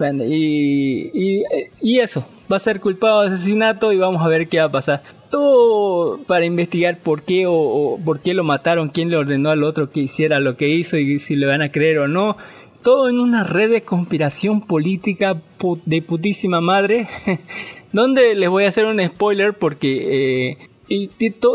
Bueno, 0.00 0.24
Y, 0.24 1.42
y, 1.82 1.98
eso, 1.98 2.26
va 2.50 2.56
a 2.56 2.58
ser 2.58 2.80
culpado 2.80 3.20
de 3.20 3.34
asesinato 3.34 3.92
y 3.92 3.98
vamos 3.98 4.22
a 4.24 4.28
ver 4.28 4.48
qué 4.48 4.56
va 4.58 4.64
a 4.64 4.72
pasar. 4.72 5.02
Todo 5.28 6.18
para 6.26 6.46
investigar 6.46 7.00
por 7.00 7.20
qué 7.20 7.44
o, 7.46 8.00
por 8.02 8.20
qué 8.20 8.32
lo 8.32 8.42
mataron, 8.42 8.88
quién 8.88 9.10
le 9.10 9.18
ordenó 9.18 9.50
al 9.50 9.62
otro 9.62 9.90
que 9.90 10.00
hiciera 10.00 10.40
lo 10.40 10.56
que 10.56 10.70
hizo 10.70 10.96
y 10.96 11.18
si 11.18 11.36
le 11.36 11.44
van 11.44 11.60
a 11.60 11.70
creer 11.70 11.98
o 11.98 12.08
no. 12.08 12.38
Todo 12.82 13.10
en 13.10 13.20
una 13.20 13.44
red 13.44 13.70
de 13.70 13.82
conspiración 13.82 14.62
política 14.62 15.42
de 15.84 16.00
putísima 16.00 16.62
madre. 16.62 17.06
donde 17.92 18.34
les 18.36 18.48
voy 18.48 18.64
a 18.64 18.68
hacer 18.68 18.86
un 18.86 19.04
spoiler 19.04 19.52
porque 19.52 20.52
eh, 20.52 20.69
y 20.92 21.08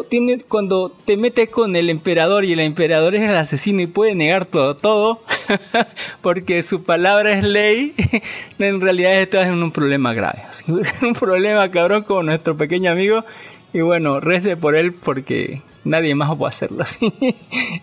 tiene, 0.09 0.39
cuando 0.39 0.95
te 1.03 1.17
metes 1.17 1.49
con 1.49 1.75
el 1.75 1.89
emperador 1.89 2.45
y 2.45 2.53
el 2.53 2.61
emperador 2.61 3.15
es 3.15 3.29
el 3.29 3.36
asesino 3.36 3.81
y 3.81 3.88
puede 3.88 4.15
negar 4.15 4.45
todo, 4.45 4.77
todo, 4.77 5.19
porque 6.21 6.63
su 6.63 6.83
palabra 6.83 7.33
es 7.33 7.43
ley, 7.43 7.93
en 8.59 8.79
realidad 8.79 9.21
esto 9.21 9.38
es 9.41 9.49
un 9.49 9.73
problema 9.73 10.13
grave. 10.13 10.43
Un 11.01 11.13
problema 11.13 11.69
cabrón 11.69 12.03
como 12.03 12.23
nuestro 12.23 12.55
pequeño 12.55 12.89
amigo. 12.89 13.25
Y 13.73 13.81
bueno, 13.81 14.21
rece 14.21 14.55
por 14.55 14.73
él 14.73 14.93
porque 14.93 15.61
nadie 15.86 16.13
más 16.15 16.36
puede 16.36 16.49
hacerlo 16.49 16.81
así. 16.81 17.13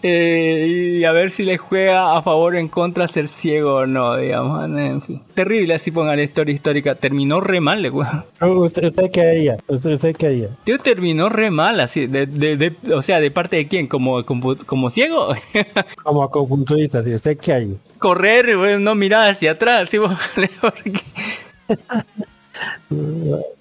Eh, 0.05 0.98
y 0.98 1.05
a 1.05 1.12
ver 1.12 1.30
si 1.30 1.44
le 1.44 1.59
juega 1.59 2.16
a 2.16 2.22
favor 2.22 2.57
o 2.57 2.59
en 2.59 2.66
contra 2.66 3.07
ser 3.07 3.28
ciego 3.28 3.76
o 3.76 3.86
no, 3.86 4.16
digamos. 4.16 4.64
En 4.76 5.00
fin. 5.00 5.22
Terrible 5.34 5.74
así 5.74 5.92
pongan 5.92 6.16
la 6.16 6.24
historia 6.24 6.53
histórica. 6.53 6.96
Terminó 6.96 7.40
re 7.40 7.61
mal, 7.61 7.82
le 7.82 7.90
weón. 7.90 8.24
¿Usted, 8.40 8.90
usted 8.90 9.11
qué 9.12 9.20
haría? 9.20 9.57
¿Usted, 9.68 9.94
usted 9.94 10.16
qué 10.16 10.26
haría? 10.26 10.48
Tío, 10.64 10.78
terminó 10.78 11.28
re 11.28 11.53
mal, 11.53 11.78
así, 11.78 12.07
de, 12.09 12.26
de, 12.26 12.57
de- 12.57 12.94
o 12.94 13.00
sea, 13.00 13.20
¿de 13.20 13.30
parte 13.30 13.57
de 13.57 13.68
quién? 13.68 13.86
¿Como, 13.86 14.24
como, 14.26 14.57
como 14.66 14.90
ciego? 14.90 15.28
Como. 16.03 16.24
¿usted 16.24 17.38
qué 17.38 17.53
haría? 17.53 17.76
Correr, 17.98 18.57
güey, 18.57 18.80
no 18.80 18.96
mirar 18.96 19.30
hacia 19.30 19.53
atrás, 19.53 19.88
¿sí? 19.88 19.98
Porque- 20.61 21.00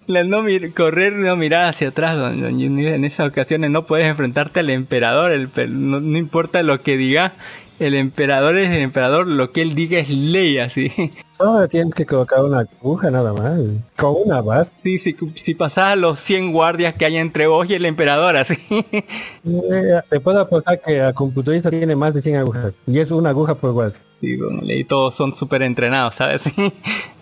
La 0.07 0.23
no 0.23 0.43
correr, 0.73 1.13
no 1.13 1.35
mirar 1.37 1.69
hacia 1.69 1.89
atrás, 1.89 2.17
don- 2.17 2.43
don 2.43 2.59
en 2.59 3.05
esas 3.05 3.29
ocasiones 3.29 3.69
no 3.71 3.85
puedes 3.85 4.07
enfrentarte 4.07 4.59
al 4.59 4.69
emperador, 4.69 5.31
el, 5.31 5.49
no, 5.69 6.01
no 6.01 6.17
importa 6.17 6.63
lo 6.63 6.81
que 6.81 6.97
diga, 6.97 7.33
el 7.81 7.95
emperador 7.95 8.57
es 8.57 8.69
el 8.69 8.81
emperador, 8.81 9.25
lo 9.25 9.51
que 9.51 9.63
él 9.63 9.73
diga 9.73 9.97
es 9.97 10.09
ley, 10.09 10.59
así. 10.59 10.91
Solo 11.35 11.67
tienes 11.67 11.95
que 11.95 12.05
colocar 12.05 12.43
una 12.43 12.59
aguja 12.59 13.09
nada 13.09 13.33
más. 13.33 13.59
Con 13.95 14.13
una 14.23 14.39
base. 14.41 14.69
Sí, 14.75 14.99
si, 14.99 15.15
si 15.33 15.55
pasas 15.55 15.85
a 15.85 15.95
los 15.95 16.19
100 16.19 16.51
guardias 16.51 16.93
que 16.93 17.05
hay 17.05 17.17
entre 17.17 17.47
vos 17.47 17.67
y 17.67 17.73
el 17.73 17.85
emperador, 17.87 18.37
así. 18.37 18.55
Eh, 18.71 19.99
Te 20.07 20.19
puedo 20.19 20.41
apostar 20.41 20.79
que 20.79 20.99
el 20.99 21.13
computadorista 21.15 21.71
tiene 21.71 21.95
más 21.95 22.13
de 22.13 22.21
100 22.21 22.35
agujas. 22.35 22.73
Y 22.85 22.99
es 22.99 23.09
una 23.09 23.29
aguja 23.29 23.55
por 23.55 23.71
igual. 23.71 23.95
Sí, 24.07 24.35
don 24.35 24.57
Ley, 24.67 24.83
todos 24.83 25.15
son 25.15 25.35
súper 25.35 25.63
entrenados, 25.63 26.15
¿sabes? 26.15 26.53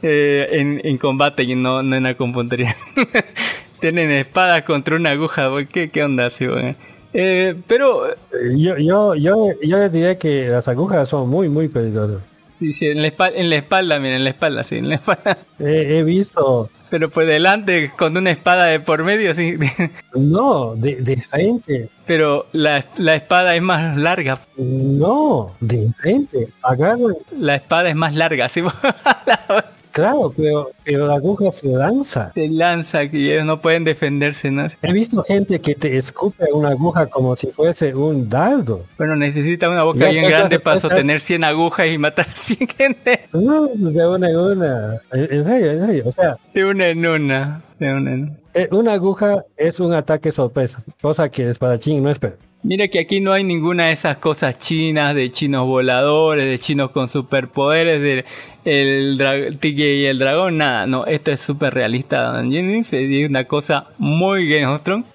Eh, 0.02 0.48
en, 0.52 0.80
en 0.86 0.98
combate 0.98 1.44
y 1.44 1.56
no, 1.56 1.84
no 1.84 1.96
en 1.98 2.04
la 2.04 2.16
compuntería. 2.16 2.74
Tienen 3.82 4.12
espadas 4.12 4.64
contra 4.64 4.96
una 4.96 5.10
aguja, 5.10 5.50
¿qué, 5.72 5.90
qué 5.90 6.04
onda 6.04 6.28
así, 6.28 6.46
güey? 6.46 6.78
Eh, 7.14 7.56
pero, 7.68 8.08
Eh, 8.10 8.16
Yo, 8.58 8.78
yo, 8.78 9.16
yo, 9.16 9.48
yo 9.62 9.78
les 9.78 9.92
diré 9.92 10.18
que 10.18 10.48
las 10.50 10.68
agujas 10.68 11.10
son 11.10 11.30
muy, 11.30 11.50
muy 11.50 11.68
peligrosas. 11.68 12.22
sí, 12.44 12.72
sí, 12.74 12.88
en 12.88 13.02
la, 13.02 13.08
espalda, 13.08 13.38
en 13.40 13.50
la 13.50 13.56
espalda, 13.58 14.00
miren, 14.00 14.18
en 14.18 14.24
la 14.26 14.30
espalda, 14.32 14.64
sí, 14.64 14.78
en 14.78 14.90
la 14.90 14.96
espalda. 14.96 15.38
He, 15.60 16.00
he 16.00 16.04
visto, 16.04 16.70
Pero 16.90 17.10
por 17.10 17.26
delante, 17.26 17.92
con 17.98 18.16
una 18.18 18.32
espada 18.32 18.66
de 18.66 18.80
por 18.80 19.04
medio, 19.04 19.34
sí. 19.36 19.58
no, 20.16 20.76
de, 20.76 20.96
de 20.98 21.22
frente, 21.22 21.90
Pero 22.06 22.48
la, 22.54 22.86
la 22.98 23.16
espada 23.16 23.56
es 23.56 23.62
más 23.62 23.98
larga. 23.98 24.40
no, 24.58 25.56
de 25.60 25.92
frente, 26.00 26.50
agarran, 26.62 27.16
La 27.38 27.56
espada 27.56 27.90
es 27.90 27.96
más 27.96 28.14
larga, 28.16 28.46
así. 28.46 28.62
claro, 30.00 30.34
pero, 30.36 30.72
pero 30.84 31.08
la 31.08 31.16
aguja 31.16 31.52
se 31.52 31.68
lanza. 31.68 32.32
Se 32.34 32.48
lanza 32.50 33.04
y 33.04 33.32
ellos 33.32 33.46
no 33.46 33.62
pueden 33.62 33.84
defenderse, 33.84 34.52
¿no? 34.52 34.68
He 34.82 34.94
visto 34.94 35.24
gente 35.24 35.60
que 35.62 35.76
te 35.76 35.98
escupe 35.98 36.46
una 36.54 36.70
aguja 36.70 37.08
como 37.08 37.36
si 37.36 37.48
fuese 37.48 37.94
un 37.96 38.28
dardo. 38.30 38.84
Bueno, 38.98 39.16
necesita 39.16 39.70
una 39.70 39.84
boca 39.84 40.10
bien 40.10 40.28
grande 40.28 40.60
para 40.60 40.80
sostener 40.80 41.20
100 41.20 41.44
agujas 41.44 41.88
y 41.88 41.98
matar 41.98 42.28
a 42.30 42.36
100 42.36 42.68
gente. 42.68 43.28
No, 43.34 43.68
de 43.68 44.08
una 44.08 44.30
en 44.30 44.36
una. 44.38 45.02
En 45.12 45.34
en 45.34 45.48
serio, 45.48 45.72
en 45.72 45.86
serio. 45.86 46.04
O 46.08 46.12
sea, 46.12 46.38
De 46.54 46.66
una 46.66 46.88
en 46.90 47.06
una. 47.06 47.62
De 47.80 47.94
una 47.94 48.12
en 48.12 48.22
una. 48.24 48.32
eh, 48.54 48.68
una 48.72 48.94
aguja 48.94 49.44
es 49.56 49.80
un 49.80 49.94
ataque 49.94 50.32
sorpresa, 50.32 50.82
cosa 51.02 51.30
que 51.30 51.44
el 51.44 51.50
espadachín 51.50 52.04
no 52.04 52.10
espera. 52.10 52.36
Mira 52.62 52.90
que 52.90 53.00
aquí 53.00 53.22
no 53.22 53.32
hay 53.32 53.46
ninguna 53.46 53.88
de 53.88 53.94
esas 53.94 54.18
cosas 54.18 54.58
chinas, 54.58 55.16
de 55.16 55.32
chinos 55.32 55.66
voladores, 55.66 56.46
de 56.46 56.60
chinos 56.60 56.92
con 56.92 57.08
superpoderes, 57.08 58.02
de 58.02 58.26
el, 58.66 59.58
tigre 59.60 59.96
y 59.96 60.06
el 60.06 60.20
dragón, 60.20 60.58
nada. 60.58 60.86
No, 60.86 61.06
esto 61.06 61.32
es 61.32 61.40
súper 61.40 61.74
realista, 61.74 62.34
Don 62.34 62.52
Jennings. 62.52 62.92
Es 62.92 63.30
una 63.30 63.46
cosa 63.46 63.88
muy 63.98 64.50
Game 64.50 64.68
of 64.68 64.82
Thrones. 64.82 65.06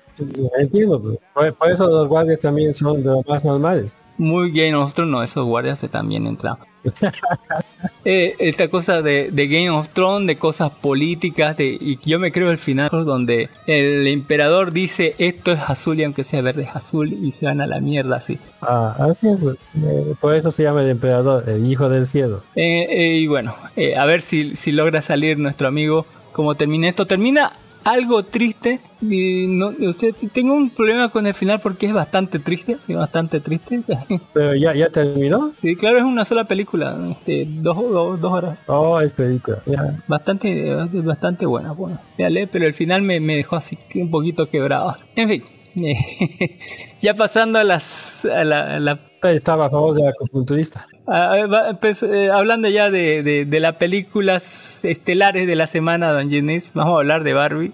Entiendo, 0.59 1.03
pues. 1.03 1.18
por, 1.53 1.70
eso 1.70 1.86
los 1.88 2.09
guardias 2.09 2.40
también 2.40 2.72
son 2.72 3.03
de 3.03 3.11
los 3.11 3.26
más 3.26 3.45
normales. 3.45 3.90
Muy 4.16 4.51
Game 4.51 4.74
of 4.74 4.95
Thrones, 4.95 5.12
no, 5.12 5.22
esos 5.22 5.45
guardias 5.45 5.78
se 5.78 5.88
también 5.88 6.26
entran. 6.26 6.57
Eh, 8.07 8.35
esta 8.39 8.68
cosa 8.68 9.01
de, 9.01 9.30
de 9.30 9.47
Game 9.47 9.70
of 9.70 9.89
Thrones, 9.91 10.26
de 10.26 10.37
cosas 10.37 10.70
políticas, 10.70 11.57
de, 11.57 11.66
y 11.66 11.99
yo 12.05 12.18
me 12.18 12.32
creo 12.32 12.51
el 12.51 12.59
final 12.59 12.91
donde 12.91 13.49
el 13.66 14.07
emperador 14.07 14.72
dice 14.72 15.14
esto 15.18 15.53
es 15.53 15.61
azul 15.66 15.99
y 15.99 16.05
aunque 16.05 16.22
sea 16.22 16.43
verde 16.43 16.64
es 16.64 16.76
azul 16.76 17.12
y 17.12 17.30
se 17.30 17.47
van 17.47 17.62
a 17.62 17.66
la 17.66 17.80
mierda 17.80 18.16
así. 18.16 18.39
Ah, 18.61 18.95
así 18.99 19.28
es, 19.28 19.39
pues. 19.39 19.57
Eh, 19.82 20.14
por 20.20 20.35
eso 20.35 20.53
se 20.53 20.62
llama 20.64 20.82
el 20.82 20.91
emperador, 20.91 21.49
el 21.49 21.70
hijo 21.70 21.89
del 21.89 22.07
cielo. 22.07 22.43
Eh, 22.57 23.16
y 23.18 23.26
bueno, 23.26 23.55
a 23.97 24.05
ver 24.07 24.20
si, 24.20 24.55
si 24.57 24.72
logra 24.72 25.01
salir 25.01 25.39
nuestro 25.39 25.68
amigo 25.68 26.07
como 26.32 26.55
termina 26.55 26.89
esto. 26.89 27.07
Termina 27.07 27.53
algo 27.85 28.24
triste. 28.24 28.80
Y 29.01 29.47
no, 29.47 29.72
o 29.87 29.93
sea, 29.93 30.11
tengo 30.32 30.55
un 30.55 30.70
problema 30.70 31.11
con 31.11 31.26
el 31.26 31.35
final 31.35 31.61
porque 31.61 31.87
es 31.87 31.93
bastante 31.93 32.39
triste. 32.39 32.78
Es 32.89 32.97
bastante 32.97 33.41
triste. 33.41 33.82
Pero 34.32 34.55
ya, 34.55 34.74
ya 34.74 34.89
terminó. 34.89 35.53
Sí, 35.61 35.76
claro, 35.76 35.99
es 35.99 36.05
una 36.05 36.24
sola 36.24 36.45
película. 36.45 36.97
Este, 37.12 37.47
dos, 37.47 37.76
dos, 37.76 38.20
dos 38.20 38.32
horas. 38.32 38.61
Oh, 38.66 39.01
es 39.01 39.12
película. 39.12 39.59
Ya. 39.66 40.03
Bastante, 40.09 40.74
bastante 40.74 41.47
buena. 41.47 41.72
Bueno, 41.72 42.01
Véale, 42.16 42.47
pero 42.47 42.66
el 42.66 42.74
final 42.74 43.03
me, 43.03 43.20
me 43.20 43.37
dejó 43.37 43.57
así 43.57 43.78
un 43.95 44.11
poquito 44.11 44.49
quebrado. 44.49 44.97
En 45.14 45.28
fin. 45.28 45.45
ya 47.03 47.14
pasando 47.14 47.59
a 47.59 47.64
las 47.64 48.24
a 48.24 48.45
la, 48.45 48.76
a 48.76 48.80
la 48.80 49.01
Estaba 49.24 49.66
a 49.66 49.70
favor 49.70 49.97
de 49.97 50.05
la 50.05 50.12
culturista. 50.30 50.87
Ah, 51.07 51.36
va, 51.52 51.74
pues, 51.74 52.02
eh, 52.02 52.30
hablando 52.30 52.68
ya 52.68 52.90
de, 52.90 53.22
de, 53.22 53.44
de 53.44 53.61
las 53.61 53.76
películas 53.76 54.84
estelares 54.84 55.46
de 55.46 55.55
la 55.55 55.66
semana, 55.66 56.12
Don 56.12 56.30
Ginés, 56.30 56.72
vamos 56.74 56.96
a 56.96 56.98
hablar 57.00 57.24
de 57.24 57.34
Barbie. 57.34 57.72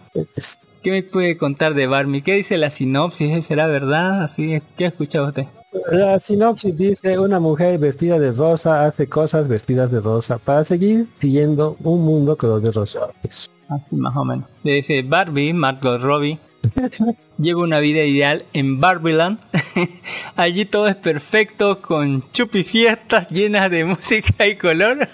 ¿Qué 0.82 0.90
me 0.90 1.02
puede 1.02 1.36
contar 1.36 1.74
de 1.74 1.86
Barbie? 1.86 2.22
¿Qué 2.22 2.34
dice 2.34 2.56
la 2.56 2.70
sinopsis? 2.70 3.44
¿Será 3.46 3.66
verdad? 3.66 4.22
Así, 4.22 4.60
¿Qué 4.76 4.86
ha 4.86 4.88
escuchado 4.88 5.28
usted? 5.28 5.44
La 5.92 6.18
sinopsis 6.18 6.76
dice 6.76 7.18
una 7.18 7.38
mujer 7.38 7.78
vestida 7.78 8.18
de 8.18 8.32
rosa 8.32 8.84
hace 8.86 9.08
cosas 9.08 9.46
vestidas 9.46 9.90
de 9.92 10.00
rosa 10.00 10.38
para 10.38 10.64
seguir 10.64 11.06
siguiendo 11.20 11.76
un 11.84 12.02
mundo 12.04 12.36
color 12.36 12.60
de 12.60 12.72
rosa. 12.72 13.00
Así 13.68 13.94
más 13.94 14.16
o 14.16 14.24
menos. 14.24 14.46
Le 14.64 14.72
dice 14.72 15.02
Barbie, 15.02 15.52
Margot 15.52 16.00
Robbie, 16.00 16.40
lleva 17.38 17.62
una 17.62 17.80
vida 17.80 18.02
ideal 18.02 18.44
en 18.52 18.80
Barbieland. 18.80 19.38
Allí 20.36 20.64
todo 20.64 20.88
es 20.88 20.96
perfecto 20.96 21.80
con 21.80 22.24
chupi 22.32 22.64
fiestas 22.64 23.28
llenas 23.28 23.70
de 23.70 23.84
música 23.86 24.46
y 24.46 24.56
color. 24.56 25.08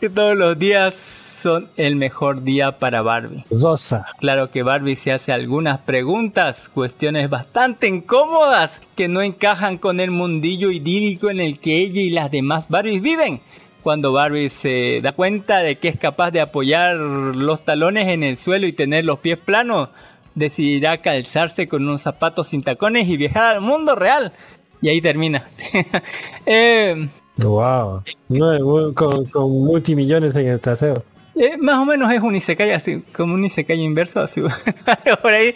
y 0.00 0.08
todos 0.08 0.36
los 0.36 0.58
días 0.58 0.94
son 0.94 1.68
el 1.76 1.96
mejor 1.96 2.42
día 2.42 2.78
para 2.78 3.02
Barbie. 3.02 3.44
Rosa. 3.50 4.06
Claro 4.18 4.50
que 4.50 4.62
Barbie 4.62 4.96
se 4.96 5.12
hace 5.12 5.32
algunas 5.32 5.78
preguntas, 5.78 6.68
cuestiones 6.68 7.30
bastante 7.30 7.86
incómodas 7.86 8.80
que 8.96 9.08
no 9.08 9.22
encajan 9.22 9.78
con 9.78 10.00
el 10.00 10.10
mundillo 10.10 10.70
idílico 10.70 11.30
en 11.30 11.40
el 11.40 11.60
que 11.60 11.78
ella 11.78 12.00
y 12.00 12.10
las 12.10 12.30
demás 12.30 12.66
Barbies 12.68 13.02
viven. 13.02 13.40
Cuando 13.82 14.12
Barbie 14.12 14.48
se 14.48 15.00
da 15.00 15.12
cuenta 15.12 15.58
de 15.58 15.78
que 15.78 15.86
es 15.86 15.96
capaz 15.96 16.32
de 16.32 16.40
apoyar 16.40 16.96
los 16.96 17.64
talones 17.64 18.08
en 18.08 18.24
el 18.24 18.36
suelo 18.36 18.66
y 18.66 18.72
tener 18.72 19.04
los 19.04 19.20
pies 19.20 19.38
planos, 19.38 19.90
decidirá 20.36 21.02
calzarse 21.02 21.66
con 21.66 21.82
unos 21.82 22.02
zapatos 22.02 22.48
sin 22.48 22.62
tacones 22.62 23.08
y 23.08 23.16
viajar 23.16 23.56
al 23.56 23.60
mundo 23.60 23.96
real. 23.96 24.32
Y 24.80 24.88
ahí 24.88 25.00
termina. 25.00 25.48
Eh, 26.46 27.08
Wow. 27.38 28.02
No, 28.28 28.94
con, 28.94 29.26
con 29.26 29.50
multimillones 29.50 30.34
en 30.36 30.46
el 30.46 30.60
trasero. 30.60 31.02
Eh, 31.36 31.56
más 31.58 31.78
o 31.78 31.84
menos 31.84 32.10
es 32.12 32.20
un 32.20 32.34
isekai 32.34 32.70
así, 32.72 33.02
como 33.14 33.34
un 33.34 33.44
isekai 33.44 33.78
inverso, 33.80 34.20
así, 34.20 34.40
por 35.22 35.30
ahí. 35.32 35.54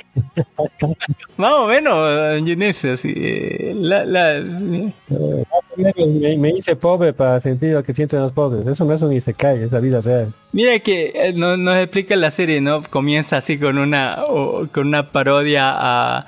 más 1.36 1.52
o 1.52 1.66
menos, 1.66 2.42
Ginés, 2.44 2.84
así. 2.84 3.12
eh, 3.16 3.72
la, 3.76 4.04
la, 4.04 4.36
Eh, 4.36 5.44
me, 5.76 6.36
me 6.38 6.50
hice 6.50 6.76
pobre 6.76 7.12
para 7.12 7.40
sentir 7.40 7.72
lo 7.72 7.82
que 7.82 7.94
sienten 7.94 8.20
los 8.20 8.32
pobres. 8.32 8.66
Eso 8.66 8.84
no 8.84 8.92
es 8.94 9.02
un 9.02 9.12
isekai, 9.12 9.62
es 9.64 9.72
la 9.72 9.80
vida 9.80 10.00
real. 10.00 10.32
Mira 10.52 10.78
que 10.80 11.12
eh, 11.14 11.32
no- 11.34 11.56
nos 11.56 11.76
explica 11.76 12.14
la 12.16 12.30
serie, 12.30 12.60
¿no? 12.60 12.82
Comienza 12.82 13.38
así 13.38 13.58
con 13.58 13.78
una 13.78 14.24
o- 14.28 14.66
con 14.72 14.88
una 14.88 15.10
parodia 15.12 15.70
a 15.74 16.26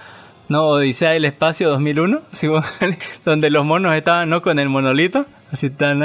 no 0.52 0.66
Odisea 0.66 1.10
del 1.10 1.24
Espacio 1.24 1.70
2001, 1.70 2.20
así, 2.32 2.46
donde 3.24 3.50
los 3.50 3.64
monos 3.64 3.94
estaban 3.94 4.30
no 4.30 4.42
con 4.42 4.58
el 4.58 4.68
monolito, 4.68 5.26
así 5.50 5.70
tan 5.70 6.00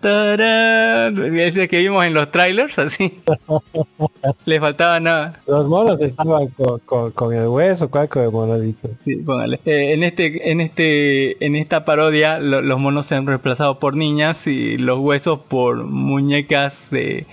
tarán, 0.00 1.38
ese 1.38 1.68
que 1.68 1.78
vimos 1.78 2.04
en 2.04 2.14
los 2.14 2.30
trailers, 2.30 2.78
así. 2.78 3.20
Les 4.44 4.60
faltaba 4.60 5.00
nada. 5.00 5.40
Los 5.46 5.66
monos 5.66 6.00
estaban 6.00 6.48
con, 6.48 6.78
con, 6.80 7.10
con 7.12 7.34
el 7.34 7.48
hueso, 7.48 7.90
¿cuál 7.90 8.08
con 8.08 8.22
el 8.22 8.30
monolito? 8.30 8.88
Sí, 9.04 9.16
póngale. 9.16 9.60
Eh, 9.64 9.92
en 9.94 10.02
este, 10.04 10.50
en 10.50 10.60
este, 10.60 11.44
en 11.44 11.56
esta 11.56 11.84
parodia, 11.84 12.38
lo- 12.38 12.62
los 12.62 12.78
monos 12.78 13.06
se 13.06 13.14
han 13.16 13.26
reemplazado 13.26 13.78
por 13.78 13.96
niñas 13.96 14.46
y 14.46 14.76
los 14.78 14.98
huesos 14.98 15.40
por 15.48 15.84
muñecas 15.84 16.90
de, 16.90 17.26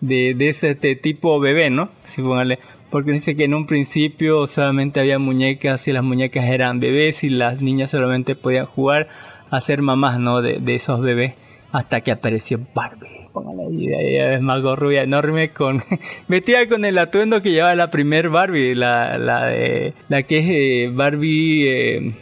de, 0.00 0.34
de 0.34 0.48
ese 0.48 0.70
este 0.72 0.96
tipo 0.96 1.40
bebé, 1.40 1.70
¿no? 1.70 1.88
Sí, 2.04 2.22
póngale. 2.22 2.58
Porque 2.94 3.10
dice 3.10 3.34
que 3.34 3.42
en 3.42 3.54
un 3.54 3.66
principio 3.66 4.46
solamente 4.46 5.00
había 5.00 5.18
muñecas 5.18 5.88
y 5.88 5.92
las 5.92 6.04
muñecas 6.04 6.44
eran 6.44 6.78
bebés 6.78 7.24
y 7.24 7.28
las 7.28 7.60
niñas 7.60 7.90
solamente 7.90 8.36
podían 8.36 8.66
jugar 8.66 9.08
a 9.50 9.60
ser 9.60 9.82
mamás, 9.82 10.20
¿no? 10.20 10.42
De, 10.42 10.60
de 10.60 10.76
esos 10.76 11.00
bebés. 11.00 11.34
Hasta 11.72 12.02
que 12.02 12.12
apareció 12.12 12.60
Barbie. 12.72 13.08
Póngale 13.32 13.64
ahí, 13.64 13.88
de 13.88 13.96
ahí 13.96 14.34
es 14.36 14.40
Margot 14.40 14.78
rubia 14.78 15.02
enorme 15.02 15.50
con 15.50 15.82
metida 16.28 16.68
con 16.68 16.84
el 16.84 16.96
atuendo 16.98 17.42
que 17.42 17.50
llevaba 17.50 17.74
la 17.74 17.90
primer 17.90 18.28
Barbie, 18.28 18.76
la, 18.76 19.18
la 19.18 19.46
de 19.46 19.92
la 20.08 20.22
que 20.22 20.38
es 20.38 20.44
eh, 20.48 20.90
Barbie 20.94 21.66
eh, 21.68 22.14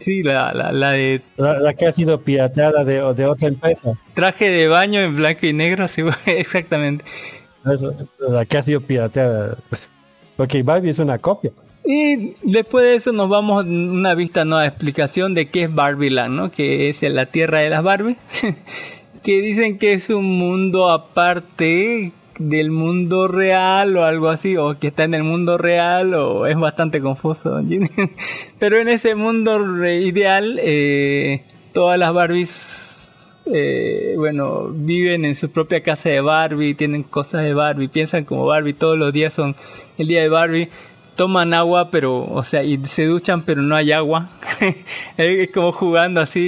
Sí, 0.00 0.22
la, 0.22 0.52
la, 0.52 0.72
la 0.72 0.90
de 0.90 1.22
la, 1.38 1.58
la 1.58 1.72
que 1.72 1.86
ha 1.86 1.92
sido 1.92 2.20
pirateada 2.20 2.84
de, 2.84 3.14
de 3.14 3.26
otra 3.26 3.48
empresa. 3.48 3.94
traje 4.12 4.50
de 4.50 4.68
baño 4.68 5.00
en 5.00 5.16
blanco 5.16 5.46
y 5.46 5.54
negro, 5.54 5.88
sí, 5.88 6.02
exactamente. 6.26 7.06
La 8.18 8.44
que 8.44 8.58
ha 8.58 8.62
sido 8.62 8.80
pirateada. 8.80 9.56
Porque 10.36 10.62
Barbie 10.62 10.90
es 10.90 10.98
una 10.98 11.18
copia. 11.18 11.52
Y 11.84 12.34
después 12.42 12.84
de 12.84 12.94
eso 12.94 13.12
nos 13.12 13.28
vamos 13.28 13.62
a 13.62 13.68
una 13.68 14.14
vista 14.14 14.44
nueva 14.44 14.66
explicación 14.66 15.34
de 15.34 15.50
qué 15.50 15.64
es 15.64 15.74
Barbieland, 15.74 16.34
¿no? 16.34 16.50
Que 16.50 16.88
es 16.88 17.02
la 17.02 17.26
tierra 17.26 17.58
de 17.58 17.70
las 17.70 17.82
Barbies. 17.82 18.16
que 19.22 19.40
dicen 19.40 19.78
que 19.78 19.92
es 19.92 20.10
un 20.10 20.38
mundo 20.38 20.90
aparte 20.90 22.12
del 22.38 22.70
mundo 22.70 23.28
real 23.28 23.96
o 23.96 24.04
algo 24.04 24.28
así, 24.28 24.56
o 24.56 24.78
que 24.78 24.88
está 24.88 25.04
en 25.04 25.14
el 25.14 25.24
mundo 25.24 25.58
real, 25.58 26.14
o 26.14 26.46
es 26.46 26.56
bastante 26.56 27.00
confuso. 27.00 27.60
Pero 28.58 28.78
en 28.78 28.88
ese 28.88 29.14
mundo 29.14 29.86
ideal, 29.86 30.58
eh, 30.62 31.44
todas 31.72 31.98
las 31.98 32.12
Barbies, 32.14 32.93
eh, 33.46 34.14
bueno, 34.16 34.68
viven 34.72 35.24
en 35.24 35.34
su 35.34 35.50
propia 35.50 35.82
casa 35.82 36.08
de 36.08 36.20
Barbie, 36.20 36.74
tienen 36.74 37.02
cosas 37.02 37.42
de 37.42 37.52
Barbie, 37.52 37.88
piensan 37.88 38.24
como 38.24 38.46
Barbie, 38.46 38.72
todos 38.72 38.98
los 38.98 39.12
días 39.12 39.34
son 39.34 39.54
el 39.98 40.08
día 40.08 40.22
de 40.22 40.28
Barbie. 40.28 40.68
Toman 41.16 41.54
agua, 41.54 41.90
pero, 41.92 42.24
o 42.24 42.42
sea, 42.42 42.64
y 42.64 42.84
se 42.86 43.04
duchan, 43.04 43.42
pero 43.42 43.62
no 43.62 43.76
hay 43.76 43.92
agua. 43.92 44.30
es 45.16 45.50
como 45.50 45.70
jugando 45.70 46.20
así 46.20 46.40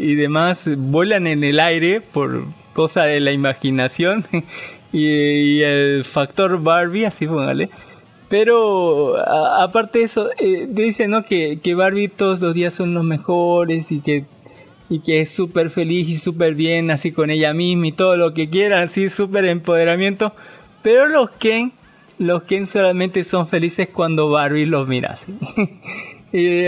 y, 0.00 0.14
demás. 0.16 0.68
Vuelan 0.76 1.28
en 1.28 1.44
el 1.44 1.60
aire 1.60 2.00
por 2.00 2.46
cosa 2.72 3.04
de 3.04 3.20
la 3.20 3.30
imaginación. 3.30 4.24
y, 4.92 5.62
el 5.62 6.04
factor 6.04 6.60
Barbie, 6.60 7.04
así 7.04 7.28
póngale. 7.28 7.70
Pero 8.28 9.18
aparte 9.18 10.00
de 10.00 10.04
eso, 10.06 10.30
eh, 10.38 10.66
dice 10.68 11.06
¿no? 11.06 11.22
que, 11.24 11.60
que 11.62 11.74
Barbie 11.74 12.08
todos 12.08 12.40
los 12.40 12.54
días 12.54 12.74
son 12.74 12.94
los 12.94 13.04
mejores 13.04 13.92
y 13.92 14.00
que, 14.00 14.24
y 14.88 15.00
que 15.00 15.20
es 15.20 15.30
súper 15.34 15.70
feliz 15.70 16.08
y 16.08 16.16
súper 16.16 16.54
bien 16.54 16.90
así 16.90 17.12
con 17.12 17.30
ella 17.30 17.54
misma 17.54 17.88
y 17.88 17.92
todo 17.92 18.16
lo 18.16 18.34
que 18.34 18.50
quiera, 18.50 18.82
así 18.82 19.08
súper 19.10 19.46
empoderamiento. 19.46 20.34
Pero 20.82 21.06
los 21.06 21.30
Ken, 21.30 21.72
los 22.18 22.42
Ken 22.44 22.66
solamente 22.66 23.24
son 23.24 23.46
felices 23.48 23.88
cuando 23.92 24.30
Barbie 24.30 24.66
los 24.66 24.86
mira. 24.88 25.12
así. 25.12 25.32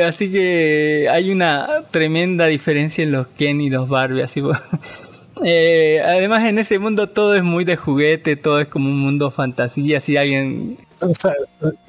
Así 0.07 0.31
que 0.31 1.09
hay 1.11 1.31
una 1.31 1.85
tremenda 1.91 2.45
diferencia 2.47 3.03
en 3.03 3.13
los 3.13 3.29
Ken 3.29 3.63
y 3.63 3.71
los 3.71 3.89
Barbie. 3.89 4.21
Así, 4.21 4.43
Eh, 5.43 6.01
además 6.05 6.45
en 6.45 6.59
ese 6.59 6.79
mundo 6.79 7.09
todo 7.09 7.35
es 7.35 7.43
muy 7.43 7.65
de 7.65 7.77
juguete, 7.77 8.37
todo 8.37 8.61
es 8.61 8.69
como 8.69 8.89
un 8.89 8.99
mundo 8.99 9.31
fantasía. 9.31 10.01
Si 10.01 10.17
alguien 10.17 10.79
O 11.01 11.13
sea, 11.15 11.33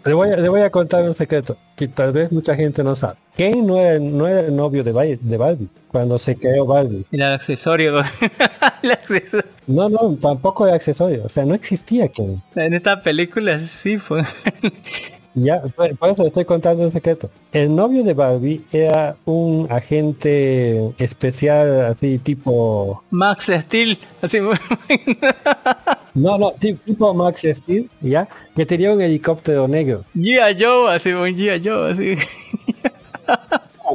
le, 0.04 0.14
voy 0.14 0.30
a, 0.32 0.38
le 0.38 0.50
voy 0.50 0.62
a 0.62 0.70
contar 0.72 1.04
un 1.04 1.14
secreto 1.16 1.58
que 1.76 1.88
tal 1.88 2.12
vez 2.14 2.32
mucha 2.32 2.56
gente 2.56 2.84
no 2.84 2.96
sabe. 2.96 3.16
Ken 3.36 3.68
no 3.68 3.80
era, 3.80 4.00
no 4.00 4.28
era 4.28 4.40
el 4.42 4.56
novio 4.56 4.84
de, 4.84 4.94
Bai- 4.94 5.20
de 5.20 5.38
Barbie 5.38 5.68
cuando 5.90 6.18
se 6.18 6.36
creó 6.38 6.66
Barbie. 6.66 7.06
El 7.12 7.22
accesorio. 7.22 8.00
el 8.82 8.92
accesorio. 8.92 9.46
No, 9.68 9.90
no, 9.90 10.16
tampoco 10.22 10.66
era 10.68 10.76
accesorio. 10.76 11.24
O 11.26 11.30
sea, 11.30 11.46
no 11.46 11.54
existía 11.54 12.08
Ken. 12.08 12.42
En 12.56 12.74
esta 12.74 13.02
película 13.02 13.60
sí 13.60 13.98
fue. 13.98 14.24
Ya, 15.36 15.62
por, 15.62 16.10
eso 16.10 16.26
estoy 16.26 16.46
contando 16.46 16.84
un 16.84 16.92
secreto. 16.94 17.30
El 17.52 17.76
novio 17.76 18.04
de 18.06 18.14
Barbie 18.14 18.64
era 18.72 19.18
un 19.26 19.68
agente 19.70 20.94
especial, 20.98 21.82
así 21.88 22.18
tipo... 22.20 23.04
Max 23.12 23.52
Steel, 23.54 24.00
así 24.22 24.40
No, 26.14 26.38
no, 26.38 26.54
tipo 26.54 27.14
Max 27.14 27.42
Steel, 27.44 27.90
¿ya? 28.00 28.28
Que 28.56 28.66
tenía 28.66 28.94
un 28.94 29.02
helicóptero 29.02 29.68
negro. 29.68 30.06
G.I. 30.16 30.56
Joe, 30.58 30.96
así 30.96 31.12
un 31.12 31.28
G.I. 31.36 31.62
Joe, 31.68 31.92
así. 31.92 32.16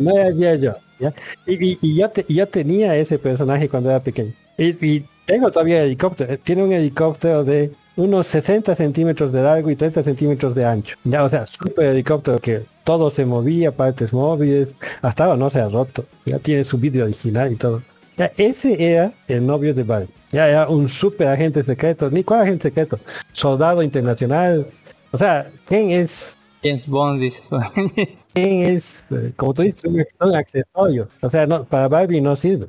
No 0.00 0.10
era 0.16 0.30
G.I. 0.30 0.66
Joe, 0.66 0.76
¿ya? 0.98 1.14
Y, 1.46 1.70
y- 1.72 1.78
y 1.80 1.96
yo, 1.96 2.10
te- 2.10 2.26
yo 2.32 2.46
tenía 2.46 2.96
ese 2.96 3.18
personaje 3.18 3.68
cuando 3.68 3.90
era 3.90 4.00
pequeño. 4.02 4.32
Y, 4.58 4.86
y 4.86 5.06
tengo 5.24 5.50
todavía 5.50 5.78
el 5.80 5.86
helicóptero. 5.86 6.32
Eh, 6.32 6.38
Tiene 6.38 6.62
un 6.64 6.72
helicóptero 6.72 7.44
de 7.44 7.72
unos 7.96 8.26
60 8.28 8.74
centímetros 8.74 9.32
de 9.32 9.42
largo 9.42 9.70
y 9.70 9.76
30 9.76 10.02
centímetros 10.02 10.54
de 10.54 10.64
ancho. 10.64 10.96
Ya, 11.04 11.24
o 11.24 11.28
sea, 11.28 11.46
super 11.46 11.86
helicóptero 11.86 12.38
que 12.38 12.64
todo 12.84 13.10
se 13.10 13.24
movía, 13.24 13.72
partes 13.72 14.12
móviles, 14.12 14.74
hasta 15.02 15.24
ahora 15.24 15.36
no 15.36 15.50
se 15.50 15.60
ha 15.60 15.68
roto. 15.68 16.04
Ya 16.24 16.38
tiene 16.38 16.64
su 16.64 16.78
vídeo 16.78 17.04
original 17.04 17.52
y 17.52 17.56
todo. 17.56 17.82
Ya, 18.16 18.32
ese 18.36 18.82
era 18.82 19.12
el 19.28 19.46
novio 19.46 19.74
de 19.74 19.82
Barbie. 19.82 20.14
Ya 20.30 20.48
era 20.48 20.68
un 20.68 20.88
super 20.88 21.28
agente 21.28 21.62
secreto. 21.62 22.10
Ni 22.10 22.22
cuál 22.22 22.40
agente 22.40 22.68
secreto. 22.68 22.98
Soldado 23.32 23.82
internacional. 23.82 24.66
O 25.10 25.18
sea, 25.18 25.50
¿quién 25.66 25.90
es 25.90 26.36
James 26.62 26.86
Bond 26.86 27.20
dice. 27.20 27.42
¿Quién 28.34 28.62
es, 28.62 29.02
como 29.36 29.54
tú 29.54 29.62
dices, 29.62 29.84
un, 29.84 30.04
un 30.20 30.36
accesorio? 30.36 31.08
O 31.20 31.30
sea, 31.30 31.46
no, 31.46 31.64
para 31.64 31.88
Barbie 31.88 32.20
no 32.20 32.36
sirve. 32.36 32.68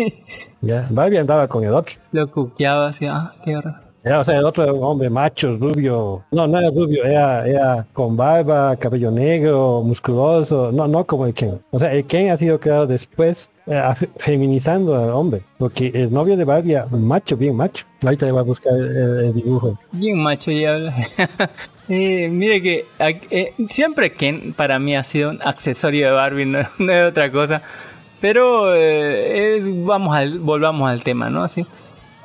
ya, 0.60 0.88
Barbie 0.90 1.18
andaba 1.18 1.46
con 1.46 1.62
el 1.62 1.74
otro. 1.74 1.96
Lo 2.12 2.30
cuqueaba 2.30 2.88
así, 2.88 3.06
ah, 3.06 3.32
qué 3.44 3.56
horror. 3.56 3.87
O 4.16 4.24
sea, 4.24 4.38
el 4.38 4.44
otro 4.44 4.64
hombre 4.80 5.10
macho, 5.10 5.56
rubio. 5.56 6.24
No, 6.30 6.46
no 6.46 6.58
era 6.58 6.70
rubio, 6.70 7.04
era, 7.04 7.46
era 7.46 7.86
con 7.92 8.16
barba, 8.16 8.76
cabello 8.76 9.10
negro, 9.10 9.82
musculoso. 9.84 10.72
No, 10.72 10.88
no 10.88 11.04
como 11.04 11.26
el 11.26 11.34
Ken. 11.34 11.60
O 11.70 11.78
sea, 11.78 11.92
el 11.92 12.04
Ken 12.04 12.30
ha 12.30 12.36
sido 12.36 12.58
creado 12.58 12.86
después, 12.86 13.50
eh, 13.66 13.82
feminizando 14.16 14.96
al 14.96 15.10
hombre. 15.10 15.42
Porque 15.58 15.90
el 15.94 16.12
novio 16.12 16.36
de 16.36 16.44
Barbie 16.44 16.78
un 16.90 17.06
macho, 17.06 17.36
bien 17.36 17.56
macho. 17.56 17.84
Ahorita 18.02 18.26
le 18.26 18.32
voy 18.32 18.40
a 18.40 18.44
buscar 18.44 18.72
el, 18.74 19.34
dibujo. 19.34 19.78
Bien 19.92 20.18
macho 20.22 20.50
y 20.50 20.64
habla. 20.64 20.94
Eh, 21.90 22.28
mire 22.28 22.60
que 22.60 22.84
eh, 23.30 23.54
siempre 23.70 24.12
Ken 24.12 24.52
para 24.52 24.78
mí 24.78 24.94
ha 24.94 25.02
sido 25.02 25.30
un 25.30 25.40
accesorio 25.40 26.08
de 26.08 26.12
Barbie, 26.12 26.44
no, 26.44 26.58
no 26.78 26.92
es 26.92 27.08
otra 27.08 27.32
cosa. 27.32 27.62
Pero 28.20 28.74
eh, 28.74 29.60
vamos 29.84 30.14
al, 30.14 30.38
volvamos 30.38 30.90
al 30.90 31.02
tema, 31.02 31.30
¿no? 31.30 31.44
Así. 31.44 31.64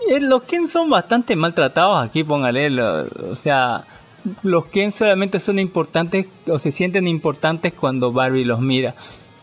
Eh, 0.10 0.20
los 0.20 0.44
Ken 0.44 0.68
son 0.68 0.90
bastante 0.90 1.36
maltratados 1.36 2.04
aquí, 2.06 2.24
póngale. 2.24 2.70
o 2.82 3.36
sea, 3.36 3.86
los 4.44 4.66
Ken 4.68 4.92
solamente 4.92 5.40
son 5.40 5.60
importantes 5.60 6.28
o 6.48 6.58
se 6.60 6.72
sienten 6.72 7.08
importantes 7.08 7.74
cuando 7.74 8.12
Barbie 8.12 8.46
los 8.46 8.60
mira. 8.60 8.96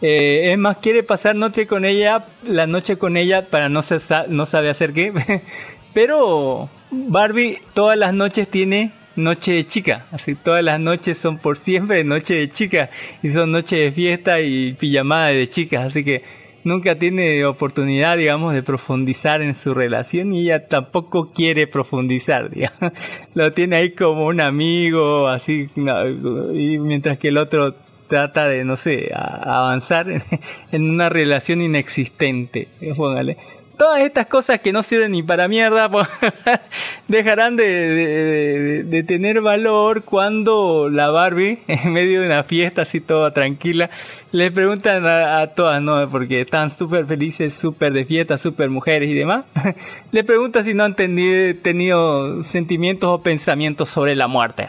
Eh, 0.02 0.50
es 0.52 0.58
más, 0.58 0.78
quiere 0.78 1.02
pasar 1.02 1.36
noche 1.36 1.66
con 1.66 1.84
ella, 1.84 2.24
la 2.44 2.66
noche 2.66 2.96
con 2.96 3.16
ella 3.18 3.46
para 3.50 3.68
no, 3.68 3.82
se 3.82 3.98
sa- 3.98 4.24
no 4.28 4.46
sabe 4.46 4.70
hacer 4.70 4.92
qué. 4.92 5.42
Pero 5.94 6.68
Barbie 6.90 7.58
todas 7.74 7.98
las 7.98 8.14
noches 8.14 8.48
tiene 8.48 8.92
noche 9.16 9.52
de 9.52 9.64
chica. 9.64 10.06
Así 10.12 10.34
todas 10.34 10.62
las 10.64 10.80
noches 10.80 11.18
son 11.18 11.36
por 11.38 11.56
siempre 11.58 12.04
noche 12.04 12.34
de 12.34 12.48
chica. 12.48 12.90
Y 13.22 13.30
son 13.32 13.52
noches 13.52 13.78
de 13.78 13.92
fiesta 13.92 14.40
y 14.40 14.72
pijamada 14.74 15.28
de 15.28 15.46
chicas. 15.48 15.86
Así 15.86 16.04
que 16.04 16.22
nunca 16.64 16.96
tiene 16.98 17.44
oportunidad, 17.44 18.16
digamos, 18.16 18.54
de 18.54 18.62
profundizar 18.62 19.42
en 19.42 19.54
su 19.54 19.74
relación 19.74 20.32
y 20.34 20.42
ella 20.42 20.66
tampoco 20.68 21.32
quiere 21.32 21.66
profundizar, 21.66 22.50
digamos. 22.54 22.92
Lo 23.34 23.52
tiene 23.52 23.76
ahí 23.76 23.90
como 23.92 24.26
un 24.26 24.40
amigo, 24.40 25.28
así, 25.28 25.68
y 25.76 26.78
mientras 26.78 27.18
que 27.18 27.28
el 27.28 27.38
otro 27.38 27.74
trata 28.08 28.48
de, 28.48 28.64
no 28.64 28.76
sé, 28.76 29.12
avanzar 29.14 30.06
en, 30.72 30.90
una 30.90 31.08
relación 31.08 31.62
inexistente, 31.62 32.68
eh. 32.80 33.36
Todas 33.78 34.02
estas 34.02 34.26
cosas 34.26 34.60
que 34.60 34.72
no 34.74 34.82
sirven 34.82 35.12
ni 35.12 35.22
para 35.22 35.48
mierda 35.48 35.88
dejarán 37.08 37.56
de, 37.56 37.64
de- 37.64 38.58
de- 38.60 38.82
de 38.84 39.02
tener 39.04 39.40
valor 39.40 40.04
cuando 40.04 40.90
la 40.90 41.10
Barbie, 41.10 41.60
en 41.66 41.90
medio 41.94 42.20
de 42.20 42.26
una 42.26 42.44
fiesta 42.44 42.82
así 42.82 43.00
toda 43.00 43.32
tranquila, 43.32 43.88
le 44.32 44.50
preguntan 44.50 45.04
a, 45.06 45.40
a 45.40 45.46
todas, 45.48 45.82
¿no? 45.82 46.08
Porque 46.08 46.42
están 46.42 46.70
súper 46.70 47.06
felices, 47.06 47.52
súper 47.52 47.92
de 47.92 48.04
fiesta, 48.04 48.38
súper 48.38 48.70
mujeres 48.70 49.08
y 49.10 49.14
demás. 49.14 49.44
Le 50.12 50.22
pregunta 50.24 50.62
si 50.62 50.72
no 50.74 50.84
han 50.84 50.94
teni- 50.94 51.60
tenido 51.60 52.42
sentimientos 52.42 53.10
o 53.10 53.22
pensamientos 53.22 53.88
sobre 53.88 54.14
la 54.14 54.28
muerte. 54.28 54.66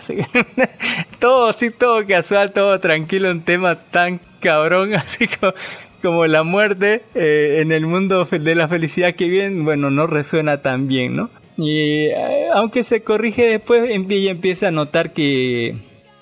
Todo 1.20 1.47
así, 1.49 1.70
todo 1.70 2.05
casual, 2.07 2.51
todo 2.51 2.80
tranquilo, 2.80 3.30
un 3.30 3.41
tema 3.41 3.76
tan 3.76 4.20
cabrón, 4.39 4.93
así 4.95 5.28
como, 5.28 5.53
como 6.01 6.26
la 6.26 6.41
muerte 6.43 7.03
eh, 7.14 7.59
en 7.62 7.72
el 7.72 7.86
mundo 7.86 8.26
de 8.26 8.55
la 8.55 8.68
felicidad 8.68 9.14
que 9.14 9.28
viene, 9.28 9.62
bueno, 9.64 9.91
no 9.91 10.07
resuena 10.07 10.62
tan 10.64 10.88
bien, 10.88 11.16
¿no? 11.16 11.30
Y 11.57 12.05
eh, 12.07 12.47
aunque 12.55 12.82
se 12.82 13.03
corrige 13.03 13.45
después, 13.47 13.88
ella 13.88 14.32
empieza 14.32 14.70
a 14.70 14.72
notar 14.72 15.14
que 15.14 15.76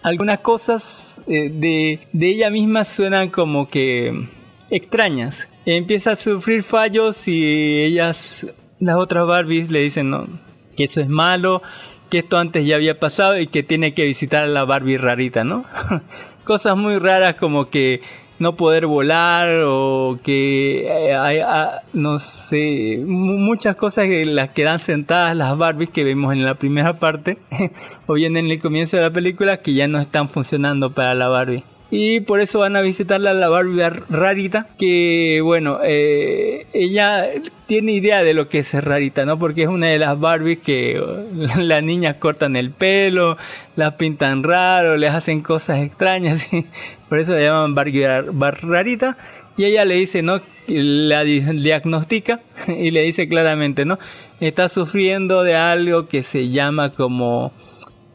algunas 0.04 0.39
cosas 0.39 1.22
eh, 1.28 1.50
de, 1.54 2.00
de 2.14 2.28
ella 2.30 2.50
misma 2.50 2.84
suenan 2.86 3.30
como 3.30 3.70
que 3.70 4.28
extrañas. 4.70 5.47
Empieza 5.66 6.12
a 6.12 6.16
sufrir 6.16 6.64
fallos 6.64 7.28
y 7.28 7.82
ellas, 7.82 8.47
las 8.80 8.95
otras 8.95 9.26
Barbies, 9.28 9.70
le 9.70 9.82
dicen 9.82 10.10
no, 10.10 10.28
que 10.76 10.86
eso 10.86 11.02
es 11.02 11.10
malo, 11.10 11.62
que 12.10 12.20
esto 12.20 12.38
antes 12.38 12.66
ya 12.66 12.76
había 12.76 13.00
pasado 13.00 13.38
y 13.39 13.47
que 13.47 13.62
tiene 13.64 13.93
que 13.93 14.06
visitar 14.06 14.43
a 14.43 14.47
la 14.47 14.66
Barbie 14.66 14.97
rarita, 14.97 15.43
¿no? 15.43 15.66
Cosas 16.43 16.76
muy 16.76 16.97
raras 16.97 17.36
como 17.36 17.70
que 17.70 18.02
no 18.39 18.56
poder 18.56 18.88
volar 18.88 19.50
o 19.66 20.18
que 20.24 20.88
eh, 20.88 21.14
hay, 21.14 21.39
ah, 21.39 21.84
no 21.93 22.18
sé, 22.20 22.97
mu- 23.06 23.38
muchas 23.38 23.76
cosas 23.76 24.06
que 24.06 24.26
las 24.26 24.50
quedan 24.52 24.80
sentadas 24.80 25.36
las 25.36 25.56
Barbies 25.58 25.89
que 25.89 26.04
vemos 26.06 26.32
en 26.34 26.45
la 26.45 26.56
primera 26.56 26.97
parte 26.97 27.38
o 28.10 28.16
bien 28.16 28.36
en 28.38 28.49
el 28.49 28.60
comienzo 28.60 28.97
de 28.97 29.03
la 29.03 29.12
película 29.12 29.57
que 29.57 29.76
ya 29.76 29.88
no 29.88 29.99
están 30.01 30.30
funcionando 30.30 30.89
para 30.91 31.14
la 31.14 31.28
Barbie. 31.28 31.64
Y 31.91 32.22
por 32.22 32.39
eso 32.39 32.60
van 32.60 32.76
a 32.76 32.82
visitarla 32.82 33.34
la 33.34 33.49
Barbie 33.49 33.84
ar- 33.84 34.03
rarita, 34.10 34.68
que 34.80 35.41
bueno, 35.43 35.80
eh, 35.84 36.66
ella 36.74 37.28
tiene 37.68 37.91
idea 37.93 38.24
de 38.24 38.34
lo 38.34 38.49
que 38.49 38.60
es 38.60 38.74
rarita, 38.74 39.26
¿no? 39.26 39.38
Porque 39.38 39.64
es 39.64 39.68
una 39.70 39.88
de 39.88 39.99
las 39.99 40.20
Barbies 40.20 40.57
que 40.60 40.99
las 41.57 41.84
niñas 41.84 42.16
cortan 42.16 42.55
el 42.55 42.72
pelo, 42.72 43.38
las 43.76 43.93
pintan 43.93 44.41
raro, 44.43 44.97
les 44.97 45.12
hacen 45.14 45.41
cosas 45.41 45.80
extrañas, 45.80 46.47
por 47.10 47.20
eso 47.20 47.34
la 47.34 47.41
llaman 47.41 47.76
Barbie 47.76 48.05
ar- 48.05 48.32
bar- 48.34 48.60
rarita. 48.68 49.18
Y 49.55 49.66
ella 49.66 49.86
le 49.86 49.95
dice, 49.95 50.22
¿no? 50.24 50.41
La 50.68 51.24
di- 51.24 51.41
diagnostica 51.41 52.39
y 52.68 52.89
le 52.91 53.01
dice 53.03 53.28
claramente, 53.30 53.86
¿no? 53.86 53.99
Está 54.39 54.68
sufriendo 54.70 55.43
de 55.43 55.55
algo 55.55 56.07
que 56.07 56.24
se 56.24 56.49
llama 56.49 56.91
como 56.93 57.51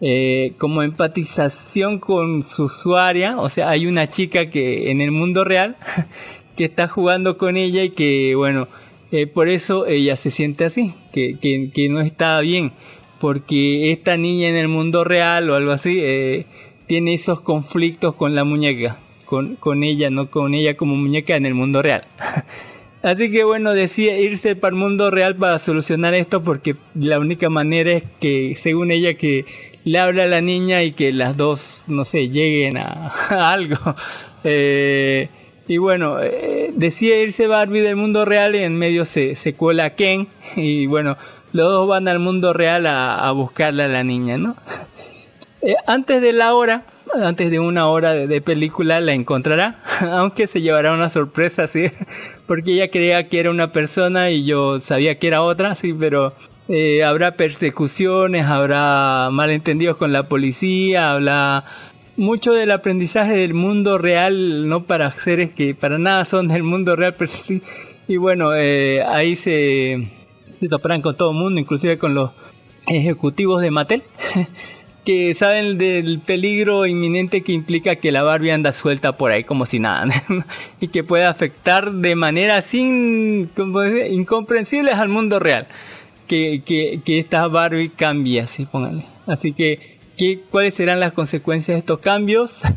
eh, 0.01 0.53
como 0.59 0.82
empatización 0.82 1.99
con 1.99 2.42
su 2.42 2.64
usuaria. 2.64 3.38
O 3.38 3.49
sea, 3.49 3.70
hay 3.70 3.86
una 3.86 4.09
chica 4.09 4.51
que 4.51 4.90
en 4.90 5.01
el 5.01 5.11
mundo 5.11 5.45
real 5.45 5.76
que 6.57 6.64
está 6.64 6.88
jugando 6.88 7.38
con 7.38 7.57
ella 7.57 7.82
y 7.84 7.90
que, 7.90 8.34
bueno, 8.34 8.68
eh, 9.12 9.26
por 9.26 9.49
eso 9.49 9.86
ella 9.86 10.16
se 10.16 10.30
siente 10.30 10.64
así, 10.64 10.95
que, 11.12 11.38
que, 11.38 11.70
que 11.72 11.88
no 11.88 12.01
está 12.01 12.40
bien. 12.40 12.72
Porque 13.20 13.92
esta 13.92 14.16
niña 14.16 14.49
en 14.49 14.57
el 14.57 14.68
mundo 14.68 15.05
real 15.05 15.49
o 15.49 15.55
algo 15.55 15.70
así 15.72 15.99
eh, 16.01 16.47
tiene 16.86 17.14
esos 17.14 17.40
conflictos 17.40 18.14
con 18.14 18.34
la 18.34 18.45
muñeca. 18.45 18.99
Con, 19.24 19.57
con 19.57 19.82
ella, 19.84 20.11
no 20.11 20.30
con 20.30 20.53
ella 20.53 20.76
como 20.76 20.97
muñeca 20.97 21.36
en 21.36 21.47
el 21.47 21.55
mundo 21.55 21.80
real. 21.80 22.07
Así 23.05 23.30
que 23.30 23.45
bueno, 23.45 23.74
decide 23.74 24.22
irse 24.22 24.57
para 24.57 24.74
el 24.74 24.80
mundo 24.80 25.11
real 25.11 25.36
para 25.36 25.59
solucionar 25.59 26.14
esto 26.14 26.42
porque 26.42 26.74
la 26.95 27.18
única 27.18 27.51
manera 27.51 27.92
es 27.92 28.05
que, 28.18 28.55
según 28.57 28.90
ella, 28.90 29.12
que 29.12 29.45
le 29.85 29.99
habla 29.99 30.24
a 30.24 30.26
la 30.26 30.41
niña 30.41 30.82
y 30.82 30.93
que 30.93 31.12
las 31.12 31.37
dos, 31.37 31.85
no 31.89 32.05
sé, 32.05 32.28
lleguen 32.28 32.78
a, 32.78 33.09
a 33.28 33.53
algo. 33.53 33.78
Eh, 34.43 35.28
y 35.66 35.78
bueno, 35.78 36.18
eh, 36.20 36.70
decide 36.74 37.22
irse 37.22 37.47
Barbie 37.47 37.80
del 37.80 37.97
mundo 37.97 38.24
real 38.24 38.55
y 38.55 38.59
en 38.59 38.76
medio 38.78 39.05
se, 39.05 39.35
se 39.35 39.55
cuela 39.55 39.95
Ken 39.95 40.28
y 40.57 40.87
bueno, 40.87 41.16
los 41.53 41.70
dos 41.70 41.89
van 41.89 42.09
al 42.09 42.18
mundo 42.18 42.53
real 42.53 42.87
a, 42.87 43.26
a 43.26 43.32
buscarle 43.32 43.85
a 43.85 43.89
la 43.89 44.05
niña, 44.05 44.37
¿no? 44.37 44.57
Eh, 45.62 45.76
antes 45.87 46.20
de 46.20 46.35
la 46.35 46.53
hora, 46.55 46.85
antes 47.14 47.51
de 47.51 47.59
una 47.61 47.87
hora 47.87 48.12
de, 48.12 48.26
de 48.26 48.41
película 48.43 49.01
la 49.01 49.14
encontrará, 49.14 49.82
aunque 50.12 50.47
se 50.47 50.61
llevará 50.61 50.93
una 50.93 51.09
sorpresa, 51.09 51.66
sí, 51.66 51.91
porque 52.47 52.74
ella 52.74 52.91
creía 52.91 53.28
que 53.28 53.41
era 53.41 53.51
una 53.51 53.72
persona 53.72 54.30
y 54.30 54.45
yo 54.45 54.80
sabía 54.80 55.18
que 55.18 55.28
era 55.28 55.43
otra, 55.43 55.74
sí, 55.74 55.95
pero 55.95 56.35
eh, 56.69 57.05
habrá 57.05 57.37
persecuciones, 57.37 58.47
habrá 58.47 59.29
malentendidos 59.31 59.97
con 59.97 60.12
la 60.12 60.29
policía, 60.29 61.12
habrá 61.12 61.65
mucho 62.17 62.53
del 62.53 62.71
aprendizaje 62.71 63.37
del 63.37 63.55
mundo 63.55 63.99
real, 63.99 64.69
no 64.69 64.85
para 64.85 65.12
seres 65.12 65.51
que 65.53 65.75
para 65.75 65.99
nada 65.99 66.25
son 66.25 66.49
del 66.49 66.62
mundo 66.62 66.97
real, 66.97 67.15
pero 67.19 67.31
sí, 67.31 67.62
y 68.09 68.17
bueno, 68.17 68.55
eh, 68.55 69.03
ahí 69.03 69.37
se, 69.37 70.09
se 70.55 70.69
toparán 70.69 71.03
con 71.03 71.17
todo 71.17 71.33
el 71.33 71.37
mundo, 71.37 71.61
inclusive 71.61 71.99
con 71.99 72.15
los 72.15 72.31
ejecutivos 72.87 73.61
de 73.61 73.71
Mattel. 73.71 74.03
que 75.05 75.35
saben 75.35 75.77
del 75.77 76.19
peligro 76.21 76.87
inminente 76.87 77.43
que 77.43 77.53
implica 77.53 77.97
que 77.97 78.11
la 78.11 78.23
Barbie 78.23 78.53
anda 78.53 78.73
suelta 78.73 79.19
por 79.19 79.33
ahí 79.33 79.45
como 79.45 79.67
si 79.67 79.79
nada 79.79 80.07
y 80.81 80.89
que 80.89 81.05
puede 81.05 81.27
afectar 81.27 81.93
de 81.93 82.17
manera 82.17 82.62
sin 82.62 83.51
incomprensibles 84.11 84.95
al 84.95 85.11
mundo 85.11 85.41
real 85.41 85.67
que, 86.27 86.62
que, 86.64 87.01
que 87.05 87.18
esta 87.18 87.47
Barbie 87.49 87.91
cambie 87.91 88.41
así 88.41 88.66
póngale. 88.66 89.05
Así 89.27 89.53
que 89.53 89.99
¿qué, 90.16 90.41
cuáles 90.51 90.75
serán 90.75 91.01
las 91.01 91.12
consecuencias 91.12 91.75
de 91.75 91.81
estos 91.81 91.99
cambios 91.99 92.62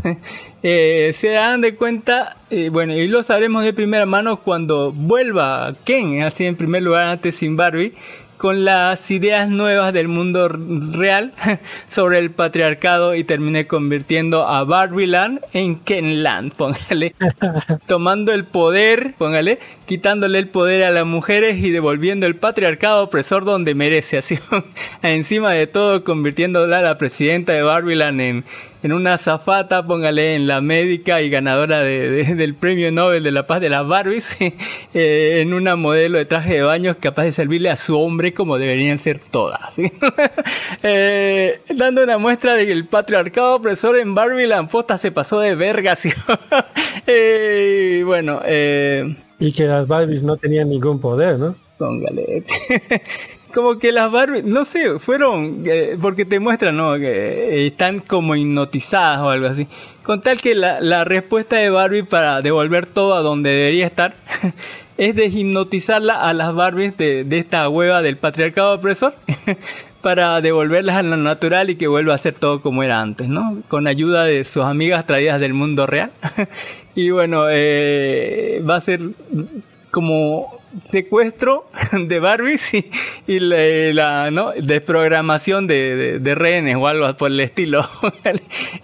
Eh, 0.64 1.12
se 1.14 1.30
dan 1.30 1.62
de 1.62 1.76
cuenta 1.76 2.36
eh, 2.50 2.70
bueno 2.70 2.94
y 2.94 3.08
lo 3.08 3.22
sabremos 3.22 3.64
de 3.64 3.74
primera 3.74 4.08
mano 4.08 4.42
cuando 4.42 4.92
vuelva 4.92 5.76
Ken 5.86 6.24
así 6.24 6.46
en 6.46 6.56
primer 6.56 6.82
lugar 6.82 7.08
antes 7.08 7.36
sin 7.36 7.56
Barbie 7.56 7.94
con 8.38 8.66
las 8.66 9.10
ideas 9.12 9.50
nuevas 9.50 9.94
del 9.94 10.08
mundo 10.08 10.48
real 10.48 11.34
sobre 11.88 12.20
el 12.20 12.32
patriarcado 12.32 13.16
y 13.16 13.24
terminé 13.24 13.68
convirtiendo 13.68 14.48
a 14.48 14.64
Barbieland 14.64 15.42
en 15.54 15.80
Kenland, 15.80 16.54
póngale, 16.54 17.16
tomando 17.88 18.32
el 18.34 18.46
poder, 18.46 19.16
póngale, 19.18 19.60
quitándole 19.86 20.40
el 20.40 20.50
poder 20.50 20.84
a 20.84 20.92
las 20.92 21.06
mujeres 21.06 21.58
y 21.58 21.72
devolviendo 21.72 22.28
el 22.28 22.36
patriarcado 22.36 23.04
opresor 23.04 23.46
donde 23.46 23.76
merece, 23.76 24.18
así 24.18 24.40
encima 25.02 25.52
de 25.52 25.68
todo 25.68 26.04
convirtiéndola 26.04 26.80
a 26.80 26.82
la 26.82 26.98
presidenta 26.98 27.54
de 27.54 27.64
Barbieland 27.64 28.22
en 28.22 28.46
en 28.84 28.94
una 28.94 29.18
zafata, 29.18 29.86
póngale 29.86 30.36
en 30.36 30.48
la 30.48 30.62
médica 30.62 31.22
y 31.22 31.30
ganadora 31.30 31.80
de- 31.82 32.10
de- 32.10 32.36
del 32.36 32.54
premio 32.56 32.92
Nobel 32.92 33.24
de 33.24 33.32
la 33.32 33.48
Paz 33.48 33.60
de 33.62 33.70
las 33.70 33.88
Barbies, 33.88 34.38
eh, 34.94 35.40
en 35.42 35.54
una 35.54 35.76
modelo 35.76 36.18
de 36.18 36.26
traje 36.26 36.54
de 36.56 36.62
baño 36.62 36.96
capaz 37.00 37.24
de 37.24 37.32
servirle 37.32 37.70
a 37.70 37.78
su 37.78 37.98
hombre 38.00 38.34
como 38.34 38.58
deberían 38.58 39.00
ser 39.00 39.20
todas. 39.20 39.74
¿sí? 39.74 39.92
Eh, 40.84 41.60
dando 41.76 42.04
una 42.04 42.18
muestra 42.18 42.54
de 42.56 42.66
que 42.66 42.72
el 42.72 42.86
patriarcado 42.86 43.56
opresor 43.56 43.98
en 43.98 44.14
Barbie 44.14 44.46
la 44.48 44.66
posta 44.68 44.98
se 44.98 45.12
pasó 45.12 45.40
de 45.40 45.56
verga. 45.56 45.96
¿sí? 45.96 46.10
Eh, 47.08 48.04
bueno, 48.06 48.42
Y 49.40 49.52
que 49.54 49.64
las 49.64 49.88
Barbies 49.88 50.24
no 50.24 50.36
tenían 50.38 50.70
ningún 50.70 51.00
poder, 51.00 51.40
¿no? 51.40 51.56
Póngale. 51.78 52.44
Como 53.54 53.80
que 53.80 53.92
las 53.92 54.12
Barbie, 54.12 54.44
no 54.44 54.66
sé, 54.66 55.00
fueron, 55.00 55.64
eh, 55.66 55.98
porque 56.02 56.26
te 56.26 56.40
muestran, 56.40 56.78
¿no? 56.78 56.96
Eh, 56.96 57.68
están 57.68 58.00
como 58.00 58.36
hipnotizadas 58.36 59.20
o 59.20 59.30
algo 59.30 59.48
así. 59.48 59.68
Con 60.04 60.22
tal 60.22 60.40
que 60.40 60.56
la, 60.56 60.80
la 60.80 61.04
respuesta 61.04 61.58
de 61.58 61.70
Barbie 61.70 62.04
para 62.04 62.42
devolver 62.42 62.86
todo 62.86 63.16
a 63.16 63.22
donde 63.22 63.50
debería 63.50 63.86
estar 63.86 64.16
es 64.98 65.16
de 65.16 65.26
hipnotizarla 65.26 66.16
a 66.28 66.34
las 66.34 66.54
Barbies 66.54 66.98
de, 66.98 67.24
de 67.24 67.40
esta 67.40 67.68
hueva 67.70 68.02
del 68.02 68.18
patriarcado 68.18 68.76
opresor 68.76 69.16
para 70.02 70.42
devolverlas 70.42 70.96
a 70.96 71.04
lo 71.04 71.18
natural 71.18 71.70
y 71.70 71.76
que 71.76 71.88
vuelva 71.88 72.14
a 72.14 72.18
ser 72.18 72.34
todo 72.34 72.62
como 72.62 72.84
era 72.84 73.02
antes, 73.02 73.28
¿no? 73.28 73.62
Con 73.68 73.88
ayuda 73.88 74.24
de 74.24 74.44
sus 74.44 74.64
amigas 74.64 75.06
traídas 75.06 75.40
del 75.40 75.54
mundo 75.54 75.86
real. 75.86 76.12
y 76.96 77.10
bueno, 77.10 77.46
eh, 77.50 78.64
va 78.68 78.78
a 78.78 78.82
ser 78.82 79.02
como 79.92 80.57
secuestro 80.84 81.70
de 81.92 82.20
Barbies 82.20 82.74
y, 82.74 82.90
y 83.28 83.40
la, 83.40 83.58
la, 83.94 84.32
¿no? 84.32 84.52
desprogramación 84.52 85.68
de, 85.68 86.20
rehenes 86.36 86.76
o 86.76 86.88
algo 86.88 87.12
por 87.18 87.32
el 87.32 87.40
estilo, 87.40 87.88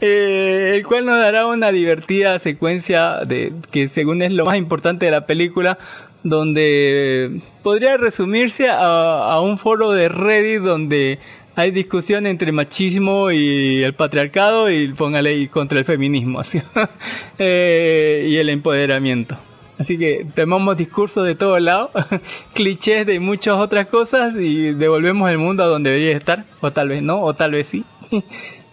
Eh, 0.01 0.73
el 0.75 0.85
cual 0.85 1.05
nos 1.05 1.17
dará 1.17 1.45
una 1.45 1.71
divertida 1.71 2.37
secuencia 2.39 3.25
de 3.25 3.53
que 3.71 3.87
según 3.87 4.21
es 4.21 4.31
lo 4.31 4.45
más 4.45 4.57
importante 4.57 5.05
de 5.05 5.11
la 5.11 5.25
película, 5.25 5.77
donde 6.23 7.41
podría 7.61 7.97
resumirse 7.97 8.69
a, 8.69 9.31
a 9.31 9.39
un 9.41 9.57
foro 9.57 9.91
de 9.91 10.09
Reddit 10.09 10.61
donde 10.61 11.19
hay 11.55 11.71
discusión 11.71 12.25
entre 12.25 12.51
machismo 12.51 13.31
y 13.31 13.83
el 13.83 13.93
patriarcado 13.93 14.71
y 14.71 14.87
póngale 14.93 15.35
y 15.35 15.47
contra 15.47 15.79
el 15.79 15.85
feminismo 15.85 16.39
así 16.39 16.61
Eh, 17.37 18.27
y 18.29 18.37
el 18.37 18.49
empoderamiento. 18.49 19.37
Así 19.83 19.97
que 19.97 20.25
tomamos 20.33 20.77
discursos 20.77 21.25
de 21.25 21.35
todos 21.35 21.59
lados, 21.59 21.89
clichés 22.53 23.05
de 23.05 23.19
muchas 23.19 23.55
otras 23.57 23.87
cosas 23.87 24.33
y 24.37 24.71
devolvemos 24.71 25.29
el 25.29 25.37
mundo 25.37 25.61
a 25.61 25.67
donde 25.67 25.89
debería 25.89 26.15
estar, 26.15 26.45
o 26.61 26.71
tal 26.71 26.87
vez 26.87 27.03
no, 27.03 27.21
o 27.21 27.33
tal 27.33 27.51
vez 27.51 27.67
sí. 27.67 27.83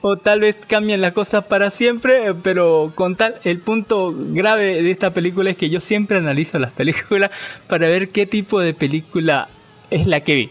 O 0.02 0.16
tal 0.16 0.40
vez 0.40 0.56
cambien 0.66 1.02
las 1.02 1.12
cosas 1.12 1.44
para 1.44 1.68
siempre, 1.68 2.28
eh, 2.28 2.34
pero 2.42 2.92
con 2.94 3.16
tal, 3.16 3.34
el 3.44 3.58
punto 3.58 4.14
grave 4.16 4.82
de 4.82 4.90
esta 4.90 5.12
película 5.12 5.50
es 5.50 5.58
que 5.58 5.68
yo 5.68 5.78
siempre 5.80 6.16
analizo 6.16 6.58
las 6.58 6.72
películas 6.72 7.30
para 7.66 7.86
ver 7.88 8.11
qué 8.11 8.24
tipo 8.24 8.61
de 8.61 8.72
película 8.72 9.48
es 9.90 10.06
la 10.06 10.20
que 10.20 10.34
vi. 10.36 10.50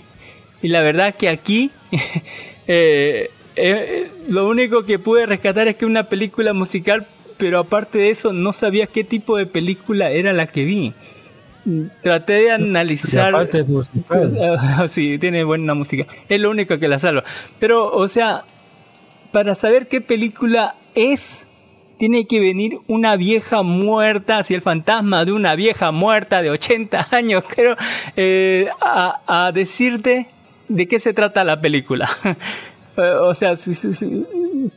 Y 0.62 0.68
la 0.68 0.82
verdad 0.82 1.16
que 1.16 1.30
aquí 1.30 1.72
eh, 2.68 3.32
eh, 3.55 4.12
lo 4.28 4.47
único 4.47 4.86
que 4.86 4.99
pude 4.99 5.26
rescatar 5.26 5.70
es 5.70 5.78
que 5.78 5.86
una 5.86 6.03
película 6.03 6.53
musical, 6.53 7.07
pero 7.40 7.60
aparte 7.60 7.98
de 7.98 8.10
eso 8.12 8.34
no 8.34 8.54
sabía 8.54 8.86
qué 8.86 9.04
tipo 9.04 9.38
de 9.38 9.48
película 9.48 10.12
era 10.12 10.34
la 10.34 10.48
que 10.48 10.66
vi. 10.66 10.94
Traté 12.02 12.34
de 12.34 12.52
analizar... 12.52 13.34
aparte 13.34 13.62
es 13.62 13.68
musical. 13.68 14.88
sí, 14.90 15.18
tiene 15.18 15.44
buena 15.44 15.74
música. 15.74 16.06
Es 16.28 16.40
lo 16.40 16.52
único 16.52 16.78
que 16.78 16.88
la 16.88 17.00
salva. 17.00 17.24
Pero, 17.58 17.92
o 17.92 18.08
sea, 18.08 18.44
para 19.32 19.56
saber 19.56 19.88
qué 19.88 20.02
película 20.02 20.76
es, 20.96 21.44
tiene 21.98 22.26
que 22.28 22.42
venir 22.42 22.78
una 22.88 23.16
vieja 23.16 23.64
muerta, 23.64 24.40
así 24.40 24.54
el 24.54 24.62
fantasma 24.62 25.24
de 25.24 25.32
una 25.32 25.56
vieja 25.56 25.92
muerta 25.92 26.42
de 26.42 26.50
80 26.50 27.08
años, 27.12 27.44
creo, 27.48 27.78
eh, 28.18 28.68
a, 28.82 29.46
a 29.46 29.52
decirte 29.54 30.28
de 30.68 30.88
qué 30.88 31.00
se 31.00 31.14
trata 31.14 31.46
la 31.46 31.62
película. 31.62 32.10
O 33.22 33.34
sea, 33.36 33.54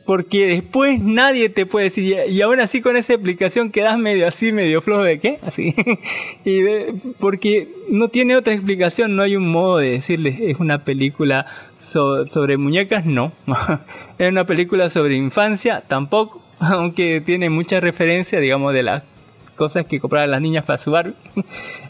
porque 0.05 0.47
después 0.47 0.99
nadie 1.01 1.49
te 1.49 1.65
puede 1.65 1.85
decir, 1.85 2.03
y 2.27 2.31
y 2.37 2.41
aún 2.41 2.59
así 2.59 2.81
con 2.81 2.95
esa 2.95 3.13
explicación 3.13 3.69
quedas 3.69 3.97
medio 3.97 4.27
así, 4.27 4.51
medio 4.51 4.81
flojo 4.81 5.03
de 5.03 5.19
qué, 5.19 5.39
así. 5.45 5.75
y 6.45 6.59
de- 6.61 6.93
porque 7.19 7.69
no 7.89 8.07
tiene 8.07 8.35
otra 8.35 8.53
explicación, 8.53 9.15
no 9.15 9.23
hay 9.23 9.35
un 9.35 9.49
modo 9.51 9.77
de 9.77 9.91
decirles, 9.91 10.37
es 10.41 10.59
una 10.59 10.83
película 10.85 11.45
so- 11.79 12.27
sobre 12.29 12.57
muñecas, 12.57 13.05
no. 13.05 13.31
es 14.17 14.29
una 14.29 14.45
película 14.45 14.89
sobre 14.89 15.15
infancia, 15.15 15.81
tampoco, 15.87 16.41
aunque 16.59 17.21
tiene 17.21 17.49
mucha 17.49 17.79
referencia, 17.79 18.39
digamos, 18.39 18.73
de 18.73 18.83
las 18.83 19.03
cosas 19.55 19.85
que 19.85 19.99
compraban 19.99 20.31
las 20.31 20.41
niñas 20.41 20.65
para 20.65 20.79
su 20.79 20.91
Barbie. 20.91 21.13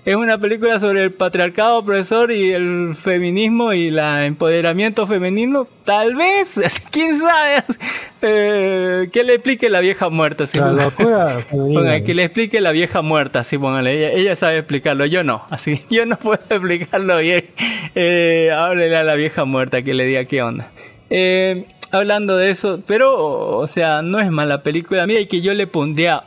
Es 0.06 0.16
una 0.18 0.38
película 0.38 0.80
sobre 0.80 1.06
el 1.06 1.14
patriarcado 1.14 1.78
opresor 1.78 2.30
y 2.30 2.52
el 2.52 2.94
feminismo 2.94 3.72
y 3.72 3.88
el 3.88 4.00
empoderamiento 4.00 5.08
femenino. 5.08 5.66
Tal 5.86 6.16
vez, 6.16 6.60
quién 6.92 7.20
sabe. 7.20 7.64
Eh, 8.22 9.10
que 9.14 9.24
le 9.24 9.36
explique 9.36 9.70
la 9.70 9.80
vieja 9.80 10.10
muerta. 10.10 10.44
La 10.56 10.72
locura 10.74 11.46
ponga, 11.52 12.00
¿no? 12.00 12.06
que 12.06 12.14
le 12.14 12.24
explique 12.26 12.60
la 12.60 12.74
vieja 12.74 13.02
muerta, 13.02 13.40
así 13.40 13.58
póngale. 13.58 13.94
Ella, 13.94 14.12
ella 14.12 14.36
sabe 14.36 14.58
explicarlo, 14.58 15.06
yo 15.06 15.24
no. 15.24 15.46
Así, 15.50 15.82
yo 15.90 16.06
no 16.06 16.18
puedo 16.18 16.44
explicarlo 16.50 17.20
bien. 17.20 17.46
Eh, 17.96 18.52
háblele 18.54 18.98
a 18.98 19.04
la 19.04 19.16
vieja 19.16 19.46
muerta 19.46 19.84
que 19.84 19.94
le 19.94 20.06
diga 20.06 20.26
qué 20.26 20.42
onda. 20.42 20.70
Eh, 21.10 21.66
hablando 21.92 22.36
de 22.36 22.52
eso, 22.52 22.82
pero, 22.86 23.58
o 23.58 23.68
sea, 23.68 24.02
no 24.02 24.20
es 24.20 24.30
mala 24.30 24.64
película 24.64 25.08
mía 25.08 25.22
y 25.22 25.28
que 25.28 25.40
yo 25.40 25.54
le 25.54 25.66
pondría 25.66 26.24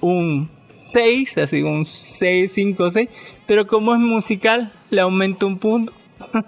un 0.00 0.53
6, 0.74 1.38
así 1.38 1.62
un 1.62 1.86
6, 1.86 2.50
5, 2.52 2.90
6, 2.90 3.08
pero 3.46 3.66
como 3.66 3.94
es 3.94 4.00
musical, 4.00 4.72
le 4.90 5.00
aumento 5.00 5.46
un 5.46 5.58
punto. 5.58 5.92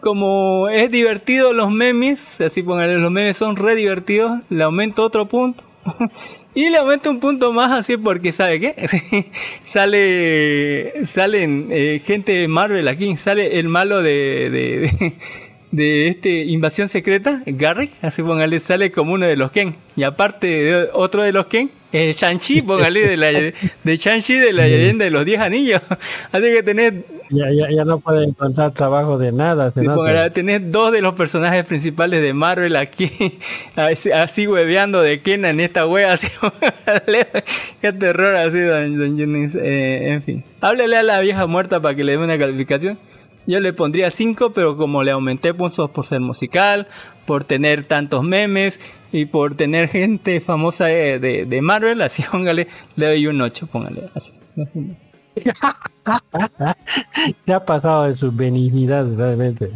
Como 0.00 0.68
es 0.68 0.92
divertido 0.92 1.52
los 1.52 1.72
memes, 1.72 2.40
así 2.40 2.62
póngale, 2.62 2.98
los 2.98 3.10
memes 3.10 3.36
son 3.36 3.56
re 3.56 3.74
divertidos, 3.74 4.38
le 4.48 4.62
aumento 4.62 5.02
otro 5.02 5.26
punto. 5.26 5.64
Y 6.54 6.70
le 6.70 6.78
aumento 6.78 7.08
un 7.10 7.20
punto 7.20 7.52
más 7.52 7.70
así 7.70 7.96
porque 7.96 8.32
¿sabe 8.32 8.58
qué? 8.58 9.30
Sale 9.64 11.06
salen 11.06 11.68
eh, 11.70 12.02
gente 12.04 12.32
de 12.32 12.48
Marvel 12.48 12.88
aquí, 12.88 13.16
sale 13.16 13.60
el 13.60 13.68
malo 13.68 14.02
de, 14.02 14.50
de, 14.50 14.78
de, 14.80 15.14
de 15.70 16.08
este 16.08 16.44
Invasión 16.46 16.88
Secreta, 16.88 17.42
Garrick, 17.46 17.92
así 18.02 18.22
póngale, 18.22 18.58
sale 18.58 18.90
como 18.90 19.12
uno 19.12 19.26
de 19.26 19.36
los 19.36 19.52
Ken. 19.52 19.76
Y 19.94 20.02
aparte 20.02 20.46
de 20.48 20.88
otro 20.94 21.22
de 21.22 21.30
los 21.30 21.46
Ken, 21.46 21.70
es 21.92 22.16
Shang-Chi, 22.16 22.62
póngale, 22.62 23.06
de, 23.06 23.16
la, 23.16 23.28
de 23.28 23.96
Shang-Chi 23.96 24.34
de 24.34 24.52
la 24.52 24.66
leyenda 24.66 25.04
de 25.04 25.10
los 25.10 25.24
10 25.24 25.40
anillos. 25.40 25.80
Así 26.32 26.44
que 26.44 26.62
tenés 26.62 26.94
Ya, 27.30 27.50
ya, 27.50 27.70
ya 27.70 27.84
no 27.84 28.00
puede 28.00 28.24
encontrar 28.24 28.72
trabajo 28.72 29.18
de 29.18 29.32
nada. 29.32 29.70
póngale, 29.70 30.30
tenés 30.30 30.70
dos 30.70 30.92
de 30.92 31.00
los 31.00 31.14
personajes 31.14 31.64
principales 31.64 32.22
de 32.22 32.34
Marvel 32.34 32.76
aquí, 32.76 33.10
así, 33.76 34.10
así 34.10 34.46
hueveando 34.46 35.00
de 35.00 35.20
Kena 35.20 35.50
en 35.50 35.60
esta 35.60 35.86
wea, 35.86 36.12
así, 36.14 36.28
qué 37.80 37.92
terror 37.92 38.36
así, 38.36 38.60
don, 38.60 38.98
don 38.98 39.16
Jennings. 39.16 39.54
Eh, 39.54 40.12
en 40.12 40.22
fin, 40.22 40.44
háblele 40.60 40.96
a 40.96 41.02
la 41.02 41.20
vieja 41.20 41.46
muerta 41.46 41.80
para 41.80 41.94
que 41.94 42.04
le 42.04 42.12
dé 42.12 42.18
una 42.18 42.38
calificación. 42.38 42.98
Yo 43.46 43.60
le 43.60 43.72
pondría 43.72 44.10
5, 44.10 44.52
pero 44.52 44.76
como 44.76 45.02
le 45.02 45.10
aumenté 45.10 45.54
puntos 45.54 45.88
por 45.88 46.04
ser 46.04 46.20
musical, 46.20 46.86
por 47.24 47.44
tener 47.44 47.84
tantos 47.84 48.22
memes 48.22 48.78
y 49.12 49.26
por 49.26 49.54
tener 49.54 49.88
gente 49.88 50.40
famosa 50.40 50.86
de, 50.86 51.18
de, 51.18 51.44
de 51.46 51.62
Marvel, 51.62 52.00
así 52.08 52.22
póngale, 52.30 52.68
le 52.96 53.06
doy 53.06 53.26
un 53.26 53.40
8, 53.40 53.66
póngale, 53.66 54.10
así. 54.14 54.32
así, 54.62 54.94
así. 54.96 55.08
Se 57.40 57.52
ha 57.52 57.64
pasado 57.64 58.04
de 58.04 58.16
su 58.16 58.32
benignidad 58.32 59.06
realmente. 59.16 59.70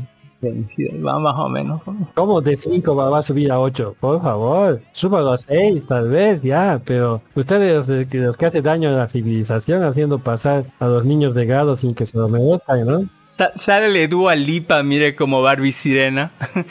Va 0.44 1.20
más 1.20 1.34
o 1.38 1.48
menos. 1.48 1.80
¿Cómo 2.14 2.40
de 2.40 2.56
5 2.56 2.96
va, 2.96 3.08
va 3.10 3.20
a 3.20 3.22
subir 3.22 3.52
a 3.52 3.60
8? 3.60 3.94
Por 4.00 4.20
favor, 4.20 4.82
súbalo 4.90 5.34
a 5.34 5.38
6 5.38 5.86
tal 5.86 6.08
vez, 6.08 6.42
ya, 6.42 6.82
pero 6.84 7.22
ustedes 7.36 7.86
los, 7.88 8.06
que- 8.08 8.18
los 8.18 8.36
que 8.36 8.46
hacen 8.46 8.64
daño 8.64 8.88
a 8.88 8.92
la 8.92 9.08
civilización 9.08 9.84
haciendo 9.84 10.18
pasar 10.18 10.64
a 10.80 10.88
los 10.88 11.04
niños 11.04 11.32
de 11.36 11.46
grado 11.46 11.76
sin 11.76 11.94
que 11.94 12.06
se 12.06 12.18
lo 12.18 12.28
merezcan, 12.28 12.84
¿no? 12.84 13.08
Sa- 13.32 13.52
sale 13.56 14.08
Dua 14.08 14.34
Lipa, 14.36 14.82
mire 14.82 15.14
como 15.14 15.42
Barbie 15.42 15.72
Sirena. 15.72 16.32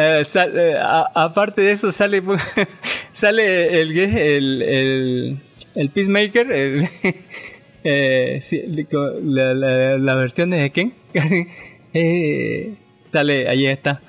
Eh, 0.00 0.24
sal- 0.28 0.52
eh, 0.56 0.76
aparte 1.14 1.62
de 1.62 1.72
eso 1.72 1.90
sale 1.90 2.22
sale 3.12 3.80
el 3.80 3.98
el 3.98 4.62
el, 4.62 5.38
el 5.74 5.90
Peacemaker, 5.90 6.46
eh, 7.84 8.40
sí, 8.42 8.62
la, 9.24 9.54
la, 9.54 9.98
la 9.98 10.14
versión 10.14 10.50
de 10.50 10.70
Ken. 10.70 10.94
Eh, 11.94 12.74
sale, 13.10 13.48
ahí 13.48 13.66
está. 13.66 14.00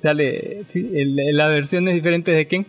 Sale 0.00 0.62
sí, 0.68 0.88
el- 0.94 1.16
las 1.36 1.48
versiones 1.48 1.94
diferentes 1.94 2.36
de 2.36 2.46
Ken. 2.46 2.66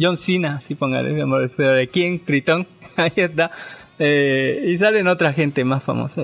John 0.00 0.16
Cena, 0.16 0.62
si 0.62 0.76
póngale, 0.76 1.12
de 1.12 1.88
Ken, 1.88 2.24
Tritón, 2.24 2.66
ahí 2.96 3.12
está. 3.16 3.50
Eh, 3.98 4.64
y 4.68 4.78
salen 4.78 5.08
otra 5.08 5.34
gente 5.34 5.62
más 5.64 5.82
famosa. 5.82 6.22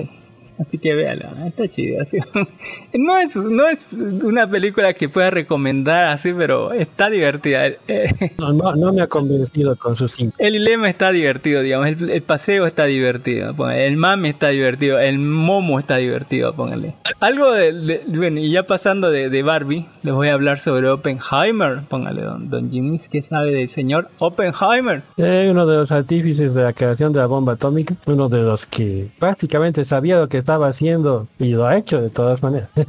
Así 0.63 0.77
que 0.77 0.95
véala, 0.95 1.33
está 1.47 1.67
chido. 1.67 2.01
así. 2.01 2.17
No 2.93 3.17
es, 3.17 3.35
no 3.35 3.67
es 3.67 3.93
una 3.93 4.47
película 4.49 4.93
que 4.93 5.09
pueda 5.09 5.29
recomendar 5.31 6.07
así, 6.09 6.31
pero 6.37 6.71
está 6.71 7.09
divertida. 7.09 7.67
Eh, 7.87 8.31
No, 8.37 8.53
no, 8.53 8.75
no 8.75 8.93
me 8.93 9.01
ha 9.01 9.07
convencido 9.07 9.75
con 9.75 9.95
sus 9.95 10.11
5. 10.13 10.35
El 10.37 10.53
dilema 10.53 10.89
está 10.89 11.11
divertido, 11.11 11.61
digamos. 11.61 11.87
El, 11.87 12.09
el 12.09 12.21
paseo 12.21 12.65
está 12.65 12.85
divertido. 12.85 13.53
póngale. 13.55 13.87
El 13.87 13.97
mame 13.97 14.29
está 14.29 14.49
divertido. 14.49 14.99
El 14.99 15.19
momo 15.19 15.79
está 15.79 15.97
divertido, 15.97 16.53
póngale. 16.55 16.93
Algo 17.19 17.51
de, 17.51 17.73
de- 17.73 18.03
bueno, 18.07 18.39
y 18.39 18.51
ya 18.51 18.63
pasando 18.63 19.09
de, 19.11 19.29
de 19.29 19.43
Barbie, 19.43 19.85
les 20.03 20.13
voy 20.13 20.29
a 20.29 20.33
hablar 20.35 20.59
sobre 20.59 20.87
Oppenheimer. 20.89 21.81
Póngale, 21.89 22.21
don, 22.21 22.49
don 22.49 22.71
Jimmy, 22.71 22.95
¿qué 23.11 23.21
sabe 23.21 23.51
del 23.53 23.69
señor 23.69 24.09
Oppenheimer? 24.19 25.01
Eh, 25.17 25.47
uno 25.51 25.65
de 25.65 25.77
los 25.77 25.91
artífices 25.91 26.53
de 26.53 26.63
la 26.63 26.73
creación 26.73 27.11
de 27.11 27.19
la 27.19 27.25
bomba 27.25 27.53
atómica, 27.53 27.95
uno 28.05 28.29
de 28.29 28.43
los 28.43 28.65
que 28.65 29.09
prácticamente 29.19 29.83
sabía 29.83 30.19
lo 30.19 30.29
que 30.29 30.37
estaba 30.37 30.52
haciendo 30.61 31.27
y 31.39 31.49
lo 31.49 31.65
ha 31.65 31.77
hecho 31.77 32.01
de 32.01 32.09
todas 32.09 32.41
maneras. 32.41 32.69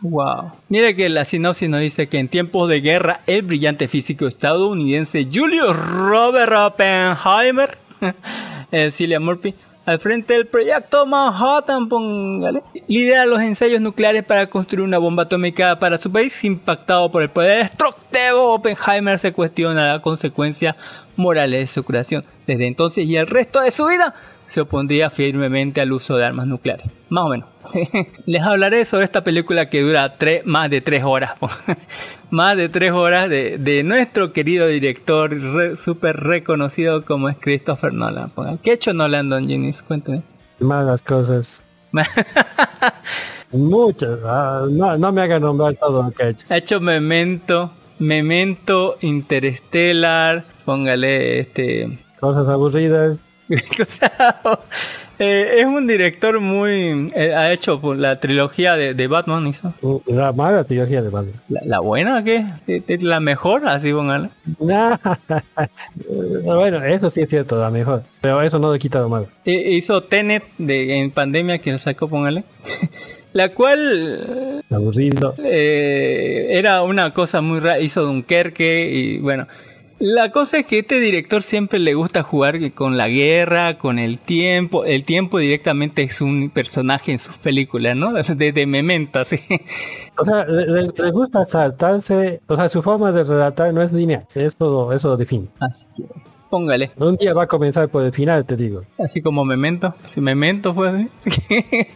Wow. 0.00 0.52
Mire 0.68 0.96
que 0.96 1.08
la 1.08 1.24
sinopsis 1.24 1.68
nos 1.68 1.80
dice 1.80 2.08
que 2.08 2.18
en 2.18 2.28
tiempos 2.28 2.68
de 2.68 2.80
guerra, 2.80 3.20
el 3.26 3.42
brillante 3.42 3.88
físico 3.88 4.26
estadounidense 4.26 5.28
Julius 5.32 5.76
Robert 5.76 6.52
Oppenheimer, 6.52 7.78
eh, 8.72 8.90
Cillian 8.90 9.22
Murphy, 9.22 9.54
al 9.84 9.98
frente 9.98 10.34
del 10.34 10.46
proyecto 10.46 11.06
Manhattan, 11.06 11.88
póngale, 11.88 12.62
lidera 12.86 13.26
los 13.26 13.40
ensayos 13.40 13.80
nucleares 13.80 14.24
para 14.24 14.46
construir 14.48 14.84
una 14.84 14.98
bomba 14.98 15.24
atómica 15.24 15.78
para 15.78 15.98
su 15.98 16.10
país, 16.10 16.44
impactado 16.44 17.10
por 17.10 17.22
el 17.22 17.30
poder 17.30 17.64
destructivo. 17.64 18.54
Oppenheimer 18.54 19.18
se 19.18 19.32
cuestiona 19.32 19.94
las 19.94 20.00
consecuencias 20.00 20.76
morales 21.16 21.60
de 21.60 21.66
su 21.66 21.84
creación. 21.84 22.24
Desde 22.46 22.66
entonces 22.66 23.06
y 23.06 23.16
el 23.16 23.26
resto 23.26 23.60
de 23.60 23.70
su 23.70 23.86
vida 23.86 24.14
se 24.52 24.60
opondría 24.60 25.08
firmemente 25.10 25.80
al 25.80 25.92
uso 25.92 26.16
de 26.16 26.24
armas 26.26 26.46
nucleares. 26.46 26.86
Más 27.08 27.24
o 27.24 27.28
menos. 27.28 27.48
sí. 27.66 27.88
Les 28.26 28.42
hablaré 28.42 28.84
sobre 28.84 29.04
esta 29.04 29.24
película 29.24 29.70
que 29.70 29.80
dura 29.80 30.16
tres, 30.18 30.44
más 30.44 30.68
de 30.70 30.80
tres 30.82 31.02
horas. 31.04 31.32
más 32.30 32.56
de 32.56 32.68
tres 32.68 32.92
horas 32.92 33.28
de, 33.30 33.56
de 33.58 33.82
nuestro 33.82 34.32
querido 34.32 34.66
director 34.66 35.30
re- 35.32 35.76
súper 35.76 36.16
reconocido 36.18 37.04
como 37.04 37.28
es 37.30 37.36
Christopher 37.40 37.92
Nolan. 37.94 38.30
¿Qué 38.62 38.72
ha 38.72 38.74
hecho 38.74 38.92
Nolan, 38.92 39.28
Don 39.30 39.48
Jennings? 39.48 39.82
Cuénteme. 39.82 40.22
Malas 40.60 41.00
cosas. 41.02 41.62
Muchas. 43.52 44.18
ah, 44.24 44.66
no, 44.70 44.96
no 44.98 45.12
me 45.12 45.22
hagan 45.22 45.42
nombrar 45.42 45.74
todo 45.74 46.02
lo 46.02 46.10
que 46.10 46.22
ha 46.24 46.28
hecho. 46.28 46.46
Ha 46.48 46.56
hecho 46.56 46.80
Memento, 46.80 47.72
Memento, 47.98 48.96
Interstellar, 49.00 50.44
póngale 50.64 51.40
este... 51.40 51.98
Cosas 52.20 52.46
aburridas. 52.48 53.18
cosa- 53.76 54.38
eh, 55.18 55.56
es 55.60 55.66
un 55.66 55.86
director 55.86 56.40
muy... 56.40 57.12
eh, 57.14 57.32
ha 57.34 57.52
hecho 57.52 57.80
pues, 57.80 57.98
la 57.98 58.18
trilogía 58.18 58.76
de, 58.76 58.94
de 58.94 59.06
Batman, 59.06 59.46
hizo. 59.46 59.72
La 60.06 60.32
mala 60.32 60.64
trilogía 60.64 61.00
de 61.02 61.10
Batman. 61.10 61.34
¿La, 61.48 61.60
la 61.64 61.80
buena 61.80 62.24
qué? 62.24 62.44
¿Es- 62.66 62.82
¿Es 62.88 63.02
la 63.02 63.20
mejor? 63.20 63.66
Así 63.68 63.92
póngale. 63.92 64.30
Nah. 64.58 64.96
bueno, 66.44 66.82
eso 66.84 67.10
sí 67.10 67.20
es 67.20 67.28
cierto, 67.28 67.56
la 67.60 67.70
mejor. 67.70 68.02
Pero 68.20 68.42
eso 68.42 68.58
no 68.58 68.72
le 68.72 68.78
quita 68.78 69.00
lo 69.00 69.08
malo. 69.08 69.28
Eh, 69.44 69.72
hizo 69.74 70.02
Tenet 70.02 70.44
de, 70.58 70.98
en 71.00 71.10
pandemia 71.10 71.58
que 71.58 71.78
sacó, 71.78 72.08
póngale. 72.08 72.44
la 73.32 73.50
cual 73.50 74.62
Aburrido. 74.70 75.34
eh, 75.44 76.48
era 76.50 76.82
una 76.82 77.12
cosa 77.14 77.40
muy 77.40 77.60
rara. 77.60 77.78
Hizo 77.80 78.02
Dunkerque 78.02 78.90
y 78.92 79.18
bueno. 79.18 79.46
La 80.04 80.32
cosa 80.32 80.58
es 80.58 80.66
que 80.66 80.80
este 80.80 80.98
director 80.98 81.44
siempre 81.44 81.78
le 81.78 81.94
gusta 81.94 82.24
jugar 82.24 82.72
con 82.72 82.96
la 82.96 83.06
guerra, 83.06 83.78
con 83.78 84.00
el 84.00 84.18
tiempo. 84.18 84.84
El 84.84 85.04
tiempo 85.04 85.38
directamente 85.38 86.02
es 86.02 86.20
un 86.20 86.50
personaje 86.50 87.12
en 87.12 87.20
sus 87.20 87.38
películas, 87.38 87.94
¿no? 87.94 88.12
Desde 88.34 88.66
Memento, 88.66 89.20
así. 89.20 89.38
O 90.18 90.24
sea, 90.24 90.44
le, 90.44 90.66
le- 90.96 91.10
gusta 91.10 91.44
saltarse. 91.46 92.40
O 92.46 92.56
sea, 92.56 92.68
su 92.68 92.82
forma 92.82 93.12
de 93.12 93.24
relatar 93.24 93.72
no 93.72 93.80
es 93.82 93.92
lineal. 93.92 94.26
Eso, 94.34 94.92
eso 94.92 95.08
lo 95.08 95.16
define. 95.16 95.48
Así 95.60 95.86
es. 96.16 96.40
Póngale. 96.50 96.90
Un 96.98 97.16
día 97.16 97.32
va 97.32 97.44
a 97.44 97.46
comenzar 97.46 97.88
por 97.88 98.02
el 98.04 98.12
final, 98.12 98.44
te 98.44 98.56
digo. 98.56 98.82
Así 98.98 99.22
como 99.22 99.44
Memento. 99.44 99.94
Si 100.06 100.20
Memento 100.20 100.74
fue 100.74 100.88
así. 100.90 101.08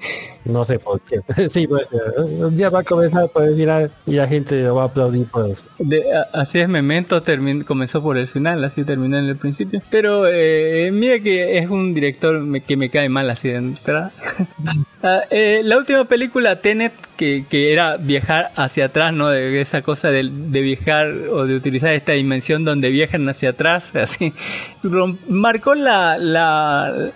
No 0.45 0.65
sé 0.65 0.79
por 0.79 1.01
qué. 1.01 1.19
sí, 1.51 1.67
puede 1.67 1.87
ser. 1.89 2.01
Un 2.25 2.57
día 2.57 2.71
va 2.71 2.79
a 2.81 2.85
comenzar 2.85 3.29
por 3.31 3.43
el 3.43 3.57
final 3.57 3.91
y 4.07 4.13
la 4.13 4.29
gente 4.29 4.63
lo 4.63 4.77
va 4.77 4.83
a 4.83 4.87
aplaudir 4.87 5.27
por 5.27 5.51
eso. 5.51 5.65
De- 5.79 6.05
a- 6.15 6.29
así 6.41 6.61
es, 6.61 6.69
Memento 6.69 7.21
comenzó 7.67 8.01
por 8.01 8.17
el 8.17 8.29
final, 8.29 8.63
así 8.63 8.85
terminó 8.85 9.19
en 9.19 9.25
el 9.27 9.37
principio. 9.37 9.83
Pero 9.91 10.27
eh, 10.29 10.91
mira 10.93 11.19
que 11.19 11.59
es 11.59 11.69
un 11.69 11.95
director 11.95 12.39
me- 12.41 12.63
que 12.63 12.77
me 12.77 12.91
cae 12.91 13.09
mal 13.09 13.29
así 13.29 13.49
de 13.49 13.57
entrada. 13.57 14.13
Ah, 15.03 15.21
eh, 15.31 15.61
la 15.63 15.77
última 15.77 16.05
película, 16.07 16.61
Tenet, 16.61 16.93
que, 17.17 17.45
era 17.73 17.97
viajar 17.97 18.51
hacia 18.57 18.87
atrás, 18.87 19.13
¿no? 19.13 19.29
De 19.29 19.61
esa 19.61 19.83
cosa 19.83 20.11
de, 20.11 20.29
de 20.31 20.61
viajar 20.61 21.09
o 21.31 21.47
de 21.47 21.57
utilizar 21.57 21.93
esta 21.95 22.13
dimensión 22.13 22.65
donde 22.65 22.91
viajan 22.91 23.29
hacia 23.29 23.51
atrás, 23.51 23.95
así. 23.97 24.33
rom- 24.83 25.19
marcó 25.29 25.75
la, 25.75 26.17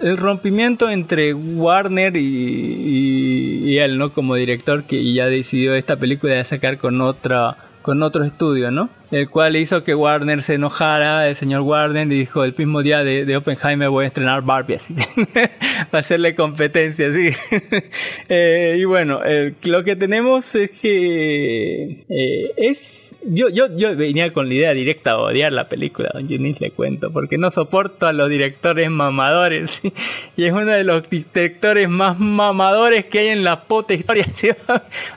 el 0.01 0.17
rompimiento 0.17 0.91
entre 0.91 1.35
Warner 1.35 2.17
y 2.17 3.79
él, 3.79 3.99
¿no? 3.99 4.13
Como 4.13 4.35
director 4.35 4.85
que 4.85 5.13
ya 5.13 5.27
decidió 5.27 5.75
esta 5.75 5.97
película 5.97 6.35
de 6.35 6.45
sacar 6.45 6.79
con 6.79 7.01
otra 7.01 7.57
con 7.83 8.03
otro 8.03 8.25
estudio, 8.25 8.71
¿no? 8.71 8.91
El 9.11 9.29
cual 9.29 9.57
hizo 9.57 9.83
que 9.83 9.95
Warner 9.95 10.43
se 10.43 10.55
enojara, 10.55 11.29
el 11.29 11.37
señor 11.37 11.63
Warner 11.63 12.07
dijo 12.07 12.45
el 12.45 12.55
mismo 12.57 12.83
día 12.83 13.03
de, 13.03 13.25
de 13.25 13.37
Oppenheimer 13.37 13.89
voy 13.89 14.05
a 14.05 14.09
estrenar 14.09 14.43
Barbie 14.43 14.75
así, 14.75 14.95
para 15.91 16.01
hacerle 16.01 16.35
competencia, 16.35 17.09
así. 17.09 17.31
Eh, 18.29 18.77
y 18.79 18.85
bueno, 18.85 19.21
lo 19.65 19.83
que 19.85 19.97
tenemos 19.97 20.55
es 20.55 20.81
que 20.81 22.05
eh, 22.09 22.53
es 22.57 23.11
yo, 23.25 23.49
yo, 23.49 23.67
yo 23.77 23.95
venía 23.97 24.33
con 24.33 24.49
la 24.49 24.55
idea 24.55 24.73
directa 24.73 25.13
a 25.13 25.19
odiar 25.19 25.53
la 25.53 25.69
película, 25.69 26.11
don 26.15 26.29
Yunis 26.29 26.61
le 26.61 26.71
cuento, 26.71 27.11
porque 27.13 27.37
no 27.37 27.51
soporto 27.51 28.07
a 28.07 28.13
los 28.13 28.29
directores 28.29 28.91
mamadores 28.91 29.81
y 30.37 30.45
es 30.45 30.53
uno 30.53 30.67
de 30.67 30.85
los 30.85 31.09
directores 31.09 31.89
más 31.89 32.19
mamadores 32.19 33.05
que 33.07 33.21
hay 33.21 33.29
en 33.29 33.45
la 33.45 33.65
puta 33.65 33.95
historia, 33.95 34.27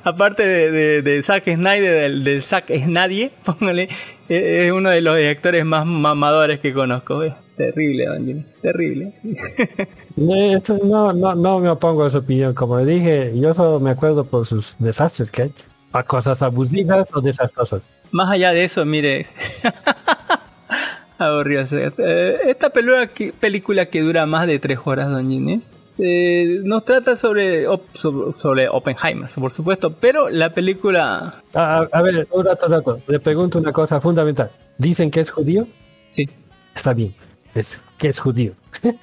aparte 0.04 0.46
de, 0.46 0.72
de, 0.72 1.02
de 1.02 1.24
Zack 1.24 1.46
Snyder, 1.46 1.94
del, 1.94 2.24
del 2.24 2.44
Zack 2.44 2.70
es 2.72 2.88
nadie, 2.88 3.32
póngale, 3.46 3.83
eh, 4.30 4.66
es 4.66 4.72
uno 4.72 4.90
de 4.90 5.02
los 5.02 5.18
directores 5.18 5.66
más 5.66 5.86
mamadores 5.86 6.60
que 6.60 6.74
conozco, 6.74 7.24
es 7.24 7.34
terrible, 7.56 8.06
don 8.06 8.46
terrible. 8.62 9.14
sí. 9.22 9.36
Eh, 10.16 10.60
no, 10.84 11.12
no, 11.12 11.34
no 11.34 11.60
me 11.60 11.70
opongo 11.70 12.06
a 12.06 12.12
su 12.12 12.18
opinión. 12.18 12.54
Como 12.54 12.78
le 12.80 12.86
dije, 12.86 13.34
yo 13.36 13.54
solo 13.56 13.80
me 13.80 13.90
acuerdo 13.90 14.26
por 14.26 14.46
sus 14.46 14.76
desastres 14.78 15.32
que 15.32 15.42
ha 15.42 15.46
hecho. 15.46 15.66
A 15.92 16.04
cosas 16.04 16.42
abusivas 16.44 17.10
o 17.16 17.22
desastrosas. 17.22 17.82
Más 18.12 18.30
allá 18.30 18.52
de 18.52 18.64
eso, 18.64 18.86
mire. 18.86 19.26
Aburrido. 21.18 21.64
Eh, 21.72 22.38
esta 22.46 22.70
película 22.70 23.08
que, 23.08 23.34
película 23.34 23.86
que 23.88 24.02
dura 24.02 24.26
más 24.26 24.46
de 24.46 24.60
tres 24.60 24.80
horas, 24.86 25.10
don 25.10 25.30
Ginés, 25.30 25.64
eh, 25.98 26.60
nos 26.64 26.86
trata 26.86 27.16
sobre, 27.16 27.68
op- 27.68 27.96
sobre, 27.96 28.40
sobre 28.40 28.70
Oppenheimer, 28.70 29.30
por 29.30 29.52
supuesto, 29.52 29.94
pero 29.94 30.30
la 30.30 30.54
película... 30.54 31.42
A, 31.54 31.80
a- 31.82 31.90
a 31.92 32.02
ver, 32.02 32.28
un 32.32 32.46
rato, 32.46 32.68
rato. 32.68 33.00
Le 33.08 33.20
pregunto 33.20 33.60
una 33.60 33.72
cosa 33.72 34.00
fundamental. 34.02 34.52
¿Dicen 34.78 35.12
que 35.12 35.20
es 35.22 35.30
judío? 35.30 35.68
Sí. 36.10 36.28
Está 36.76 36.94
bien. 36.94 37.14
Es, 37.56 37.80
que 37.98 38.08
es 38.10 38.20
judío. 38.20 38.54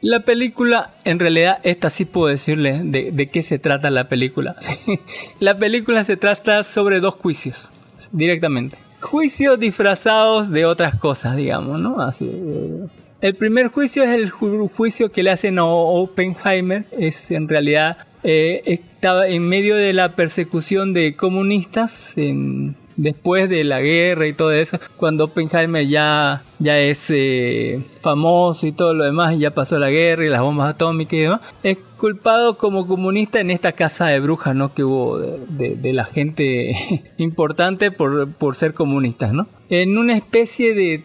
La 0.00 0.20
película, 0.20 0.94
en 1.04 1.18
realidad, 1.18 1.58
esta 1.64 1.90
sí 1.90 2.04
puedo 2.04 2.28
decirle 2.28 2.82
de, 2.84 3.10
de 3.10 3.30
qué 3.30 3.42
se 3.42 3.58
trata 3.58 3.90
la 3.90 4.08
película. 4.08 4.54
la 5.40 5.58
película 5.58 6.04
se 6.04 6.16
trata 6.16 6.62
sobre 6.62 7.00
dos 7.00 7.14
juicios, 7.14 7.72
directamente. 8.12 8.78
Juicios 9.00 9.58
disfrazados 9.58 10.50
de 10.52 10.66
otras 10.66 10.94
cosas, 10.94 11.34
digamos, 11.34 11.80
¿no? 11.80 12.00
Así. 12.00 12.30
eh, 12.32 12.86
El 13.20 13.34
primer 13.34 13.68
juicio 13.68 14.04
es 14.04 14.10
el 14.10 14.30
ju- 14.30 14.70
juicio 14.76 15.10
que 15.10 15.22
le 15.22 15.30
hacen 15.30 15.58
a 15.58 15.64
Oppenheimer. 15.64 16.84
Es 16.98 17.30
en 17.30 17.48
realidad 17.48 17.98
eh, 18.22 18.62
estaba 18.66 19.26
en 19.28 19.42
medio 19.48 19.76
de 19.76 19.92
la 19.92 20.14
persecución 20.16 20.92
de 20.92 21.14
comunistas 21.16 22.16
en- 22.18 22.76
después 22.96 23.48
de 23.48 23.62
la 23.64 23.80
guerra 23.80 24.26
y 24.26 24.32
todo 24.32 24.52
eso, 24.52 24.78
cuando 24.96 25.24
Oppenheimer 25.24 25.86
ya, 25.86 26.42
ya 26.58 26.78
es 26.78 27.06
eh, 27.10 27.82
famoso 28.00 28.66
y 28.66 28.72
todo 28.72 28.94
lo 28.94 29.04
demás, 29.04 29.34
y 29.34 29.38
ya 29.40 29.52
pasó 29.54 29.78
la 29.78 29.90
guerra 29.90 30.24
y 30.24 30.28
las 30.28 30.40
bombas 30.40 30.70
atómicas 30.74 31.12
y 31.14 31.18
demás, 31.20 31.40
es 31.62 31.78
culpado 31.98 32.56
como 32.58 32.86
comunista 32.86 33.40
en 33.40 33.50
esta 33.50 33.72
casa 33.72 34.06
de 34.06 34.20
brujas, 34.20 34.54
¿no? 34.54 34.72
Que 34.72 34.84
hubo 34.84 35.18
de, 35.18 35.38
de- 35.48 35.76
de 35.76 35.92
la 35.92 36.04
gente 36.04 36.72
importante 37.18 37.90
por, 37.90 38.30
por 38.32 38.54
ser 38.54 38.72
comunistas, 38.74 39.32
¿no? 39.32 39.48
En 39.70 39.98
una 39.98 40.16
especie 40.16 40.74
de 40.74 41.04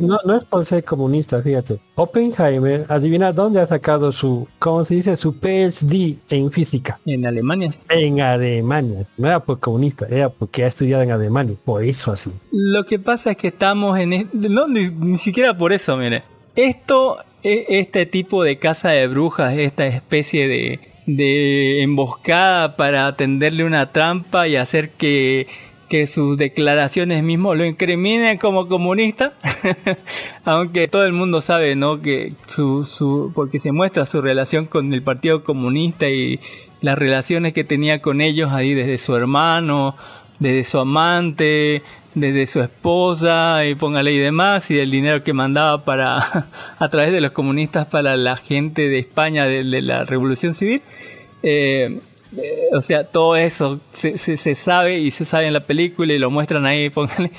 No, 0.00 0.18
no 0.26 0.36
es 0.36 0.44
por 0.44 0.66
ser 0.66 0.84
comunista, 0.84 1.40
fíjate. 1.42 1.78
Oppenheimer, 1.94 2.84
adivina 2.90 3.32
dónde 3.32 3.60
ha 3.60 3.66
sacado 3.66 4.12
su, 4.12 4.46
¿cómo 4.58 4.84
se 4.84 4.96
dice? 4.96 5.16
Su 5.16 5.38
PhD 5.38 6.18
en 6.28 6.50
física. 6.52 7.00
en 7.06 7.24
Alemania. 7.24 7.70
En 7.88 8.20
Alemania. 8.20 9.06
No 9.16 9.28
era 9.28 9.40
por 9.40 9.60
comunista, 9.60 10.06
era 10.10 10.28
porque 10.28 10.64
ha 10.64 10.66
estudiado 10.66 11.02
en 11.02 11.10
Alemania. 11.10 11.56
Por 11.64 11.84
eso 11.84 12.12
así. 12.12 12.30
Lo 12.50 12.84
que 12.84 12.98
pasa 12.98 13.30
es 13.30 13.36
que 13.38 13.48
estamos 13.48 13.98
en... 13.98 14.28
No, 14.34 14.66
ni, 14.98 15.18
siquiera 15.18 15.56
por 15.56 15.72
eso, 15.72 15.96
mire. 15.96 16.22
Esto, 16.56 17.18
e- 17.42 17.66
este 17.68 18.06
tipo 18.06 18.42
de 18.44 18.58
casa 18.58 18.90
de 18.90 19.06
brujas, 19.08 19.54
esta 19.56 19.86
especie 19.86 20.48
de, 20.48 21.82
emboscada 21.82 22.76
para 22.76 23.16
tenderle 23.16 23.64
una 23.64 23.92
trampa 23.92 24.46
y 24.46 24.56
hacer 24.56 24.90
que, 24.90 25.48
que 25.88 26.06
sus 26.06 26.38
declaraciones 26.38 27.22
mismos 27.22 27.56
lo 27.56 27.64
incriminen 27.64 28.38
como 28.38 28.68
comunista. 28.68 29.34
Aunque 30.44 30.88
todo 30.88 31.04
el 31.04 31.12
mundo 31.12 31.40
sabe, 31.40 31.74
¿no? 31.76 32.00
Que 32.00 32.34
su, 32.46 32.84
su, 32.84 33.32
porque 33.34 33.58
se 33.58 33.72
muestra 33.72 34.06
su 34.06 34.20
relación 34.20 34.66
con 34.66 34.92
el 34.92 35.02
Partido 35.02 35.42
Comunista 35.42 36.08
y 36.08 36.40
las 36.82 36.98
relaciones 36.98 37.52
que 37.52 37.64
tenía 37.64 38.02
con 38.02 38.20
ellos 38.20 38.52
ahí 38.52 38.74
desde 38.74 38.98
su 38.98 39.16
hermano, 39.16 39.96
desde 40.40 40.64
su 40.64 40.78
amante, 40.78 41.82
desde 42.14 42.46
su 42.46 42.60
esposa 42.60 43.64
y 43.64 43.74
póngale 43.74 44.12
y 44.12 44.18
demás 44.18 44.70
y 44.70 44.78
el 44.78 44.90
dinero 44.90 45.22
que 45.24 45.32
mandaba 45.32 45.84
para 45.84 46.48
a 46.78 46.88
través 46.88 47.12
de 47.12 47.20
los 47.20 47.32
comunistas 47.32 47.86
para 47.86 48.16
la 48.16 48.36
gente 48.36 48.88
de 48.88 48.98
España 48.98 49.46
de, 49.46 49.64
de 49.64 49.82
la 49.82 50.04
Revolución 50.04 50.54
Civil. 50.54 50.82
Eh, 51.42 52.00
eh, 52.36 52.68
o 52.72 52.80
sea, 52.80 53.04
todo 53.04 53.36
eso 53.36 53.80
se, 53.92 54.16
se, 54.16 54.54
sabe 54.54 54.98
y 54.98 55.10
se 55.10 55.24
sabe 55.24 55.46
en 55.46 55.52
la 55.52 55.66
película 55.66 56.12
y 56.12 56.18
lo 56.18 56.30
muestran 56.30 56.66
ahí. 56.66 56.90
Póngale. 56.90 57.32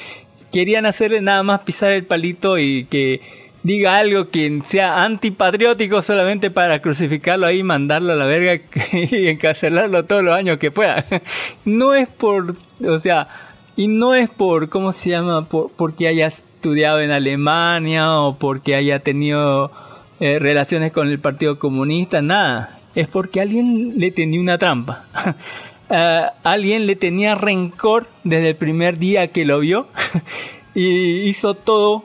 Querían 0.52 0.86
hacerle 0.86 1.22
nada 1.22 1.44
más 1.44 1.62
pisar 1.62 1.92
el 1.92 2.06
palito 2.06 2.60
y 2.60 2.86
que 2.86 3.22
diga 3.64 3.98
algo 3.98 4.30
que 4.30 4.62
sea 4.68 5.04
antipatriótico 5.04 6.02
solamente 6.02 6.52
para 6.52 6.82
crucificarlo 6.82 7.48
ahí, 7.48 7.64
mandarlo 7.64 8.14
a 8.14 8.16
la 8.16 8.26
verga 8.26 8.62
y 8.92 9.28
encarcelarlo 9.28 10.06
todos 10.06 10.24
los 10.24 10.36
años 10.36 10.58
que 10.58 10.70
pueda. 10.70 11.06
No 11.66 11.96
es 11.96 12.08
por, 12.08 12.56
o 12.86 13.00
sea, 13.00 13.28
y 13.76 13.88
no 13.88 14.16
es 14.16 14.30
por, 14.30 14.70
¿cómo 14.70 14.92
se 14.92 15.10
llama? 15.10 15.48
Por, 15.48 15.72
porque 15.72 16.08
haya 16.08 16.28
estudiado 16.28 17.02
en 17.02 17.12
Alemania 17.12 18.20
o 18.20 18.38
porque 18.38 18.76
haya 18.76 19.00
tenido 19.00 19.72
eh, 20.20 20.40
relaciones 20.40 20.92
con 20.92 21.10
el 21.10 21.20
Partido 21.20 21.60
Comunista, 21.60 22.22
nada. 22.22 22.80
Es 22.96 23.08
porque 23.08 23.42
alguien 23.42 23.94
le 23.98 24.12
tenía 24.12 24.40
una 24.40 24.58
trampa. 24.58 25.06
Ah, 25.96 26.34
alguien 26.44 26.88
le 26.88 26.96
tenía 26.96 27.36
rencor 27.36 28.08
desde 28.24 28.52
el 28.52 28.56
primer 28.56 28.98
día 28.98 29.28
que 29.28 29.46
lo 29.46 29.60
vio 29.60 29.86
y 30.74 31.30
hizo 31.30 31.54
todo 31.54 32.04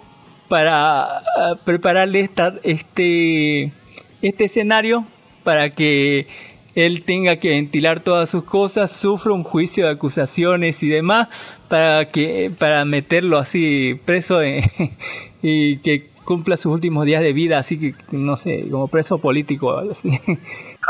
para 0.49 1.05
ah, 1.05 1.57
prepararle 1.64 2.29
este, 2.64 3.73
este 4.21 4.45
escenario 4.45 5.07
para 5.43 5.71
que 5.71 6.27
él 6.75 7.03
tenga 7.03 7.37
que 7.37 7.51
ventilar 7.51 8.01
todas 8.01 8.29
sus 8.29 8.45
cosas, 8.45 8.91
sufra 8.91 9.33
un 9.33 9.43
juicio 9.43 9.87
de 9.87 9.93
acusaciones 9.93 10.83
y 10.83 10.89
demás 10.89 11.29
para 11.69 12.11
que 12.11 12.53
para 12.57 12.85
meterlo 12.85 13.39
así 13.39 14.01
preso 14.05 14.43
eh, 14.43 14.71
y 15.43 15.79
que 15.79 16.11
cumpla 16.25 16.57
sus 16.57 16.73
últimos 16.73 17.07
días 17.07 17.23
de 17.23 17.33
vida, 17.33 17.59
así 17.59 17.79
que 17.79 17.95
no 18.12 18.37
sé, 18.37 18.69
como 18.71 18.89
preso 18.89 19.19
político 19.19 19.69
o 19.69 19.79
algo 19.79 19.93
así. 19.93 20.11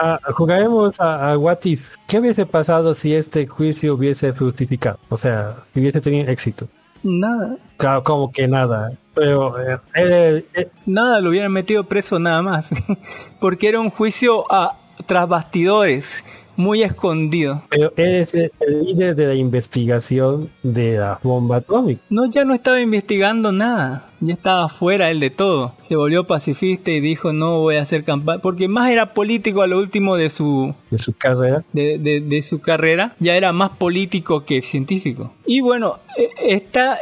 Ah, 0.01 0.21
jugaremos 0.35 1.01
a, 1.01 1.33
a 1.33 1.39
What 1.39 1.65
If. 1.65 1.97
¿Qué 2.07 2.21
hubiese 2.21 2.47
pasado 2.47 2.95
si 2.95 3.15
este 3.15 3.49
juicio 3.49 3.95
hubiese 3.95 4.33
fructificado? 4.33 5.01
O 5.09 5.17
sea, 5.17 5.65
si 5.73 5.81
hubiese 5.81 6.01
tenido 6.01 6.29
éxito. 6.29 6.69
Nada, 7.03 7.57
Claro, 7.79 8.03
como 8.03 8.33
que 8.33 8.49
nada. 8.49 8.93
Pero 9.15 9.59
eh, 9.59 9.79
eh, 9.95 10.47
eh, 10.55 10.71
nada, 10.85 11.21
lo 11.21 11.31
hubieran 11.31 11.53
metido 11.53 11.85
preso 11.85 12.19
nada 12.19 12.43
más, 12.43 12.71
porque 13.41 13.69
era 13.69 13.81
un 13.81 13.91
juicio 13.91 14.45
a 14.53 14.77
tras 15.07 15.29
bastidores, 15.29 16.25
muy 16.59 16.83
escondido. 16.83 17.63
pero 17.71 17.93
eres 17.97 18.35
el 18.35 18.51
líder 18.85 19.15
de 19.17 19.27
la 19.29 19.35
investigación 19.35 20.51
de 20.63 20.99
la 20.99 21.19
bomba 21.23 21.57
atómica. 21.57 22.03
No, 22.11 22.29
ya 22.31 22.45
no 22.45 22.53
estaba 22.53 22.81
investigando 22.81 23.53
nada, 23.53 24.11
ya 24.21 24.35
estaba 24.35 24.69
fuera 24.69 25.11
él 25.11 25.21
de 25.21 25.31
todo. 25.31 25.75
Se 25.83 25.97
volvió 25.97 26.25
pacifista 26.25 26.91
y 26.91 27.01
dijo 27.01 27.33
no 27.33 27.61
voy 27.61 27.77
a 27.77 27.83
hacer 27.83 28.05
campaña, 28.05 28.41
porque 28.43 28.69
más 28.69 28.91
era 28.91 29.15
político 29.15 29.63
a 29.63 29.67
lo 29.67 29.79
último 29.79 30.17
de 30.17 30.29
su 30.31 30.75
de 30.91 30.99
su 30.99 31.13
carrera. 31.15 31.65
de, 31.73 31.99
de- 31.99 32.21
de 32.21 32.43
su 32.43 32.59
carrera, 32.61 33.15
ya 33.21 33.37
era 33.37 33.53
más 33.53 33.71
político 33.71 34.45
que 34.45 34.61
científico. 34.63 35.33
Y 35.47 35.61
bueno, 35.61 35.99
eh, 36.19 36.29
está 36.49 36.99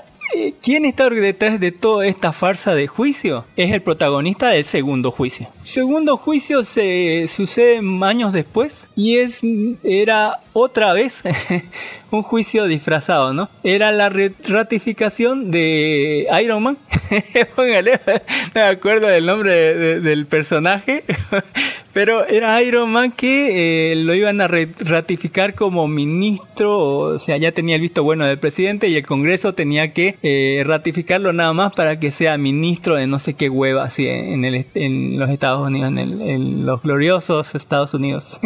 ¿Quién 0.62 0.84
está 0.84 1.08
detrás 1.10 1.60
de 1.60 1.72
toda 1.72 2.06
esta 2.06 2.32
farsa 2.32 2.74
de 2.74 2.86
juicio? 2.86 3.44
Es 3.56 3.72
el 3.72 3.82
protagonista 3.82 4.48
del 4.48 4.64
segundo 4.64 5.10
juicio. 5.10 5.48
Segundo 5.64 6.16
juicio 6.16 6.64
se 6.64 7.26
sucede 7.28 7.80
años 8.02 8.32
después 8.32 8.90
y 8.96 9.18
es 9.18 9.40
era 9.82 10.40
otra 10.58 10.94
vez 10.94 11.22
un 12.10 12.22
juicio 12.22 12.64
disfrazado, 12.66 13.34
¿no? 13.34 13.50
Era 13.62 13.92
la 13.92 14.08
ratificación 14.08 15.50
de 15.50 16.26
Iron 16.42 16.62
Man. 16.62 16.78
Póngale, 17.56 18.00
no 18.06 18.12
me 18.54 18.60
acuerdo 18.62 19.06
del 19.06 19.26
nombre 19.26 19.50
de- 19.52 19.74
de- 19.74 20.00
del 20.00 20.26
personaje, 20.26 21.04
pero 21.92 22.26
era 22.26 22.62
Iron 22.62 22.90
Man 22.90 23.12
que 23.12 23.92
eh, 23.92 23.96
lo 23.96 24.14
iban 24.14 24.40
a 24.40 24.48
ratificar 24.48 25.54
como 25.54 25.88
ministro, 25.88 26.78
o 26.78 27.18
sea, 27.18 27.36
ya 27.36 27.52
tenía 27.52 27.76
el 27.76 27.82
visto 27.82 28.02
bueno 28.02 28.24
del 28.24 28.38
presidente 28.38 28.88
y 28.88 28.96
el 28.96 29.04
Congreso 29.06 29.52
tenía 29.54 29.92
que 29.92 30.16
eh, 30.22 30.62
ratificarlo 30.66 31.34
nada 31.34 31.52
más 31.52 31.72
para 31.74 32.00
que 32.00 32.10
sea 32.10 32.38
ministro 32.38 32.96
de 32.96 33.06
no 33.06 33.18
sé 33.18 33.34
qué 33.34 33.50
hueva 33.50 33.84
así 33.84 34.08
en, 34.08 34.44
el, 34.46 34.66
en 34.74 35.18
los 35.18 35.28
Estados 35.28 35.66
Unidos, 35.66 35.88
en, 35.90 35.98
el- 35.98 36.22
en 36.22 36.64
los 36.66 36.80
gloriosos 36.82 37.54
Estados 37.54 37.92
Unidos. 37.92 38.40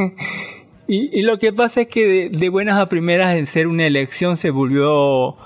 Y, 0.93 1.23
lo 1.23 1.39
que 1.39 1.53
pasa 1.53 1.83
es 1.83 1.87
que 1.87 2.31
de, 2.31 2.49
buenas 2.49 2.77
a 2.81 2.89
primeras 2.89 3.37
en 3.37 3.47
ser 3.47 3.69
una 3.69 3.87
elección 3.87 4.37
se 4.37 4.51
volvió 4.51 5.37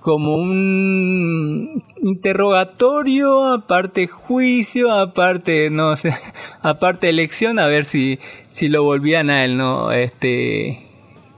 como 0.00 0.34
un 0.36 1.84
interrogatorio, 2.02 3.44
aparte 3.44 4.06
juicio, 4.06 4.90
aparte, 4.90 5.68
no 5.68 5.94
sé, 5.96 6.14
aparte 6.62 7.10
elección, 7.10 7.58
a 7.58 7.66
ver 7.66 7.84
si, 7.84 8.18
si 8.52 8.68
lo 8.68 8.82
volvían 8.82 9.28
a 9.28 9.44
él, 9.44 9.58
¿no? 9.58 9.92
Este, 9.92 10.86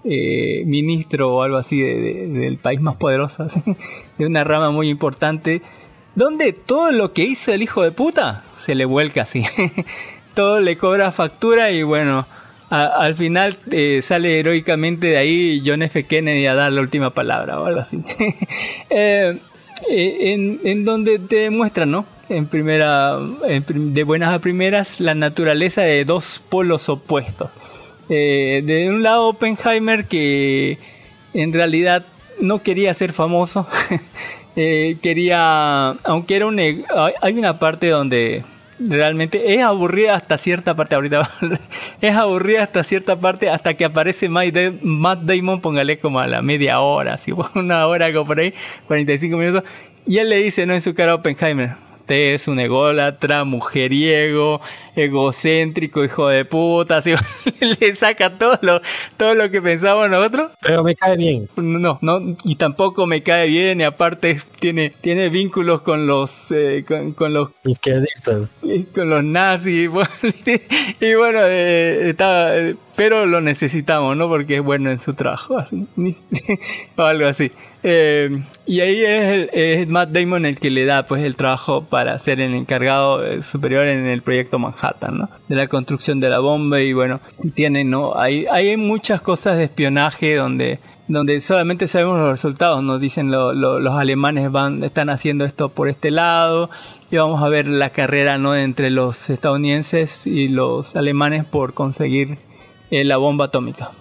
eh, 0.04 0.62
ministro 0.64 1.34
o 1.34 1.42
algo 1.42 1.56
así 1.56 1.80
de- 1.80 1.96
de- 1.96 2.28
del 2.28 2.58
país 2.58 2.80
más 2.80 2.94
poderoso, 2.94 3.46
de 4.18 4.26
una 4.26 4.44
rama 4.44 4.70
muy 4.70 4.88
importante, 4.90 5.60
donde 6.14 6.52
todo 6.52 6.92
lo 6.92 7.12
que 7.12 7.24
hizo 7.24 7.52
el 7.52 7.64
hijo 7.64 7.82
de 7.82 7.90
puta 7.90 8.44
se 8.56 8.76
le 8.76 8.84
vuelca 8.84 9.22
así. 9.22 9.42
todo 10.34 10.60
le 10.60 10.78
cobra 10.78 11.10
factura 11.10 11.72
y 11.72 11.82
bueno, 11.82 12.26
al 12.70 13.14
final 13.14 13.56
eh, 13.70 14.00
sale 14.02 14.40
heroicamente 14.40 15.08
de 15.08 15.16
ahí 15.16 15.62
John 15.64 15.82
F. 15.82 16.04
Kennedy 16.04 16.46
a 16.46 16.54
dar 16.54 16.72
la 16.72 16.80
última 16.80 17.10
palabra 17.10 17.60
o 17.60 17.66
algo 17.66 17.80
así. 17.80 18.02
Eh, 18.88 19.38
eh, 19.90 20.58
en, 20.64 20.84
donde 20.86 21.18
te 21.18 21.36
demuestra, 21.36 21.84
¿no? 21.84 22.06
En 22.30 22.46
primera, 22.46 23.18
de 23.18 24.04
buenas 24.04 24.32
a 24.32 24.38
primeras, 24.38 25.00
la 25.00 25.14
naturaleza 25.14 25.82
de 25.82 26.06
dos 26.06 26.40
polos 26.48 26.88
opuestos. 26.88 27.50
Eh, 28.08 28.62
de 28.64 28.88
un 28.88 29.02
lado 29.02 29.28
Oppenheimer 29.28 30.06
que 30.06 30.78
en 31.34 31.52
realidad 31.52 32.06
no 32.40 32.62
quería 32.62 32.94
ser 32.94 33.12
famoso, 33.12 33.66
quería, 34.54 35.90
aunque 36.04 36.36
era 36.36 36.46
un, 36.46 36.58
hay 36.58 37.38
una 37.38 37.58
parte 37.58 37.88
donde 37.88 38.44
realmente 38.78 39.54
es 39.54 39.62
aburrida 39.62 40.14
hasta 40.16 40.38
cierta 40.38 40.74
parte 40.76 40.94
ahorita, 40.94 41.30
es 42.00 42.14
aburrida 42.16 42.62
hasta 42.62 42.84
cierta 42.84 43.18
parte 43.18 43.48
hasta 43.48 43.74
que 43.74 43.84
aparece 43.84 44.28
Matt 44.28 44.52
Da- 44.54 44.72
Matt 44.82 45.20
Damon, 45.22 45.60
póngale 45.60 45.98
como 45.98 46.20
a 46.20 46.26
la 46.26 46.42
media 46.42 46.80
hora, 46.80 47.14
así 47.14 47.32
una 47.54 47.86
hora 47.86 48.12
como 48.12 48.26
por 48.26 48.40
ahí, 48.40 48.52
45 48.86 49.36
minutos, 49.36 49.64
y 50.06 50.18
él 50.18 50.28
le 50.28 50.36
dice, 50.38 50.66
no 50.66 50.74
en 50.74 50.82
su 50.82 50.94
cara 50.94 51.14
Oppenheimer, 51.14 51.72
usted 52.00 52.34
es 52.34 52.48
un 52.48 52.60
ególatra, 52.60 53.44
mujeriego, 53.44 54.60
egocéntrico, 54.96 56.02
hijo 56.04 56.28
de 56.28 56.44
puta, 56.44 56.96
así, 56.98 57.12
le 57.80 57.94
saca 57.94 58.36
todo 58.38 58.58
lo, 58.62 58.80
todo 59.16 59.34
lo 59.34 59.50
que 59.50 59.62
pensamos 59.62 60.08
nosotros. 60.10 60.50
Pero 60.60 60.82
me 60.82 60.94
cae 60.96 61.16
bien. 61.16 61.48
No, 61.56 61.98
no, 62.02 62.36
y 62.44 62.56
tampoco 62.56 63.06
me 63.06 63.22
cae 63.22 63.46
bien, 63.48 63.80
y 63.80 63.84
aparte 63.84 64.38
tiene, 64.60 64.90
tiene 65.00 65.28
vínculos 65.28 65.82
con 65.82 66.06
los, 66.06 66.50
eh, 66.52 66.84
con, 66.86 67.12
con 67.12 67.32
los 67.34 67.50
Izquierdista. 67.64 68.48
y 68.62 68.84
con 68.84 69.10
los 69.10 69.22
nazis 69.22 69.88
bueno, 69.90 70.08
y 71.00 71.14
bueno 71.14 71.38
eh, 71.42 72.10
estaba 72.10 72.56
eh, 72.56 72.76
pero 72.94 73.26
lo 73.26 73.40
necesitamos 73.40 74.16
no 74.16 74.28
porque 74.28 74.56
es 74.56 74.62
bueno 74.62 74.90
en 74.90 74.98
su 74.98 75.12
trabajo 75.14 75.58
así 75.58 75.86
o 76.96 77.02
algo 77.02 77.26
así 77.26 77.52
Eh, 77.88 78.42
y 78.66 78.80
ahí 78.80 79.04
es, 79.04 79.22
el- 79.28 79.50
es 79.52 79.86
Matt 79.88 80.08
Damon 80.10 80.44
el 80.44 80.58
que 80.58 80.70
le 80.70 80.84
da 80.86 81.06
pues 81.06 81.22
el 81.22 81.36
trabajo 81.36 81.84
para 81.84 82.18
ser 82.18 82.40
el 82.40 82.52
encargado 82.54 83.24
eh, 83.24 83.42
superior 83.44 83.86
en 83.86 84.06
el 84.06 84.22
proyecto 84.22 84.58
Manhattan 84.58 84.85
no 85.12 85.28
de 85.48 85.56
la 85.56 85.68
construcción 85.68 86.20
de 86.20 86.28
la 86.30 86.38
bomba 86.40 86.80
y 86.80 86.92
bueno 86.92 87.20
tiene 87.54 87.84
no 87.84 88.18
hay 88.18 88.46
hay 88.46 88.76
muchas 88.76 89.20
cosas 89.20 89.56
de 89.58 89.64
espionaje 89.64 90.34
donde 90.36 90.78
donde 91.08 91.40
solamente 91.40 91.86
sabemos 91.86 92.18
los 92.18 92.30
resultados, 92.30 92.82
nos 92.82 93.00
dicen 93.00 93.30
lo- 93.30 93.52
lo- 93.52 93.78
los 93.78 93.94
alemanes 93.94 94.50
van, 94.50 94.82
están 94.82 95.08
haciendo 95.08 95.44
esto 95.44 95.68
por 95.68 95.88
este 95.88 96.10
lado, 96.10 96.68
y 97.12 97.16
vamos 97.16 97.40
a 97.44 97.48
ver 97.48 97.68
la 97.68 97.90
carrera 97.90 98.38
no 98.38 98.56
entre 98.56 98.90
los 98.90 99.30
estadounidenses 99.30 100.20
y 100.26 100.48
los 100.48 100.96
alemanes 100.96 101.44
por 101.44 101.74
conseguir 101.74 102.38
eh, 102.90 103.04
la 103.04 103.18
bomba 103.18 103.44
atómica. 103.44 103.92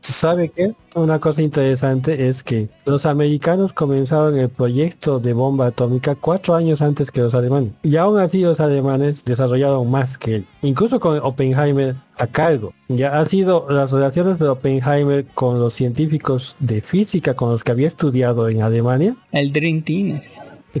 ¿Sabe 0.00 0.48
qué? 0.48 0.74
Una 0.94 1.18
cosa 1.18 1.42
interesante 1.42 2.28
es 2.28 2.42
que 2.42 2.68
los 2.84 3.06
americanos 3.06 3.72
comenzaron 3.72 4.38
el 4.38 4.48
proyecto 4.48 5.20
de 5.20 5.32
bomba 5.32 5.66
atómica 5.66 6.14
cuatro 6.14 6.54
años 6.54 6.82
antes 6.82 7.10
que 7.10 7.20
los 7.20 7.34
alemanes. 7.34 7.72
Y 7.82 7.96
aún 7.96 8.18
así 8.18 8.40
los 8.40 8.60
alemanes 8.60 9.24
desarrollaron 9.24 9.90
más 9.90 10.18
que 10.18 10.36
él. 10.36 10.46
Incluso 10.62 10.98
con 10.98 11.18
Oppenheimer 11.18 11.96
a 12.18 12.26
cargo. 12.26 12.72
Ya 12.88 13.18
ha 13.18 13.24
sido 13.24 13.66
las 13.68 13.92
relaciones 13.92 14.38
de 14.38 14.48
Oppenheimer 14.48 15.26
con 15.34 15.58
los 15.58 15.74
científicos 15.74 16.56
de 16.58 16.80
física 16.80 17.34
con 17.34 17.50
los 17.50 17.62
que 17.62 17.72
había 17.72 17.88
estudiado 17.88 18.48
en 18.48 18.62
Alemania 18.62 19.16
El 19.32 19.52
Dream 19.52 19.82
Team. 19.82 20.20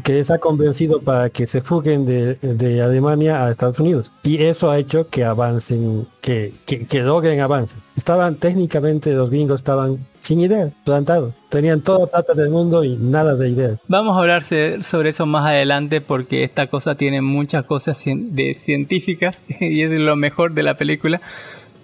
Que 0.02 0.12
les 0.12 0.30
ha 0.30 0.38
convencido 0.38 1.00
para 1.00 1.30
que 1.30 1.46
se 1.46 1.60
fuguen 1.62 2.06
de, 2.06 2.34
de 2.36 2.82
Alemania 2.82 3.44
a 3.44 3.50
Estados 3.50 3.78
Unidos. 3.80 4.12
Y 4.22 4.42
eso 4.42 4.70
ha 4.70 4.78
hecho 4.78 5.08
que 5.08 5.24
avancen, 5.24 6.06
que, 6.20 6.52
que, 6.66 6.86
que 6.86 7.00
logren 7.00 7.40
avance. 7.40 7.76
Estaban 7.96 8.36
técnicamente, 8.36 9.12
los 9.12 9.30
gringos 9.30 9.60
estaban 9.60 10.06
sin 10.20 10.40
ideas, 10.40 10.72
plantados. 10.84 11.34
Tenían 11.48 11.80
toda 11.80 12.00
la 12.00 12.06
plata 12.06 12.34
del 12.34 12.50
mundo 12.50 12.84
y 12.84 12.96
nada 12.96 13.34
de 13.34 13.48
ideas. 13.48 13.78
Vamos 13.88 14.16
a 14.16 14.20
hablar 14.20 14.44
sobre 14.44 15.08
eso 15.10 15.26
más 15.26 15.46
adelante 15.46 16.00
porque 16.00 16.44
esta 16.44 16.68
cosa 16.68 16.94
tiene 16.94 17.20
muchas 17.20 17.64
cosas 17.64 18.02
de 18.04 18.54
científicas 18.54 19.42
y 19.60 19.82
es 19.82 19.90
lo 19.90 20.14
mejor 20.16 20.52
de 20.54 20.62
la 20.62 20.76
película. 20.76 21.20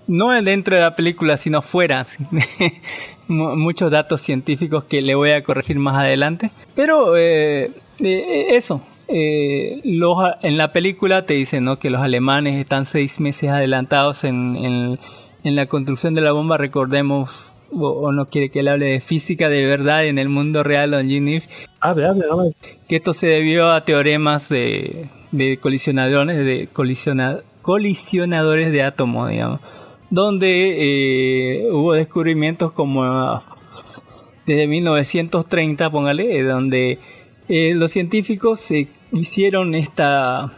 No 0.07 0.31
dentro 0.31 0.77
de 0.77 0.83
la 0.83 0.95
película, 0.95 1.37
sino 1.37 1.63
fuera. 1.63 2.07
Mu- 3.29 3.57
Muchos 3.57 3.91
datos 3.91 4.21
científicos 4.21 4.85
que 4.85 5.03
le 5.03 5.15
voy 5.17 5.31
a 5.31 5.43
corregir 5.43 5.79
más 5.79 5.97
adelante. 5.97 6.53
Pero 6.77 7.17
eh, 7.17 7.73
eh, 8.01 8.47
eso. 8.57 8.81
eh, 9.09 9.81
los 9.85 10.17
en 10.43 10.57
la 10.59 10.73
película 10.73 11.27
te 11.27 11.35
dicen 11.35 11.65
¿no? 11.65 11.79
que 11.79 11.91
los 11.91 12.01
alemanes 12.03 12.61
están 12.61 12.87
seis 12.87 13.21
meses 13.21 13.51
adelantados 13.51 14.25
en, 14.25 14.57
en- 14.57 14.99
en 15.45 15.55
la 15.57 15.67
construcción 15.67 16.15
de 16.15 16.23
la 16.23 16.33
bomba. 16.33 16.57
Recordemos, 16.59 17.31
o, 17.73 17.89
o 17.89 18.13
no 18.13 18.29
quiere 18.29 18.51
que 18.51 18.63
le 18.65 18.71
hable 18.71 18.87
de 18.87 19.01
física 19.01 19.49
de 19.49 19.65
verdad 19.65 20.05
en 20.07 20.19
el 20.19 20.29
mundo 20.29 20.63
real, 20.65 20.91
don 20.91 21.09
Jimmy, 21.09 21.41
Hable, 21.81 22.07
hable, 22.07 22.25
hable. 22.31 22.51
que 22.89 22.97
esto 22.97 23.13
se 23.13 23.29
debió 23.29 23.71
a 23.71 23.85
teoremas 23.85 24.49
de, 24.49 25.07
de 25.31 25.59
colisionadores, 25.59 26.37
de 26.45 26.69
colisiona- 26.73 27.43
colisionadores 27.63 28.73
de 28.73 28.83
átomos, 28.83 29.31
digamos, 29.31 29.61
donde 30.11 30.49
eh, 31.61 31.69
hubo 31.71 31.93
descubrimientos 31.93 32.73
como 32.73 33.05
ah, 33.05 33.45
desde 34.47 34.67
1930, 34.67 35.91
póngale, 35.91 36.39
eh, 36.39 36.43
donde 36.43 36.99
eh, 37.49 37.75
los 37.75 37.93
científicos 37.93 38.71
eh, 38.71 38.89
hicieron 39.13 39.75
esta, 39.75 40.53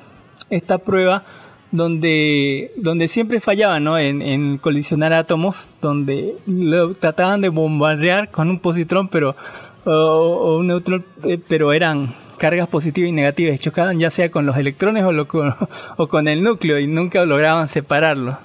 esta 0.51 0.79
prueba 0.79 1.25
donde, 1.71 2.73
donde 2.77 3.09
siempre 3.09 3.41
fallaban 3.41 3.85
¿no? 3.85 3.99
en, 3.99 4.23
en 4.23 4.59
colisionar 4.59 5.13
átomos, 5.13 5.71
donde 5.83 6.35
lo 6.47 6.95
trataban 6.95 7.41
de 7.41 7.51
bombardear 7.51 8.31
con 8.31 8.49
un 8.49 8.59
positrón, 8.59 9.09
pero 9.09 9.37
o, 9.85 9.93
o 9.93 10.59
un 10.59 10.67
neutrón, 10.67 11.05
eh, 11.25 11.39
pero 11.47 11.73
eran 11.73 12.15
cargas 12.39 12.69
positivas 12.69 13.09
y 13.09 13.13
negativas 13.13 13.55
y 13.57 13.59
chocaban 13.59 13.99
ya 13.99 14.11
sea 14.11 14.31
con 14.31 14.47
los 14.47 14.57
electrones 14.57 15.05
o, 15.05 15.13
lo 15.13 15.27
con, 15.29 15.55
o 15.97 16.07
con 16.09 16.29
el 16.29 16.43
núcleo 16.43 16.79
y 16.79 16.87
nunca 16.87 17.25
lograban 17.25 17.69
separarlo. 17.69 18.39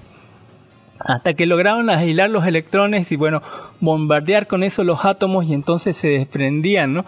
Hasta 0.99 1.33
que 1.33 1.45
lograron 1.45 1.89
aislar 1.89 2.29
los 2.29 2.45
electrones 2.45 3.11
y 3.11 3.17
bueno, 3.17 3.41
bombardear 3.81 4.47
con 4.47 4.63
eso 4.63 4.85
los 4.85 5.03
átomos 5.03 5.45
y 5.45 5.53
entonces 5.53 5.97
se 5.97 6.07
desprendían, 6.07 6.93
¿no? 6.93 7.05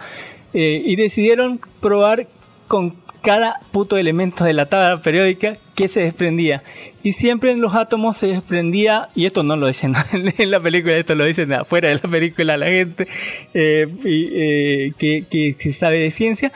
Eh, 0.57 0.81
y 0.85 0.95
decidieron 0.95 1.59
probar 1.81 2.27
con 2.69 2.95
cada 3.21 3.59
puto 3.71 3.97
elemento 3.97 4.45
de 4.45 4.53
la 4.53 4.67
tabla 4.69 5.01
periódica 5.01 5.57
que 5.75 5.89
se 5.89 5.99
desprendía. 5.99 6.63
Y 7.03 7.11
siempre 7.13 7.51
en 7.51 7.59
los 7.59 7.75
átomos 7.75 8.15
se 8.17 8.27
desprendía, 8.27 9.09
y 9.15 9.25
esto 9.25 9.43
no 9.43 9.57
lo 9.57 9.67
dicen 9.67 9.93
en 10.37 10.49
la 10.51 10.59
película, 10.61 10.95
esto 10.95 11.13
lo 11.13 11.25
dicen 11.25 11.51
afuera 11.51 11.89
de 11.89 11.95
la 11.95 12.09
película 12.09 12.55
la 12.55 12.67
gente 12.67 13.07
eh, 13.53 13.87
eh, 14.05 14.91
que, 14.97 15.25
que- 15.59 15.73
sabe 15.73 15.97
de 15.99 16.09
ciencia. 16.11 16.51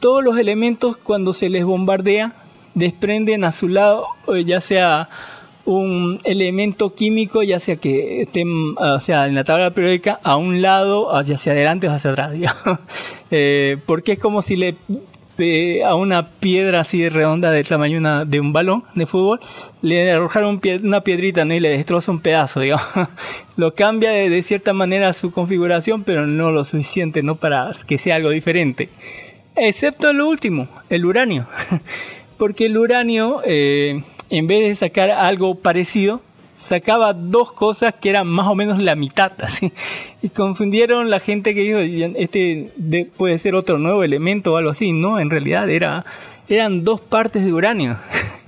todos 0.00 0.24
los 0.24 0.36
elementos 0.36 0.96
cuando 0.96 1.32
se 1.32 1.48
les 1.48 1.64
bombardea 1.64 2.32
desprenden 2.74 3.44
a 3.44 3.52
su 3.52 3.68
lado, 3.68 4.06
ya 4.44 4.60
sea 4.60 5.08
un 5.68 6.20
elemento 6.24 6.94
químico, 6.94 7.42
ya 7.42 7.60
sea 7.60 7.76
que 7.76 8.22
esté 8.22 8.44
o 8.44 9.00
sea, 9.00 9.26
en 9.26 9.34
la 9.34 9.44
tabla 9.44 9.70
periódica, 9.70 10.18
a 10.22 10.36
un 10.36 10.62
lado, 10.62 11.14
hacia 11.14 11.34
hacia 11.34 11.52
adelante 11.52 11.88
o 11.88 11.92
hacia 11.92 12.10
atrás. 12.10 12.32
Eh, 13.30 13.76
porque 13.84 14.12
es 14.12 14.18
como 14.18 14.40
si 14.40 14.56
le 14.56 14.74
eh, 15.36 15.84
a 15.84 15.94
una 15.96 16.30
piedra 16.30 16.80
así 16.80 17.10
redonda 17.10 17.50
del 17.50 17.66
tamaño 17.66 18.24
de 18.24 18.40
un 18.40 18.54
balón 18.54 18.84
de 18.94 19.04
fútbol, 19.04 19.38
le 19.82 20.10
arrojaron 20.10 20.58
una 20.82 21.02
piedrita 21.02 21.44
¿no? 21.44 21.52
y 21.52 21.60
le 21.60 21.68
destroza 21.68 22.10
un 22.10 22.20
pedazo, 22.20 22.60
digamos. 22.60 22.86
Lo 23.56 23.74
cambia 23.74 24.10
de, 24.10 24.30
de 24.30 24.42
cierta 24.42 24.72
manera 24.72 25.12
su 25.12 25.30
configuración, 25.30 26.04
pero 26.04 26.26
no 26.26 26.50
lo 26.50 26.64
suficiente 26.64 27.22
¿no? 27.22 27.34
para 27.34 27.70
que 27.86 27.98
sea 27.98 28.16
algo 28.16 28.30
diferente. 28.30 28.88
Excepto 29.54 30.14
lo 30.14 30.26
último, 30.26 30.68
el 30.88 31.04
uranio. 31.04 31.46
Porque 32.38 32.66
el 32.66 32.78
uranio, 32.78 33.42
eh, 33.44 34.02
en 34.30 34.46
vez 34.46 34.66
de 34.68 34.74
sacar 34.74 35.10
algo 35.10 35.54
parecido, 35.56 36.20
sacaba 36.54 37.12
dos 37.12 37.52
cosas 37.52 37.94
que 38.00 38.10
eran 38.10 38.26
más 38.26 38.46
o 38.48 38.54
menos 38.54 38.82
la 38.82 38.94
mitad, 38.96 39.32
así. 39.42 39.72
Y 40.22 40.28
confundieron 40.30 41.08
la 41.10 41.20
gente 41.20 41.54
que 41.54 41.60
dijo, 41.60 41.78
este 42.18 42.72
de- 42.76 43.04
puede 43.06 43.38
ser 43.38 43.54
otro 43.54 43.78
nuevo 43.78 44.02
elemento 44.02 44.52
o 44.52 44.56
algo 44.56 44.70
así. 44.70 44.92
No, 44.92 45.20
en 45.20 45.30
realidad 45.30 45.68
era, 45.70 46.04
eran 46.48 46.84
dos 46.84 47.00
partes 47.00 47.44
de 47.44 47.52
uranio. 47.52 47.96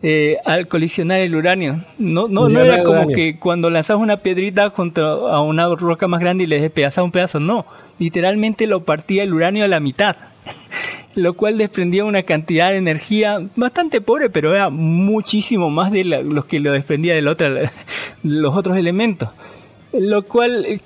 Eh, 0.00 0.36
al 0.44 0.68
colisionar 0.68 1.18
el 1.18 1.34
uranio. 1.34 1.82
No, 1.98 2.28
no, 2.28 2.48
no 2.48 2.60
era 2.60 2.84
como 2.84 2.98
uranio. 2.98 3.16
que 3.16 3.36
cuando 3.36 3.68
lanzas 3.68 3.96
una 3.96 4.18
piedrita 4.18 4.70
contra 4.70 5.04
a 5.10 5.40
una 5.40 5.66
roca 5.74 6.06
más 6.06 6.20
grande 6.20 6.44
y 6.44 6.46
le 6.46 6.60
despedazas 6.60 7.02
un 7.02 7.10
pedazo. 7.10 7.40
No, 7.40 7.66
literalmente 7.98 8.68
lo 8.68 8.84
partía 8.84 9.24
el 9.24 9.34
uranio 9.34 9.64
a 9.64 9.66
la 9.66 9.80
mitad. 9.80 10.14
Lo 11.18 11.34
cual 11.34 11.58
desprendía 11.58 12.04
una 12.04 12.22
cantidad 12.22 12.70
de 12.70 12.76
energía 12.76 13.44
bastante 13.56 14.00
pobre, 14.00 14.30
pero 14.30 14.54
era 14.54 14.70
muchísimo 14.70 15.68
más 15.68 15.90
de 15.90 16.04
los 16.04 16.44
que 16.44 16.60
lo 16.60 16.70
desprendía 16.70 17.16
del 17.16 17.26
otro, 17.26 17.48
los 18.22 18.54
otros 18.54 18.76
elementos. 18.76 19.28
Lo 19.92 20.22
cual 20.22 20.64
eh, 20.64 20.80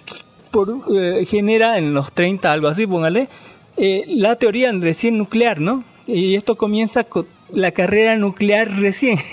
por, 0.51 0.85
eh, 0.97 1.27
genera 1.27 1.77
en 1.77 1.93
los 1.93 2.13
30, 2.13 2.51
algo 2.51 2.69
así, 2.69 2.87
póngale, 2.87 3.29
eh, 3.77 4.05
la 4.09 4.37
teoría 4.37 4.73
recién 4.73 5.19
nuclear, 5.19 5.61
¿no? 5.61 5.85
Y 6.07 6.35
esto 6.35 6.57
comienza 6.57 7.05
con 7.05 7.27
la 7.53 7.73
carrera 7.73 8.17
nuclear 8.17 8.75
recién. 8.81 9.19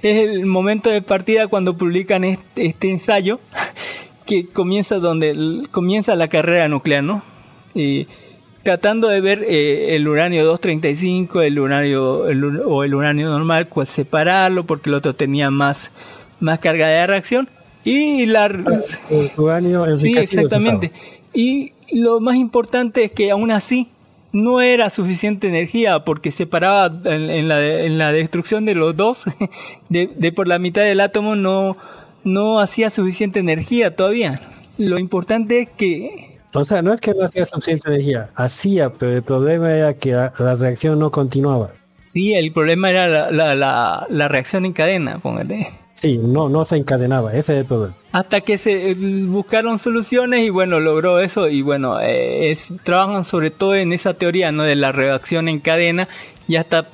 es 0.00 0.28
el 0.28 0.46
momento 0.46 0.90
de 0.90 1.02
partida 1.02 1.48
cuando 1.48 1.76
publican 1.76 2.22
este, 2.22 2.66
este 2.66 2.88
ensayo 2.88 3.40
que 4.26 4.46
comienza 4.46 5.00
donde 5.00 5.64
comienza 5.72 6.14
la 6.14 6.28
carrera 6.28 6.68
nuclear, 6.68 7.02
¿no? 7.02 7.24
Tratando 8.66 9.06
de 9.06 9.20
ver 9.20 9.44
eh, 9.46 9.94
el 9.94 10.08
uranio 10.08 10.44
235, 10.44 11.40
el 11.42 11.60
uranio 11.60 12.28
el 12.28 12.42
o 12.64 12.82
el 12.82 12.96
uranio 12.96 13.28
normal, 13.28 13.68
pues 13.68 13.88
separarlo 13.88 14.64
porque 14.66 14.90
el 14.90 14.94
otro 14.94 15.14
tenía 15.14 15.52
más 15.52 15.92
más 16.40 16.58
carga 16.58 16.88
de 16.88 17.06
reacción 17.06 17.48
y 17.84 18.26
la 18.26 18.46
El 18.46 19.30
uranio 19.36 19.94
Sí, 19.94 20.18
exactamente. 20.18 20.90
Y 21.32 21.74
lo 21.92 22.18
más 22.18 22.34
importante 22.34 23.04
es 23.04 23.12
que 23.12 23.30
aún 23.30 23.52
así 23.52 23.86
no 24.32 24.60
era 24.60 24.90
suficiente 24.90 25.46
energía 25.46 26.04
porque 26.04 26.32
separaba 26.32 26.92
en, 27.04 27.30
en 27.30 27.46
la, 27.46 27.64
en 27.64 27.98
la 27.98 28.10
destrucción 28.10 28.64
de 28.64 28.74
los 28.74 28.96
dos, 28.96 29.26
de, 29.88 30.08
de 30.08 30.32
por 30.32 30.48
la 30.48 30.58
mitad 30.58 30.82
del 30.82 30.98
átomo 30.98 31.36
no, 31.36 31.76
no 32.24 32.58
hacía 32.58 32.90
suficiente 32.90 33.38
energía 33.38 33.94
todavía. 33.94 34.40
Lo 34.76 34.98
importante 34.98 35.60
es 35.60 35.68
que 35.68 36.35
O 36.56 36.64
sea, 36.64 36.82
no 36.82 36.92
es 36.92 37.00
que 37.00 37.14
no 37.14 37.24
hacía 37.24 37.46
suficiente 37.46 37.88
energía, 37.88 38.30
hacía, 38.34 38.92
pero 38.92 39.12
el 39.12 39.22
problema 39.22 39.72
era 39.72 39.94
que 39.94 40.12
la, 40.12 40.32
la 40.38 40.54
reacción 40.54 40.98
no 40.98 41.10
continuaba. 41.10 41.70
Sí, 42.04 42.34
el 42.34 42.52
problema 42.52 42.90
era 42.90 43.08
la, 43.08 43.30
la, 43.30 43.54
la, 43.54 44.06
la 44.08 44.28
reacción 44.28 44.64
en 44.64 44.72
cadena, 44.72 45.18
póngale. 45.18 45.68
Sí, 45.94 46.18
no, 46.18 46.48
no 46.48 46.64
se 46.64 46.76
encadenaba, 46.76 47.32
ese 47.32 47.54
es 47.54 47.58
el 47.60 47.64
problema. 47.64 47.94
Hasta 48.12 48.42
que 48.42 48.58
se 48.58 48.90
eh, 48.90 48.94
buscaron 48.94 49.78
soluciones 49.78 50.44
y 50.44 50.50
bueno, 50.50 50.78
logró 50.78 51.20
eso 51.20 51.48
y 51.48 51.62
bueno, 51.62 52.00
eh, 52.00 52.50
es, 52.50 52.72
trabajan 52.82 53.24
sobre 53.24 53.50
todo 53.50 53.74
en 53.74 53.92
esa 53.92 54.14
teoría, 54.14 54.52
¿no? 54.52 54.62
De 54.62 54.76
la 54.76 54.92
reacción 54.92 55.48
en 55.48 55.58
cadena 55.58 56.08
y 56.48 56.56
hasta 56.56 56.90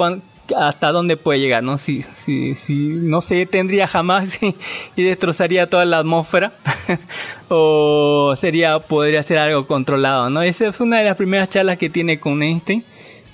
hasta 0.56 0.92
dónde 0.92 1.16
puede 1.16 1.40
llegar, 1.40 1.62
¿no? 1.62 1.78
Si, 1.78 2.02
si, 2.14 2.54
si 2.54 2.88
no 2.88 3.20
se 3.20 3.36
detendría 3.36 3.86
jamás 3.86 4.38
y, 4.96 5.02
destrozaría 5.02 5.68
toda 5.68 5.84
la 5.84 5.98
atmósfera 5.98 6.52
o 7.48 8.34
sería, 8.36 8.78
podría 8.80 9.22
ser 9.22 9.38
algo 9.38 9.66
controlado, 9.66 10.30
¿no? 10.30 10.42
Esa 10.42 10.72
fue 10.72 10.86
una 10.86 10.98
de 10.98 11.04
las 11.04 11.16
primeras 11.16 11.48
charlas 11.48 11.78
que 11.78 11.90
tiene 11.90 12.18
con 12.20 12.42
Einstein 12.42 12.84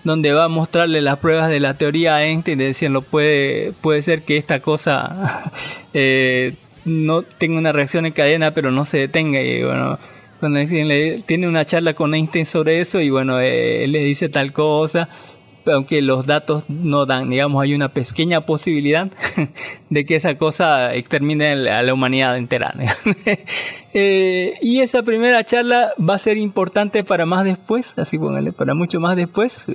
donde 0.04 0.32
va 0.32 0.44
a 0.44 0.48
mostrarle 0.48 1.02
las 1.02 1.18
pruebas 1.18 1.50
de 1.50 1.60
la 1.60 1.74
teoría 1.74 2.16
a 2.16 2.24
Einstein 2.24 2.56
de 2.56 2.66
decirlo 2.66 3.02
puede 3.02 3.72
puede 3.80 4.00
ser 4.02 4.22
que 4.22 4.36
esta 4.36 4.60
cosa 4.60 5.52
eh, 5.92 6.54
no 6.84 7.22
tenga 7.22 7.58
una 7.58 7.72
reacción 7.72 8.06
en 8.06 8.12
cadena 8.12 8.52
pero 8.52 8.70
no 8.70 8.84
se 8.84 8.98
detenga 8.98 9.42
y 9.42 9.62
bueno 9.62 9.98
cuando 10.40 10.60
Einstein 10.60 11.22
tiene 11.24 11.48
una 11.48 11.64
charla 11.64 11.94
con 11.94 12.14
Einstein 12.14 12.46
sobre 12.46 12.80
eso 12.80 13.00
y 13.00 13.10
bueno 13.10 13.40
eh, 13.40 13.86
le 13.88 13.98
dice 13.98 14.28
tal 14.28 14.52
cosa 14.52 15.08
aunque 15.72 16.02
los 16.02 16.26
datos 16.26 16.64
no 16.68 17.06
dan 17.06 17.30
digamos 17.30 17.62
hay 17.62 17.74
una 17.74 17.88
pequeña 17.90 18.42
posibilidad 18.42 19.10
de 19.90 20.04
que 20.06 20.16
esa 20.16 20.36
cosa 20.38 20.94
extermine 20.94 21.68
a 21.70 21.82
la 21.82 21.94
humanidad 21.94 22.36
entera 22.36 22.74
Eh, 23.94 24.54
y 24.60 24.80
esa 24.80 25.02
primera 25.02 25.42
charla 25.44 25.92
va 25.98 26.14
a 26.14 26.18
ser 26.18 26.36
importante 26.36 27.04
para 27.04 27.24
más 27.24 27.44
después, 27.44 27.98
así 27.98 28.18
póngale, 28.18 28.52
para 28.52 28.74
mucho 28.74 29.00
más 29.00 29.16
después. 29.16 29.66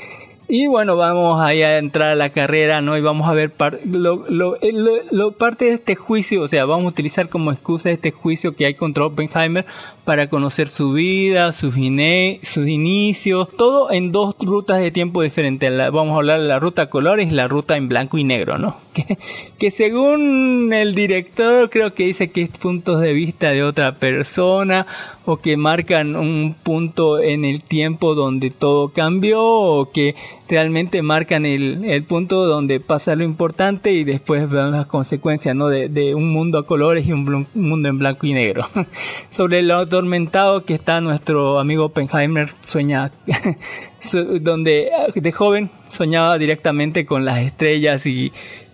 y 0.48 0.66
bueno, 0.66 0.96
vamos 0.96 1.40
ahí 1.40 1.62
a 1.62 1.78
entrar 1.78 2.10
a 2.10 2.14
la 2.14 2.28
carrera, 2.30 2.82
¿no? 2.82 2.98
Y 2.98 3.00
vamos 3.00 3.28
a 3.28 3.32
ver 3.32 3.50
par- 3.50 3.80
lo, 3.86 4.26
eh, 4.60 4.72
lo- 4.72 4.96
lo- 5.10 5.32
parte 5.32 5.64
de 5.64 5.72
este 5.74 5.94
juicio, 5.96 6.42
o 6.42 6.48
sea, 6.48 6.66
vamos 6.66 6.84
a 6.84 6.88
utilizar 6.88 7.30
como 7.30 7.50
excusa 7.50 7.90
este 7.90 8.10
juicio 8.10 8.54
que 8.54 8.66
hay 8.66 8.74
contra 8.74 9.06
Oppenheimer 9.06 9.64
para 10.04 10.28
conocer 10.28 10.66
su 10.68 10.92
vida, 10.92 11.52
sus, 11.52 11.76
ine- 11.76 12.40
sus 12.42 12.66
inicios, 12.66 13.48
todo 13.56 13.92
en 13.92 14.10
dos 14.10 14.34
rutas 14.40 14.80
de 14.80 14.90
tiempo 14.90 15.22
diferentes. 15.22 15.70
Vamos 15.92 16.14
a 16.14 16.16
hablar 16.16 16.40
de 16.40 16.48
la 16.48 16.58
ruta 16.58 16.90
colores 16.90 17.28
y 17.28 17.34
la 17.34 17.46
ruta 17.46 17.76
en 17.76 17.88
blanco 17.88 18.18
y 18.18 18.24
negro, 18.24 18.58
¿no? 18.58 18.76
Que, 18.92 19.16
que 19.58 19.70
según 19.70 20.70
el 20.74 20.94
director 20.94 21.70
creo 21.70 21.94
que 21.94 22.04
dice 22.04 22.30
que 22.30 22.42
es 22.42 22.50
puntos 22.50 23.00
de 23.00 23.14
vista 23.14 23.50
de 23.50 23.62
otra 23.62 23.94
persona 23.94 24.86
o 25.24 25.38
que 25.38 25.56
marcan 25.56 26.14
un 26.14 26.54
punto 26.62 27.18
en 27.18 27.46
el 27.46 27.62
tiempo 27.62 28.14
donde 28.14 28.50
todo 28.50 28.90
cambió 28.90 29.42
o 29.42 29.90
que 29.92 30.14
realmente 30.52 31.00
marcan 31.00 31.46
el, 31.46 31.82
el 31.86 32.04
punto 32.04 32.44
donde 32.44 32.78
pasa 32.78 33.16
lo 33.16 33.24
importante 33.24 33.90
y 33.92 34.04
después 34.04 34.50
ven 34.50 34.72
las 34.72 34.84
consecuencias 34.84 35.56
¿no? 35.56 35.68
de, 35.68 35.88
de 35.88 36.14
un 36.14 36.30
mundo 36.30 36.58
a 36.58 36.66
colores 36.66 37.06
y 37.06 37.12
un, 37.12 37.46
mundo 37.54 37.88
en 37.88 37.98
blanco 37.98 38.26
y 38.26 38.34
negro. 38.34 38.68
Sobre 39.30 39.62
lo 39.62 39.76
atormentado 39.76 40.66
que 40.66 40.74
está 40.74 41.00
nuestro 41.00 41.58
amigo 41.58 41.86
Oppenheimer, 41.86 42.50
sueña, 42.62 43.12
su- 43.98 44.40
donde 44.40 44.90
de 45.14 45.32
joven 45.32 45.70
soñaba 45.88 46.36
directamente 46.36 47.06
con 47.06 47.24
las 47.24 47.38
estrellas 47.38 48.04
y, 48.04 48.30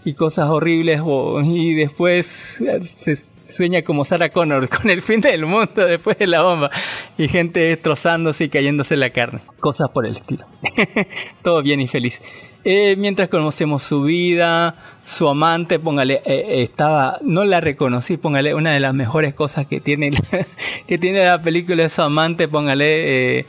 y 0.08 0.14
cosas 0.14 0.48
horribles 0.48 1.00
y 1.44 1.74
después 1.74 2.60
eh, 2.60 2.80
se 2.82 3.14
sueña 3.16 3.82
como 3.82 4.04
Sarah 4.04 4.30
Connor 4.30 4.68
con 4.76 4.88
el 4.90 5.02
fin 5.02 5.20
del 5.20 5.44
mundo 5.44 5.86
después 5.86 6.16
de 6.18 6.26
la 6.26 6.42
bomba 6.42 6.70
y 7.18 7.28
gente 7.28 7.60
destrozándose 7.60 8.44
y 8.44 8.48
cayéndose 8.48 8.96
la 8.96 9.10
carne. 9.10 9.40
Cosas 9.60 9.90
por 9.90 10.06
el 10.06 10.12
estilo. 10.12 10.44
Todo 11.42 11.62
bien 11.62 11.80
y 11.80 11.88
feliz. 11.88 12.20
Eh, 12.64 12.96
mientras 12.98 13.28
conocemos 13.28 13.82
su 13.82 14.02
vida 14.02 14.74
su 15.04 15.28
amante 15.28 15.78
póngale 15.78 16.20
eh, 16.26 16.62
estaba 16.62 17.18
no 17.22 17.44
la 17.44 17.60
reconocí 17.60 18.16
póngale 18.16 18.52
una 18.52 18.72
de 18.72 18.80
las 18.80 18.92
mejores 18.92 19.32
cosas 19.32 19.66
que 19.66 19.80
tiene 19.80 20.10
la- 20.10 20.46
que 20.88 20.98
tiene 20.98 21.24
la 21.24 21.40
película 21.40 21.84
es 21.84 21.92
su 21.92 22.02
amante 22.02 22.48
póngale 22.48 23.38
eh, 23.38 23.46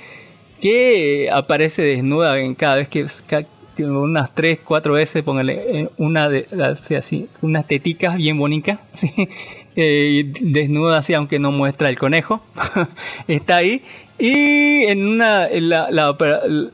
que 0.61 1.29
aparece 1.33 1.81
desnuda 1.81 2.39
en 2.39 2.53
cada 2.53 2.75
vez 2.75 2.87
que 2.87 3.05
unas 3.83 4.33
tres 4.35 4.59
cuatro 4.63 4.93
veces 4.93 5.23
póngale 5.23 5.89
una 5.97 6.29
de 6.29 6.47
así, 6.97 7.27
unas 7.41 7.67
teticas 7.67 8.15
bien 8.17 8.37
bonitas 8.37 8.79
¿sí? 8.93 9.11
Eh, 9.75 10.31
desnuda 10.41 10.97
así 10.99 11.13
aunque 11.13 11.39
no 11.39 11.51
muestra 11.51 11.89
el 11.89 11.97
conejo 11.97 12.41
está 13.27 13.57
ahí 13.57 13.81
y 14.17 14.83
en 14.87 15.07
una 15.07 15.47
en, 15.47 15.69
la- 15.69 15.89
la 15.91 16.15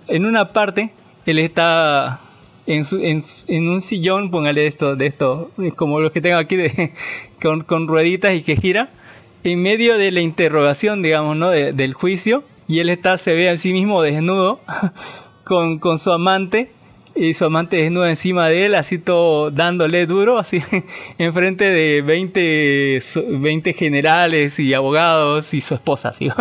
en 0.08 0.26
una 0.26 0.52
parte 0.54 0.90
él 1.26 1.40
está 1.40 2.22
en, 2.68 2.86
su, 2.86 2.98
en, 3.00 3.22
en 3.48 3.70
un 3.70 3.82
sillón 3.82 4.32
póngale 4.32 4.66
esto 4.66 4.96
de 4.96 5.08
esto 5.08 5.52
como 5.76 6.00
los 6.00 6.12
que 6.12 6.22
tengo 6.22 6.38
aquí 6.38 6.56
de, 6.56 6.94
con, 7.42 7.62
con 7.64 7.88
rueditas 7.88 8.34
y 8.34 8.42
que 8.42 8.56
gira 8.56 8.90
en 9.44 9.62
medio 9.62 10.00
de 10.00 10.10
la 10.12 10.22
interrogación, 10.22 11.04
digamos, 11.04 11.38
¿no? 11.38 11.52
De- 11.52 11.72
del 11.72 11.94
juicio, 11.94 12.44
y 12.68 12.80
él 12.80 12.90
está, 12.90 13.16
se 13.20 13.36
ve 13.36 13.48
a 13.48 13.58
sí 13.58 13.74
mismo 13.74 14.02
desnudo, 14.02 14.60
con, 15.44 15.78
con 15.78 16.00
su 16.00 16.12
amante, 16.12 16.72
y 17.16 17.34
su 17.34 17.46
amante 17.46 17.78
desnuda 17.78 18.10
encima 18.10 18.50
de 18.50 18.66
él, 18.66 18.76
así 18.76 18.98
todo 18.98 19.50
dándole 19.50 20.06
duro, 20.06 20.38
así, 20.38 20.62
enfrente 21.18 21.64
de 21.66 22.02
20, 22.02 23.00
so- 23.02 23.24
20 23.28 23.74
generales 23.74 24.60
y 24.60 24.74
abogados 24.74 25.54
y 25.54 25.62
su 25.62 25.74
esposa, 25.76 26.10
así. 26.10 26.30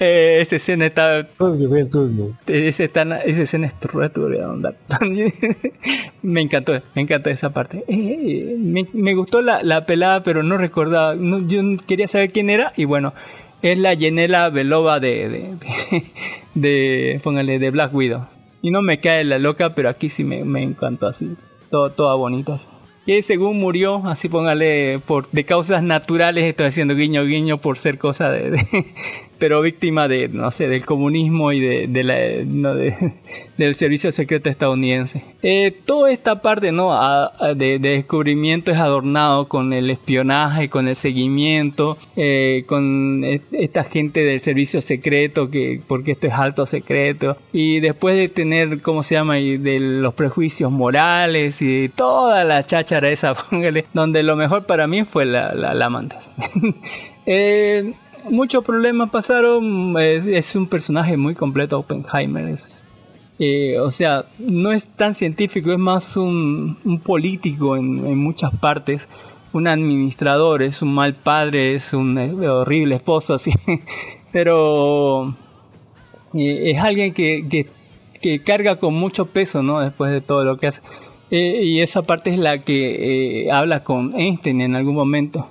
Eh, 0.00 0.38
esa 0.42 0.56
escena 0.56 0.86
está 0.86 1.26
esa, 2.46 2.84
está- 2.84 3.18
esa 3.20 3.42
escena 3.42 3.66
es 3.66 3.74
turbia, 3.80 4.10
me 6.22 6.40
encantó, 6.40 6.80
me 6.94 7.02
encantó 7.02 7.30
esa 7.30 7.50
parte. 7.50 7.84
Eh, 7.88 8.54
me, 8.58 8.86
me 8.92 9.14
gustó 9.14 9.42
la, 9.42 9.62
la 9.62 9.86
pelada, 9.86 10.22
pero 10.22 10.42
no 10.42 10.56
recordaba. 10.58 11.14
no, 11.14 11.46
yo 11.46 11.60
quería 11.86 12.08
saber 12.08 12.32
quién 12.32 12.50
era 12.50 12.72
y 12.76 12.84
bueno, 12.84 13.14
es 13.62 13.78
la 13.78 13.94
Yenela 13.94 14.50
Belova 14.50 15.00
de, 15.00 15.28
de, 15.28 15.38
de, 15.60 16.04
de- 16.54 17.20
póngale, 17.22 17.58
de 17.58 17.70
Black 17.70 17.94
Widow. 17.94 18.26
Y 18.62 18.70
no 18.70 18.82
me 18.82 19.00
cae 19.00 19.24
la 19.24 19.38
loca, 19.38 19.74
pero 19.74 19.88
aquí 19.88 20.08
sí 20.08 20.24
me, 20.24 20.44
me 20.44 20.62
encantó 20.62 21.06
así. 21.06 21.36
Todo, 21.70 21.90
toda 21.90 22.14
bonita. 22.14 22.54
así. 22.54 22.66
Que 23.06 23.22
según 23.22 23.58
murió, 23.58 24.06
así 24.06 24.28
póngale, 24.28 25.00
por, 25.06 25.30
de 25.30 25.44
causas 25.44 25.82
naturales, 25.82 26.44
estoy 26.44 26.66
haciendo 26.66 26.94
guiño 26.94 27.24
guiño 27.24 27.58
por 27.58 27.78
ser 27.78 27.98
cosa 27.98 28.30
de, 28.30 28.50
de- 28.50 28.86
pero 29.38 29.60
víctima 29.62 30.08
de, 30.08 30.28
no 30.28 30.50
sé, 30.50 30.68
del 30.68 30.84
comunismo 30.84 31.52
y 31.52 31.60
de, 31.60 31.86
de 31.86 32.04
la, 32.04 32.16
no, 32.44 32.74
de- 32.74 33.14
del 33.56 33.74
servicio 33.74 34.10
secreto 34.12 34.50
estadounidense. 34.50 35.24
Eh, 35.42 35.76
toda 35.86 36.10
esta 36.12 36.42
parte, 36.42 36.72
¿no? 36.72 36.92
A- 36.92 37.32
a- 37.38 37.54
de, 37.54 37.78
de 37.78 37.90
descubrimiento 37.90 38.70
es 38.70 38.78
adornado 38.78 39.48
con 39.48 39.72
el 39.72 39.90
espionaje, 39.90 40.68
con 40.68 40.88
el 40.88 40.96
seguimiento, 40.96 41.98
eh, 42.16 42.64
con 42.66 43.22
esta 43.52 43.84
gente 43.84 44.24
del 44.24 44.40
servicio 44.40 44.80
secreto, 44.82 45.50
que, 45.50 45.80
porque 45.86 46.12
esto 46.12 46.26
es 46.26 46.32
alto 46.34 46.66
secreto. 46.66 47.36
Y 47.52 47.80
después 47.80 48.16
de 48.16 48.28
tener, 48.28 48.82
¿cómo 48.82 49.02
se 49.02 49.14
llama? 49.14 49.38
Y 49.38 49.56
de 49.58 49.80
los 49.80 50.14
prejuicios 50.14 50.70
morales 50.70 51.62
y 51.62 51.88
toda 51.88 52.44
la 52.44 52.62
cháchara 52.64 53.08
esa, 53.10 53.34
donde 53.94 54.22
lo 54.22 54.36
mejor 54.36 54.66
para 54.66 54.86
mí 54.86 55.04
fue 55.04 55.24
la, 55.24 55.54
la, 55.54 55.74
la 55.74 55.86
amante. 55.86 56.16
Eh, 57.30 57.92
muchos 58.30 58.64
problemas 58.64 59.10
pasaron. 59.10 59.94
Es, 59.98 60.54
un 60.54 60.66
personaje 60.66 61.16
muy 61.16 61.34
completo, 61.34 61.78
Oppenheimer. 61.78 62.48
es- 62.48 62.84
eh, 63.40 63.78
o 63.78 63.90
sea, 63.92 64.26
no 64.38 64.72
es 64.72 64.84
tan 64.84 65.14
científico, 65.14 65.70
es 65.70 65.78
más 65.78 66.16
un, 66.16 66.76
político 67.04 67.76
en, 67.76 68.18
muchas 68.18 68.50
partes. 68.56 69.08
Un 69.52 69.66
administrador, 69.66 70.62
es 70.62 70.82
un 70.82 70.92
mal 70.94 71.14
padre, 71.14 71.74
es 71.74 71.92
un 71.92 72.18
eh, 72.18 72.48
horrible 72.48 72.96
esposo, 72.96 73.34
así. 73.34 73.52
Pero 74.32 75.34
eh, 76.34 76.72
es 76.72 76.78
alguien 76.78 77.14
que, 77.14 77.66
carga 78.44 78.76
con 78.76 78.94
mucho 78.94 79.26
peso, 79.26 79.62
¿no? 79.62 79.80
Después 79.80 80.10
de 80.10 80.20
todo 80.20 80.44
lo 80.44 80.58
que 80.58 80.66
hace. 80.68 80.82
Y 81.30 81.80
esa 81.80 82.02
parte 82.02 82.30
es 82.30 82.38
la 82.38 82.64
que 82.64 83.48
habla 83.52 83.84
con 83.84 84.18
Einstein 84.18 84.62
en 84.62 84.74
algún 84.74 84.94
momento. 84.94 85.48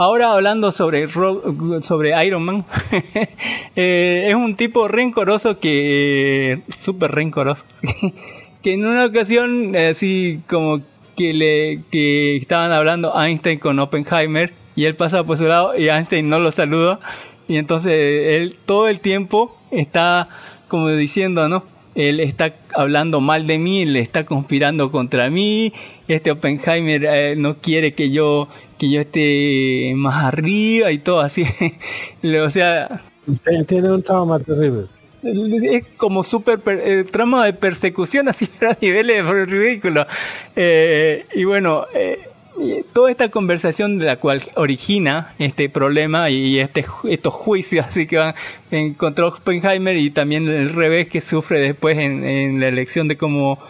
Ahora 0.00 0.32
hablando 0.32 0.70
sobre, 0.70 1.08
sobre 1.08 2.24
Iron 2.24 2.44
Man, 2.44 2.64
eh, 3.74 4.26
es 4.28 4.34
un 4.36 4.54
tipo 4.54 4.86
rencoroso 4.86 5.58
que, 5.58 6.62
súper 6.68 7.10
rencoroso, 7.10 7.64
que 8.62 8.74
en 8.74 8.86
una 8.86 9.06
ocasión, 9.06 9.74
así 9.74 10.40
como 10.48 10.82
que 11.16 11.34
le 11.34 11.82
que 11.90 12.36
estaban 12.36 12.70
hablando 12.70 13.12
Einstein 13.20 13.58
con 13.58 13.80
Oppenheimer 13.80 14.52
y 14.76 14.84
él 14.84 14.94
pasa 14.94 15.24
por 15.24 15.36
su 15.36 15.46
lado 15.46 15.76
y 15.76 15.88
Einstein 15.88 16.28
no 16.28 16.38
lo 16.38 16.52
saluda 16.52 17.00
y 17.48 17.56
entonces 17.56 17.92
él 17.92 18.56
todo 18.66 18.86
el 18.86 19.00
tiempo 19.00 19.58
está 19.72 20.28
como 20.68 20.90
diciendo, 20.90 21.48
¿no? 21.48 21.64
Él 21.96 22.20
está 22.20 22.54
hablando 22.72 23.20
mal 23.20 23.48
de 23.48 23.58
mí, 23.58 23.84
le 23.84 23.98
está 23.98 24.24
conspirando 24.24 24.92
contra 24.92 25.28
mí. 25.30 25.72
Este 26.06 26.30
Oppenheimer 26.30 27.04
eh, 27.04 27.34
no 27.36 27.56
quiere 27.56 27.94
que 27.94 28.10
yo 28.10 28.48
que 28.78 28.90
yo 28.90 29.00
esté 29.00 29.92
más 29.96 30.24
arriba 30.24 30.90
y 30.92 30.98
todo 30.98 31.20
así. 31.20 31.44
o 32.44 32.50
sea, 32.50 33.02
Tiene- 33.44 33.64
Tiene 33.64 33.90
un 33.90 34.02
trauma 34.02 34.38
terrible. 34.38 34.86
es 35.22 35.84
como 35.96 36.22
super 36.22 36.60
per- 36.60 36.80
eh, 36.84 37.04
trama 37.04 37.44
de 37.44 37.52
persecución 37.52 38.28
así 38.30 38.48
a 38.62 38.76
niveles 38.80 39.24
ridículos. 39.26 40.06
Eh, 40.56 41.26
y 41.34 41.44
bueno, 41.44 41.86
eh, 41.94 42.20
toda 42.92 43.10
esta 43.10 43.28
conversación 43.28 43.98
de 43.98 44.06
la 44.06 44.16
cual 44.16 44.42
origina 44.56 45.34
este 45.38 45.68
problema 45.68 46.28
y 46.30 46.58
este 46.58 46.84
estos 47.08 47.32
juicios 47.34 47.86
así 47.88 48.06
que 48.06 48.16
van 48.16 48.34
en 48.70 48.94
contra 48.94 49.26
Oppenheimer 49.26 49.96
y 49.96 50.10
también 50.10 50.48
el 50.48 50.70
revés 50.70 51.08
que 51.08 51.20
sufre 51.20 51.60
después 51.60 51.98
en, 51.98 52.24
en 52.24 52.58
la 52.60 52.66
elección 52.68 53.06
de 53.06 53.16
cómo 53.16 53.60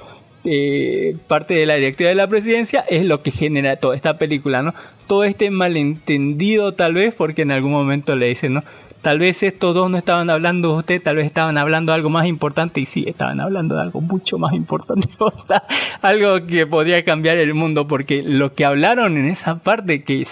eh, 0.44 1.16
parte 1.26 1.54
de 1.54 1.66
la 1.66 1.74
directiva 1.74 2.08
de 2.08 2.14
la 2.14 2.28
presidencia 2.28 2.84
es 2.88 3.04
lo 3.04 3.22
que 3.22 3.30
genera 3.30 3.76
toda 3.76 3.96
esta 3.96 4.18
película, 4.18 4.62
¿no? 4.62 4.74
Todo 5.06 5.24
este 5.24 5.50
malentendido 5.50 6.74
tal 6.74 6.94
vez 6.94 7.14
porque 7.14 7.42
en 7.42 7.50
algún 7.50 7.72
momento 7.72 8.14
le 8.14 8.28
dicen, 8.28 8.54
¿no? 8.54 8.64
Tal 9.02 9.20
vez 9.20 9.44
estos 9.44 9.74
dos 9.74 9.88
no 9.90 9.96
estaban 9.96 10.28
hablando 10.28 10.72
de 10.72 10.78
usted, 10.78 11.02
tal 11.02 11.16
vez 11.16 11.26
estaban 11.26 11.56
hablando 11.56 11.92
de 11.92 11.96
algo 11.96 12.10
más 12.10 12.26
importante 12.26 12.80
y 12.80 12.86
sí, 12.86 13.04
estaban 13.06 13.40
hablando 13.40 13.76
de 13.76 13.82
algo 13.82 14.00
mucho 14.00 14.38
más 14.38 14.52
importante, 14.52 15.08
algo 16.02 16.44
que 16.46 16.66
podría 16.66 17.04
cambiar 17.04 17.36
el 17.36 17.54
mundo 17.54 17.86
porque 17.86 18.22
lo 18.24 18.54
que 18.54 18.64
hablaron 18.64 19.16
en 19.16 19.26
esa 19.26 19.58
parte 19.58 20.02
que 20.02 20.24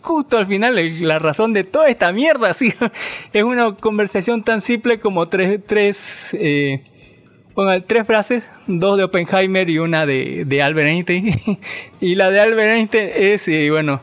justo 0.00 0.38
al 0.38 0.46
final 0.46 0.76
la 1.06 1.18
razón 1.18 1.52
de 1.52 1.64
toda 1.64 1.88
esta 1.88 2.10
mierda, 2.12 2.54
¿sí? 2.54 2.72
es 3.34 3.42
una 3.42 3.72
conversación 3.74 4.42
tan 4.42 4.62
simple 4.62 4.98
como 4.98 5.26
tres, 5.26 5.60
tres 5.66 6.34
eh, 6.40 6.82
Pongan 7.56 7.82
tres 7.86 8.06
frases, 8.06 8.50
dos 8.66 8.98
de 8.98 9.04
Oppenheimer 9.04 9.70
y 9.70 9.78
una 9.78 10.04
de, 10.04 10.44
de 10.46 10.62
Albert 10.62 10.88
Einstein. 10.88 11.58
y 12.02 12.14
la 12.14 12.30
de 12.30 12.38
Albert 12.38 12.76
Einstein 12.76 13.10
es, 13.14 13.48
y 13.48 13.70
bueno, 13.70 14.02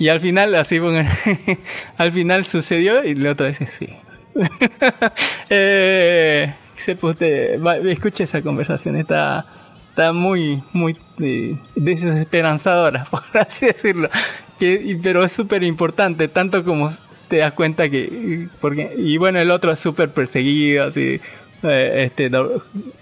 y 0.00 0.08
al 0.08 0.20
final, 0.20 0.52
así 0.56 0.80
pongan, 0.80 1.06
al 1.96 2.10
final 2.10 2.44
sucedió 2.44 3.04
y 3.04 3.14
la 3.14 3.30
otra 3.30 3.46
vez 3.46 3.60
es 3.60 3.70
sí. 3.70 3.88
eh, 5.48 6.52
esa 8.18 8.42
conversación, 8.42 8.96
está, 8.96 9.46
está 9.90 10.12
muy, 10.12 10.64
muy 10.72 10.96
eh, 11.20 11.56
desesperanzadora, 11.76 13.04
por 13.04 13.22
así 13.34 13.66
decirlo. 13.66 14.10
Que, 14.58 14.98
pero 15.00 15.22
es 15.22 15.30
súper 15.30 15.62
importante, 15.62 16.26
tanto 16.26 16.64
como 16.64 16.90
te 17.28 17.36
das 17.36 17.52
cuenta 17.52 17.88
que, 17.88 18.48
porque, 18.60 18.92
y 18.98 19.18
bueno, 19.18 19.38
el 19.38 19.52
otro 19.52 19.70
es 19.70 19.78
súper 19.78 20.10
perseguido, 20.10 20.86
así, 20.86 21.20
eh, 21.62 22.04
este, 22.06 22.30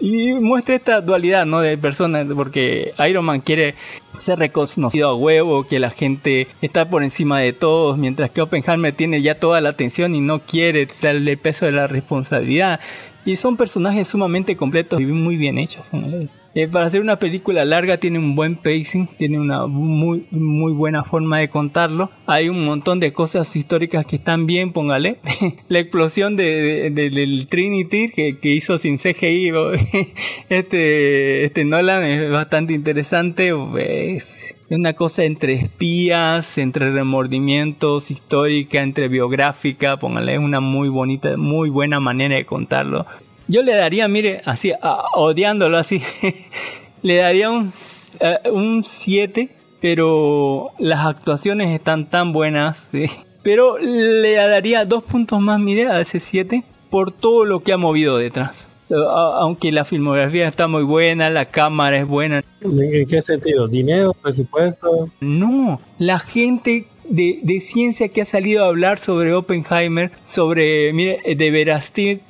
y 0.01 0.33
muestra 0.35 0.75
esta 0.75 1.01
dualidad, 1.01 1.45
¿no? 1.45 1.61
De 1.61 1.77
personas, 1.77 2.27
porque 2.35 2.95
Iron 3.09 3.25
Man 3.25 3.41
quiere 3.41 3.75
ser 4.17 4.39
reconocido 4.39 5.09
a 5.09 5.15
huevo, 5.15 5.65
que 5.65 5.79
la 5.79 5.91
gente 5.91 6.49
está 6.63 6.89
por 6.89 7.03
encima 7.03 7.41
de 7.41 7.53
todos, 7.53 7.99
mientras 7.99 8.31
que 8.31 8.41
Oppenheimer 8.41 8.95
tiene 8.95 9.21
ya 9.21 9.39
toda 9.39 9.61
la 9.61 9.71
atención 9.71 10.15
y 10.15 10.21
no 10.21 10.41
quiere 10.41 10.89
darle 11.03 11.33
el 11.33 11.39
peso 11.39 11.67
de 11.67 11.73
la 11.73 11.87
responsabilidad. 11.87 12.81
Y 13.25 13.37
son 13.37 13.57
personajes 13.57 14.09
sumamente 14.09 14.57
completos 14.57 15.01
y 15.01 15.07
muy 15.07 15.37
bien 15.37 15.59
hechos. 15.59 15.85
¿no? 15.93 16.29
Eh, 16.59 16.69
para 16.69 16.87
hacer 16.87 17.03
una 17.03 17.19
película 17.19 17.67
larga 17.67 17.99
tiene 17.99 18.19
un 18.19 18.35
buen 18.35 18.57
pacing, 18.57 19.09
tiene 19.19 19.39
una 19.39 19.67
muy 19.67 20.25
muy 20.31 20.73
buena 20.73 21.05
forma 21.05 21.39
de 21.39 21.51
contarlo. 21.51 22.11
Hay 22.27 22.49
un 22.49 22.65
montón 22.65 22.99
de 22.99 23.13
cosas 23.13 23.55
históricas 23.57 24.07
que 24.07 24.17
están 24.17 24.47
bien, 24.47 24.73
póngale. 24.73 25.19
La 25.69 25.81
explosión 25.81 26.35
de, 26.35 26.91
de- 26.91 27.11
del 27.11 27.47
Trinity 27.49 28.09
que, 28.09 28.39
que 28.39 28.49
hizo 28.55 28.79
sin 28.79 28.97
CGI 28.97 29.53
este, 30.49 31.45
este 31.45 31.65
Nolan 31.67 32.03
es 32.05 32.31
bastante 32.31 32.73
interesante. 32.73 33.53
Es 33.77 34.57
una 34.71 34.95
cosa 34.95 35.25
entre 35.25 35.53
espías, 35.53 36.57
entre 36.57 36.91
remordimientos, 36.91 38.11
histórica, 38.11 38.81
entre 38.81 39.09
biográfica, 39.09 39.99
póngale, 39.99 40.33
es 40.33 40.39
una 40.39 40.61
muy 40.61 40.89
bonita, 40.89 41.37
muy 41.37 41.69
buena 41.69 42.01
manera 42.01 42.37
de 42.37 42.47
contarlo. 42.47 43.05
Yo 43.49 43.63
le 43.63 43.75
daría, 43.75 44.09
mire, 44.09 44.43
así, 44.45 44.73
a- 44.81 45.05
odiándolo 45.15 45.79
así, 45.79 46.03
le 47.03 47.17
daría 47.17 47.51
un, 47.51 47.67
s- 47.69 48.17
eh, 48.21 48.51
un 48.51 48.85
7, 48.85 49.51
pero 49.81 50.71
las 50.79 51.07
actuaciones 51.07 51.69
están 51.75 52.07
tan 52.11 52.33
buenas, 52.33 52.89
¿sí? 52.93 53.07
pero 53.43 53.79
le 53.79 54.33
daría 54.35 54.85
dos 54.85 55.05
puntos 55.05 55.41
más, 55.41 55.61
mire, 55.61 55.89
a 55.89 56.01
ese 56.01 56.19
7, 56.19 56.65
por 56.91 57.13
todo 57.13 57.45
lo 57.45 57.61
que 57.61 57.73
ha 57.73 57.77
movido 57.77 58.17
detrás. 58.19 58.69
Eh, 58.91 58.95
Aunque 59.39 59.71
la 59.73 59.85
filmografía 59.85 60.49
está 60.49 60.67
muy 60.69 60.83
buena, 60.83 61.31
la 61.31 61.45
cámara 61.47 61.99
es 61.99 62.07
buena, 62.07 62.43
¿En, 62.61 62.81
en 62.95 63.07
qué 63.07 63.23
sentido? 63.23 63.69
¿Dinero? 63.69 64.13
¿Presupuesto? 64.15 65.09
no, 65.21 65.81
la 65.99 66.19
gente 66.19 66.87
de, 67.09 67.41
de 67.43 67.61
ciencia 67.61 68.09
que 68.09 68.23
ha 68.23 68.25
salido 68.25 68.65
a 68.65 68.69
hablar 68.69 68.99
sobre 68.99 69.35
Oppenheimer, 69.35 70.11
sobre, 70.25 70.93
mire, 70.93 71.21
de 71.35 71.51
Verastin, 71.51 72.21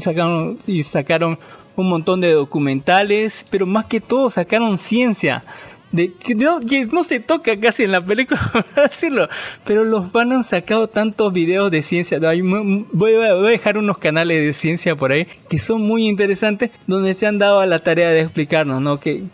sacaron, 0.00 0.58
y 0.66 0.82
sacaron 0.82 1.38
un 1.76 1.88
montón 1.88 2.20
de 2.20 2.32
documentales, 2.32 3.46
pero 3.50 3.66
más 3.66 3.86
que 3.86 4.00
todo 4.00 4.30
sacaron 4.30 4.78
ciencia. 4.78 5.44
De, 5.90 6.10
que, 6.10 6.34
no, 6.34 6.60
que 6.60 6.86
no 6.86 7.04
se 7.04 7.20
toca 7.20 7.60
casi 7.60 7.82
en 7.82 7.92
la 7.92 8.02
película, 8.02 8.40
decirlo, 8.76 9.28
pero 9.66 9.84
los 9.84 10.10
van 10.10 10.32
han 10.32 10.42
sacado 10.42 10.88
tantos 10.88 11.30
videos 11.34 11.70
de 11.70 11.82
ciencia. 11.82 12.18
Voy, 12.18 13.14
a, 13.14 13.34
voy 13.34 13.46
a 13.46 13.50
dejar 13.50 13.76
unos 13.76 13.98
canales 13.98 14.42
de 14.42 14.54
ciencia 14.54 14.96
por 14.96 15.12
ahí 15.12 15.26
que 15.50 15.58
son 15.58 15.82
muy 15.82 16.08
interesantes, 16.08 16.70
donde 16.86 17.12
se 17.12 17.26
han 17.26 17.36
dado 17.36 17.60
a 17.60 17.66
la 17.66 17.80
tarea 17.80 18.08
de 18.08 18.20
explicarnos, 18.20 18.80
¿no? 18.80 19.00
Que, 19.00 19.24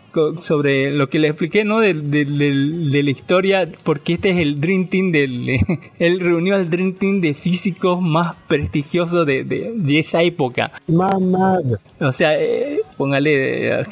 sobre 0.41 0.91
lo 0.91 1.09
que 1.09 1.19
le 1.19 1.27
expliqué, 1.29 1.65
¿no? 1.65 1.79
De, 1.79 1.93
de- 1.93 2.25
de- 2.25 2.89
de 2.91 3.03
la 3.03 3.09
historia, 3.11 3.69
porque 3.83 4.13
este 4.13 4.29
es 4.31 4.37
el 4.37 4.59
Dream 4.61 4.87
Team 4.87 5.11
del. 5.11 5.59
Él 5.99 6.19
reunió 6.19 6.55
al 6.55 6.69
Dream 6.69 6.93
Team 6.93 7.21
de 7.21 7.33
físicos 7.33 8.01
más 8.01 8.35
prestigiosos 8.47 9.25
de, 9.25 9.73
esa 9.99 10.21
época. 10.23 10.71
Mamá. 10.87 11.59
O 11.99 12.11
sea, 12.11 12.39
eh, 12.39 12.79
póngale, 12.97 13.85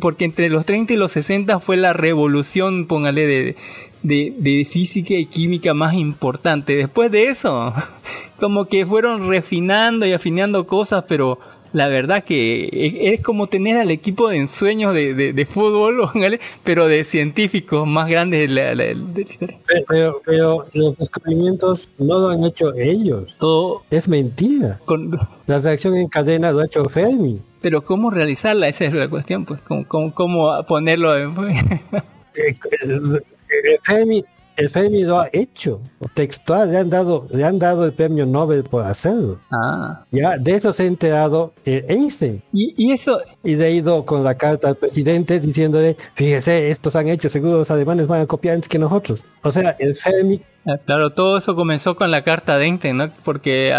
porque 0.00 0.24
entre 0.24 0.48
los 0.48 0.66
30 0.66 0.92
y 0.92 0.96
los 0.96 1.12
60 1.12 1.60
fue 1.60 1.76
la 1.76 1.92
revolución, 1.92 2.86
póngale, 2.86 3.26
de, 3.26 3.56
de, 4.02 4.34
de 4.38 4.64
física 4.70 5.14
y 5.14 5.26
química 5.26 5.74
más 5.74 5.94
importante. 5.94 6.76
Después 6.76 7.10
de 7.10 7.28
eso, 7.28 7.72
como 8.38 8.66
que 8.66 8.84
fueron 8.86 9.28
refinando 9.28 10.06
y 10.06 10.12
afinando 10.12 10.66
cosas, 10.66 11.04
pero 11.08 11.38
la 11.74 11.88
verdad 11.88 12.22
que 12.22 12.70
es, 13.12 13.20
como 13.20 13.48
tener 13.48 13.76
al 13.76 13.90
equipo 13.90 14.28
de 14.28 14.36
ensueños 14.36 14.94
de, 14.94 15.12
de, 15.12 15.32
de 15.32 15.44
fútbol, 15.46 16.08
póngale, 16.12 16.40
pero 16.62 16.86
de 16.86 17.02
científicos 17.02 17.86
más 17.86 18.08
grandes 18.08 18.48
de 18.48 18.74
la, 18.74 19.54
Pero, 19.88 20.22
pero 20.24 20.66
los 20.72 20.96
descubrimientos 20.96 21.90
no 21.98 22.20
lo 22.20 22.28
han 22.28 22.44
hecho 22.44 22.72
ellos. 22.74 23.34
Todo 23.38 23.82
Es 23.90 24.08
mentira. 24.08 24.80
con... 24.84 25.18
La 25.46 25.58
reacción 25.58 25.96
en 25.96 26.08
cadena 26.08 26.52
lo 26.52 26.60
ha 26.60 26.66
hecho 26.66 26.84
Fermi. 26.84 27.40
Pero 27.60 27.84
cómo 27.84 28.10
realizarla, 28.10 28.68
esa 28.68 28.84
es 28.84 28.92
la 28.94 29.08
cuestión, 29.08 29.44
pues, 29.44 29.60
cómo, 29.62 29.86
cómo, 29.88 30.14
cómo 30.14 30.64
ponerlo 30.66 31.16
en... 31.18 31.34
Eh, 32.36 32.56
El, 32.82 32.90
el 32.90 33.78
Fermi, 33.84 34.24
el 34.56 34.70
Fermi 34.70 35.02
lo 35.04 35.18
ha 35.20 35.28
hecho. 35.32 35.80
Textual, 36.14 36.70
le 36.70 36.78
han 36.78 36.90
dado, 36.90 37.26
le 37.30 37.44
han 37.44 37.58
dado 37.58 37.84
el 37.84 37.92
premio 37.92 38.24
Nobel 38.26 38.64
por 38.64 38.84
hacerlo. 38.84 39.40
ah. 39.50 40.04
Ya 40.10 40.36
de 40.38 40.54
eso 40.54 40.72
se 40.72 40.84
ha 40.84 40.86
enterado 40.86 41.52
eh, 41.64 41.84
Einstein. 41.88 42.42
Y, 42.52 42.74
y 42.76 42.92
eso, 42.92 43.20
Y 43.42 43.54
de 43.54 43.72
ido 43.72 44.04
con 44.06 44.22
la 44.24 44.34
carta 44.34 44.68
al 44.68 44.76
presidente 44.76 45.40
diciéndole, 45.40 45.96
fíjese, 46.14 46.70
estos 46.70 46.94
han 46.96 47.08
hecho, 47.08 47.28
seguro 47.28 47.58
los 47.58 47.70
alemanes 47.70 48.06
van 48.06 48.20
a 48.22 48.26
copiar 48.26 48.54
antes 48.54 48.68
que 48.68 48.78
nosotros. 48.78 49.22
O 49.42 49.50
sea, 49.52 49.76
el 49.78 49.94
Fermi, 49.94 50.40
ah, 50.66 50.78
claro, 50.84 51.10
todo 51.10 51.36
eso 51.38 51.56
comenzó 51.56 51.96
con 51.96 52.10
la 52.10 52.22
carta 52.22 52.56
de 52.58 52.66
Einstein, 52.66 52.96
¿no? 52.96 53.10
Porque 53.24 53.72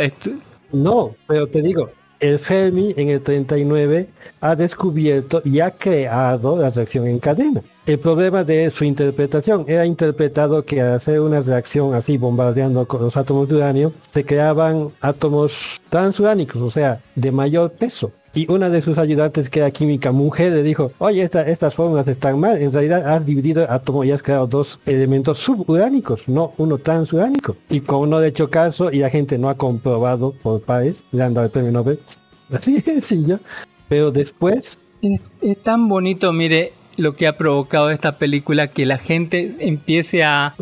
esto- 0.00 0.30
no, 0.72 1.14
pero 1.26 1.46
te 1.48 1.62
digo, 1.62 1.90
el 2.26 2.38
Fermi 2.38 2.94
en 2.96 3.08
el 3.08 3.22
39 3.22 4.08
ha 4.40 4.56
descubierto 4.56 5.42
y 5.44 5.60
ha 5.60 5.70
creado 5.70 6.56
la 6.56 6.70
reacción 6.70 7.06
en 7.06 7.18
cadena. 7.18 7.62
El 7.86 8.00
problema 8.00 8.42
de 8.42 8.70
su 8.70 8.84
interpretación 8.84 9.64
era 9.68 9.86
interpretado 9.86 10.64
que 10.64 10.80
al 10.80 10.94
hacer 10.94 11.20
una 11.20 11.40
reacción 11.40 11.94
así 11.94 12.18
bombardeando 12.18 12.86
con 12.88 13.02
los 13.02 13.16
átomos 13.16 13.48
de 13.48 13.56
uranio, 13.56 13.92
se 14.12 14.24
creaban 14.24 14.90
átomos 15.00 15.80
transuránicos, 15.88 16.60
o 16.60 16.70
sea, 16.70 17.00
de 17.14 17.30
mayor 17.30 17.70
peso. 17.72 18.10
Y 18.36 18.52
una 18.52 18.68
de 18.68 18.82
sus 18.82 18.98
ayudantes, 18.98 19.48
que 19.48 19.60
era 19.60 19.70
química 19.70 20.12
mujer, 20.12 20.52
le 20.52 20.62
dijo, 20.62 20.92
oye, 20.98 21.22
esta- 21.22 21.48
estas 21.48 21.74
fórmulas 21.74 22.06
están 22.06 22.38
mal, 22.38 22.58
en 22.60 22.70
realidad 22.70 23.06
has 23.10 23.24
dividido 23.24 23.62
el 23.64 23.70
átomo 23.70 24.04
y 24.04 24.10
has 24.12 24.22
creado 24.22 24.46
dos 24.46 24.78
elementos 24.84 25.38
suburánicos, 25.38 26.28
no 26.28 26.52
uno 26.58 26.76
transuránico. 26.76 27.56
Y 27.70 27.80
como 27.80 28.06
no 28.06 28.20
he 28.20 28.28
hecho 28.28 28.50
caso 28.50 28.92
y 28.92 28.98
la 28.98 29.08
gente 29.08 29.38
no 29.38 29.48
ha 29.48 29.56
comprobado 29.56 30.34
por 30.42 30.60
pares, 30.60 31.02
le 31.12 31.22
han 31.22 31.32
dado 31.32 31.46
el 31.46 31.50
premio 31.50 31.72
Nobel. 31.72 31.98
Así 32.50 32.74
de 32.74 32.80
sencillo. 32.82 33.40
Pero 33.88 34.10
después, 34.12 34.78
es, 35.00 35.20
es 35.40 35.62
tan 35.62 35.88
bonito, 35.88 36.30
mire, 36.32 36.74
lo 36.96 37.16
que 37.16 37.26
ha 37.26 37.36
provocado 37.36 37.90
esta 37.90 38.18
película, 38.18 38.68
que 38.68 38.86
la 38.86 38.98
gente 38.98 39.56
empiece 39.60 40.24
a, 40.24 40.54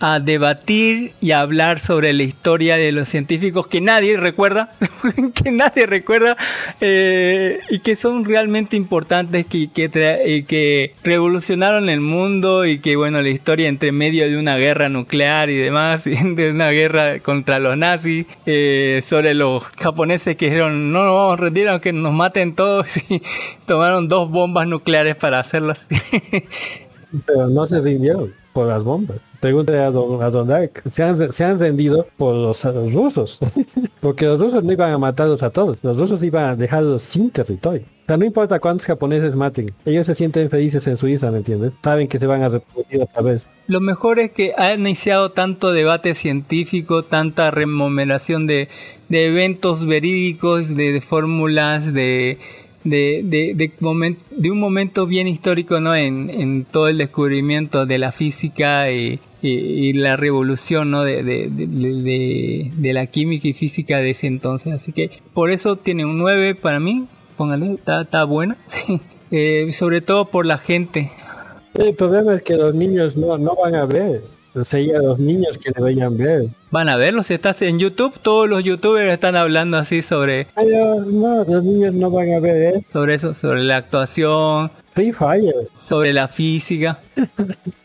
a 0.00 0.20
debatir 0.20 1.12
y 1.20 1.30
a 1.32 1.40
hablar 1.40 1.80
sobre 1.80 2.12
la 2.12 2.22
historia 2.22 2.76
de 2.76 2.92
los 2.92 3.08
científicos 3.08 3.66
que 3.66 3.80
nadie 3.80 4.16
recuerda, 4.16 4.72
que 5.34 5.50
nadie 5.50 5.86
recuerda 5.86 6.36
eh, 6.80 7.60
y 7.68 7.80
que 7.80 7.96
son 7.96 8.24
realmente 8.24 8.76
importantes, 8.76 9.46
que, 9.46 9.70
que, 9.70 9.90
y 10.26 10.42
que 10.44 10.94
revolucionaron 11.02 11.88
el 11.88 12.00
mundo 12.00 12.64
y 12.64 12.80
que 12.80 12.96
bueno, 12.96 13.22
la 13.22 13.28
historia 13.28 13.68
entre 13.68 13.92
medio 13.92 14.28
de 14.28 14.36
una 14.36 14.56
guerra 14.56 14.88
nuclear 14.88 15.50
y 15.50 15.56
demás, 15.56 16.06
y 16.06 16.14
de 16.34 16.50
una 16.50 16.70
guerra 16.70 17.20
contra 17.20 17.58
los 17.58 17.76
nazis, 17.76 18.26
eh, 18.46 19.00
sobre 19.04 19.34
los 19.34 19.62
japoneses 19.78 20.36
que 20.36 20.46
dijeron 20.46 20.92
no 20.92 21.04
nos 21.04 21.14
vamos 21.14 21.38
a 21.38 21.42
rendir 21.42 21.68
aunque 21.68 21.92
nos 21.92 22.12
maten 22.12 22.54
todos 22.54 22.96
y 23.10 23.22
tomaron 23.66 24.08
dos 24.08 24.30
bombas 24.30 24.66
nucleares 24.66 25.16
para 25.16 25.40
hacerlas. 25.50 25.86
Pero 27.26 27.48
no 27.48 27.66
se 27.66 27.80
rindió 27.80 28.30
por 28.52 28.68
las 28.68 28.84
bombas. 28.84 29.18
Pregúntale 29.40 29.80
a 29.80 29.90
Don, 29.90 30.22
a 30.22 30.30
Don 30.30 30.46
Dark. 30.46 30.82
Se 30.90 31.02
han, 31.02 31.32
se 31.32 31.44
han 31.44 31.58
rendido 31.58 32.06
por 32.16 32.34
los, 32.34 32.64
los 32.64 32.92
rusos. 32.92 33.38
Porque 34.00 34.26
los 34.26 34.38
rusos 34.38 34.62
no 34.62 34.72
iban 34.72 34.92
a 34.92 34.98
matarlos 34.98 35.42
a 35.42 35.50
todos. 35.50 35.78
Los 35.82 35.96
rusos 35.96 36.22
iban 36.22 36.44
a 36.44 36.56
dejarlos 36.56 37.02
sin 37.02 37.30
territorio. 37.30 37.82
O 37.82 38.06
sea, 38.06 38.16
no 38.16 38.24
importa 38.24 38.60
cuántos 38.60 38.86
japoneses 38.86 39.34
maten. 39.34 39.72
Ellos 39.84 40.06
se 40.06 40.14
sienten 40.14 40.50
felices 40.50 40.86
en 40.86 40.96
su 40.96 41.08
isla, 41.08 41.30
¿me 41.30 41.38
entiendes? 41.38 41.72
Saben 41.82 42.06
que 42.06 42.18
se 42.18 42.26
van 42.26 42.42
a 42.42 42.48
reproducir 42.48 43.02
otra 43.02 43.22
vez. 43.22 43.46
Lo 43.66 43.80
mejor 43.80 44.18
es 44.18 44.32
que 44.32 44.52
ha 44.56 44.74
iniciado 44.74 45.30
tanto 45.30 45.72
debate 45.72 46.14
científico, 46.14 47.04
tanta 47.04 47.50
remuneración 47.50 48.46
de, 48.46 48.68
de 49.08 49.26
eventos 49.26 49.86
verídicos, 49.86 50.68
de, 50.68 50.92
de 50.92 51.00
fórmulas, 51.00 51.92
de, 51.94 52.38
de, 52.84 53.22
de, 53.24 53.52
de, 53.54 53.72
momen- 53.80 54.16
de 54.30 54.50
un 54.50 54.58
momento 54.58 55.06
bien 55.06 55.28
histórico 55.28 55.80
¿no? 55.80 55.94
en, 55.94 56.30
en 56.30 56.64
todo 56.64 56.88
el 56.88 56.98
descubrimiento 56.98 57.84
de 57.86 57.98
la 57.98 58.10
física 58.12 58.90
y, 58.90 59.20
y- 59.42 59.48
y 59.88 59.92
la 59.92 60.16
revolución 60.16 60.90
¿no? 60.90 61.04
de- 61.04 61.22
de 61.22 62.92
la 62.92 63.06
química 63.06 63.48
y 63.48 63.52
física 63.52 63.98
de 63.98 64.10
ese 64.10 64.26
entonces. 64.26 64.72
Así 64.72 64.92
que 64.92 65.10
por 65.34 65.50
eso 65.50 65.76
tiene 65.76 66.04
un 66.04 66.18
9 66.18 66.54
para 66.54 66.80
mí. 66.80 67.06
Póngale, 67.36 67.74
está, 67.74 68.02
está 68.02 68.24
buena. 68.24 68.56
Sí. 68.66 69.00
Eh, 69.32 69.70
sobre 69.70 70.00
todo 70.00 70.24
por 70.24 70.44
la 70.44 70.58
gente. 70.58 71.12
El 71.74 71.94
problema 71.94 72.34
es 72.34 72.42
que 72.42 72.56
los 72.56 72.74
niños 72.74 73.16
no, 73.16 73.38
no 73.38 73.54
van 73.62 73.76
a 73.76 73.86
ver. 73.86 74.24
Sería 74.64 74.98
los 74.98 75.18
niños 75.18 75.58
que 75.58 75.70
deberían 75.70 76.16
ver. 76.16 76.48
Van 76.70 76.88
a 76.88 76.96
verlo, 76.96 77.22
si 77.22 77.34
estás 77.34 77.62
en 77.62 77.78
YouTube, 77.78 78.18
todos 78.20 78.48
los 78.48 78.62
youtubers 78.64 79.12
están 79.12 79.36
hablando 79.36 79.76
así 79.76 80.02
sobre, 80.02 80.46
Pero 80.56 81.00
no, 81.04 81.44
los 81.44 81.62
niños 81.64 81.94
no 81.94 82.10
van 82.10 82.32
a 82.32 82.40
ver 82.40 82.74
eso. 82.74 82.82
sobre 82.92 83.14
eso, 83.14 83.34
sobre 83.34 83.62
la 83.62 83.76
actuación, 83.78 84.70
Free 84.94 85.12
Fire. 85.12 85.54
sobre 85.76 86.12
la 86.12 86.26
física. 86.28 86.98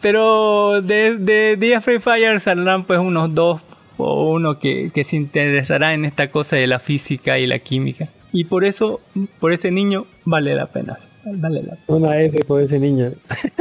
Pero 0.00 0.82
de, 0.82 1.16
de 1.16 1.56
Día 1.56 1.80
Free 1.80 1.98
Fire 2.00 2.40
saldrán 2.40 2.84
pues 2.84 2.98
unos 2.98 3.34
dos 3.34 3.60
o 3.96 4.30
uno 4.32 4.58
que, 4.58 4.90
que 4.94 5.04
se 5.04 5.16
interesará 5.16 5.94
en 5.94 6.04
esta 6.04 6.30
cosa 6.30 6.56
de 6.56 6.66
la 6.66 6.78
física 6.78 7.38
y 7.38 7.46
la 7.46 7.58
química. 7.60 8.08
Y 8.32 8.44
por 8.44 8.64
eso, 8.64 9.00
por 9.40 9.52
ese 9.52 9.70
niño, 9.70 10.06
vale 10.24 10.54
la 10.54 10.66
pena. 10.66 10.96
Vale 11.24 11.62
la 11.62 11.70
pena. 11.72 11.82
Una 11.86 12.18
F 12.20 12.44
por 12.44 12.62
ese 12.62 12.78
niño. 12.78 13.12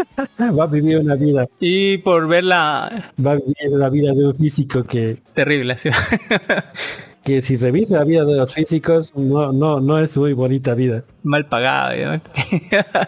va 0.58 0.64
a 0.64 0.68
vivir 0.68 0.98
una 1.00 1.16
vida. 1.16 1.48
Y 1.60 1.98
por 2.00 2.28
verla 2.28 3.12
Va 3.24 3.32
a 3.34 3.36
vivir 3.36 3.56
la 3.78 3.90
vida 3.90 4.14
de 4.14 4.26
un 4.28 4.36
físico 4.36 4.84
que, 4.84 5.18
terrible. 5.34 5.78
¿sí? 5.78 5.90
que 7.24 7.42
si 7.42 7.58
revisa 7.58 8.00
la 8.00 8.06
vida 8.06 8.26
de 8.26 8.36
los 8.38 8.54
físicos, 8.54 9.14
no, 9.16 9.52
no, 9.52 9.80
no 9.82 10.00
es 10.00 10.16
muy 10.18 10.34
bonita 10.34 10.74
vida. 10.74 11.04
mal 11.24 11.48
pagado. 11.48 11.94
¿no? 12.16 12.22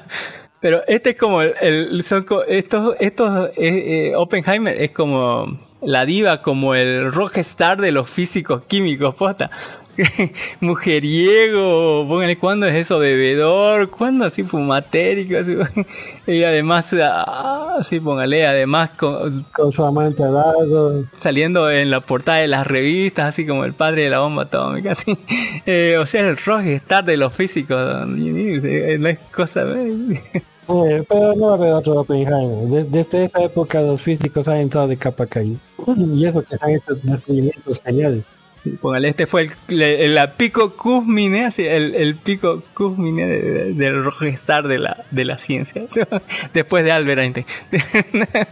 Pero 0.62 0.82
este 0.88 1.10
es 1.12 1.18
como 1.18 1.42
el, 1.42 1.54
el- 1.62 2.04
son 2.04 2.26
estos 2.48 2.96
estos 3.00 3.50
eh, 3.58 4.10
eh, 4.12 4.16
Oppenheimer 4.16 4.82
es 4.82 4.92
como 4.92 5.60
la 5.82 6.06
diva, 6.06 6.42
como 6.42 6.74
el 6.74 7.12
rockstar 7.12 7.82
de 7.82 7.92
los 7.92 8.10
físicos 8.10 8.64
químicos, 8.66 9.14
posta. 9.16 9.52
Mujeriego, 10.60 12.06
póngale 12.08 12.38
cuándo 12.38 12.66
es 12.68 12.76
eso, 12.76 13.00
bebedor, 13.00 13.90
cuándo 13.90 14.26
así 14.26 14.44
fumatérico, 14.44 15.38
así, 15.38 15.56
y 16.28 16.44
además 16.44 16.94
ah, 17.02 17.76
así 17.80 18.00
póngale, 18.00 18.46
además 18.48 18.92
con- 18.92 19.46
Con 19.54 19.72
su 19.72 19.84
amante 19.86 20.24
al 20.24 20.34
lado. 20.34 21.06
saliendo 21.18 21.70
en 21.70 21.92
la 21.92 22.00
portada 22.02 22.40
de 22.40 22.48
las 22.48 22.66
revistas, 22.66 23.28
así 23.30 23.46
como 23.46 23.66
el 23.66 23.74
padre 23.74 24.04
de 24.04 24.10
la 24.10 24.20
bomba 24.20 24.44
atómica, 24.44 24.92
así. 24.94 25.18
Eh, 25.66 25.98
o 26.00 26.06
sea, 26.06 26.28
el 26.28 26.38
rockstar 26.38 27.06
de 27.06 27.18
los 27.18 27.34
físicos, 27.34 27.78
eh, 28.18 28.98
no 29.00 29.08
es 29.10 29.20
cosa. 29.36 29.66
Eh, 29.76 31.04
pero 31.10 31.34
no 31.36 31.48
va 31.48 31.52
a 31.52 31.56
haber 31.56 31.74
otro 31.74 31.94
Oppenheimer. 32.00 32.68
De- 32.70 32.84
desde 32.86 33.26
esa 33.26 33.44
época 33.44 33.82
los 33.82 34.02
físicos 34.02 34.48
han 34.48 34.58
entrado 34.58 34.88
de 34.88 34.98
capa 34.98 35.26
caída. 35.28 35.58
Y 35.98 36.26
eso 36.26 36.42
que 36.42 36.56
se 36.56 36.64
han 36.66 36.72
hecho 36.72 36.96
descubrimientos 37.04 37.82
geniales. 37.84 38.24
Sí, 38.64 38.70
póngale, 38.82 39.10
este 39.10 39.28
fue 39.28 39.50
el, 39.68 40.16
la 40.16 40.34
pico 40.38 40.76
cúsmine, 40.78 41.46
así, 41.46 41.66
el, 41.66 41.96
el 41.96 42.16
pico 42.16 42.64
cúsmine 42.74 43.26
de- 43.28 43.42
de- 43.42 43.74
del 43.74 44.04
rockstar 44.06 44.68
de 44.70 44.80
la, 44.80 45.04
de 45.12 45.26
la 45.26 45.38
ciencia, 45.38 45.86
después 46.54 46.86
de 46.86 46.92
Albert 46.94 47.20
Einstein. 47.22 47.46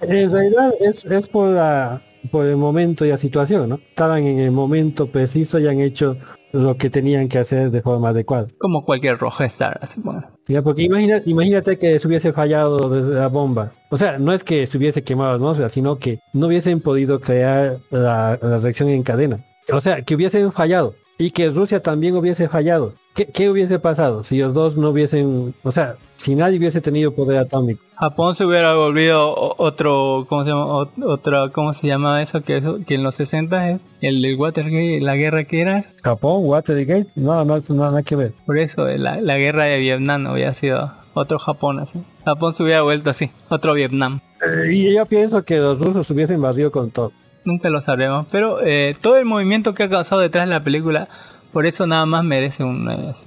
En 0.00 0.30
realidad 0.30 0.72
es, 0.80 1.04
es 1.06 1.28
por 1.28 1.48
la 1.50 2.02
por 2.30 2.44
el 2.44 2.56
momento 2.56 3.04
y 3.06 3.08
la 3.10 3.18
situación, 3.18 3.68
¿no? 3.68 3.76
Estaban 3.76 4.24
en 4.24 4.40
el 4.40 4.50
momento 4.50 5.06
preciso 5.06 5.58
y 5.60 5.68
han 5.68 5.80
hecho 5.80 6.18
lo 6.62 6.76
que 6.76 6.90
tenían 6.90 7.28
que 7.28 7.38
hacer 7.38 7.70
de 7.70 7.82
forma 7.82 8.10
adecuada. 8.10 8.48
Como 8.58 8.84
cualquier 8.84 9.18
rockstar, 9.18 9.78
así, 9.82 10.00
bueno. 10.02 10.24
Ya, 10.46 10.62
porque 10.62 10.82
imagina, 10.82 11.22
imagínate 11.24 11.78
que 11.78 11.98
se 11.98 12.08
hubiese 12.08 12.32
fallado 12.32 12.88
desde 12.88 13.20
la 13.20 13.28
bomba. 13.28 13.72
O 13.90 13.98
sea, 13.98 14.18
no 14.18 14.32
es 14.32 14.44
que 14.44 14.66
se 14.66 14.78
hubiese 14.78 15.02
quemado 15.02 15.30
la 15.30 15.36
atmósfera, 15.36 15.68
sino 15.70 15.98
que 15.98 16.20
no 16.32 16.46
hubiesen 16.46 16.80
podido 16.80 17.20
crear 17.20 17.78
la, 17.90 18.38
la 18.40 18.58
reacción 18.58 18.88
en 18.88 19.02
cadena. 19.02 19.44
O 19.72 19.80
sea, 19.80 20.02
que 20.02 20.14
hubiesen 20.14 20.52
fallado. 20.52 20.94
Y 21.18 21.30
que 21.30 21.50
Rusia 21.50 21.82
también 21.82 22.14
hubiese 22.16 22.48
fallado. 22.48 22.92
¿Qué, 23.14 23.26
qué 23.26 23.48
hubiese 23.48 23.78
pasado 23.78 24.22
si 24.24 24.38
los 24.38 24.52
dos 24.52 24.76
no 24.76 24.90
hubiesen... 24.90 25.54
O 25.62 25.72
sea, 25.72 25.96
si 26.16 26.34
nadie 26.34 26.58
hubiese 26.58 26.80
tenido 26.82 27.14
poder 27.14 27.38
atómico? 27.38 27.82
Japón 27.94 28.34
se 28.34 28.44
hubiera 28.44 28.74
volvido 28.74 29.34
otro, 29.56 30.26
¿cómo 30.28 30.44
se 30.44 30.50
llama? 30.50 30.66
Ot- 30.66 31.02
Otra, 31.06 31.48
¿cómo 31.50 31.72
se 31.72 31.86
llama 31.86 32.20
eso? 32.20 32.42
Que, 32.42 32.58
eso, 32.58 32.78
que 32.86 32.96
en 32.96 33.02
los 33.02 33.14
60 33.14 33.70
es 33.70 33.80
el 34.02 34.20
del 34.20 34.36
Watergate, 34.36 35.00
la 35.00 35.16
guerra 35.16 35.44
que 35.44 35.62
era. 35.62 35.94
¿Japón? 36.02 36.40
¿Watergate? 36.44 37.06
No, 37.16 37.42
no, 37.46 37.62
no, 37.68 37.74
nada 37.74 38.02
que 38.02 38.16
ver. 38.16 38.32
Por 38.44 38.58
eso, 38.58 38.86
eh, 38.86 38.98
la, 38.98 39.20
la 39.22 39.38
guerra 39.38 39.64
de 39.64 39.78
Vietnam 39.78 40.26
hubiera 40.30 40.52
sido 40.52 40.92
otro 41.14 41.38
Japón 41.38 41.78
así. 41.80 42.00
Japón 42.26 42.52
se 42.52 42.62
hubiera 42.64 42.82
vuelto 42.82 43.08
así, 43.08 43.30
otro 43.48 43.72
Vietnam. 43.72 44.20
Eh, 44.46 44.72
y 44.74 44.94
yo 44.94 45.06
pienso 45.06 45.42
que 45.44 45.56
los 45.58 45.78
rusos 45.78 46.10
hubiesen 46.10 46.42
barrido 46.42 46.70
con 46.70 46.90
todo. 46.90 47.12
Nunca 47.46 47.70
lo 47.70 47.80
sabremos. 47.80 48.26
Pero 48.30 48.58
eh, 48.62 48.94
todo 49.00 49.16
el 49.16 49.24
movimiento 49.24 49.72
que 49.72 49.84
ha 49.84 49.88
causado 49.88 50.20
detrás 50.20 50.46
de 50.46 50.50
la 50.50 50.62
película, 50.62 51.08
por 51.52 51.64
eso 51.64 51.86
nada 51.86 52.04
más 52.04 52.24
merece 52.24 52.64
un 52.64 52.84
9 52.84 53.08
así. 53.08 53.24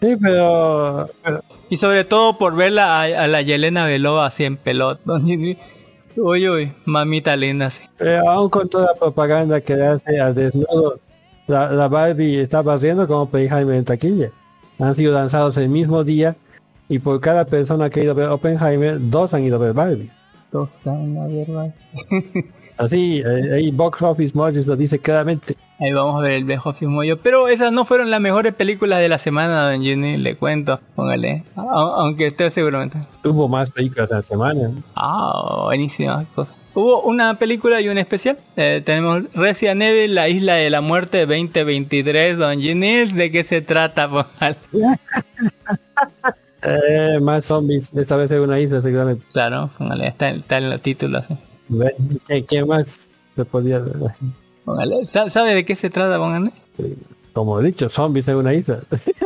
Sí, 0.00 0.16
pero, 0.20 1.06
pero 1.22 1.44
Y 1.70 1.76
sobre 1.76 2.04
todo 2.04 2.36
por 2.36 2.56
verla 2.56 3.00
a, 3.00 3.02
a 3.04 3.26
la 3.28 3.40
Yelena 3.40 3.86
Belova 3.86 4.26
así 4.26 4.44
en 4.44 4.56
pelota. 4.56 5.00
Uy, 6.14 6.46
uy, 6.46 6.72
mamita 6.84 7.34
linda 7.36 7.66
así. 7.66 7.82
Eh, 7.98 8.20
aún 8.28 8.50
con 8.50 8.68
toda 8.68 8.88
la 8.88 8.94
propaganda 8.98 9.62
que 9.62 9.74
le 9.74 9.86
hace 9.86 10.20
al 10.20 10.34
desnudo, 10.34 11.00
la, 11.46 11.72
la 11.72 11.88
Barbie 11.88 12.38
está 12.40 12.60
barriendo 12.60 13.06
como 13.06 13.22
Oppenheimer 13.22 13.76
en 13.76 13.84
taquilla. 13.86 14.30
Han 14.78 14.94
sido 14.94 15.14
lanzados 15.14 15.56
el 15.56 15.70
mismo 15.70 16.04
día 16.04 16.36
y 16.88 16.98
por 16.98 17.18
cada 17.20 17.46
persona 17.46 17.88
que 17.88 18.00
ha 18.00 18.02
ido 18.02 18.12
a 18.12 18.16
ver 18.16 18.28
Oppenheimer, 18.28 18.98
dos 19.00 19.32
han 19.32 19.44
ido 19.44 19.56
a 19.56 19.60
ver 19.60 19.72
Barbie. 19.72 20.10
Dos 20.50 20.86
años, 20.86 21.46
¿verdad? 21.48 21.74
Así, 22.78 23.22
ahí 23.52 23.70
Box 23.70 24.02
Office 24.02 24.36
Movies 24.36 24.66
lo 24.66 24.76
dice 24.76 24.98
claramente. 24.98 25.54
Ahí 25.78 25.92
vamos 25.92 26.16
a 26.16 26.20
ver 26.22 26.32
el 26.32 26.44
viejo 26.44 26.72
Fismoyo. 26.72 27.18
Pero 27.18 27.48
esas 27.48 27.72
no 27.72 27.84
fueron 27.84 28.10
las 28.10 28.20
mejores 28.20 28.54
películas 28.54 29.00
de 29.00 29.08
la 29.08 29.18
semana, 29.18 29.70
don 29.70 29.82
Jimmy, 29.82 30.16
le 30.16 30.36
cuento. 30.36 30.80
Póngale. 30.94 31.44
A- 31.56 31.94
aunque 31.96 32.28
esté 32.28 32.48
seguramente. 32.50 32.98
Hubo 33.24 33.48
más 33.48 33.70
películas 33.70 34.08
la 34.10 34.22
semana. 34.22 34.70
Ah, 34.94 35.62
buenísima 35.64 36.24
cosa. 36.34 36.54
Hubo 36.74 37.02
una 37.02 37.38
película 37.38 37.80
y 37.80 37.88
un 37.88 37.98
especial. 37.98 38.38
Eh, 38.56 38.80
tenemos 38.84 39.24
Resident 39.34 39.82
Evil, 39.82 40.14
La 40.14 40.28
Isla 40.28 40.54
de 40.54 40.70
la 40.70 40.80
Muerte 40.80 41.26
2023, 41.26 42.38
Don 42.38 42.60
Ginils. 42.60 43.14
¿De 43.14 43.30
qué 43.32 43.42
se 43.44 43.60
trata? 43.60 44.08
Póngale. 44.08 44.56
Eh, 46.64 47.18
más 47.20 47.44
zombies, 47.46 47.92
esta 47.92 48.16
vez 48.16 48.30
en 48.30 48.38
una 48.40 48.60
isla 48.60 48.80
seguramente. 48.80 49.24
Claro, 49.32 49.70
póngale. 49.76 50.06
Está, 50.06 50.30
está 50.30 50.58
en 50.58 50.64
el 50.64 50.80
título. 50.80 51.18
Así. 51.18 51.34
¿Qué, 52.26 52.44
qué 52.44 52.64
más 52.64 53.08
se 53.36 53.44
podía 53.44 53.82
Póngale. 54.64 55.06
¿Sabe 55.06 55.54
de 55.54 55.64
qué 55.64 55.74
se 55.74 55.90
trata? 55.90 56.18
Póngale. 56.18 56.52
Como 57.32 57.60
he 57.60 57.64
dicho, 57.64 57.88
zombies 57.88 58.28
en 58.28 58.36
una 58.36 58.54
isla. 58.54 58.80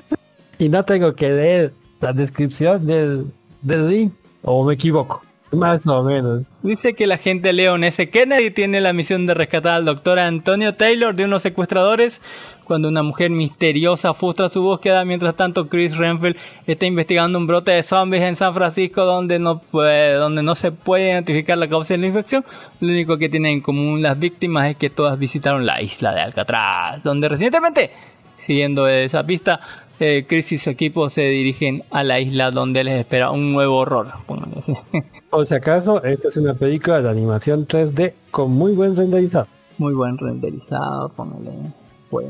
y 0.58 0.68
no 0.68 0.84
tengo 0.84 1.14
que 1.14 1.30
leer 1.30 1.72
la 2.00 2.12
descripción 2.12 2.86
del, 2.86 3.26
del 3.62 3.88
link. 3.88 4.12
O 4.42 4.64
me 4.64 4.74
equivoco. 4.74 5.22
Más 5.52 5.86
o 5.86 6.02
menos. 6.02 6.50
Dice 6.62 6.94
que 6.94 7.06
la 7.06 7.16
agente 7.16 7.52
Leon 7.52 7.84
S. 7.84 8.10
Kennedy 8.10 8.50
tiene 8.50 8.80
la 8.80 8.92
misión 8.92 9.26
de 9.26 9.34
rescatar 9.34 9.72
al 9.72 9.84
doctor 9.84 10.18
Antonio 10.18 10.74
Taylor 10.74 11.14
de 11.14 11.24
unos 11.24 11.42
secuestradores 11.42 12.20
cuando 12.66 12.88
una 12.88 13.02
mujer 13.02 13.30
misteriosa 13.30 14.12
frustra 14.12 14.48
su 14.48 14.62
búsqueda. 14.62 15.04
Mientras 15.04 15.34
tanto, 15.36 15.68
Chris 15.68 15.96
Renfield 15.96 16.36
está 16.66 16.84
investigando 16.84 17.38
un 17.38 17.46
brote 17.46 17.70
de 17.70 17.82
zombies 17.82 18.22
en 18.22 18.36
San 18.36 18.52
Francisco 18.52 19.04
donde 19.04 19.38
no, 19.38 19.60
puede, 19.60 20.14
donde 20.14 20.42
no 20.42 20.54
se 20.54 20.72
puede 20.72 21.08
identificar 21.08 21.56
la 21.56 21.68
causa 21.68 21.94
de 21.94 21.98
la 21.98 22.06
infección. 22.08 22.44
Lo 22.80 22.88
único 22.88 23.16
que 23.16 23.28
tienen 23.28 23.52
en 23.52 23.60
común 23.60 24.02
las 24.02 24.18
víctimas 24.18 24.68
es 24.68 24.76
que 24.76 24.90
todas 24.90 25.18
visitaron 25.18 25.64
la 25.64 25.80
isla 25.80 26.12
de 26.12 26.20
Alcatraz, 26.20 27.02
donde 27.02 27.28
recientemente, 27.28 27.92
siguiendo 28.38 28.88
esa 28.88 29.24
pista, 29.24 29.60
eh, 29.98 30.26
Chris 30.28 30.52
y 30.52 30.58
su 30.58 30.68
equipo 30.68 31.08
se 31.08 31.22
dirigen 31.22 31.82
a 31.90 32.02
la 32.04 32.20
isla 32.20 32.50
donde 32.50 32.84
les 32.84 33.00
espera 33.00 33.30
un 33.30 33.52
nuevo 33.52 33.78
horror. 33.78 34.12
así. 34.56 34.74
O 35.30 35.44
si 35.44 35.54
acaso, 35.54 36.02
esta 36.04 36.28
es 36.28 36.36
una 36.36 36.54
película 36.54 37.02
de 37.02 37.10
animación 37.10 37.66
3D 37.66 38.14
con 38.30 38.52
muy 38.52 38.72
buen 38.72 38.94
renderizado. 38.94 39.48
Muy 39.76 39.92
buen 39.92 40.16
renderizado, 40.16 41.08
póngale. 41.10 41.50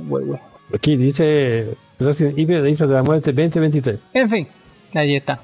Buen, 0.08 0.26
buen. 0.26 0.40
Aquí 0.74 0.96
dice 0.96 1.74
Resident 1.98 2.38
Isla 2.38 2.60
de 2.60 2.94
la 2.94 3.02
Muerte 3.02 3.32
2023. 3.32 3.98
En 4.14 4.28
fin, 4.30 4.48
ahí 4.94 5.16
está. 5.16 5.40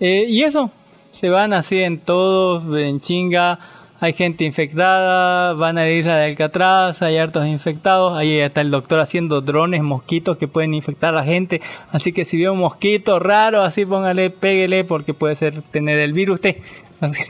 Eh, 0.00 0.24
y 0.28 0.42
eso, 0.42 0.70
se 1.12 1.28
van 1.30 1.52
así 1.52 1.80
en 1.82 1.98
todos, 1.98 2.62
en 2.78 3.00
chinga. 3.00 3.58
Hay 4.00 4.14
gente 4.14 4.42
infectada, 4.44 5.52
van 5.52 5.78
a 5.78 5.82
la 5.82 5.90
isla 5.92 6.16
de 6.16 6.24
Alcatraz, 6.30 7.02
hay 7.02 7.18
hartos 7.18 7.46
infectados. 7.46 8.18
Ahí 8.18 8.38
está 8.38 8.60
el 8.60 8.72
doctor 8.72 8.98
haciendo 8.98 9.40
drones, 9.42 9.80
mosquitos 9.82 10.36
que 10.38 10.48
pueden 10.48 10.74
infectar 10.74 11.10
a 11.14 11.18
la 11.18 11.24
gente. 11.24 11.60
Así 11.92 12.12
que 12.12 12.24
si 12.24 12.36
ve 12.36 12.50
un 12.50 12.58
mosquito 12.58 13.20
raro, 13.20 13.62
así 13.62 13.86
póngale, 13.86 14.30
péguele, 14.30 14.82
porque 14.82 15.14
puede 15.14 15.36
ser 15.36 15.62
tener 15.70 16.00
el 16.00 16.12
virus 16.12 16.34
usted. 16.36 16.56
Así- 17.00 17.22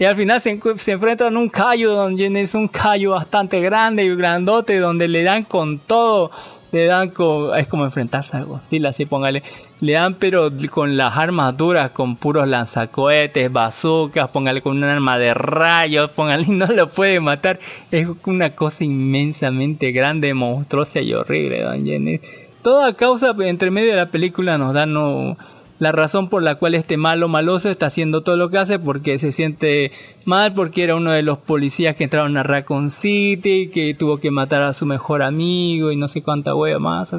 y 0.00 0.06
al 0.06 0.16
final 0.16 0.40
se, 0.40 0.58
se 0.76 0.92
enfrentan 0.92 1.36
a 1.36 1.38
un 1.38 1.50
callo, 1.50 1.92
donde 1.92 2.40
es 2.40 2.54
un 2.54 2.68
callo 2.68 3.10
bastante 3.10 3.60
grande 3.60 4.02
y 4.02 4.16
grandote, 4.16 4.78
donde 4.78 5.08
le 5.08 5.22
dan 5.22 5.44
con 5.44 5.78
todo. 5.78 6.30
Le 6.72 6.86
dan 6.86 7.10
con, 7.10 7.54
es 7.58 7.68
como 7.68 7.84
enfrentarse 7.84 8.38
a 8.38 8.44
Godzilla, 8.44 8.88
así 8.88 9.04
póngale. 9.04 9.42
Le 9.80 9.92
dan 9.92 10.14
pero 10.14 10.50
con 10.70 10.96
las 10.96 11.18
armas 11.18 11.54
duras, 11.54 11.90
con 11.90 12.16
puros 12.16 12.48
lanzacohetes, 12.48 13.52
bazookas, 13.52 14.28
póngale 14.28 14.62
con 14.62 14.78
un 14.78 14.84
arma 14.84 15.18
de 15.18 15.34
rayos, 15.34 16.10
póngale 16.12 16.46
no 16.48 16.68
lo 16.68 16.88
puede 16.88 17.20
matar. 17.20 17.60
Es 17.90 18.08
una 18.24 18.54
cosa 18.56 18.84
inmensamente 18.84 19.92
grande, 19.92 20.32
monstruosa 20.32 21.00
y 21.00 21.12
horrible, 21.12 21.60
don 21.60 21.84
Jenny. 21.84 22.20
Toda 22.62 22.94
causa 22.94 23.34
entre 23.40 23.70
medio 23.70 23.90
de 23.90 23.96
la 23.96 24.06
película 24.06 24.56
nos 24.56 24.72
dan 24.72 24.94
no, 24.94 25.36
la 25.80 25.92
razón 25.92 26.28
por 26.28 26.42
la 26.42 26.54
cual 26.56 26.74
este 26.74 26.96
malo 26.96 27.26
maloso 27.26 27.70
está 27.70 27.86
haciendo 27.86 28.22
todo 28.22 28.36
lo 28.36 28.50
que 28.50 28.58
hace 28.58 28.78
porque 28.78 29.18
se 29.18 29.32
siente 29.32 29.90
mal 30.26 30.52
porque 30.52 30.84
era 30.84 30.94
uno 30.94 31.10
de 31.10 31.22
los 31.22 31.38
policías 31.38 31.96
que 31.96 32.04
entraron 32.04 32.36
a 32.36 32.42
Raccoon 32.44 32.90
City 32.90 33.70
que 33.72 33.94
tuvo 33.94 34.18
que 34.18 34.30
matar 34.30 34.62
a 34.62 34.74
su 34.74 34.86
mejor 34.86 35.22
amigo 35.22 35.90
y 35.90 35.96
no 35.96 36.06
sé 36.08 36.22
cuánta 36.22 36.54
wea 36.54 36.78
más 36.78 37.12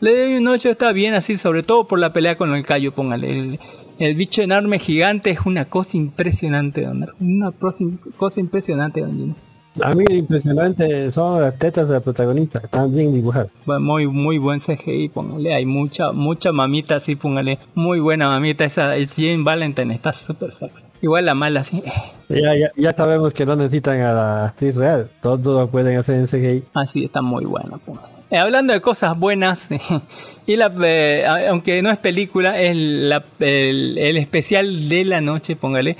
le 0.00 0.18
doy 0.18 0.34
un 0.36 0.48
8 0.48 0.70
está 0.70 0.92
bien 0.92 1.14
así 1.14 1.36
sobre 1.36 1.62
todo 1.62 1.86
por 1.86 1.98
la 1.98 2.12
pelea 2.12 2.36
con 2.36 2.54
el 2.54 2.64
callo 2.64 2.92
póngale 2.92 3.30
el, 3.30 3.60
el 3.98 4.14
bicho 4.14 4.40
enorme 4.40 4.78
gigante 4.78 5.30
es 5.30 5.40
una 5.44 5.66
cosa 5.66 5.98
impresionante 5.98 6.86
don 6.86 7.06
una 7.20 7.52
cosa 7.52 8.40
impresionante 8.40 9.02
don. 9.02 9.36
A 9.82 9.94
mí 9.94 10.04
impresionante 10.10 11.10
son 11.12 11.40
las 11.42 11.58
tetas 11.58 11.86
de 11.88 11.94
la 11.94 12.00
protagonista, 12.00 12.60
están 12.64 12.94
bien 12.94 13.12
dibujadas. 13.14 13.48
Muy, 13.66 14.06
muy 14.06 14.38
buen 14.38 14.60
CGI, 14.60 15.08
póngale. 15.10 15.54
Hay 15.54 15.66
mucha, 15.66 16.12
mucha 16.12 16.52
mamita 16.52 16.96
así, 16.96 17.16
póngale. 17.16 17.58
Muy 17.74 18.00
buena 18.00 18.28
mamita. 18.28 18.64
Esa 18.64 18.96
es 18.96 19.14
Jane 19.16 19.42
Valentine, 19.42 19.94
está 19.94 20.12
súper 20.12 20.52
sexy. 20.52 20.84
Igual 21.02 21.26
la 21.26 21.34
mala 21.34 21.60
así. 21.60 21.82
Ya, 22.28 22.54
ya, 22.56 22.70
ya 22.76 22.92
sabemos 22.92 23.32
que 23.34 23.44
no 23.46 23.54
necesitan 23.56 24.00
a 24.00 24.12
la 24.12 24.44
actriz 24.46 24.76
real, 24.76 25.10
todos 25.22 25.40
lo 25.44 25.68
pueden 25.70 25.98
hacer 25.98 26.16
en 26.16 26.26
CGI. 26.26 26.64
Así 26.74 27.04
está 27.04 27.22
muy 27.22 27.44
buena, 27.44 27.78
póngale. 27.78 28.08
Eh, 28.30 28.38
hablando 28.38 28.72
de 28.72 28.80
cosas 28.80 29.16
buenas, 29.18 29.68
y 30.46 30.56
la, 30.56 30.72
eh, 30.82 31.24
aunque 31.48 31.80
no 31.82 31.90
es 31.90 31.98
película, 31.98 32.60
es 32.60 32.74
la- 32.76 33.24
el, 33.38 33.98
el 33.98 34.16
especial 34.16 34.88
de 34.88 35.04
la 35.04 35.20
noche, 35.20 35.54
póngale. 35.54 35.96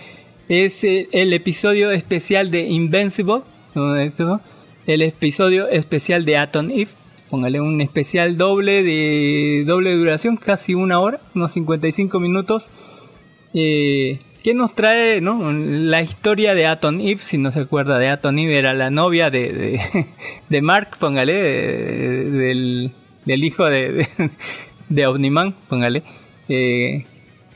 Es 0.48 0.82
eh, 0.85 1.09
el 1.12 1.32
episodio 1.32 1.90
especial 1.90 2.51
de 2.51 2.62
Invincible. 2.69 3.43
Esto, 3.77 4.40
el 4.86 5.03
episodio 5.03 5.69
especial 5.69 6.24
de 6.24 6.39
Atom 6.39 6.70
Eve. 6.70 6.89
Póngale 7.28 7.61
un 7.61 7.82
especial 7.82 8.39
doble 8.39 8.82
de 8.82 9.65
doble 9.66 9.93
duración, 9.94 10.39
casi 10.39 10.73
una 10.73 10.98
hora, 10.98 11.20
unos 11.35 11.53
55 11.53 12.19
minutos. 12.19 12.70
Eh, 13.53 14.20
que 14.43 14.55
nos 14.55 14.74
trae 14.74 15.20
¿no? 15.20 15.53
la 15.53 16.01
historia 16.01 16.55
de 16.55 16.66
Atom 16.66 17.01
Eve? 17.01 17.19
Si 17.23 17.36
no 17.36 17.51
se 17.53 17.61
acuerda 17.61 17.98
de 17.98 18.09
Atom 18.09 18.39
Eve, 18.39 18.59
era 18.59 18.73
la 18.73 18.89
novia 18.90 19.28
de, 19.31 19.78
de, 20.48 20.62
Mark, 20.62 20.97
póngale, 20.98 21.35
de- 21.35 22.31
del, 22.31 22.93
del 23.27 23.44
hijo 23.44 23.66
de, 23.66 24.09
de 24.89 25.07
Omniman, 25.07 25.55
póngale. 25.69 26.03
Eh, 26.48 27.05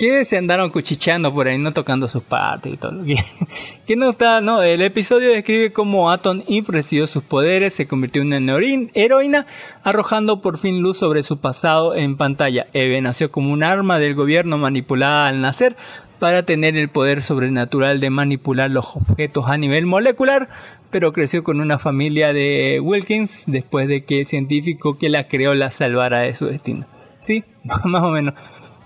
que 0.00 0.24
se 0.24 0.38
andaron 0.38 0.70
cuchicheando 0.70 1.32
por 1.32 1.46
ahí, 1.46 1.58
no 1.58 1.72
tocando 1.72 2.08
sus 2.08 2.22
partes 2.22 2.72
y 2.72 2.76
todo. 2.78 2.92
Que, 3.86 3.96
no 3.96 4.10
está, 4.10 4.40
no, 4.40 4.62
el 4.62 4.80
episodio 4.80 5.28
describe 5.28 5.72
cómo 5.72 6.10
Atom 6.10 6.42
Eve 6.48 6.66
recibió 6.68 7.06
sus 7.06 7.22
poderes, 7.22 7.74
se 7.74 7.86
convirtió 7.86 8.22
en 8.22 8.28
una 8.28 8.38
heroín- 8.54 8.90
heroína, 8.94 9.46
arrojando 9.84 10.40
por 10.40 10.56
fin 10.58 10.80
luz 10.80 10.96
sobre 10.96 11.22
su 11.22 11.38
pasado 11.38 11.94
en 11.94 12.16
pantalla. 12.16 12.68
Eve 12.72 13.00
nació 13.02 13.30
como 13.30 13.52
un 13.52 13.62
arma 13.62 13.98
del 13.98 14.14
gobierno 14.14 14.56
manipulada 14.56 15.28
al 15.28 15.42
nacer 15.42 15.76
para 16.18 16.44
tener 16.44 16.76
el 16.78 16.88
poder 16.88 17.20
sobrenatural 17.20 18.00
de 18.00 18.08
manipular 18.08 18.70
los 18.70 18.86
objetos 18.96 19.46
a 19.48 19.58
nivel 19.58 19.84
molecular, 19.84 20.48
pero 20.90 21.12
creció 21.12 21.44
con 21.44 21.60
una 21.60 21.78
familia 21.78 22.32
de 22.32 22.80
Wilkins 22.82 23.44
después 23.48 23.86
de 23.86 24.04
que 24.04 24.20
el 24.20 24.26
científico 24.26 24.96
que 24.96 25.10
la 25.10 25.28
creó 25.28 25.54
la 25.54 25.70
salvara 25.70 26.20
de 26.20 26.34
su 26.34 26.46
destino. 26.46 26.86
Sí, 27.18 27.44
más 27.84 28.02
o 28.02 28.08
menos. 28.10 28.32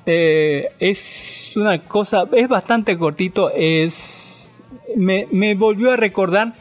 Eh, 0.06 0.70
es 0.80 1.54
una 1.56 1.78
cosa, 1.78 2.28
es 2.32 2.48
bastante 2.48 2.98
cortito, 2.98 3.50
es 3.54 4.62
me, 4.96 5.26
me 5.30 5.54
volvió 5.54 5.92
a 5.92 5.96
recordar 5.96 6.54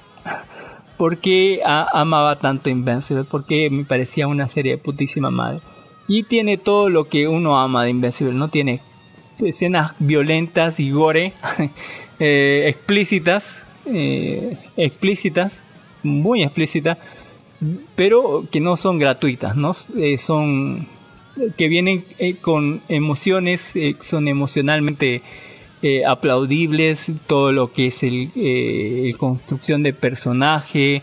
por 0.97 1.17
qué 1.17 1.61
amaba 1.65 2.39
tanto 2.39 2.69
Invincible, 2.69 3.25
porque 3.25 3.69
me 3.69 3.83
parecía 3.83 4.27
una 4.27 4.47
serie 4.47 4.73
de 4.73 4.77
putísima 4.77 5.31
madre. 5.31 5.59
Y 6.07 6.23
tiene 6.23 6.57
todo 6.57 6.89
lo 6.89 7.07
que 7.07 7.27
uno 7.27 7.59
ama 7.59 7.83
de 7.83 7.89
Invincible, 7.89 8.33
no 8.33 8.49
tiene 8.49 8.81
escenas 9.39 9.93
violentas 9.99 10.79
y 10.79 10.91
gore, 10.91 11.33
eh, 12.19 12.65
explícitas, 12.67 13.65
eh, 13.85 14.57
explícitas, 14.77 15.63
muy 16.03 16.43
explícitas, 16.43 16.97
pero 17.95 18.45
que 18.51 18.59
no 18.59 18.75
son 18.75 18.99
gratuitas, 18.99 19.55
¿no? 19.55 19.73
Son 20.17 20.87
que 21.57 21.67
vienen 21.67 22.05
eh, 22.19 22.35
con 22.35 22.81
emociones, 22.89 23.75
eh, 23.75 23.95
son 23.99 24.27
emocionalmente 24.27 25.21
eh, 25.81 26.05
aplaudibles, 26.05 27.11
todo 27.27 27.51
lo 27.51 27.71
que 27.73 27.87
es 27.87 28.03
el, 28.03 28.29
construcción 29.17 29.83
de 29.83 29.93
personaje, 29.93 31.01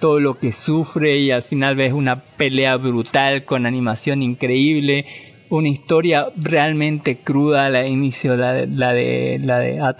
todo 0.00 0.18
lo 0.18 0.38
que 0.38 0.52
sufre 0.52 1.18
y 1.18 1.30
al 1.30 1.42
final 1.42 1.76
ves 1.76 1.92
una 1.92 2.20
pelea 2.20 2.76
brutal 2.76 3.44
con 3.44 3.66
animación 3.66 4.22
increíble, 4.22 5.06
una 5.50 5.68
historia 5.68 6.28
realmente 6.36 7.18
cruda 7.18 7.66
al 7.66 7.86
inicio, 7.86 8.36
la 8.36 8.52
de, 8.54 8.66
la 8.66 8.92
de, 8.92 9.38
la 9.38 9.96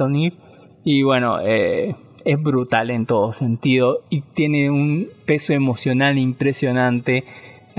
y 0.82 1.02
bueno, 1.02 1.38
es 1.40 2.42
brutal 2.42 2.90
en 2.90 3.04
todo 3.06 3.32
sentido 3.32 4.02
y 4.08 4.22
tiene 4.22 4.70
un 4.70 5.08
peso 5.26 5.52
emocional 5.52 6.18
impresionante. 6.18 7.24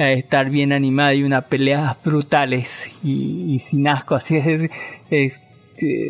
Eh, 0.01 0.13
estar 0.13 0.49
bien 0.49 0.73
animada 0.73 1.13
y 1.13 1.23
unas 1.23 1.45
peleas 1.45 1.95
brutales 2.03 2.99
y, 3.03 3.53
y 3.53 3.59
sin 3.59 3.87
asco, 3.87 4.15
así 4.15 4.37
es, 4.37 4.69
eh, 5.11 5.29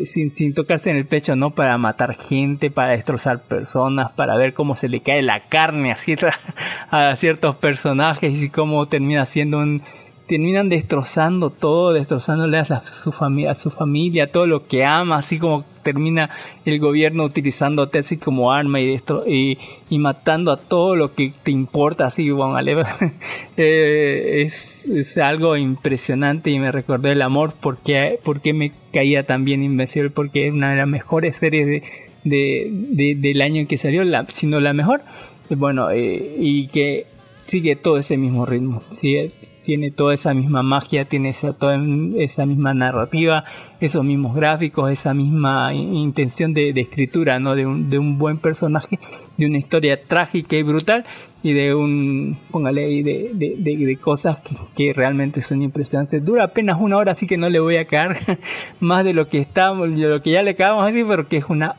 sin, 0.04 0.30
sin 0.34 0.54
tocarse 0.54 0.90
en 0.90 0.96
el 0.96 1.06
pecho, 1.06 1.36
¿no? 1.36 1.50
Para 1.50 1.76
matar 1.76 2.16
gente, 2.16 2.70
para 2.70 2.92
destrozar 2.92 3.42
personas, 3.42 4.10
para 4.12 4.34
ver 4.36 4.54
cómo 4.54 4.74
se 4.74 4.88
le 4.88 5.00
cae 5.00 5.20
la 5.20 5.40
carne 5.48 5.92
así 5.92 6.16
a 6.90 7.14
ciertos 7.16 7.56
personajes 7.56 8.42
y 8.42 8.48
cómo 8.48 8.86
termina 8.88 9.26
siendo 9.26 9.58
un 9.58 9.82
terminan 10.26 10.68
destrozando 10.68 11.50
todo, 11.50 11.92
destrozándole 11.92 12.58
a, 12.58 12.64
la- 12.68 12.80
su 12.80 13.12
familia, 13.12 13.50
a 13.50 13.54
su 13.54 13.70
familia, 13.70 14.30
todo 14.30 14.46
lo 14.46 14.66
que 14.66 14.84
ama, 14.84 15.16
así 15.18 15.38
como 15.38 15.64
termina 15.82 16.30
el 16.64 16.78
gobierno 16.78 17.24
utilizándote 17.24 17.98
así 17.98 18.16
como 18.16 18.52
arma 18.52 18.80
y, 18.80 18.86
destro- 18.96 19.24
y, 19.26 19.58
y 19.90 19.98
matando 19.98 20.52
a 20.52 20.56
todo 20.56 20.94
lo 20.96 21.14
que 21.14 21.32
te 21.42 21.50
importa, 21.50 22.06
así, 22.06 22.30
bueno, 22.30 22.56
eh, 23.56 24.42
es, 24.44 24.88
es 24.88 25.18
algo 25.18 25.56
impresionante 25.56 26.50
y 26.50 26.58
me 26.58 26.72
recordó 26.72 27.08
el 27.08 27.20
amor 27.22 27.54
porque, 27.60 28.18
porque 28.24 28.52
me 28.54 28.72
caía 28.92 29.24
tan 29.26 29.44
bien 29.44 29.62
Invencible, 29.62 30.10
porque 30.10 30.46
es 30.46 30.52
una 30.52 30.70
de 30.70 30.76
las 30.76 30.88
mejores 30.88 31.36
series 31.36 31.66
de, 31.66 31.82
de- 32.24 32.68
de- 32.70 33.14
del 33.16 33.42
año 33.42 33.60
en 33.62 33.66
que 33.66 33.78
salió, 33.78 34.04
la, 34.04 34.26
sino 34.28 34.60
la 34.60 34.72
mejor, 34.72 35.02
bueno, 35.50 35.90
eh, 35.90 36.36
y 36.38 36.68
que 36.68 37.06
sigue 37.46 37.76
todo 37.76 37.98
ese 37.98 38.16
mismo 38.16 38.46
ritmo, 38.46 38.82
sigue 38.90 39.32
tiene 39.62 39.90
toda 39.90 40.14
esa 40.14 40.34
misma 40.34 40.62
magia, 40.62 41.04
tiene 41.04 41.30
esa, 41.30 41.52
toda 41.52 41.80
esa 42.18 42.46
misma 42.46 42.74
narrativa, 42.74 43.44
esos 43.80 44.04
mismos 44.04 44.34
gráficos, 44.34 44.90
esa 44.90 45.14
misma 45.14 45.72
in- 45.74 45.94
intención 45.94 46.52
de, 46.54 46.70
escritura, 46.70 47.38
¿no? 47.38 47.54
De 47.54 47.66
un, 47.66 47.90
de 47.90 47.98
un 47.98 48.18
buen 48.18 48.38
personaje, 48.38 48.98
de 49.36 49.46
una 49.46 49.58
historia 49.58 50.02
trágica 50.02 50.56
y 50.56 50.62
brutal 50.62 51.04
y 51.42 51.52
de 51.52 51.74
un, 51.74 52.38
póngale 52.50 53.02
de, 53.02 53.30
de, 53.34 53.96
cosas 53.96 54.40
que, 54.40 54.54
que 54.74 54.92
realmente 54.92 55.42
son 55.42 55.62
impresionantes. 55.62 56.24
Dura 56.24 56.44
apenas 56.44 56.80
una 56.80 56.96
hora, 56.96 57.12
así 57.12 57.26
que 57.26 57.36
no 57.36 57.48
le 57.48 57.60
voy 57.60 57.76
a 57.76 57.86
caer 57.86 58.16
más 58.80 59.04
de 59.04 59.14
lo 59.14 59.28
que 59.28 59.38
estamos, 59.38 59.88
de 59.90 60.08
lo 60.08 60.22
que 60.22 60.30
ya 60.30 60.42
le 60.42 60.50
acabamos 60.50 60.86
de 60.86 60.92
decir, 60.92 61.06
porque 61.06 61.38
es 61.38 61.44
una, 61.48 61.76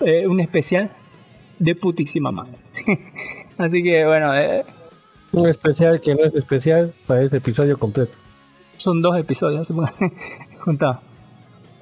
eh, 0.00 0.26
un 0.26 0.40
especial 0.40 0.90
de 1.58 1.74
putísima 1.74 2.32
madre. 2.32 2.58
Así 3.58 3.82
que 3.82 4.06
bueno, 4.06 4.34
eh, 4.34 4.64
Un 5.32 5.48
especial 5.48 6.00
que 6.00 6.14
no 6.14 6.24
es 6.24 6.34
especial 6.34 6.92
para 7.06 7.22
ese 7.22 7.36
episodio 7.36 7.78
completo. 7.78 8.18
son 8.76 9.00
dos 9.02 9.16
episodios 9.16 9.72
juntados. 10.60 10.98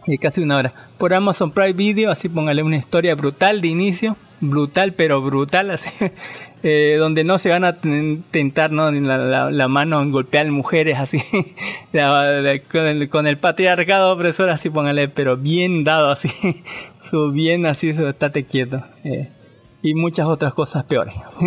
Y 0.06 0.16
casi 0.18 0.40
una 0.42 0.56
hora. 0.56 0.72
Por 0.98 1.12
Amazon 1.14 1.50
Prime 1.50 1.72
Video, 1.74 2.10
así 2.10 2.28
póngale 2.28 2.62
una 2.62 2.76
historia 2.76 3.14
brutal 3.14 3.60
de 3.60 3.68
inicio. 3.68 4.16
Brutal, 4.40 4.92
pero 4.94 5.20
brutal, 5.20 5.70
así. 5.70 5.90
eh, 6.62 6.96
donde 6.98 7.24
no 7.24 7.38
se 7.38 7.50
van 7.50 7.64
a 7.64 7.74
ten- 7.76 8.22
tentar 8.30 8.70
¿no? 8.72 8.90
La, 8.90 9.18
la- 9.18 9.50
la 9.50 9.68
mano 9.68 10.00
en 10.02 10.10
golpear 10.12 10.50
mujeres 10.50 10.96
así 10.98 11.22
La- 11.92 12.58
con, 12.70 12.82
el, 12.86 13.08
con 13.08 13.26
el 13.28 13.38
patriarcado 13.38 14.12
opresor 14.12 14.50
así 14.50 14.68
póngale 14.68 15.08
pero 15.08 15.36
bien 15.36 15.84
dado 15.84 16.10
así 16.10 16.28
su 17.00 17.30
bien 17.30 17.64
así 17.66 17.94
su 17.94 18.08
estate 18.08 18.44
quieto 18.44 18.82
eh, 19.04 19.30
y 19.82 19.94
muchas 19.94 20.26
otras 20.26 20.52
cosas 20.52 20.82
peores 20.82 21.14
así, 21.24 21.46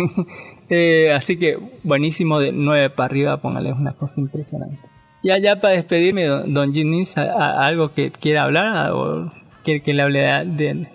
Eh, 0.74 1.12
así 1.12 1.36
que 1.38 1.58
buenísimo 1.82 2.38
de 2.40 2.50
9 2.52 2.88
para 2.90 3.04
arriba 3.06 3.36
póngale 3.42 3.72
una 3.72 3.92
cosa 3.92 4.20
impresionante 4.22 4.78
ya 5.22 5.36
ya 5.38 5.60
para 5.60 5.74
despedirme 5.74 6.24
don, 6.24 6.54
don 6.54 6.72
Ginis 6.72 7.18
¿a- 7.18 7.30
a- 7.32 7.66
algo 7.66 7.92
que 7.92 8.10
quiera 8.10 8.44
hablar 8.44 8.90
o 8.92 9.30
quiere 9.64 9.82
que 9.82 9.92
le 9.92 10.02
hable 10.02 10.20
de, 10.20 10.44
de- 10.74 10.88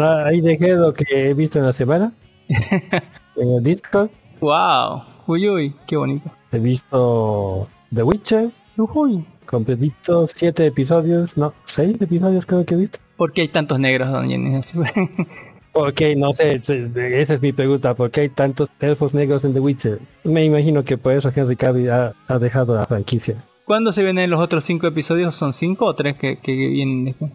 Ah, 0.00 0.24
ahí 0.26 0.40
dejé 0.40 0.74
lo 0.76 0.94
que 0.94 1.04
he 1.10 1.34
visto 1.34 1.58
en 1.58 1.66
la 1.66 1.72
semana. 1.72 2.12
en 2.48 3.48
el 3.56 3.62
Discord. 3.62 4.10
wow 4.40 5.02
uy 5.26 5.48
uy 5.48 5.74
qué 5.86 5.96
bonito 5.96 6.30
He 6.52 6.58
visto 6.60 7.66
The 7.92 8.02
Witcher. 8.04 8.50
Ujuy. 8.76 9.24
Completito, 9.46 10.26
siete 10.28 10.66
episodios. 10.66 11.36
No, 11.36 11.52
seis 11.64 11.96
episodios 12.00 12.46
creo 12.46 12.64
que 12.64 12.74
he 12.74 12.78
visto. 12.78 12.98
¿Por 13.16 13.32
qué 13.32 13.40
hay 13.42 13.48
tantos 13.48 13.78
negros, 13.80 14.10
don 14.12 14.28
Ginis? 14.28 14.74
Ok, 15.74 16.00
no 16.16 16.32
sé, 16.32 16.54
esa 16.54 17.34
es 17.34 17.42
mi 17.42 17.52
pregunta. 17.52 17.94
¿Por 17.94 18.10
qué 18.10 18.20
hay 18.22 18.28
tantos 18.28 18.68
elfos 18.80 19.12
negros 19.12 19.44
en 19.44 19.54
The 19.54 19.60
Witcher? 19.60 19.98
Me 20.22 20.44
imagino 20.44 20.84
que 20.84 20.96
por 20.96 21.12
eso 21.12 21.32
Henry 21.34 21.56
Cavill 21.56 21.90
ha, 21.90 22.14
ha 22.28 22.38
dejado 22.38 22.74
la 22.76 22.86
franquicia. 22.86 23.42
¿Cuándo 23.64 23.92
se 23.92 24.02
vienen 24.02 24.28
los 24.30 24.40
otros 24.40 24.62
cinco 24.62 24.86
episodios? 24.86 25.34
¿Son 25.34 25.52
cinco 25.54 25.86
o 25.86 25.94
tres 25.94 26.16
que, 26.16 26.38
que 26.38 26.52
vienen 26.54 27.06
después? 27.06 27.32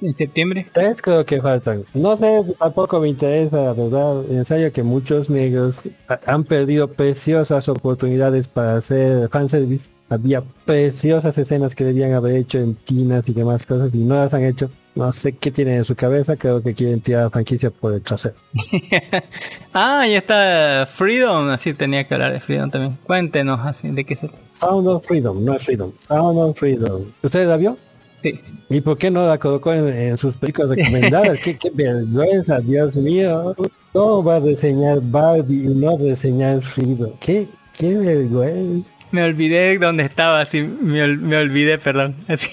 ¿En 0.00 0.14
septiembre? 0.14 0.66
Tres 0.72 1.00
creo 1.02 1.24
que 1.26 1.40
faltan. 1.40 1.84
No 1.94 2.16
sé, 2.16 2.42
tampoco 2.58 2.98
me 2.98 3.08
interesa, 3.08 3.62
la 3.62 3.72
verdad. 3.74 4.24
En 4.30 4.44
serio 4.46 4.72
que 4.72 4.82
muchos 4.82 5.28
negros 5.30 5.82
ha- 6.08 6.18
han 6.26 6.44
perdido 6.44 6.88
preciosas 6.88 7.68
oportunidades 7.68 8.48
para 8.48 8.78
hacer 8.78 9.28
fanservice. 9.28 9.90
Había 10.08 10.42
preciosas 10.64 11.36
escenas 11.36 11.74
que 11.74 11.84
debían 11.84 12.14
haber 12.14 12.36
hecho 12.36 12.58
en 12.58 12.74
tinas 12.74 13.28
y 13.28 13.32
demás 13.34 13.66
cosas 13.66 13.90
y 13.92 13.98
no 13.98 14.14
las 14.16 14.32
han 14.32 14.44
hecho. 14.44 14.70
No 14.96 15.12
sé 15.12 15.32
qué 15.36 15.50
tienen 15.52 15.74
en 15.76 15.84
su 15.84 15.94
cabeza, 15.94 16.36
creo 16.36 16.62
que 16.62 16.74
quieren 16.74 17.00
tirar 17.02 17.24
la 17.24 17.30
franquicia 17.30 17.70
por 17.70 17.92
el 17.92 18.02
trasero. 18.02 18.34
ah, 19.74 20.06
ya 20.08 20.18
está 20.18 20.88
Freedom, 20.92 21.50
así 21.50 21.74
tenía 21.74 22.04
que 22.04 22.14
hablar 22.14 22.32
de 22.32 22.40
Freedom 22.40 22.70
también. 22.70 22.98
Cuéntenos 23.04 23.60
así, 23.64 23.88
¿de 23.90 24.04
qué 24.04 24.16
se 24.16 24.28
trata? 24.28 24.42
Sound 24.52 24.88
of 24.88 25.06
Freedom, 25.06 25.44
no 25.44 25.54
es 25.54 25.62
Freedom. 25.62 25.92
Sound 26.08 26.38
of 26.38 26.58
Freedom. 26.58 27.04
¿Usted 27.22 27.46
la 27.46 27.56
vio? 27.58 27.76
Sí. 28.14 28.40
¿Y 28.70 28.80
por 28.80 28.96
qué 28.96 29.10
no 29.10 29.26
la 29.26 29.36
colocó 29.36 29.72
en, 29.74 29.86
en 29.88 30.16
sus 30.16 30.34
películas 30.36 30.70
recomendadas? 30.70 31.38
¿Qué, 31.44 31.58
qué 31.58 31.70
vergüenza, 31.70 32.58
Dios 32.60 32.96
mío. 32.96 33.54
¿Cómo 33.92 34.22
vas 34.22 34.42
a 34.44 34.46
reseñar 34.46 34.98
Barbie 35.02 35.64
y 35.66 35.74
no 35.74 35.98
reseñar 35.98 36.62
Freedom? 36.62 37.12
¿Qué, 37.20 37.46
qué 37.76 37.94
vergüenza? 37.98 38.88
Me 39.10 39.22
olvidé 39.24 39.76
dónde 39.78 40.04
estaba, 40.04 40.40
así, 40.40 40.62
me, 40.62 41.02
ol- 41.04 41.18
me 41.20 41.36
olvidé, 41.36 41.76
perdón. 41.78 42.16
Así. 42.28 42.48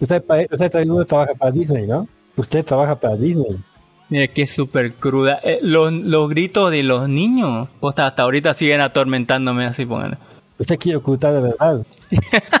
Usted, 0.00 0.22
usted 0.50 1.06
trabaja 1.06 1.34
para 1.34 1.50
Disney, 1.50 1.86
¿no? 1.86 2.08
Usted 2.36 2.64
trabaja 2.64 2.98
para 2.98 3.16
Disney. 3.16 3.58
Mira 4.08 4.26
que 4.28 4.46
súper 4.46 4.94
cruda. 4.94 5.40
Eh, 5.42 5.58
los, 5.62 5.92
los 5.92 6.28
gritos 6.28 6.70
de 6.70 6.82
los 6.82 7.08
niños, 7.08 7.68
posta, 7.80 8.06
hasta 8.06 8.22
ahorita 8.22 8.54
siguen 8.54 8.80
atormentándome 8.80 9.66
así, 9.66 9.84
pónganle. 9.84 10.18
Usted 10.58 10.78
quiere 10.78 10.96
ocultar 10.96 11.34
la 11.34 11.40
verdad. 11.40 11.86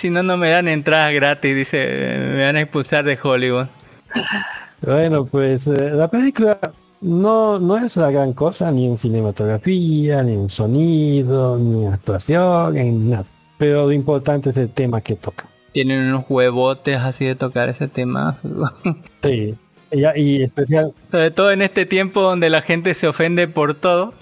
Si 0.00 0.08
no, 0.08 0.22
no 0.22 0.38
me 0.38 0.48
dan 0.48 0.66
entradas 0.66 1.12
gratis, 1.12 1.54
dice, 1.54 2.16
me 2.32 2.42
van 2.46 2.56
a 2.56 2.62
expulsar 2.62 3.04
de 3.04 3.18
Hollywood. 3.22 3.66
Bueno, 4.80 5.26
pues 5.26 5.66
eh, 5.66 5.90
la 5.92 6.08
película 6.08 6.58
no, 7.02 7.58
no 7.58 7.76
es 7.76 7.96
la 7.96 8.10
gran 8.10 8.32
cosa, 8.32 8.72
ni 8.72 8.86
en 8.86 8.96
cinematografía, 8.96 10.22
ni 10.22 10.32
en 10.32 10.48
sonido, 10.48 11.58
ni 11.58 11.84
en 11.84 11.92
actuación, 11.92 12.78
en 12.78 13.10
nada. 13.10 13.26
Pero 13.58 13.84
lo 13.84 13.92
importante 13.92 14.48
es 14.48 14.56
el 14.56 14.70
tema 14.70 15.02
que 15.02 15.16
toca. 15.16 15.46
Tienen 15.72 16.00
unos 16.08 16.24
huevotes 16.28 16.98
así 16.98 17.24
de 17.24 17.34
tocar 17.34 17.68
ese 17.68 17.88
tema. 17.88 18.38
Sí. 19.22 19.54
Y, 19.92 20.42
especial, 20.42 20.94
Sobre 21.10 21.30
todo 21.30 21.50
en 21.50 21.62
este 21.62 21.84
tiempo 21.84 22.22
donde 22.22 22.48
la 22.48 22.62
gente 22.62 22.94
se 22.94 23.08
ofende 23.08 23.48
por 23.48 23.74
todo. 23.74 24.14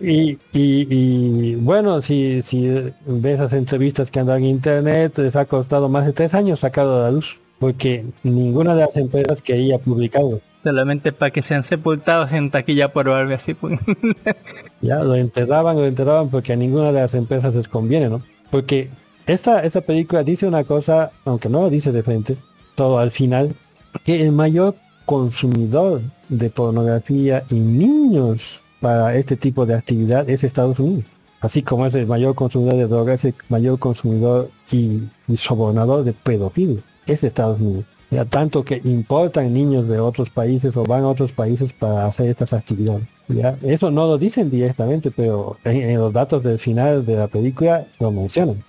y, 0.00 0.38
y, 0.52 0.86
y, 0.90 1.54
bueno, 1.56 2.00
si, 2.00 2.42
si 2.42 2.68
ves 3.06 3.34
esas 3.34 3.54
entrevistas 3.54 4.10
que 4.10 4.20
andan 4.20 4.38
en 4.38 4.44
internet, 4.44 5.16
les 5.16 5.36
ha 5.36 5.46
costado 5.46 5.88
más 5.88 6.04
de 6.06 6.12
tres 6.12 6.34
años 6.34 6.60
sacarlo 6.60 6.96
a 6.96 7.04
la 7.04 7.10
luz. 7.10 7.38
Porque 7.58 8.04
ninguna 8.24 8.74
de 8.74 8.80
las 8.80 8.96
empresas 8.96 9.40
quería 9.40 9.78
publicarlo. 9.78 10.40
Solamente 10.56 11.12
para 11.12 11.30
que 11.30 11.42
sean 11.42 11.62
sepultados 11.62 12.32
en 12.32 12.50
taquilla 12.50 12.92
por 12.92 13.08
Barbie 13.08 13.34
así. 13.34 13.54
pues. 13.54 13.78
Ya 14.80 14.98
lo 15.04 15.14
enterraban, 15.14 15.76
lo 15.76 15.86
enterraban 15.86 16.28
porque 16.28 16.52
a 16.52 16.56
ninguna 16.56 16.90
de 16.90 17.00
las 17.00 17.14
empresas 17.14 17.54
les 17.54 17.68
conviene, 17.68 18.08
¿no? 18.08 18.20
Porque 18.50 18.90
esta, 19.26 19.80
película 19.82 20.22
dice 20.22 20.46
una 20.46 20.64
cosa, 20.64 21.12
aunque 21.24 21.48
no 21.48 21.62
lo 21.62 21.70
dice 21.70 21.92
de 21.92 22.02
frente, 22.02 22.36
todo 22.74 22.98
al 22.98 23.10
final, 23.10 23.54
que 24.04 24.22
el 24.22 24.32
mayor 24.32 24.74
consumidor 25.06 26.00
de 26.28 26.50
pornografía 26.50 27.44
y 27.50 27.56
niños 27.56 28.60
para 28.80 29.14
este 29.14 29.36
tipo 29.36 29.66
de 29.66 29.74
actividad 29.74 30.28
es 30.28 30.44
Estados 30.44 30.78
Unidos. 30.78 31.04
Así 31.40 31.62
como 31.62 31.86
es 31.86 31.94
el 31.94 32.06
mayor 32.06 32.34
consumidor 32.34 32.76
de 32.76 32.86
drogas, 32.86 33.24
el 33.24 33.34
mayor 33.48 33.78
consumidor 33.78 34.50
y, 34.70 35.02
sobornador 35.36 36.04
de 36.04 36.12
pedofilia 36.12 36.82
es 37.06 37.24
Estados 37.24 37.60
Unidos. 37.60 37.84
Ya 38.10 38.24
tanto 38.24 38.62
que 38.64 38.80
importan 38.84 39.54
niños 39.54 39.88
de 39.88 39.98
otros 39.98 40.30
países 40.30 40.76
o 40.76 40.84
van 40.84 41.02
a 41.02 41.08
otros 41.08 41.32
países 41.32 41.72
para 41.72 42.06
hacer 42.06 42.28
estas 42.28 42.52
actividades. 42.52 43.08
Ya, 43.28 43.56
eso 43.62 43.90
no 43.90 44.06
lo 44.06 44.18
dicen 44.18 44.50
directamente, 44.50 45.10
pero 45.10 45.56
en 45.64 45.98
los 45.98 46.12
datos 46.12 46.42
del 46.42 46.58
final 46.58 47.06
de 47.06 47.16
la 47.16 47.28
película 47.28 47.86
lo 47.98 48.10
mencionan. 48.10 48.62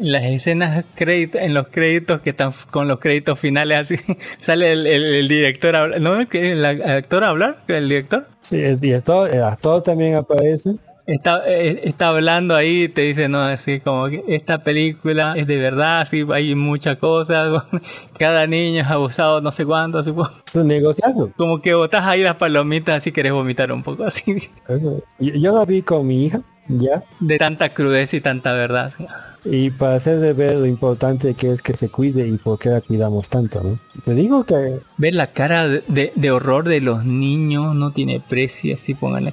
Las 0.00 0.24
escenas 0.24 0.84
crédito, 0.94 1.38
en 1.38 1.54
los 1.54 1.68
créditos 1.68 2.20
que 2.20 2.30
están 2.30 2.52
con 2.70 2.88
los 2.88 2.98
créditos 2.98 3.38
finales 3.38 3.78
así 3.78 3.96
sale 4.38 4.72
el, 4.72 4.86
el- 4.86 5.14
el 5.14 5.28
director 5.28 5.74
a 5.76 5.82
hablar, 5.82 6.00
¿no? 6.00 6.28
¿Que 6.28 6.52
¿El 6.52 6.64
actor 6.64 7.24
a 7.24 7.28
hablar? 7.28 7.56
¿El 7.68 7.88
director? 7.88 8.26
Sí, 8.40 8.60
el 8.60 8.80
director, 8.80 9.32
el 9.34 9.42
actor 9.42 9.82
también 9.82 10.14
aparece. 10.16 10.76
Está, 11.06 11.42
eh, 11.46 11.80
está 11.84 12.08
hablando 12.10 12.54
ahí 12.54 12.88
te 12.88 13.00
dice, 13.00 13.28
no, 13.28 13.42
así 13.42 13.80
como 13.80 14.08
que 14.08 14.22
esta 14.28 14.62
película 14.62 15.34
es 15.36 15.46
de 15.48 15.56
verdad, 15.56 16.02
así 16.02 16.24
hay 16.32 16.54
muchas 16.54 16.98
cosas, 16.98 17.64
cada 18.18 18.46
niño 18.46 18.82
es 18.82 18.86
abusado 18.86 19.40
no 19.40 19.50
sé 19.50 19.64
cuánto, 19.66 19.98
así 19.98 20.12
pues, 20.12 20.28
Es 20.46 20.54
un 20.54 20.68
negociado. 20.68 21.32
como 21.36 21.60
que 21.62 21.74
botas 21.74 22.04
ahí 22.04 22.22
las 22.22 22.36
palomitas 22.36 22.98
así 22.98 23.10
querés 23.10 23.32
vomitar 23.32 23.72
un 23.72 23.82
poco 23.82 24.04
así. 24.06 24.36
Yo, 24.68 25.00
yo 25.34 25.52
la 25.52 25.64
vi 25.64 25.82
con 25.82 26.06
mi 26.06 26.26
hija, 26.26 26.42
ya, 26.68 27.02
de 27.18 27.38
tanta 27.38 27.70
crudeza 27.70 28.14
y 28.16 28.20
tanta 28.20 28.52
verdad. 28.52 28.92
así. 28.94 29.04
Y 29.44 29.70
para 29.70 29.94
hacerle 29.96 30.32
ver 30.32 30.56
lo 30.56 30.66
importante 30.66 31.34
que 31.34 31.52
es 31.52 31.62
que 31.62 31.72
se 31.74 31.88
cuide 31.88 32.26
y 32.28 32.36
por 32.36 32.58
qué 32.58 32.68
la 32.70 32.80
cuidamos 32.80 33.28
tanto, 33.28 33.62
¿no? 33.62 33.78
Te 34.04 34.14
digo 34.14 34.44
que 34.44 34.80
Ver 34.98 35.14
la 35.14 35.28
cara 35.28 35.66
de, 35.68 35.82
de- 35.88 36.12
de 36.14 36.30
horror 36.30 36.68
de 36.68 36.80
los 36.80 37.04
niños 37.04 37.74
no 37.74 37.92
tiene 37.92 38.20
precio, 38.20 38.74
así 38.74 38.94
pónganle. 38.94 39.32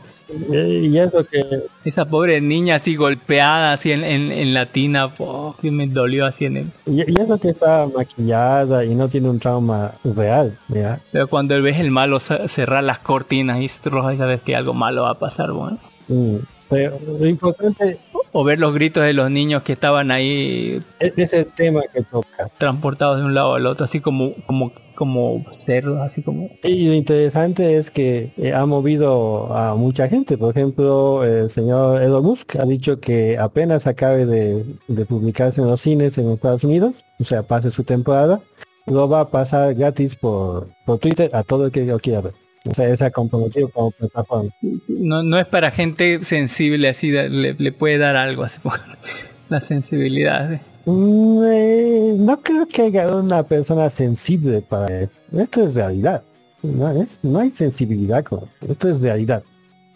eh, 0.53 0.87
y 0.91 0.97
eso 0.97 1.25
que 1.25 1.41
Esa 1.85 2.05
pobre 2.05 2.39
niña 2.41 2.75
así 2.75 2.95
golpeada 2.95 3.73
así 3.73 3.91
en, 3.91 4.03
en, 4.03 4.31
en 4.31 4.53
la 4.53 4.65
tina, 4.67 5.13
po, 5.13 5.55
que 5.61 5.71
me 5.71 5.87
dolió 5.87 6.25
así 6.25 6.45
en 6.45 6.57
el... 6.57 6.67
y, 6.85 7.01
y 7.09 7.15
eso 7.21 7.37
que 7.37 7.49
está 7.49 7.87
maquillada 7.93 8.83
y 8.85 8.93
no 8.95 9.07
tiene 9.09 9.29
un 9.29 9.39
trauma 9.39 9.93
real, 10.03 10.57
¿ya? 10.69 10.99
Pero 11.11 11.27
cuando 11.27 11.61
ves 11.61 11.79
el 11.79 11.91
malo 11.91 12.19
ce- 12.19 12.47
cerrar 12.49 12.83
las 12.83 12.99
cortinas 12.99 13.59
y 13.61 13.89
rojas 13.89 14.17
sabes 14.17 14.41
que 14.41 14.55
algo 14.55 14.73
malo 14.73 15.03
va 15.03 15.11
a 15.11 15.19
pasar, 15.19 15.51
bueno. 15.51 15.77
Mm, 16.07 16.37
Pero 16.69 16.97
lo 17.19 17.25
importante 17.25 17.97
o 18.31 18.43
ver 18.43 18.59
los 18.59 18.73
gritos 18.73 19.03
de 19.03 19.13
los 19.13 19.29
niños 19.31 19.63
que 19.63 19.73
estaban 19.73 20.11
ahí 20.11 20.81
E- 20.99 21.13
Ese 21.17 21.45
tema 21.45 21.81
que 21.93 22.01
toca. 22.03 22.47
transportados 22.57 23.17
de 23.19 23.25
un 23.25 23.33
lado 23.33 23.55
al 23.55 23.65
otro, 23.65 23.85
así 23.85 23.99
como, 23.99 24.33
como, 24.45 24.71
como 24.95 25.45
cerdos, 25.51 25.99
así 26.01 26.21
como. 26.23 26.49
Y 26.63 26.87
lo 26.87 26.93
interesante 26.93 27.77
es 27.77 27.89
que 27.91 28.31
eh, 28.37 28.53
ha 28.53 28.65
movido 28.65 29.53
a 29.55 29.75
mucha 29.75 30.07
gente. 30.07 30.37
Por 30.37 30.55
ejemplo, 30.57 31.23
el 31.23 31.49
señor 31.49 32.01
Elon 32.01 32.23
Musk 32.23 32.55
ha 32.57 32.65
dicho 32.65 32.99
que 32.99 33.37
apenas 33.37 33.87
acabe 33.87 34.25
de, 34.25 34.65
de 34.87 35.05
publicarse 35.05 35.61
en 35.61 35.67
los 35.67 35.81
cines 35.81 36.17
en 36.17 36.31
Estados 36.31 36.63
Unidos, 36.63 37.03
o 37.19 37.23
sea, 37.23 37.43
pase 37.43 37.71
su 37.71 37.83
temporada, 37.83 38.41
lo 38.85 39.07
va 39.09 39.21
a 39.21 39.29
pasar 39.29 39.73
gratis 39.75 40.15
por, 40.15 40.67
por 40.85 40.97
Twitter 40.99 41.29
a 41.33 41.43
todo 41.43 41.65
el 41.65 41.71
que 41.71 41.85
lo 41.85 41.99
quiera 41.99 42.21
ver. 42.21 42.33
O 42.69 42.73
sea, 42.73 42.95
se 42.97 43.05
ha 43.05 43.11
comprometido 43.11 43.69
como 43.69 43.91
plataforma. 43.91 44.51
No, 44.99 45.23
no 45.23 45.39
es 45.39 45.45
para 45.47 45.71
gente 45.71 46.23
sensible, 46.23 46.89
así 46.89 47.11
le, 47.11 47.53
le 47.53 47.71
puede 47.71 47.97
dar 47.97 48.15
algo, 48.15 48.43
así 48.43 48.59
la 49.49 49.59
sensibilidad. 49.59 50.49
de- 50.49 50.59
Mm, 50.89 51.41
eh, 51.43 52.15
no 52.17 52.41
creo 52.41 52.65
que 52.65 52.83
haya 52.83 53.13
una 53.13 53.43
persona 53.43 53.89
sensible 53.89 54.61
para 54.61 55.01
esto. 55.01 55.17
Esto 55.37 55.63
es 55.67 55.75
realidad. 55.75 56.23
No, 56.63 56.89
es- 56.91 57.19
no 57.23 57.39
hay 57.39 57.51
sensibilidad 57.51 58.23
con 58.23 58.45
esto. 58.61 58.89
es 58.89 59.01
realidad. 59.01 59.43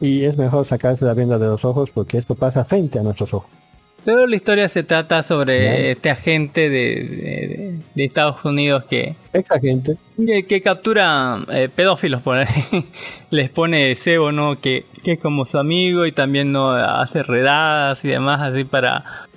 Y 0.01 0.25
es 0.25 0.37
mejor 0.37 0.65
sacarse 0.65 1.05
la 1.05 1.13
venda 1.13 1.39
de 1.39 1.45
los 1.45 1.63
ojos 1.63 1.89
porque 1.93 2.17
esto 2.17 2.35
pasa 2.35 2.65
frente 2.65 2.99
a 2.99 3.03
nuestros 3.03 3.33
ojos. 3.33 3.49
Pero 4.03 4.25
la 4.25 4.35
historia 4.35 4.67
se 4.67 4.83
trata 4.83 5.21
sobre 5.23 5.91
este 5.91 6.09
agente 6.09 6.69
de, 6.69 6.77
de- 6.95 7.75
de 7.93 8.03
Estados 8.05 8.43
Unidos 8.43 8.85
que, 8.85 9.15
Ex 9.33 9.51
agente. 9.51 9.95
que, 10.25 10.45
que 10.47 10.61
captura 10.61 11.39
eh, 11.51 11.69
pedófilos 11.73 12.21
por 12.21 12.37
ahí. 12.37 12.47
Les 13.29 13.49
pone 13.49 13.95
cebo, 13.95 14.31
¿no? 14.31 14.59
Que, 14.59 14.85
que 15.03 15.13
es 15.13 15.19
como 15.19 15.45
su 15.45 15.57
amigo 15.59 16.05
y 16.05 16.11
también 16.11 16.51
no 16.51 16.71
hace 16.71 17.21
redadas 17.23 18.03
y 18.03 18.07
demás 18.07 18.41
así 18.41 18.63
para, 18.63 19.27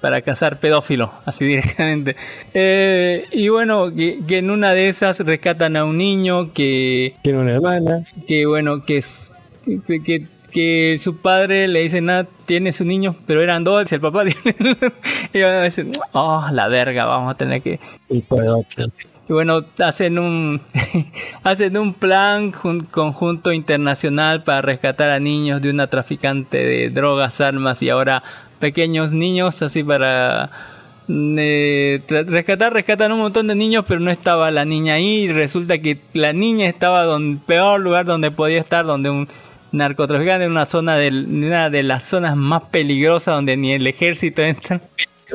para 0.00 0.22
cazar 0.22 0.60
pedófilos, 0.60 1.10
así 1.24 1.44
directamente. 1.46 2.16
Eh, 2.52 3.24
y 3.32 3.48
bueno, 3.48 3.92
que, 3.94 4.20
que 4.28 4.38
en 4.38 4.50
una 4.50 4.72
de 4.74 4.88
esas 4.88 5.18
rescatan 5.20 5.76
a 5.76 5.84
un 5.84 5.98
niño 5.98 6.52
que, 6.52 7.16
Tiene 7.22 7.38
una 7.40 7.52
hermana. 7.52 8.04
que 8.28 8.46
bueno, 8.46 8.84
que, 8.84 8.98
es- 8.98 9.32
que, 10.04 10.26
que, 10.54 10.98
su 10.98 11.16
padre 11.16 11.68
le 11.68 11.80
dice, 11.80 12.00
nada, 12.00 12.26
tiene 12.46 12.72
su 12.72 12.84
niño, 12.84 13.16
pero 13.26 13.42
eran 13.42 13.64
dos, 13.64 13.90
y 13.90 13.94
el 13.94 14.00
papá 14.00 14.24
tiene... 14.24 14.76
y 15.32 15.42
van 15.42 15.52
a 15.52 15.62
decir, 15.62 15.90
oh, 16.12 16.46
la 16.52 16.68
verga, 16.68 17.04
vamos 17.04 17.32
a 17.32 17.36
tener 17.36 17.60
que... 17.60 17.78
Y 18.08 18.24
el. 18.76 18.92
Y 19.28 19.32
bueno, 19.32 19.64
hacen 19.78 20.18
un 20.18 20.60
hacen 21.42 21.78
un 21.78 21.94
plan 21.94 22.52
jun- 22.52 22.86
conjunto 22.90 23.52
internacional 23.52 24.42
para 24.42 24.60
rescatar 24.60 25.10
a 25.10 25.18
niños 25.18 25.62
de 25.62 25.70
una 25.70 25.86
traficante 25.86 26.58
de 26.58 26.90
drogas, 26.90 27.40
armas 27.40 27.82
y 27.82 27.88
ahora 27.88 28.22
pequeños 28.60 29.12
niños, 29.12 29.62
así 29.62 29.82
para 29.82 30.50
mm, 31.08 31.36
eh, 31.38 32.02
rescatar, 32.06 32.74
rescatan 32.74 33.12
un 33.12 33.20
montón 33.20 33.46
de 33.46 33.54
niños, 33.54 33.86
pero 33.88 34.00
no 34.00 34.10
estaba 34.10 34.50
la 34.50 34.66
niña 34.66 34.94
ahí. 34.94 35.24
Y 35.24 35.32
resulta 35.32 35.78
que 35.78 36.00
la 36.12 36.34
niña 36.34 36.66
estaba 36.66 37.16
en 37.16 37.38
peor 37.38 37.80
lugar 37.80 38.04
donde 38.04 38.30
podía 38.30 38.60
estar, 38.60 38.84
donde 38.84 39.08
un 39.08 39.28
narcotraficante 39.74 40.44
en 40.44 40.52
una 40.52 40.64
zona 40.64 40.96
de 40.96 41.08
una 41.08 41.70
de 41.70 41.82
las 41.82 42.04
zonas 42.04 42.36
más 42.36 42.62
peligrosas 42.70 43.34
donde 43.34 43.56
ni 43.56 43.72
el 43.72 43.86
ejército 43.86 44.42
entra. 44.42 44.80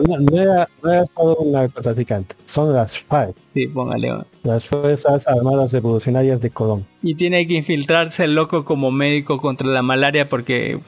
No, 0.07 0.17
no 0.17 0.41
era, 0.41 0.69
no 0.83 0.91
era 0.91 1.05
solo 1.15 1.35
un 1.37 1.51
narcotraficante. 1.51 2.35
Son 2.45 2.73
las 2.73 2.99
FARC. 2.99 3.35
Sí, 3.45 3.67
póngale. 3.67 4.13
Las 4.43 4.65
Fuerzas 4.65 5.27
Armadas 5.27 5.73
Revolucionarias 5.73 6.39
de 6.39 6.49
Colón. 6.51 6.85
Y 7.01 7.15
tiene 7.15 7.45
que 7.47 7.55
infiltrarse 7.55 8.23
el 8.23 8.35
loco 8.35 8.65
como 8.65 8.91
médico 8.91 9.41
contra 9.41 9.67
la 9.67 9.81
malaria 9.81 10.29
porque... 10.29 10.79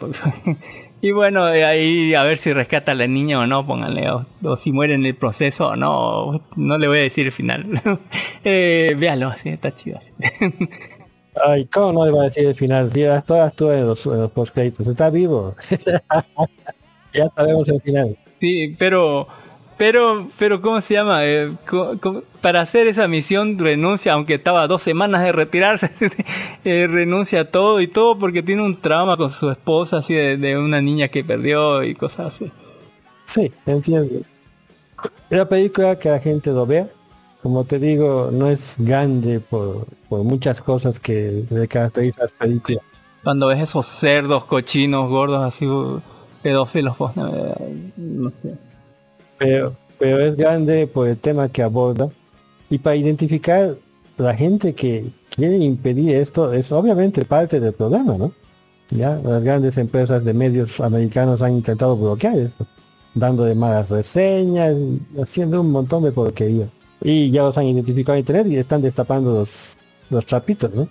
y 1.02 1.12
bueno, 1.12 1.46
de 1.46 1.66
ahí 1.66 2.14
a 2.14 2.24
ver 2.24 2.38
si 2.38 2.54
rescata 2.54 2.94
a 2.94 2.96
la 2.96 3.08
niña 3.08 3.40
o 3.40 3.48
no, 3.48 3.66
pónganle. 3.66 4.10
O, 4.12 4.26
o 4.44 4.56
si 4.56 4.72
muere 4.72 4.94
en 4.94 5.06
el 5.06 5.16
proceso 5.16 5.70
o 5.70 5.76
no. 5.76 6.42
No 6.56 6.78
le 6.78 6.88
voy 6.88 7.00
a 7.00 7.02
decir 7.02 7.26
el 7.26 7.34
final. 7.34 7.82
eh, 8.44 8.96
véalo, 8.98 9.30
así 9.30 9.50
está 9.50 9.76
chido. 9.76 9.98
Así. 9.98 10.14
Ay, 11.46 11.66
¿cómo 11.66 11.94
no 11.94 12.06
le 12.06 12.12
va 12.12 12.22
a 12.22 12.26
decir 12.26 12.46
el 12.46 12.56
final? 12.56 12.92
Si 12.92 13.02
ya 13.02 13.22
todas 13.22 13.54
tú 13.54 13.72
en 13.72 13.88
los, 13.88 14.06
en 14.06 14.20
los 14.20 14.32
postcréditos. 14.32 14.88
Está 14.88 15.10
vivo. 15.10 15.56
ya 17.14 17.30
sabemos 17.36 17.68
el 17.70 17.82
final. 17.82 18.18
sí, 18.36 18.76
pero... 18.78 19.28
Pero, 19.78 20.28
pero, 20.38 20.62
¿cómo 20.62 20.80
se 20.80 20.94
llama? 20.94 21.26
Eh, 21.26 21.52
para 22.40 22.62
hacer 22.62 22.86
esa 22.86 23.08
misión 23.08 23.58
renuncia, 23.58 24.14
aunque 24.14 24.36
estaba 24.36 24.68
dos 24.68 24.84
semanas 24.84 25.24
de 25.24 25.32
retirarse, 25.32 25.90
eh, 26.64 26.88
renuncia 26.88 27.40
a 27.42 27.46
todo 27.46 27.82
y 27.82 27.88
todo 27.88 28.20
porque 28.20 28.44
tiene 28.44 28.62
un 28.62 28.80
trauma 28.80 29.18
con 29.18 29.32
su 29.32 29.50
esposa, 29.50 29.98
así 29.98 30.14
de, 30.14 30.38
de 30.38 30.56
una 30.56 30.82
niña 30.82 31.08
que 31.08 31.24
perdió 31.24 31.82
y 31.82 31.96
cosas 31.96 32.28
así. 32.28 32.52
Sí, 33.24 33.52
entiendo. 33.66 34.22
La 35.30 35.50
película 35.50 35.98
que 35.98 36.10
la 36.10 36.20
gente 36.20 36.52
lo 36.52 36.68
vea. 36.68 36.88
Como 37.42 37.64
te 37.64 37.80
digo, 37.80 38.30
no 38.32 38.50
es 38.50 38.76
grande 38.78 39.40
por, 39.40 39.88
por 40.08 40.24
muchas 40.24 40.62
cosas 40.62 41.00
que 41.00 41.46
le 41.50 41.68
caracterizan 41.68 42.22
a 42.22 42.24
las 42.26 42.32
películas. 42.34 42.84
Cuando 43.24 43.48
ves 43.48 43.62
esos 43.62 43.86
cerdos, 43.88 44.46
cochinos, 44.46 45.10
gordos, 45.10 45.44
así, 45.44 45.68
pedófilos, 46.42 46.96
pues, 46.98 47.16
no, 47.16 47.36
eh, 47.36 47.92
no 47.98 48.30
sé. 48.30 48.58
Pero, 49.38 49.76
pero 49.98 50.20
es 50.20 50.36
grande 50.36 50.88
por 50.88 51.08
el 51.08 51.18
tema 51.18 51.50
que 51.50 51.64
aborda. 51.64 52.10
Y 52.70 52.78
para 52.78 52.96
identificar 52.96 53.76
la 54.18 54.36
gente 54.36 54.74
que 54.74 55.12
quiere 55.36 55.58
impedir 55.58 56.16
esto 56.16 56.54
es 56.54 56.72
obviamente 56.72 57.26
parte 57.26 57.60
del 57.60 57.74
problema, 57.74 58.18
¿no? 58.18 58.32
Ya, 58.90 59.20
las 59.24 59.42
grandes 59.44 59.78
empresas 59.78 60.24
de 60.24 60.34
medios 60.34 60.80
americanos 60.80 61.42
han 61.42 61.54
intentado 61.54 61.96
bloquear 61.96 62.38
esto, 62.38 62.68
dándole 63.16 63.56
malas 63.56 63.90
reseñas, 63.90 64.76
haciendo 65.22 65.62
un 65.62 65.72
montón 65.72 66.04
de 66.04 66.12
porquería. 66.12 66.70
Y 67.02 67.32
ya 67.32 67.44
los 67.44 67.58
han 67.58 67.66
identificado 67.66 68.16
en 68.16 68.20
internet 68.20 68.48
y 68.48 68.58
están 68.58 68.82
destapando 68.82 69.34
los, 69.34 69.78
los 70.10 70.26
trapitos, 70.26 70.74
¿no? 70.74 70.88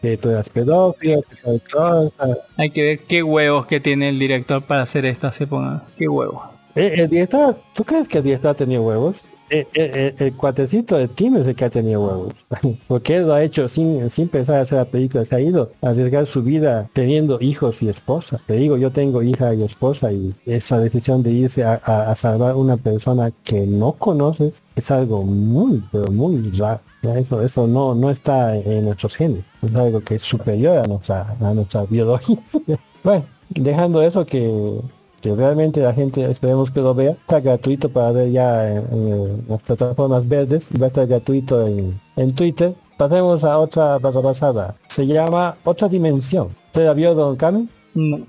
Que 0.00 0.16
tú 0.16 0.30
eras 0.30 0.48
pedófilo, 0.48 1.22
que 1.22 1.60
cosa. 1.72 2.38
Hay 2.56 2.70
que 2.70 2.82
ver 2.82 2.98
qué 3.00 3.22
huevos 3.22 3.66
que 3.66 3.78
tiene 3.78 4.08
el 4.08 4.18
director 4.18 4.62
para 4.62 4.82
hacer 4.82 5.04
esto, 5.04 5.28
así 5.28 5.46
ponga. 5.46 5.84
Qué 5.96 6.08
huevos. 6.08 6.42
Eh, 6.74 6.94
el 6.96 7.08
director, 7.08 7.56
¿tú 7.74 7.84
crees 7.84 8.08
que 8.08 8.18
el 8.18 8.24
director 8.24 8.50
ha 8.50 8.54
tenido 8.54 8.82
huevos? 8.82 9.24
Eh, 9.54 9.66
eh, 9.74 9.90
eh, 9.94 10.14
el 10.18 10.32
cuatecito 10.34 10.96
de 10.96 11.08
Tim 11.08 11.36
es 11.36 11.46
el 11.46 11.54
que 11.54 11.66
ha 11.66 11.70
tenido 11.70 12.00
huevos. 12.06 12.32
Porque 12.88 13.16
él 13.16 13.26
lo 13.26 13.34
ha 13.34 13.42
hecho 13.42 13.68
sin, 13.68 14.08
sin 14.08 14.28
pensar 14.28 14.60
hacer 14.62 14.78
la 14.78 14.86
película. 14.86 15.26
Se 15.26 15.34
ha 15.36 15.40
ido 15.40 15.72
a 15.82 15.90
arriesgar 15.90 16.24
su 16.26 16.42
vida 16.42 16.88
teniendo 16.94 17.38
hijos 17.38 17.82
y 17.82 17.88
esposa. 17.90 18.40
Te 18.46 18.54
digo, 18.54 18.78
yo 18.78 18.90
tengo 18.92 19.22
hija 19.22 19.52
y 19.52 19.62
esposa 19.62 20.10
y 20.10 20.34
esa 20.46 20.80
decisión 20.80 21.22
de 21.22 21.32
irse 21.32 21.64
a, 21.64 21.78
a- 21.84 22.10
a 22.10 22.14
salvar 22.14 22.56
una 22.56 22.78
persona 22.78 23.30
que 23.44 23.66
no 23.66 23.92
conoces 23.92 24.62
es 24.74 24.90
algo 24.90 25.22
muy, 25.22 25.84
pero 25.92 26.10
muy 26.10 26.50
raro. 26.52 26.80
Eso, 27.02 27.42
eso 27.42 27.66
no, 27.66 27.94
no 27.94 28.10
está 28.10 28.56
en 28.56 28.86
nuestros 28.86 29.16
genes. 29.16 29.44
Es 29.60 29.74
algo 29.74 30.00
que 30.00 30.14
es 30.14 30.22
superior 30.22 30.78
a 30.78 30.84
nuestra, 30.86 31.36
a 31.40 31.52
nuestra 31.52 31.84
biología. 31.84 32.38
bueno, 33.04 33.26
dejando 33.50 34.00
eso 34.02 34.24
que 34.24 34.80
que 35.22 35.34
realmente 35.34 35.80
la 35.80 35.94
gente 35.94 36.28
esperemos 36.30 36.70
que 36.70 36.80
lo 36.80 36.94
vea. 36.94 37.12
Está 37.12 37.40
gratuito 37.40 37.88
para 37.88 38.12
ver 38.12 38.30
ya 38.30 38.70
en, 38.70 38.86
en 38.92 39.44
las 39.48 39.62
plataformas 39.62 40.28
verdes. 40.28 40.68
Va 40.78 40.86
a 40.86 40.88
estar 40.88 41.06
gratuito 41.06 41.66
en, 41.66 41.98
en 42.16 42.34
Twitter. 42.34 42.74
Pasemos 42.98 43.44
a 43.44 43.58
otra 43.58 43.98
pasada. 44.00 44.76
Se 44.88 45.06
llama 45.06 45.56
Otra 45.64 45.88
Dimensión. 45.88 46.48
¿Usted 46.66 46.86
la 46.86 46.94
vio, 46.94 47.14
Don 47.14 47.36
Carmen? 47.36 47.70
No, 47.94 48.26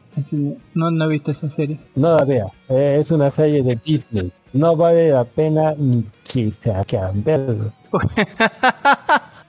no, 0.74 0.92
no 0.92 1.06
he 1.06 1.08
visto 1.08 1.32
esa 1.32 1.50
serie. 1.50 1.80
No 1.96 2.16
la 2.16 2.26
vea. 2.26 2.48
Eh, 2.70 2.98
es 3.00 3.12
una 3.12 3.32
serie 3.32 3.64
de 3.64 3.76
Disney. 3.76 4.32
No 4.52 4.76
vale 4.76 5.10
la 5.10 5.26
pena 5.26 5.74
ni 5.78 6.06
que 6.24 6.52
se 6.52 6.74
quieran 6.86 7.24
verlo. 7.24 7.72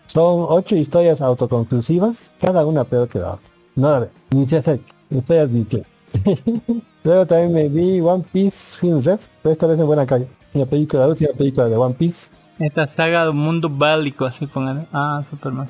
Son 0.07 0.47
ocho 0.49 0.77
historias 0.77 1.21
autoconclusivas, 1.21 2.31
cada 2.41 2.65
una 2.65 2.85
peor 2.85 3.09
que 3.09 3.19
la 3.19 3.33
otra. 3.33 3.49
No 3.75 3.91
la 3.91 4.01
ve, 4.01 4.09
ni 4.31 4.47
se 4.47 4.59
acerque. 4.59 4.93
Estoy 5.11 5.39
advirtiendo. 5.39 5.89
Luego 7.05 7.27
también 7.27 7.53
me 7.53 7.69
vi 7.69 8.01
One 8.01 8.25
Piece 8.33 8.79
Film 8.79 9.03
Ref, 9.03 9.27
pero 9.43 9.53
esta 9.53 9.67
vez 9.67 9.79
en 9.79 9.87
buena 9.87 10.07
calle. 10.07 10.29
La 10.53 10.67
película, 10.67 11.03
la 11.03 11.09
última 11.09 11.31
película 11.37 11.69
de 11.69 11.77
One 11.77 11.95
Piece. 11.95 12.31
Esta 12.59 12.87
saga 12.87 13.27
de 13.27 13.33
mundo 13.33 13.69
bélico, 13.69 14.25
así 14.25 14.47
pongan. 14.47 14.87
Ah, 14.93 15.25
Superman. 15.29 15.69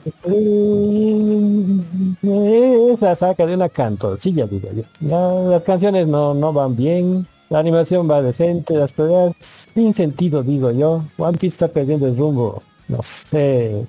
Eh, 2.23 2.91
Esa 2.93 3.17
saca 3.17 3.47
de 3.47 3.55
una 3.55 3.71
cantorcilla, 3.71 4.47
digo 4.47 4.69
yo. 4.73 4.83
Ya, 5.01 5.19
las 5.51 5.63
canciones 5.63 6.07
no, 6.07 6.35
no 6.35 6.53
van 6.53 6.77
bien. 6.77 7.27
La 7.49 7.59
animación 7.61 8.11
va 8.11 8.21
decente, 8.21 8.75
las 8.75 8.93
peleas 8.93 9.33
sin 9.75 9.95
sentido, 9.95 10.43
digo 10.43 10.71
yo. 10.73 11.05
One 11.17 11.39
Piece 11.39 11.55
está 11.55 11.69
perdiendo 11.69 12.07
el 12.07 12.17
rumbo. 12.17 12.63
No 12.87 13.03
sé, 13.03 13.87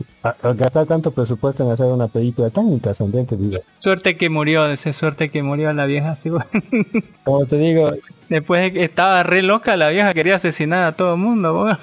gastar 0.55 0.85
tanto 0.85 1.11
presupuesto 1.11 1.63
en 1.63 1.71
hacer 1.71 1.87
una 1.87 2.07
película 2.07 2.49
tan 2.49 2.67
intrascendente, 2.69 3.35
digo. 3.35 3.61
Suerte 3.75 4.15
que 4.15 4.29
murió, 4.29 4.67
esa 4.67 4.93
suerte 4.93 5.29
que 5.29 5.43
murió 5.43 5.73
la 5.73 5.85
vieja, 5.85 6.11
así 6.11 6.29
bueno. 6.29 6.45
Como 7.25 7.45
te 7.45 7.57
digo, 7.57 7.91
Después 8.29 8.71
estaba 8.75 9.23
re 9.23 9.41
loca 9.41 9.77
la 9.77 9.89
vieja, 9.89 10.13
quería 10.13 10.35
asesinar 10.35 10.83
a 10.85 10.95
todo 10.95 11.13
el 11.13 11.19
mundo, 11.19 11.53
bueno. 11.53 11.79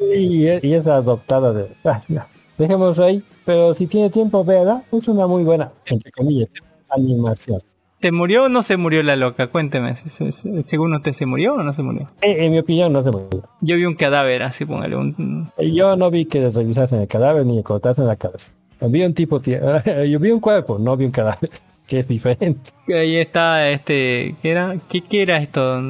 y, 0.00 0.46
y 0.66 0.74
es 0.74 0.86
adoptada 0.86 1.52
de... 1.52 1.68
Ah, 1.84 2.02
ya. 2.08 2.26
Dejémoslo 2.56 3.04
ahí, 3.04 3.22
pero 3.44 3.74
si 3.74 3.86
tiene 3.86 4.10
tiempo, 4.10 4.44
véala, 4.44 4.82
es 4.90 5.06
una 5.08 5.26
muy 5.26 5.44
buena, 5.44 5.70
entre 5.86 6.10
comillas, 6.10 6.48
animación. 6.90 7.62
¿Se 8.00 8.12
murió 8.12 8.44
o 8.44 8.48
no 8.48 8.62
se 8.62 8.76
murió 8.76 9.02
la 9.02 9.16
loca? 9.16 9.48
Cuénteme. 9.48 9.96
¿se- 9.96 10.30
se- 10.30 10.62
¿Según 10.62 10.94
usted 10.94 11.12
se 11.12 11.26
murió 11.26 11.54
o 11.54 11.62
no 11.64 11.72
se 11.72 11.82
murió? 11.82 12.08
Eh, 12.22 12.44
en 12.44 12.52
mi 12.52 12.58
opinión 12.60 12.92
no 12.92 13.02
se 13.02 13.10
murió. 13.10 13.42
Yo 13.60 13.74
vi 13.74 13.84
un 13.86 13.94
cadáver, 13.96 14.44
así 14.44 14.64
póngale. 14.64 14.94
Un... 14.94 15.50
Eh, 15.58 15.72
Yo 15.72 15.96
no 15.96 16.08
vi 16.08 16.24
que 16.26 16.38
les 16.38 16.54
revisasen 16.54 17.00
el 17.00 17.08
cadáver 17.08 17.44
ni 17.44 17.56
le 17.56 17.64
cortasen 17.64 18.06
la 18.06 18.14
cabeza. 18.14 18.52
Vi 18.80 19.02
un 19.02 19.14
tipo, 19.14 19.40
ti- 19.40 19.56
yo 20.08 20.20
vi 20.20 20.30
un 20.30 20.38
cuerpo, 20.38 20.78
no 20.78 20.96
vi 20.96 21.06
un 21.06 21.10
cadáver, 21.10 21.50
que 21.88 21.98
es 21.98 22.06
diferente. 22.06 22.70
Ahí 22.86 23.16
está 23.16 23.68
este... 23.68 24.36
¿Qué 24.42 24.50
era, 24.52 24.76
qué, 24.88 25.00
qué 25.02 25.22
era 25.22 25.38
esto? 25.38 25.80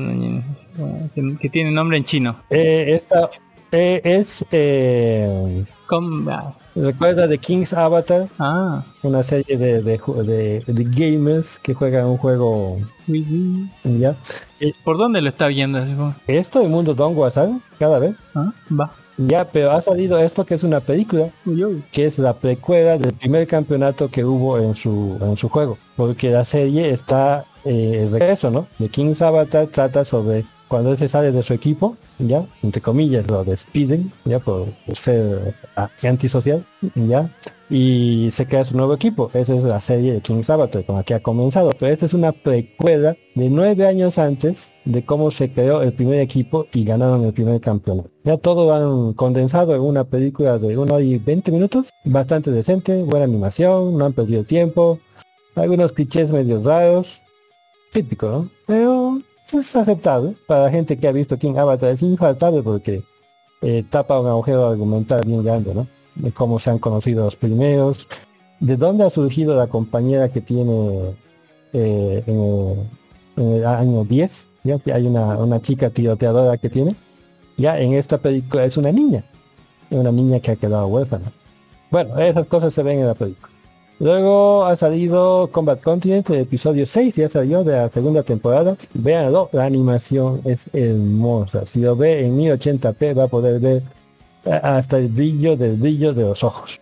Que, 1.14 1.36
que 1.38 1.48
tiene 1.50 1.70
nombre 1.70 1.98
en 1.98 2.04
chino. 2.04 2.36
Eh, 2.48 2.86
esta 2.96 3.28
eh, 3.72 4.00
es, 4.04 4.44
eh, 4.52 5.64
ah, 5.90 6.52
recuerda 6.74 7.26
de 7.26 7.38
King's 7.38 7.72
Avatar, 7.72 8.28
Ah. 8.38 8.84
una 9.02 9.22
serie 9.22 9.56
de, 9.56 9.82
de, 9.82 9.98
de- 10.24 10.62
de 10.66 10.84
gamers 10.84 11.58
que 11.58 11.74
juegan 11.74 12.06
un 12.06 12.16
juego, 12.18 12.78
Uy, 13.06 13.68
uy. 13.84 13.98
¿ya? 13.98 14.14
¿Por 14.84 14.98
dónde 14.98 15.20
lo 15.20 15.28
está 15.28 15.46
viendo? 15.48 15.78
Esto 16.26 16.62
en 16.62 16.70
Mundo 16.70 16.94
Dongua, 16.94 17.30
¿sabes? 17.30 17.56
Cada 17.78 17.98
vez. 17.98 18.14
Ah, 18.34 18.52
Va. 18.72 18.92
Ya, 19.20 19.44
pero 19.44 19.72
ha 19.72 19.80
salido 19.80 20.16
esto 20.18 20.46
que 20.46 20.54
es 20.54 20.62
una 20.62 20.78
película, 20.78 21.30
uy. 21.44 21.82
que 21.90 22.06
es 22.06 22.18
la 22.20 22.34
precuela 22.34 22.96
del 22.98 23.12
primer 23.14 23.48
campeonato 23.48 24.08
que 24.08 24.24
hubo 24.24 24.58
en 24.60 24.76
su, 24.76 25.18
en 25.20 25.36
su 25.36 25.48
juego. 25.48 25.76
Porque 25.96 26.30
la 26.30 26.44
serie 26.44 26.90
está, 26.90 27.44
eh, 27.64 28.02
el 28.04 28.10
regreso, 28.12 28.48
¿no? 28.52 28.68
De 28.78 28.88
King's 28.88 29.20
Avatar 29.20 29.66
trata 29.66 30.04
sobre 30.04 30.44
cuando 30.68 30.92
él 30.92 30.98
se 30.98 31.08
sale 31.08 31.32
de 31.32 31.42
su 31.42 31.54
equipo, 31.54 31.96
ya, 32.18 32.44
entre 32.62 32.80
comillas, 32.80 33.26
lo 33.28 33.44
despiden, 33.44 34.10
ya, 34.24 34.38
por, 34.38 34.66
ser 34.92 35.54
ah, 35.76 35.90
antisocial, 36.02 36.64
ya, 36.94 37.30
y 37.70 38.30
se 38.32 38.46
crea 38.46 38.64
su 38.64 38.76
nuevo 38.76 38.94
equipo. 38.94 39.30
Esa 39.34 39.54
es 39.54 39.64
la 39.64 39.80
serie 39.80 40.12
de 40.12 40.20
King's 40.20 40.48
Avatar 40.50 40.84
con 40.84 40.96
la 40.96 41.02
que 41.02 41.14
ha 41.14 41.20
comenzado. 41.20 41.70
Pero 41.78 41.92
esta 41.92 42.06
es 42.06 42.14
una 42.14 42.32
precuela 42.32 43.16
de 43.34 43.50
nueve 43.50 43.86
años 43.86 44.18
antes 44.18 44.72
de 44.84 45.04
cómo 45.04 45.30
se 45.30 45.52
creó 45.52 45.82
el 45.82 45.92
primer 45.92 46.20
equipo 46.20 46.66
y 46.72 46.84
ganaron 46.84 47.24
el 47.24 47.32
primer 47.32 47.60
campeonato. 47.60 48.10
Ya 48.24 48.36
todo 48.36 48.72
han 48.74 49.14
condensado 49.14 49.74
en 49.74 49.82
una 49.82 50.04
película 50.04 50.58
de 50.58 50.76
1 50.78 50.94
hora 50.94 51.02
y 51.02 51.18
20 51.18 51.52
minutos, 51.52 51.90
bastante 52.04 52.50
decente, 52.50 53.02
buena 53.02 53.24
animación, 53.24 53.96
no 53.96 54.06
han 54.06 54.12
perdido 54.12 54.44
tiempo, 54.44 54.98
algunos 55.54 55.92
clichés 55.92 56.30
medio 56.30 56.62
raros, 56.62 57.20
típico, 57.92 58.28
¿no? 58.28 58.50
Pero 58.66 59.18
es 59.52 59.76
aceptable 59.76 60.36
para 60.46 60.64
la 60.64 60.70
gente 60.70 60.98
que 60.98 61.08
ha 61.08 61.12
visto 61.12 61.38
King 61.38 61.56
Avatar, 61.56 61.90
es 61.90 62.02
infaltable 62.02 62.62
porque 62.62 63.02
eh, 63.62 63.84
tapa 63.88 64.20
un 64.20 64.26
agujero 64.26 64.66
argumental 64.66 65.22
bien 65.24 65.42
grande, 65.42 65.74
¿no? 65.74 65.86
De 66.14 66.32
cómo 66.32 66.58
se 66.58 66.70
han 66.70 66.78
conocido 66.78 67.24
los 67.24 67.36
primeros, 67.36 68.08
de 68.60 68.76
dónde 68.76 69.04
ha 69.04 69.10
surgido 69.10 69.56
la 69.56 69.68
compañera 69.68 70.28
que 70.30 70.40
tiene 70.40 71.14
eh, 71.72 72.22
en, 72.26 72.40
el, 72.40 72.76
en 73.36 73.52
el 73.54 73.66
año 73.66 74.04
10, 74.04 74.48
ya 74.64 74.78
que 74.78 74.92
hay 74.92 75.06
una, 75.06 75.38
una 75.38 75.62
chica 75.62 75.90
tiroteadora 75.90 76.56
que 76.56 76.68
tiene, 76.68 76.96
ya 77.56 77.78
en 77.80 77.94
esta 77.94 78.18
película 78.18 78.64
es 78.64 78.76
una 78.76 78.92
niña, 78.92 79.24
una 79.90 80.12
niña 80.12 80.40
que 80.40 80.52
ha 80.52 80.56
quedado 80.56 80.86
huérfana. 80.88 81.32
Bueno, 81.90 82.18
esas 82.18 82.46
cosas 82.46 82.74
se 82.74 82.82
ven 82.82 82.98
en 83.00 83.06
la 83.06 83.14
película. 83.14 83.57
Luego 84.00 84.64
ha 84.64 84.76
salido 84.76 85.48
Combat 85.50 85.82
Continent, 85.82 86.28
el 86.30 86.42
episodio 86.42 86.86
6, 86.86 87.16
ya 87.16 87.28
salió 87.28 87.64
de 87.64 87.72
la 87.72 87.90
segunda 87.90 88.22
temporada. 88.22 88.76
Véanlo, 88.94 89.48
la 89.52 89.64
animación 89.64 90.40
es 90.44 90.70
hermosa. 90.72 91.66
Si 91.66 91.80
lo 91.80 91.96
ve 91.96 92.24
en 92.24 92.36
1080p 92.38 93.18
va 93.18 93.24
a 93.24 93.28
poder 93.28 93.58
ver 93.60 93.82
a- 94.46 94.76
hasta 94.76 94.98
el 94.98 95.08
brillo 95.08 95.56
del 95.56 95.76
brillo 95.76 96.12
de 96.14 96.22
los 96.22 96.44
ojos. 96.44 96.80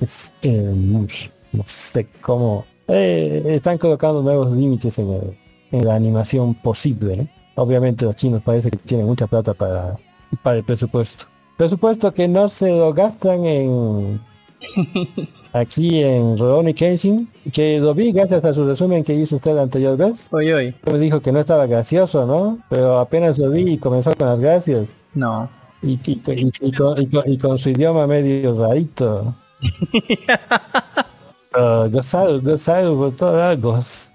Es 0.00 0.32
hermoso. 0.42 1.28
No 1.52 1.62
sé 1.66 2.08
cómo. 2.20 2.64
eh, 2.88 3.42
están 3.46 3.78
colocando 3.78 4.22
nuevos 4.22 4.50
límites 4.52 4.96
en, 4.98 5.10
el- 5.12 5.38
en 5.72 5.84
la 5.86 5.94
animación 5.96 6.54
posible. 6.54 7.14
¿eh? 7.14 7.28
Obviamente 7.56 8.04
los 8.04 8.14
chinos 8.16 8.42
parece 8.44 8.70
que 8.70 8.76
tienen 8.78 9.06
mucha 9.06 9.26
plata 9.28 9.54
para, 9.54 9.96
para 10.42 10.56
el 10.58 10.64
presupuesto. 10.64 11.24
Presupuesto 11.56 12.12
que 12.12 12.28
no 12.28 12.48
se 12.48 12.68
lo 12.70 12.92
gastan 12.92 13.44
en 13.46 14.20
aquí 15.58 16.02
en 16.02 16.36
Ronnie 16.38 16.74
Kensing, 16.74 17.28
que 17.52 17.78
lo 17.78 17.94
vi 17.94 18.12
gracias 18.12 18.44
a 18.44 18.52
su 18.54 18.66
resumen 18.66 19.02
que 19.04 19.14
hizo 19.14 19.36
usted 19.36 19.54
la 19.54 19.62
anterior 19.62 19.96
vez. 19.96 20.28
Oye, 20.30 20.54
oye. 20.54 20.74
Me 20.90 20.98
dijo 20.98 21.20
que 21.20 21.32
no 21.32 21.40
estaba 21.40 21.66
gracioso, 21.66 22.26
¿no? 22.26 22.58
Pero 22.70 22.98
apenas 22.98 23.38
lo 23.38 23.50
vi 23.50 23.72
y 23.72 23.78
comenzó 23.78 24.14
con 24.14 24.28
las 24.28 24.38
gracias. 24.38 24.88
No. 25.14 25.48
Y, 25.82 25.92
y, 26.04 26.22
y- 26.60 26.72
con, 26.72 27.04
con- 27.06 27.30
y 27.30 27.38
con 27.38 27.58
su 27.58 27.70
idioma 27.70 28.06
medio 28.06 28.58
rarito. 28.60 29.34
Ah, 31.58 31.88
gozar, 31.90 32.38
gozar, 32.40 32.84
por 32.84 33.16
todo, 33.16 33.42
ah, 33.42 33.54
gozar. 33.54 34.12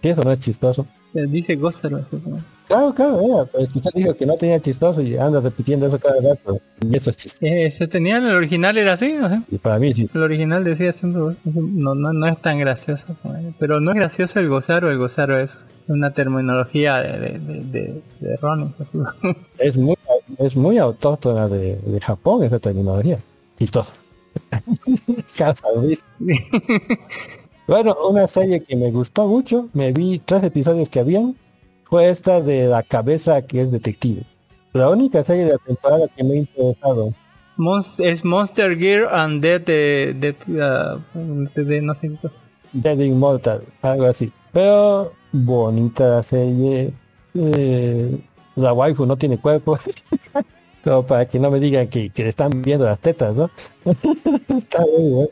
Que 0.00 0.10
Eso 0.10 0.22
no 0.22 0.30
es 0.30 0.38
chistoso. 0.38 0.86
Eh, 1.12 1.26
Dice 1.26 1.58
así 1.60 2.16
como. 2.18 2.40
Claro, 2.68 2.94
claro, 2.94 3.48
pero 3.50 3.64
usted 3.64 3.90
dijo 3.94 4.14
que 4.14 4.26
no 4.26 4.36
tenía 4.36 4.60
chistoso 4.60 5.00
y 5.00 5.16
anda 5.16 5.40
repitiendo 5.40 5.86
eso 5.86 5.98
cada 5.98 6.20
rato. 6.20 6.60
Y 6.82 6.96
eso 6.96 7.08
es 7.10 7.16
chistoso. 7.16 7.46
Eh, 7.46 7.64
¿Eso 7.64 7.88
tenía? 7.88 8.18
¿El 8.18 8.26
original 8.28 8.76
era 8.76 8.92
así? 8.92 9.16
o 9.16 9.26
sea? 9.26 9.42
Y 9.50 9.56
para 9.56 9.78
mí 9.78 9.94
sí. 9.94 10.08
El 10.14 10.22
original 10.22 10.64
decía 10.64 10.92
siempre, 10.92 11.36
no, 11.44 11.94
no, 11.94 12.12
no 12.12 12.26
es 12.26 12.40
tan 12.42 12.58
gracioso. 12.58 13.16
Pero 13.58 13.80
no 13.80 13.92
es 13.92 13.96
gracioso 13.96 14.38
el 14.38 14.48
gozaro, 14.48 14.90
el 14.90 14.98
gozaro 14.98 15.40
es 15.40 15.64
una 15.88 16.12
terminología 16.12 16.98
de, 16.98 17.18
de, 17.18 17.38
de, 17.38 17.64
de, 17.64 18.02
de 18.20 18.36
Ronnie, 18.36 18.74
así. 18.78 18.98
Es 19.58 19.78
muy, 19.78 19.96
es 20.38 20.54
muy 20.54 20.76
autóctona 20.76 21.48
de, 21.48 21.76
de 21.76 22.00
Japón 22.00 22.44
esa 22.44 22.58
terminología. 22.58 23.18
Chistoso. 23.58 23.92
Bueno, 27.66 27.94
una 28.08 28.26
serie 28.26 28.62
que 28.62 28.76
me 28.76 28.90
gustó 28.90 29.26
mucho, 29.26 29.68
me 29.74 29.92
vi 29.92 30.22
tres 30.24 30.42
episodios 30.42 30.88
que 30.88 31.00
habían, 31.00 31.36
fue 31.88 32.08
esta 32.10 32.40
de 32.40 32.66
la 32.66 32.82
cabeza 32.82 33.42
que 33.42 33.62
es 33.62 33.70
detective. 33.70 34.22
La 34.72 34.88
única 34.90 35.24
serie 35.24 35.44
de 35.44 35.52
la 35.52 35.58
temporada 35.58 36.06
que 36.16 36.22
me 36.24 36.34
ha 36.34 36.36
interesado. 36.38 37.12
Mons- 37.56 37.98
es 38.04 38.24
Monster 38.24 38.78
Gear 38.78 39.08
and 39.12 39.42
Dead 39.42 39.60
de, 39.60 40.14
de, 40.18 40.36
uh, 40.52 41.48
de- 41.54 41.64
de 41.64 41.80
no 41.80 41.94
sé 41.94 42.08
qué 42.10 42.16
cosa. 42.16 42.38
Dead 42.72 42.98
Immortal, 42.98 43.62
algo 43.82 44.04
así. 44.06 44.30
Pero 44.52 45.12
bonita 45.32 46.08
la 46.08 46.22
serie. 46.22 46.92
eh, 47.34 48.20
la 48.56 48.72
waifu 48.72 49.06
no 49.06 49.16
tiene 49.16 49.38
cuerpo. 49.38 49.78
Como 50.84 51.04
para 51.06 51.26
que 51.28 51.38
no 51.40 51.50
me 51.50 51.58
digan 51.58 51.88
que, 51.88 52.10
que 52.10 52.22
le 52.22 52.28
están 52.28 52.62
viendo 52.62 52.84
las 52.84 52.98
tetas, 53.00 53.34
¿no? 53.34 53.50
Está 53.84 54.78
bueno. 54.84 55.28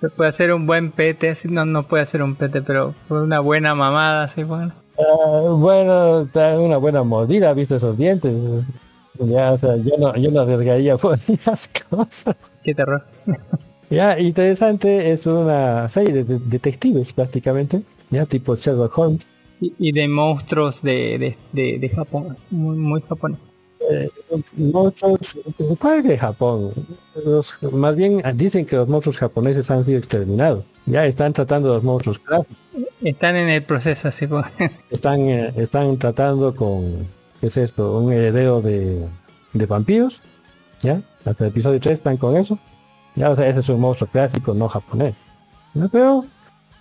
Se 0.00 0.08
puede 0.10 0.28
hacer 0.28 0.52
un 0.52 0.66
buen 0.66 0.90
pete, 0.90 1.30
así 1.30 1.48
no, 1.48 1.64
no 1.64 1.86
puede 1.86 2.02
hacer 2.02 2.22
un 2.22 2.34
pete, 2.34 2.60
pero 2.62 2.94
una 3.08 3.38
buena 3.40 3.74
mamada, 3.74 4.24
así 4.24 4.42
bueno. 4.42 4.74
Ah, 5.08 5.42
bueno, 5.56 6.28
una 6.60 6.76
buena 6.76 7.02
mordida, 7.02 7.50
¿ha 7.50 7.54
visto 7.54 7.76
esos 7.76 7.96
dientes? 7.96 8.32
Ya, 9.18 9.52
o 9.52 9.58
sea, 9.58 9.76
yo 9.76 9.96
no, 9.98 10.14
yo 10.16 10.30
no 10.30 10.40
arriesgaría 10.40 10.96
por 10.96 11.14
esas 11.28 11.68
cosas. 11.90 12.36
Qué 12.62 12.74
terror. 12.74 13.04
Ya, 13.90 14.18
interesante, 14.18 15.12
es 15.12 15.26
una 15.26 15.88
serie 15.88 16.12
de, 16.14 16.24
de- 16.24 16.38
detectives 16.38 17.12
prácticamente, 17.12 17.82
ya 18.10 18.24
tipo 18.26 18.54
Sherlock 18.56 18.96
Holmes. 18.98 19.26
Y, 19.60 19.74
y 19.78 19.92
de 19.92 20.08
monstruos 20.08 20.82
de, 20.82 21.18
de, 21.18 21.38
de, 21.52 21.78
de 21.78 21.88
Japón, 21.90 22.36
muy, 22.50 22.76
muy 22.76 23.00
japonés. 23.02 23.46
Eh, 23.90 24.10
monstruos, 24.56 25.36
¿cuál 25.80 26.02
de 26.02 26.16
Japón? 26.18 26.72
Los- 27.24 27.54
más 27.72 27.96
bien 27.96 28.22
dicen 28.34 28.64
que 28.66 28.76
los 28.76 28.88
monstruos 28.88 29.18
japoneses 29.18 29.70
han 29.70 29.84
sido 29.84 29.98
exterminados. 29.98 30.64
Ya 30.86 31.06
están 31.06 31.32
tratando 31.32 31.74
los 31.74 31.82
monstruos 31.82 32.18
clásicos. 32.18 32.56
Están 33.02 33.36
en 33.36 33.48
el 33.48 33.62
proceso, 33.64 34.08
así 34.08 34.26
bueno. 34.26 34.46
Están, 34.90 35.20
eh, 35.20 35.52
están 35.56 35.96
tratando 35.98 36.54
con, 36.54 37.08
¿qué 37.40 37.46
es 37.48 37.56
esto? 37.56 37.98
Un 37.98 38.12
heredero 38.12 38.60
de, 38.60 39.06
de 39.52 39.66
vampiros. 39.66 40.22
¿Ya? 40.82 41.00
Hasta 41.24 41.44
el 41.44 41.50
episodio 41.50 41.80
3 41.80 41.94
están 41.94 42.16
con 42.16 42.36
eso. 42.36 42.58
Ya, 43.14 43.30
o 43.30 43.36
sea, 43.36 43.46
ese 43.48 43.60
es 43.60 43.68
un 43.68 43.80
monstruo 43.80 44.08
clásico, 44.10 44.54
no 44.54 44.68
japonés. 44.68 45.14
¿No? 45.74 45.88
Pero 45.88 46.24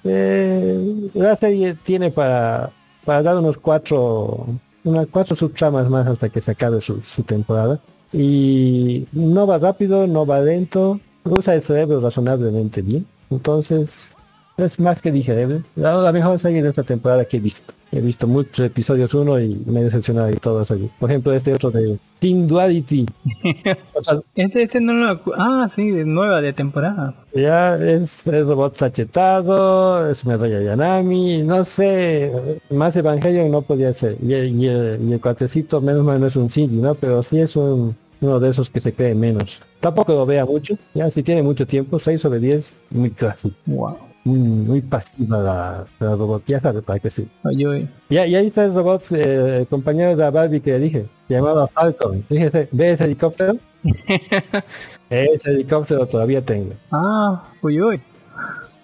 eh, 0.03 1.09
la 1.13 1.35
serie 1.35 1.75
tiene 1.75 2.09
para, 2.11 2.71
para 3.05 3.21
dar 3.21 3.37
unos 3.37 3.57
cuatro, 3.57 4.47
unas 4.83 5.07
cuatro 5.07 5.35
subtramas 5.35 5.89
más 5.89 6.07
hasta 6.07 6.29
que 6.29 6.41
se 6.41 6.51
acabe 6.51 6.81
su, 6.81 7.01
su 7.01 7.23
temporada. 7.23 7.79
Y 8.13 9.07
no 9.11 9.47
va 9.47 9.57
rápido, 9.57 10.07
no 10.07 10.25
va 10.25 10.41
lento, 10.41 10.99
usa 11.23 11.55
el 11.55 11.61
cerebro 11.61 12.01
razonablemente 12.01 12.81
bien. 12.81 13.05
Entonces, 13.29 14.15
es 14.57 14.79
más 14.79 15.01
que 15.01 15.11
digerible. 15.11 15.63
La, 15.75 15.93
la 15.95 16.11
mejor 16.11 16.37
serie 16.39 16.61
de 16.61 16.69
esta 16.69 16.83
temporada 16.83 17.25
que 17.25 17.37
he 17.37 17.39
visto. 17.39 17.73
He 17.93 17.99
visto 17.99 18.25
muchos 18.25 18.65
episodios 18.65 19.13
uno 19.13 19.37
y 19.39 19.61
me 19.65 19.81
he 19.81 19.83
decepcionado 19.83 20.27
de 20.27 20.35
todos 20.35 20.71
ellos. 20.71 20.89
Por 20.99 21.09
ejemplo, 21.09 21.33
este 21.33 21.53
otro 21.53 21.71
de 21.71 21.99
Team 22.19 22.47
Duality. 22.47 23.05
O 23.93 24.03
sea, 24.03 24.19
Este, 24.35 24.63
este 24.63 24.79
no 24.79 24.93
lo... 24.93 25.19
Ah, 25.37 25.67
sí, 25.69 25.91
de 25.91 26.05
nueva 26.05 26.41
de 26.41 26.53
temporada. 26.53 27.13
ya 27.35 27.75
es, 27.75 28.25
es 28.25 28.45
robot 28.45 28.77
sachetado, 28.77 30.09
es 30.09 30.25
Medoya 30.25 30.61
Yanami, 30.61 31.43
no 31.43 31.63
sé, 31.65 32.31
más 32.69 32.95
Evangelion 32.95 33.51
no 33.51 33.61
podía 33.61 33.93
ser. 33.93 34.17
Y, 34.21 34.33
el- 34.33 34.55
y 34.59 34.65
y 34.65 35.13
el 35.13 35.21
cuatecito 35.21 35.81
menos 35.81 36.03
mal 36.03 36.19
no 36.19 36.27
es 36.27 36.35
un 36.35 36.49
Cindy, 36.49 36.77
¿no? 36.77 36.95
Pero 36.95 37.21
sí 37.23 37.39
es 37.39 37.55
un, 37.55 37.95
uno 38.21 38.39
de 38.39 38.49
esos 38.49 38.69
que 38.69 38.79
se 38.81 38.93
cree 38.93 39.13
menos. 39.13 39.61
Tampoco 39.79 40.13
lo 40.13 40.25
vea 40.25 40.45
mucho, 40.45 40.75
ya 40.93 41.11
si 41.11 41.23
tiene 41.23 41.43
mucho 41.43 41.67
tiempo, 41.67 41.99
6 41.99 42.21
sobre 42.21 42.39
10, 42.39 42.83
muy 42.91 43.11
clásico. 43.11 43.55
Wow. 43.65 43.97
Muy, 44.23 44.37
muy 44.37 44.81
pasiva 44.81 45.37
la, 45.39 45.85
la 45.99 46.15
robot, 46.15 46.43
ya 46.45 46.59
sabes 46.59 46.83
para 46.83 46.99
que 46.99 47.09
sí. 47.09 47.27
Oye. 47.43 47.87
Y, 48.09 48.15
y 48.15 48.17
ahí 48.17 48.47
está 48.47 48.65
el 48.65 48.73
robot, 48.73 49.03
eh, 49.11 49.65
compañero 49.69 50.11
de 50.11 50.15
la 50.17 50.31
Barbie 50.31 50.61
que 50.61 50.77
dije, 50.79 51.05
se 51.27 51.33
llamaba 51.33 51.67
Falcon. 51.67 52.23
Fíjese, 52.29 52.67
¿ve 52.71 52.91
ese 52.91 53.05
helicóptero? 53.05 53.53
ese 55.09 55.51
helicóptero 55.51 56.05
todavía 56.07 56.43
tengo. 56.43 56.73
Ah, 56.91 57.43
uy, 57.61 57.81
uy. 57.81 58.01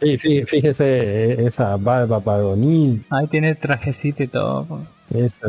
Sí, 0.02 0.18
fí- 0.18 0.46
fíjese 0.46 0.86
eh, 1.34 1.46
esa 1.48 1.76
barba 1.78 2.20
varonil, 2.20 3.04
Ahí 3.10 3.28
tiene 3.28 3.50
el 3.50 3.58
trajecito 3.58 4.24
y 4.24 4.28
todo. 4.28 4.66
ese 5.12 5.40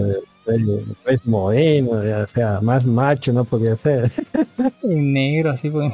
pelo, 0.47 0.81
es 1.07 1.27
moreno, 1.27 1.91
o 2.23 2.27
sea, 2.27 2.59
más 2.63 2.85
macho 2.87 3.33
no 3.33 3.45
podía 3.45 3.77
ser. 3.77 4.05
En 4.83 5.13
negro, 5.13 5.51
así 5.51 5.69
pues. 5.69 5.93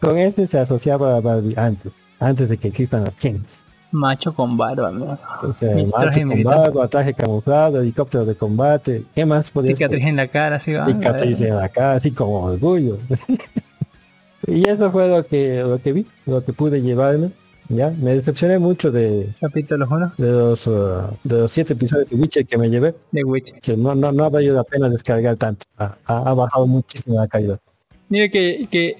Con 0.00 0.18
ese 0.18 0.46
se 0.48 0.58
asociaba 0.58 1.16
a 1.16 1.20
Barbie 1.20 1.54
antes, 1.56 1.92
antes 2.20 2.48
de 2.48 2.56
que 2.58 2.68
existan 2.68 3.04
los 3.04 3.14
Kens. 3.14 3.62
Macho 3.92 4.32
con 4.32 4.56
barba, 4.56 4.92
¿no? 4.92 5.18
O 5.42 5.52
sea, 5.54 5.74
macho 5.74 5.90
traje 5.90 6.20
con 6.20 6.28
militar. 6.28 6.56
barba, 6.58 6.86
traje 6.88 7.12
camuflado, 7.14 7.80
helicóptero 7.80 8.24
de 8.24 8.36
combate, 8.36 9.02
¿qué 9.14 9.26
más? 9.26 9.52
Cicatriz 9.62 10.04
en 10.06 10.14
la 10.14 10.28
cara, 10.28 10.56
así 10.56 10.72
va. 10.74 10.86
cicatriz 10.86 11.40
en 11.40 11.56
la 11.56 11.68
cara, 11.68 11.94
así 11.94 12.12
como 12.12 12.44
orgullo. 12.44 12.98
y 14.46 14.68
eso 14.68 14.90
fue 14.92 15.08
lo 15.08 15.26
que 15.26 15.62
lo 15.62 15.80
que 15.80 15.92
vi, 15.92 16.06
lo 16.26 16.44
que 16.44 16.52
pude 16.52 16.80
llevarme. 16.80 17.32
Ya, 17.68 17.90
me 17.90 18.16
decepcioné 18.16 18.58
mucho 18.58 18.90
de, 18.90 19.32
Capítulo 19.40 19.86
1 19.88 20.12
de 20.18 20.30
los 20.32 20.66
uh, 20.66 21.02
de 21.22 21.38
los 21.38 21.52
siete 21.52 21.74
episodios 21.74 22.10
de 22.10 22.16
Witcher 22.16 22.44
que 22.44 22.58
me 22.58 22.68
llevé, 22.68 22.96
de 23.12 23.22
Witch. 23.22 23.52
que 23.60 23.76
no 23.76 23.94
no 23.94 24.10
no 24.10 24.24
ha 24.24 24.28
valido 24.28 24.56
la 24.56 24.64
pena 24.64 24.88
descargar 24.88 25.36
tanto. 25.36 25.66
Ha, 25.78 25.96
ha- 26.06 26.34
bajado 26.34 26.66
muchísimo 26.66 27.20
la 27.20 27.28
calidad. 27.28 27.60
Mire 28.08 28.28
que, 28.28 28.66
que 28.68 28.96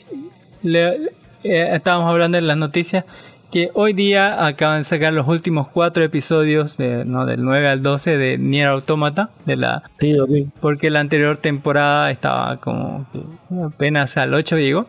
le- 0.62 1.10
eh, 1.44 1.70
estábamos 1.74 2.10
hablando 2.10 2.38
en 2.38 2.46
las 2.46 2.56
noticias 2.56 3.04
que 3.50 3.70
hoy 3.74 3.92
día 3.92 4.46
acaban 4.46 4.78
de 4.78 4.84
sacar 4.84 5.12
los 5.12 5.26
últimos 5.26 5.68
cuatro 5.68 6.04
episodios 6.04 6.76
de, 6.76 7.04
no, 7.04 7.26
del 7.26 7.42
9 7.44 7.68
al 7.68 7.82
12 7.82 8.16
de 8.16 8.38
Nier 8.38 8.68
Automata 8.68 9.30
de 9.44 9.56
la 9.56 9.82
Sí, 9.98 10.16
porque 10.60 10.90
la 10.90 11.00
anterior 11.00 11.36
temporada 11.36 12.10
estaba 12.10 12.58
como 12.58 13.06
que 13.12 13.20
apenas 13.64 14.16
al 14.16 14.34
8 14.34 14.56
llegó 14.56 14.86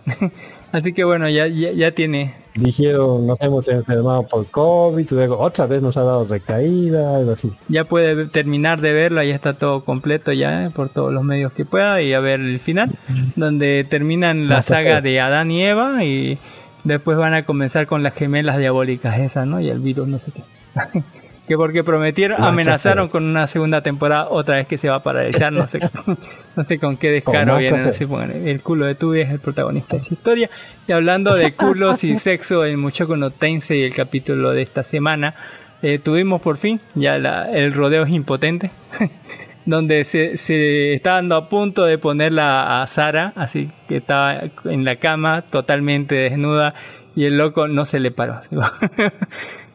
así 0.71 0.93
que 0.93 1.03
bueno 1.03 1.29
ya, 1.29 1.47
ya, 1.47 1.71
ya 1.71 1.91
tiene 1.91 2.41
Dijeron, 2.53 3.25
nos 3.27 3.39
hemos 3.39 3.67
enfermado 3.69 4.23
por 4.27 4.45
COVID, 4.47 5.09
luego 5.11 5.39
otra 5.39 5.67
vez 5.67 5.81
nos 5.81 5.95
ha 5.95 6.03
dado 6.03 6.25
recaída, 6.25 7.15
algo 7.15 7.31
así. 7.31 7.51
ya 7.69 7.85
puede 7.85 8.25
terminar 8.25 8.81
de 8.81 8.91
verlo, 8.91 9.23
ya 9.23 9.33
está 9.33 9.53
todo 9.53 9.85
completo 9.85 10.33
ya 10.33 10.65
eh, 10.65 10.69
por 10.69 10.89
todos 10.89 11.13
los 11.13 11.23
medios 11.23 11.53
que 11.53 11.63
pueda 11.63 12.01
y 12.01 12.13
a 12.13 12.19
ver 12.19 12.41
el 12.41 12.59
final, 12.59 12.91
donde 13.37 13.85
terminan 13.89 14.49
la 14.49 14.61
saga 14.61 14.99
de 14.99 15.21
Adán 15.21 15.49
y 15.49 15.63
Eva 15.63 16.03
y 16.03 16.39
después 16.83 17.17
van 17.17 17.33
a 17.33 17.45
comenzar 17.45 17.87
con 17.87 18.03
las 18.03 18.13
gemelas 18.15 18.57
diabólicas 18.57 19.19
esas, 19.19 19.47
¿no? 19.47 19.61
Y 19.61 19.69
el 19.69 19.79
virus, 19.79 20.09
no 20.09 20.19
sé 20.19 20.31
qué. 20.31 20.43
que 21.51 21.57
porque 21.57 21.83
prometieron, 21.83 22.41
amenazaron 22.41 23.09
con 23.09 23.25
una 23.25 23.45
segunda 23.45 23.81
temporada 23.83 24.29
otra 24.29 24.55
vez 24.55 24.67
que 24.67 24.77
se 24.77 24.87
va 24.87 24.95
a 24.95 25.03
paralizar, 25.03 25.51
no 25.51 25.67
sé, 25.67 25.81
no 26.55 26.63
sé 26.63 26.79
con 26.79 26.95
qué 26.95 27.11
descaro 27.11 27.57
vienen 27.57 27.81
así, 27.89 28.05
pongan, 28.05 28.47
el 28.47 28.61
culo 28.61 28.85
de 28.85 28.95
tu 28.95 29.13
es 29.15 29.29
el 29.29 29.39
protagonista 29.39 29.97
de 29.97 29.97
esa 29.97 30.13
historia. 30.13 30.49
Y 30.87 30.93
hablando 30.93 31.35
de 31.35 31.53
culos 31.55 32.05
y 32.05 32.15
sexo 32.15 32.63
en 32.65 32.79
Muchoco 32.79 33.17
no 33.17 33.31
Tensei, 33.31 33.83
el 33.83 33.93
capítulo 33.93 34.51
de 34.51 34.61
esta 34.61 34.83
semana, 34.85 35.35
eh, 35.81 35.99
tuvimos 35.99 36.39
por 36.41 36.55
fin, 36.55 36.79
ya 36.95 37.17
la- 37.17 37.51
el 37.51 37.73
rodeo 37.73 38.03
es 38.05 38.11
impotente, 38.11 38.71
donde 39.65 40.05
se, 40.05 40.37
se 40.37 40.93
está 40.93 41.15
dando 41.15 41.35
a 41.35 41.49
punto 41.49 41.83
de 41.83 41.97
ponerla 41.97 42.81
a 42.81 42.87
Sara, 42.87 43.33
así 43.35 43.71
que 43.89 43.97
estaba 43.97 44.39
en 44.63 44.85
la 44.85 44.95
cama 44.95 45.41
totalmente 45.41 46.15
desnuda 46.15 46.75
y 47.13 47.25
el 47.25 47.37
loco 47.37 47.67
no 47.67 47.85
se 47.85 47.99
le 47.99 48.11
paró. 48.11 48.39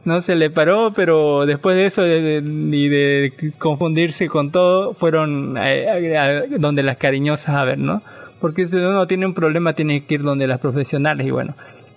No 0.07 0.21
se 0.23 0.35
le 0.37 0.49
paró, 0.49 0.93
pero 0.97 1.45
después 1.45 1.77
de 1.77 1.85
eso 1.87 2.07
y 2.07 2.89
de 2.89 3.53
confundirse 3.59 4.29
con 4.29 4.51
todo, 4.51 4.95
fueron 4.95 5.57
eh, 5.59 6.17
a- 6.17 6.23
a- 6.25 6.59
donde 6.59 6.83
las 6.83 6.97
cariñosas 6.97 7.55
a 7.55 7.65
ver, 7.65 7.79
¿no? 7.79 8.03
Porque 8.41 8.67
si 8.67 8.77
uno 8.77 9.07
tiene 9.07 9.27
un 9.27 9.35
problema 9.35 9.75
tiene 9.75 10.05
que 10.05 10.15
ir 10.15 10.23
donde 10.23 10.47
las 10.47 10.61
profesionales 10.61 11.27
y 11.27 11.31
bueno. 11.31 11.55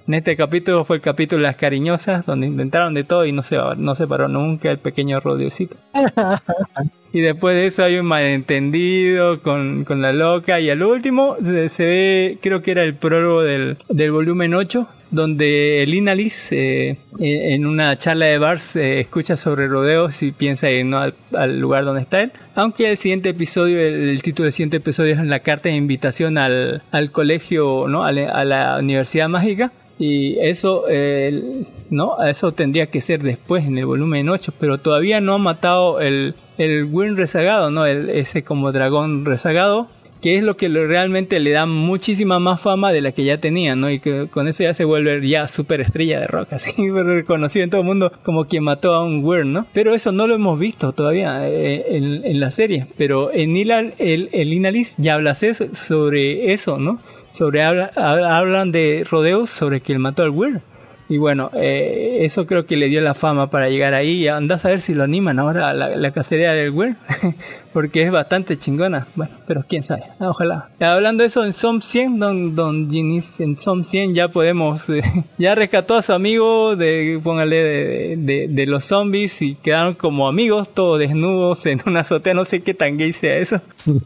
En 0.08 0.16
este 0.16 0.36
capítulo 0.36 0.86
fue 0.86 0.96
el 0.96 1.02
capítulo 1.04 1.42
de 1.42 1.48
las 1.50 1.56
cariñosas, 1.56 2.26
donde 2.26 2.48
intentaron 2.48 2.96
de 2.96 3.04
todo 3.04 3.26
y 3.28 3.32
no 3.32 3.44
se, 3.44 3.58
no 3.78 3.94
se 3.94 4.08
paró 4.08 4.28
nunca 4.28 4.72
el 4.72 4.80
pequeño 4.80 5.20
rodeocito. 5.20 5.78
Y 7.12 7.22
después 7.22 7.56
de 7.56 7.66
eso 7.66 7.84
hay 7.84 7.98
un 7.98 8.06
malentendido 8.06 9.42
con, 9.42 9.84
con 9.84 10.02
la 10.02 10.14
loca. 10.14 10.60
Y 10.60 10.70
al 10.70 10.84
último 10.84 11.38
se, 11.68 11.86
ve, 11.86 12.38
creo 12.42 12.62
que 12.62 12.72
era 12.72 12.84
el 12.84 12.96
prólogo 12.96 13.42
del, 13.42 13.78
del 13.90 14.12
volumen 14.12 14.54
8, 14.54 14.88
donde 15.10 15.82
el 15.82 15.94
Inalis 15.94 16.52
eh, 16.52 16.98
eh, 17.20 17.54
en 17.54 17.66
una 17.66 17.98
charla 17.98 18.26
de 18.26 18.38
bars 18.38 18.76
eh, 18.76 19.00
escucha 19.00 19.38
sobre 19.38 19.68
rodeos 19.68 20.22
y 20.22 20.32
piensa 20.32 20.70
ir 20.70 20.86
¿no? 20.86 21.00
al, 21.34 21.60
lugar 21.60 21.86
donde 21.86 22.02
está 22.02 22.22
él. 22.22 22.32
Aunque 22.54 22.92
el 22.92 22.98
siguiente 22.98 23.30
episodio, 23.30 23.80
el, 23.80 24.10
el 24.10 24.22
título 24.22 24.46
del 24.46 24.54
siguiente 24.54 24.78
episodio 24.78 25.14
es 25.14 25.26
la 25.26 25.40
carta 25.40 25.70
de 25.70 25.76
invitación 25.76 26.38
al, 26.38 26.84
al 26.92 27.12
colegio, 27.12 27.88
¿no? 27.88 28.04
a, 28.04 28.12
la, 28.12 28.30
a 28.30 28.46
la 28.46 28.78
Universidad 28.78 29.30
Mágica. 29.30 29.72
Y 29.98 30.38
eso, 30.40 30.86
eh, 30.90 31.66
no, 31.90 32.22
eso 32.24 32.52
tendría 32.54 32.88
que 32.88 33.02
ser 33.02 33.22
después 33.24 33.66
en 33.66 33.78
el 33.78 33.86
volumen 33.86 34.30
8, 34.30 34.54
pero 34.60 34.78
todavía 34.78 35.22
no 35.22 35.34
ha 35.34 35.38
matado 35.40 36.02
el, 36.02 36.36
el 36.58 37.18
rezagado, 37.18 37.72
¿no? 37.72 37.86
El, 37.86 38.10
ese 38.10 38.44
como 38.44 38.72
dragón 38.72 39.26
rezagado, 39.26 39.88
que 40.22 40.36
es 40.36 40.44
lo 40.44 40.58
que 40.58 40.68
realmente 40.68 41.40
le 41.40 41.52
da 41.52 41.66
muchísima 41.66 42.40
más 42.40 42.60
fama 42.60 42.92
de 42.92 43.00
la 43.00 43.14
que 43.14 43.24
ya 43.24 43.38
tenía, 43.38 43.76
¿no? 43.78 43.90
Y 43.90 44.00
que 44.02 44.28
con 44.30 44.50
eso 44.50 44.64
ya 44.64 44.74
se 44.74 44.84
vuelve 44.84 45.26
ya 45.28 45.48
super 45.48 45.80
estrella 45.80 46.20
de 46.20 46.28
rock, 46.28 46.50
así 46.54 46.74
reconocido 46.92 47.64
en 47.64 47.70
todo 47.70 47.82
el 47.82 47.88
mundo 47.88 48.12
como 48.24 48.46
quien 48.46 48.66
mató 48.66 48.94
a 48.94 49.04
un 49.04 49.24
Wyrm, 49.24 49.54
¿no? 49.54 49.66
Pero 49.74 49.94
eso 49.96 50.12
no 50.12 50.28
lo 50.28 50.36
hemos 50.36 50.60
visto 50.60 50.92
todavía 50.92 51.48
eh, 51.50 51.86
en, 51.96 52.40
la 52.40 52.52
serie, 52.52 52.86
pero 52.98 53.32
en 53.34 53.56
Ilal, 53.56 53.94
el, 53.98 54.30
el 54.34 54.52
Inalis 54.54 54.96
ya 54.98 55.16
habla 55.16 55.32
eso- 55.32 55.74
sobre 55.74 56.52
eso, 56.52 56.78
¿no? 56.80 57.00
Sobre 57.32 57.64
habla- 57.64 57.92
habla- 57.96 58.38
hablan 58.38 58.72
de 58.74 59.06
rodeos 59.10 59.50
sobre 59.50 59.82
él 59.94 60.00
mató 60.00 60.24
al 60.24 60.32
Wyrm. 60.32 60.60
Y 61.10 61.18
bueno, 61.18 61.50
eh, 61.56 62.20
eso 62.22 62.46
creo 62.46 62.68
que 62.68 62.78
le 62.78 62.86
dio 62.86 63.02
la 63.02 63.16
fama 63.16 63.50
para 63.50 63.68
llegar 63.68 63.96
ahí. 63.96 64.12
Y 64.12 64.28
andás 64.28 64.64
a 64.66 64.70
ver 64.70 64.80
si 64.80 64.94
lo 64.94 65.04
animan 65.04 65.40
ahora 65.40 65.70
a 65.70 65.74
la, 65.74 66.12
cacería 66.12 66.54
del 66.54 66.70
Wyrm. 66.70 66.96
Porque 67.74 68.02
es 68.04 68.12
bastante 68.12 68.58
chingona. 68.58 69.08
Bueno, 69.16 69.32
pero 69.48 69.64
quién 69.68 69.84
sabe. 69.84 70.04
Ah, 70.20 70.30
Ojalá. 70.30 70.70
Hablando 70.80 71.22
de 71.22 71.28
eso, 71.28 71.46
en 71.46 71.54
Som 71.54 71.82
100, 71.82 72.20
don, 72.20 72.56
don 72.56 72.90
Ginis, 72.90 73.40
en 73.40 73.58
Som 73.58 73.84
100 73.84 74.16
ya 74.16 74.28
podemos... 74.30 74.90
eh, 74.90 75.04
ya 75.38 75.54
rescató 75.56 75.96
a 75.96 76.02
su 76.02 76.14
amigo 76.14 76.76
de, 76.76 77.20
póngale, 77.24 77.56
de, 77.56 78.16
de- 78.18 78.48
de 78.50 78.66
los 78.66 78.86
zombies 78.86 79.42
y 79.42 79.56
quedaron 79.56 79.94
como 79.94 80.28
amigos, 80.28 80.70
todos 80.74 80.98
desnudos 81.00 81.66
en 81.68 81.80
una 81.86 82.00
azotea. 82.02 82.34
No 82.34 82.44
sé 82.46 82.62
qué 82.62 82.74
tan 82.74 82.98
gay 82.98 83.14
sea 83.14 83.38
eso. 83.38 83.62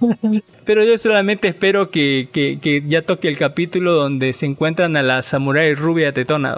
Pero 0.65 0.83
yo 0.85 0.97
solamente 0.97 1.49
espero 1.49 1.89
que, 1.91 2.29
que, 2.31 2.57
que 2.61 2.83
ya 2.87 3.01
toque 3.01 3.27
el 3.27 3.37
capítulo 3.37 3.91
donde 3.93 4.31
se 4.31 4.45
encuentran 4.45 4.95
a 4.95 5.03
la 5.03 5.21
samurai 5.21 5.75
rubia 5.75 6.13
tetona. 6.13 6.57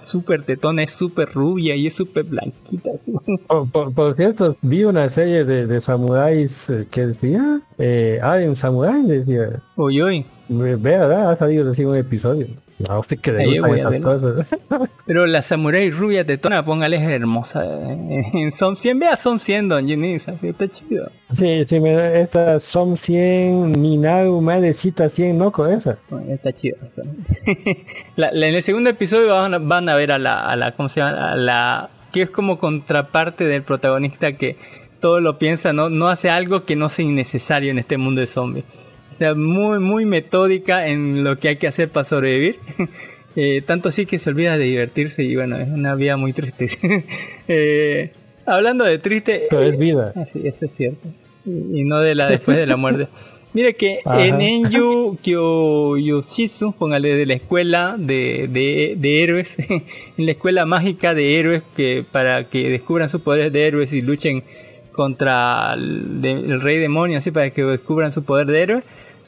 Súper 0.00 0.42
tetona, 0.44 0.84
es 0.84 0.92
súper 0.92 1.28
rubia 1.30 1.74
y 1.74 1.88
es 1.88 1.94
súper 1.94 2.24
blanquita. 2.24 2.90
así. 2.94 3.12
Por, 3.48 3.68
por- 3.70 3.92
por 3.92 4.14
cierto, 4.16 4.56
vi 4.62 4.84
una 4.84 5.08
serie 5.10 5.44
de, 5.44 5.66
de 5.66 5.80
samuráis 5.80 6.39
eh, 6.44 6.86
que 6.90 7.06
decía, 7.06 7.60
eh, 7.78 8.20
un 8.48 8.56
samurái, 8.56 9.02
decía, 9.06 9.60
Uy, 9.76 10.02
uy. 10.02 10.26
ve, 10.48 10.76
¿verdad? 10.76 11.30
Ha 11.30 11.36
salido 11.36 11.68
recién 11.68 11.88
un 11.88 11.96
episodio. 11.96 12.46
A 12.88 12.98
usted 12.98 13.18
que 13.18 13.30
le 13.30 13.56
estas 13.56 13.98
cosas. 13.98 14.56
Pero 15.06 15.26
la 15.26 15.42
samurai 15.42 15.90
rubia 15.90 16.24
tetona, 16.24 16.64
póngale, 16.64 16.96
es 16.96 17.02
hermosa. 17.02 17.62
eh. 17.66 18.22
En 18.32 18.52
Som 18.52 18.74
100, 18.74 18.98
vea 18.98 19.16
Som 19.16 19.38
100, 19.38 19.68
don 19.68 19.86
Ginis, 19.86 20.26
así 20.28 20.48
está 20.48 20.66
chido. 20.66 21.10
sí, 21.34 21.66
sí, 21.66 21.78
me, 21.78 22.20
estas 22.22 22.62
son 22.62 22.96
100, 22.96 23.78
Minaru, 23.78 24.40
Madrecita 24.40 25.10
100, 25.10 25.36
¿no? 25.36 25.52
Con 25.52 25.70
esa. 25.70 25.98
Bueno, 26.08 26.32
Está 26.32 26.54
chido. 26.54 26.78
eso. 26.86 27.02
La- 28.16 28.32
la- 28.32 28.46
en 28.46 28.54
el 28.54 28.62
segundo 28.62 28.88
episodio 28.88 29.28
van, 29.34 29.52
a- 29.52 29.58
van 29.58 29.88
a 29.90 29.94
ver 29.94 30.12
a 30.12 30.18
la, 30.18 30.46
a 30.48 30.56
la, 30.56 30.74
¿cómo 30.74 30.88
se 30.88 31.00
llama? 31.00 31.32
A 31.32 31.36
la, 31.36 31.90
que 32.12 32.22
es 32.22 32.30
como 32.30 32.58
contraparte 32.58 33.44
del 33.44 33.62
protagonista 33.62 34.32
que 34.38 34.56
todo 35.00 35.20
lo 35.20 35.38
piensa, 35.38 35.72
no, 35.72 35.90
no 35.90 36.08
hace 36.08 36.30
algo 36.30 36.64
que 36.64 36.76
no 36.76 36.88
sea 36.88 37.04
innecesario 37.04 37.70
en 37.70 37.78
este 37.78 37.96
mundo 37.96 38.20
de 38.20 38.26
zombies. 38.26 38.64
O 39.10 39.14
sea, 39.14 39.34
muy, 39.34 39.80
muy 39.80 40.04
metódica 40.04 40.86
en 40.86 41.24
lo 41.24 41.38
que 41.38 41.48
hay 41.48 41.56
que 41.56 41.66
hacer 41.66 41.90
para 41.90 42.04
sobrevivir. 42.04 42.58
Eh, 43.36 43.62
tanto 43.64 43.90
así 43.90 44.06
que 44.06 44.18
se 44.18 44.28
olvida 44.30 44.58
de 44.58 44.64
divertirse 44.64 45.22
y 45.22 45.36
bueno, 45.36 45.56
es 45.56 45.68
una 45.68 45.94
vida 45.94 46.16
muy 46.16 46.32
triste. 46.32 46.66
Eh, 47.46 48.12
hablando 48.44 48.84
de 48.84 48.98
triste, 48.98 49.46
Pero 49.48 49.62
es 49.62 49.78
vida. 49.78 50.12
Ah, 50.16 50.26
sí, 50.26 50.42
eso 50.44 50.64
es 50.64 50.74
cierto. 50.74 51.06
Y, 51.46 51.80
y 51.80 51.84
no 51.84 52.00
de 52.00 52.16
la 52.16 52.26
después 52.26 52.56
de 52.56 52.66
la 52.66 52.76
muerte. 52.76 53.06
Mire 53.52 53.74
que 53.74 54.00
Ajá. 54.04 54.24
en 54.24 54.40
Enju 54.40 55.18
Kyoyoshizu, 55.22 56.72
póngale 56.72 57.16
de 57.16 57.26
la 57.26 57.34
escuela 57.34 57.96
de, 57.98 58.48
de, 58.50 58.94
de 58.96 59.22
héroes, 59.22 59.56
en 59.58 60.26
la 60.26 60.32
escuela 60.32 60.66
mágica 60.66 61.14
de 61.14 61.38
héroes 61.38 61.62
que 61.76 62.04
para 62.10 62.48
que 62.48 62.68
descubran 62.68 63.08
sus 63.08 63.22
poderes 63.22 63.52
de 63.52 63.66
héroes 63.66 63.92
y 63.92 64.02
luchen 64.02 64.44
contra 64.92 65.72
el, 65.74 66.60
rey 66.60 66.78
demonio, 66.78 67.18
así 67.18 67.30
para 67.30 67.50
que 67.50 67.62
descubran 67.64 68.12
su 68.12 68.24
poder 68.24 68.46
de 68.46 68.62
héroe. 68.62 68.82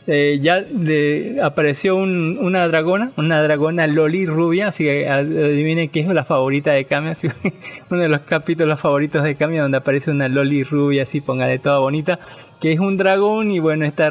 eh, 0.08 0.40
ya 0.42 0.60
de- 0.60 1.38
apareció 1.44 1.94
un- 1.94 2.36
una 2.40 2.66
dragona, 2.66 3.12
una 3.16 3.40
dragona 3.40 3.86
Loli 3.86 4.26
rubia, 4.26 4.66
así 4.66 4.82
que 4.82 5.08
adivinen 5.08 5.90
qué 5.90 6.00
es 6.00 6.08
la 6.08 6.24
favorita 6.24 6.72
de 6.72 6.86
Kami, 6.86 7.10
así, 7.10 7.28
uno 7.90 8.00
de 8.02 8.08
los 8.08 8.22
capítulos 8.22 8.80
favoritos 8.80 9.22
de 9.22 9.36
Kami 9.36 9.58
donde 9.58 9.78
aparece 9.78 10.10
una 10.10 10.26
Loli 10.26 10.64
rubia, 10.64 11.04
así 11.04 11.20
póngale 11.20 11.60
toda 11.60 11.78
bonita, 11.78 12.18
que 12.60 12.72
es 12.72 12.80
un 12.80 12.96
dragón 12.96 13.52
y 13.52 13.60
bueno, 13.60 13.84
esta, 13.84 14.10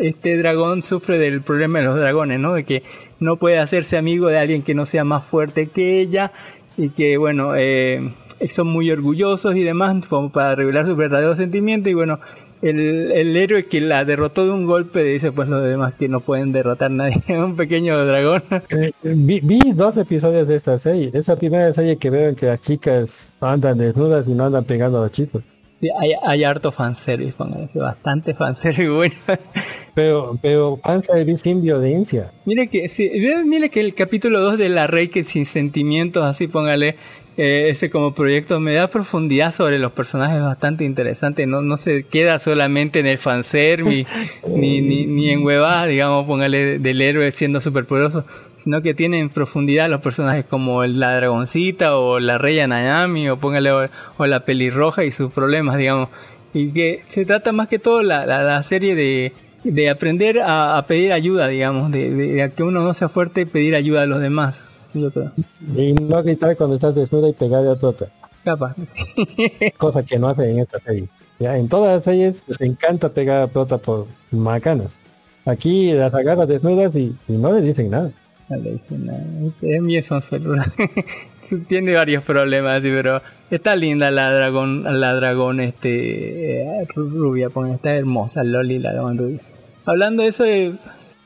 este 0.00 0.38
dragón 0.38 0.82
sufre 0.82 1.18
del 1.18 1.42
problema 1.42 1.80
de 1.80 1.84
los 1.84 1.96
dragones, 1.98 2.40
¿no? 2.40 2.54
De 2.54 2.64
que 2.64 2.82
no 3.20 3.36
puede 3.36 3.58
hacerse 3.58 3.98
amigo 3.98 4.28
de 4.28 4.38
alguien 4.38 4.62
que 4.62 4.74
no 4.74 4.86
sea 4.86 5.04
más 5.04 5.24
fuerte 5.24 5.68
que 5.68 6.00
ella 6.00 6.32
y 6.78 6.88
que 6.88 7.18
bueno, 7.18 7.52
eh, 7.54 8.14
son 8.46 8.68
muy 8.68 8.90
orgullosos 8.90 9.56
y 9.56 9.62
demás 9.62 10.06
como 10.06 10.30
para 10.30 10.54
revelar 10.54 10.86
sus 10.86 10.96
verdaderos 10.96 11.38
sentimientos 11.38 11.90
y 11.90 11.94
bueno, 11.94 12.20
el, 12.62 13.10
el 13.12 13.36
héroe 13.36 13.66
que 13.66 13.80
la 13.80 14.04
derrotó 14.04 14.44
de 14.44 14.52
un 14.52 14.66
golpe 14.66 15.02
dice 15.02 15.32
pues 15.32 15.48
los 15.48 15.64
demás 15.64 15.94
que 15.94 16.08
no 16.08 16.20
pueden 16.20 16.52
derrotar 16.52 16.90
a 16.92 16.94
nadie, 16.94 17.22
un 17.28 17.56
pequeño 17.56 18.04
dragón. 18.06 18.44
Eh, 18.70 18.92
vi, 19.02 19.40
vi 19.40 19.58
dos 19.74 19.96
episodios 19.96 20.46
de 20.46 20.56
esta 20.56 20.78
serie. 20.78 21.10
Es 21.12 21.28
la 21.28 21.36
primera 21.36 21.74
serie 21.74 21.96
que 21.96 22.10
veo 22.10 22.28
en 22.28 22.36
que 22.36 22.46
las 22.46 22.60
chicas 22.60 23.32
andan 23.40 23.78
desnudas 23.78 24.28
y 24.28 24.34
no 24.34 24.44
andan 24.44 24.64
pegando 24.64 24.98
a 24.98 25.02
los 25.02 25.12
chicos. 25.12 25.42
Sí, 25.72 25.88
hay, 25.98 26.12
hay 26.22 26.44
harto 26.44 26.70
fanservice, 26.70 27.32
pónganse, 27.32 27.78
bastante 27.78 28.34
fanservice 28.34 28.88
bueno. 28.90 29.14
Pero, 29.94 30.38
pero 30.40 30.78
fanservice 30.82 31.42
sin 31.42 31.62
violencia. 31.62 32.30
Mire 32.44 32.68
que, 32.68 32.88
sí, 32.88 33.10
mire 33.44 33.70
que 33.70 33.80
el 33.80 33.94
capítulo 33.94 34.40
2 34.40 34.58
de 34.58 34.68
La 34.68 34.86
Rey 34.86 35.08
que 35.08 35.24
sin 35.24 35.46
sentimientos, 35.46 36.24
así 36.24 36.46
póngale, 36.46 36.96
eh, 37.36 37.68
ese 37.70 37.88
como 37.90 38.14
proyecto 38.14 38.60
me 38.60 38.74
da 38.74 38.88
profundidad 38.88 39.52
sobre 39.52 39.78
los 39.78 39.92
personajes 39.92 40.40
bastante 40.42 40.84
interesante, 40.84 41.46
no, 41.46 41.62
no 41.62 41.76
se 41.76 42.04
queda 42.04 42.38
solamente 42.38 43.00
en 43.00 43.06
el 43.06 43.18
fanservice 43.18 44.06
ni, 44.46 44.80
ni, 44.82 45.06
ni 45.06 45.30
en 45.30 45.42
huevadas, 45.44 45.88
digamos, 45.88 46.26
póngale 46.26 46.78
del 46.78 47.00
héroe 47.00 47.30
siendo 47.32 47.60
superpoderoso, 47.60 48.24
sino 48.56 48.82
que 48.82 48.94
tienen 48.94 49.30
profundidad 49.30 49.88
los 49.88 50.00
personajes 50.02 50.44
como 50.44 50.84
el- 50.84 51.00
la 51.00 51.16
dragoncita 51.16 51.96
o 51.96 52.20
la 52.20 52.38
reya 52.38 52.66
Nayami 52.66 53.28
o 53.30 53.38
póngale 53.38 53.72
o, 53.72 53.88
o 54.18 54.26
la 54.26 54.44
pelirroja 54.44 55.04
y 55.04 55.10
sus 55.12 55.32
problemas, 55.32 55.78
digamos, 55.78 56.08
y 56.54 56.70
que 56.72 57.02
se 57.08 57.24
trata 57.24 57.52
más 57.52 57.68
que 57.68 57.78
todo 57.78 58.02
la, 58.02 58.26
la, 58.26 58.42
la 58.42 58.62
serie 58.62 58.94
de, 58.94 59.32
de 59.64 59.88
aprender 59.88 60.40
a, 60.40 60.76
a 60.76 60.86
pedir 60.86 61.12
ayuda, 61.12 61.48
digamos, 61.48 61.90
de, 61.92 62.10
de- 62.10 62.32
de 62.34 62.52
que 62.52 62.62
uno 62.62 62.82
no 62.82 62.92
sea 62.92 63.08
fuerte 63.08 63.40
y 63.40 63.44
pedir 63.46 63.74
ayuda 63.74 64.02
a 64.02 64.06
los 64.06 64.20
demás, 64.20 64.81
yo 64.94 65.10
creo. 65.10 65.32
Y 65.76 65.92
no 65.94 66.22
gritar 66.22 66.56
cuando 66.56 66.76
estás 66.76 66.94
desnuda 66.94 67.28
y 67.28 67.32
pegarle 67.32 67.70
a 67.70 67.76
tu 67.76 67.86
otra. 67.86 68.08
Capaz. 68.44 68.74
Cosa 69.78 70.02
que 70.02 70.18
no 70.18 70.28
hacen 70.28 70.50
en 70.50 70.58
esta 70.60 70.80
serie. 70.80 71.08
Ya, 71.38 71.56
en 71.56 71.68
todas 71.68 71.96
las 71.96 72.04
series 72.04 72.44
les 72.46 72.60
encanta 72.60 73.08
pegar 73.08 73.42
a 73.42 73.46
pelota 73.46 73.78
por 73.78 74.06
macanas. 74.30 74.88
Aquí 75.44 75.92
las 75.92 76.14
agarras 76.14 76.46
desnudas 76.46 76.94
y, 76.94 77.16
y 77.28 77.32
no 77.32 77.52
le 77.52 77.60
dicen 77.62 77.90
nada. 77.90 78.12
No 78.48 78.56
le 78.56 78.72
dicen 78.72 79.06
nada. 79.06 79.24
Es 79.60 79.82
bien 79.82 80.02
son 80.02 80.22
solo. 80.22 80.54
Tiene 81.68 81.94
varios 81.94 82.22
problemas, 82.22 82.82
sí, 82.82 82.90
pero 82.90 83.20
está 83.50 83.76
linda 83.76 84.10
la 84.10 84.32
dragón, 84.32 85.00
la 85.00 85.14
dragón 85.14 85.60
este 85.60 86.62
eh, 86.62 86.86
rubia, 86.94 87.50
pone, 87.50 87.74
está 87.74 87.94
hermosa 87.94 88.44
Loli 88.44 88.78
la 88.78 88.92
dragón 88.92 89.18
rubia. 89.18 89.40
Hablando 89.84 90.22
de 90.22 90.28
eso 90.28 90.44
de 90.44 90.74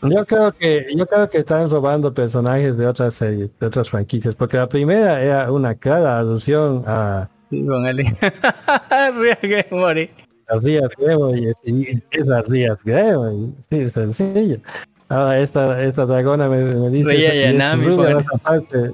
Yo 0.02 0.24
creo 0.26 0.52
que 0.52 0.86
yo 0.94 1.06
creo 1.06 1.30
que 1.30 1.38
están 1.38 1.70
robando 1.70 2.12
personajes 2.12 2.76
de 2.76 2.86
otras 2.86 3.14
series, 3.14 3.50
de 3.58 3.66
otras 3.66 3.88
franquicias, 3.88 4.34
porque 4.34 4.56
la 4.56 4.68
primera 4.68 5.22
era 5.22 5.50
una 5.50 5.74
clara 5.74 6.18
alusión 6.18 6.84
a 6.86 7.28
sí, 7.50 7.62
póngale. 7.62 8.16
Real 9.18 9.38
que 9.40 9.66
morí. 9.70 10.10
las 10.48 10.62
días 10.62 10.88
Gremory, 10.98 11.52
y 11.64 12.02
es 12.10 12.26
las 12.26 12.48
días 12.48 12.78
Gremory, 12.84 13.54
sí, 13.70 13.90
sencillo. 13.90 14.58
Ahora 15.08 15.38
esta, 15.38 15.82
esta 15.82 16.04
dragona 16.04 16.48
me, 16.48 16.62
me 16.62 16.90
dice 16.90 17.08
Rey 17.08 17.26
Ayanami. 17.26 17.86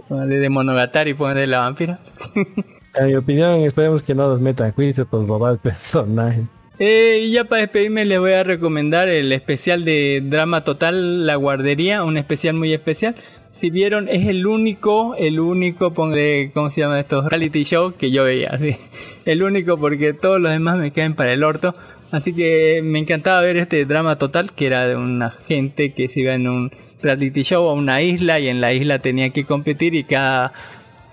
Póngale 0.08 0.38
de 0.38 0.48
Monogatari, 0.48 1.14
póngale 1.14 1.46
la 1.46 1.58
vampira. 1.60 2.00
En 2.94 3.06
mi 3.06 3.14
opinión, 3.14 3.60
esperemos 3.60 4.02
que 4.02 4.14
no 4.14 4.28
nos 4.28 4.38
metan 4.38 4.70
juicio 4.72 5.06
por 5.06 5.26
robar 5.26 5.56
personajes. 5.56 6.44
Eh, 6.78 7.24
y 7.24 7.32
ya 7.32 7.44
para 7.44 7.62
despedirme 7.62 8.04
les 8.04 8.18
voy 8.18 8.32
a 8.32 8.44
recomendar 8.44 9.08
el 9.08 9.32
especial 9.32 9.84
de 9.84 10.22
Drama 10.24 10.64
Total 10.64 11.26
La 11.26 11.36
Guardería, 11.36 12.02
un 12.02 12.16
especial 12.16 12.54
muy 12.54 12.72
especial. 12.72 13.14
Si 13.50 13.70
vieron, 13.70 14.08
es 14.08 14.26
el 14.28 14.46
único, 14.46 15.14
el 15.16 15.38
único, 15.38 15.92
ponle, 15.92 16.50
¿cómo 16.54 16.70
se 16.70 16.80
llama 16.80 16.98
estos? 16.98 17.26
Reality 17.26 17.64
show 17.64 17.92
que 17.92 18.10
yo 18.10 18.24
veía. 18.24 18.58
El 19.24 19.44
único 19.44 19.78
porque 19.78 20.14
todos 20.14 20.40
los 20.40 20.50
demás 20.50 20.78
me 20.78 20.90
caen 20.90 21.14
para 21.14 21.32
el 21.32 21.44
orto. 21.44 21.76
Así 22.10 22.32
que 22.32 22.80
me 22.82 22.98
encantaba 22.98 23.40
ver 23.40 23.56
este 23.56 23.84
Drama 23.84 24.16
Total, 24.16 24.50
que 24.52 24.66
era 24.66 24.86
de 24.88 24.96
una 24.96 25.30
gente 25.46 25.92
que 25.92 26.08
se 26.08 26.20
iba 26.20 26.34
en 26.34 26.48
un 26.48 26.72
reality 27.02 27.42
show 27.42 27.68
a 27.68 27.74
una 27.74 28.02
isla 28.02 28.40
y 28.40 28.48
en 28.48 28.60
la 28.60 28.72
isla 28.72 28.98
tenía 28.98 29.30
que 29.30 29.44
competir 29.44 29.94
y 29.94 30.04
cada 30.04 30.52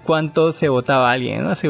cuánto 0.06 0.52
se 0.53 0.69
votaba 0.69 1.11
alguien, 1.11 1.44
¿no? 1.44 1.49
Así, 1.52 1.68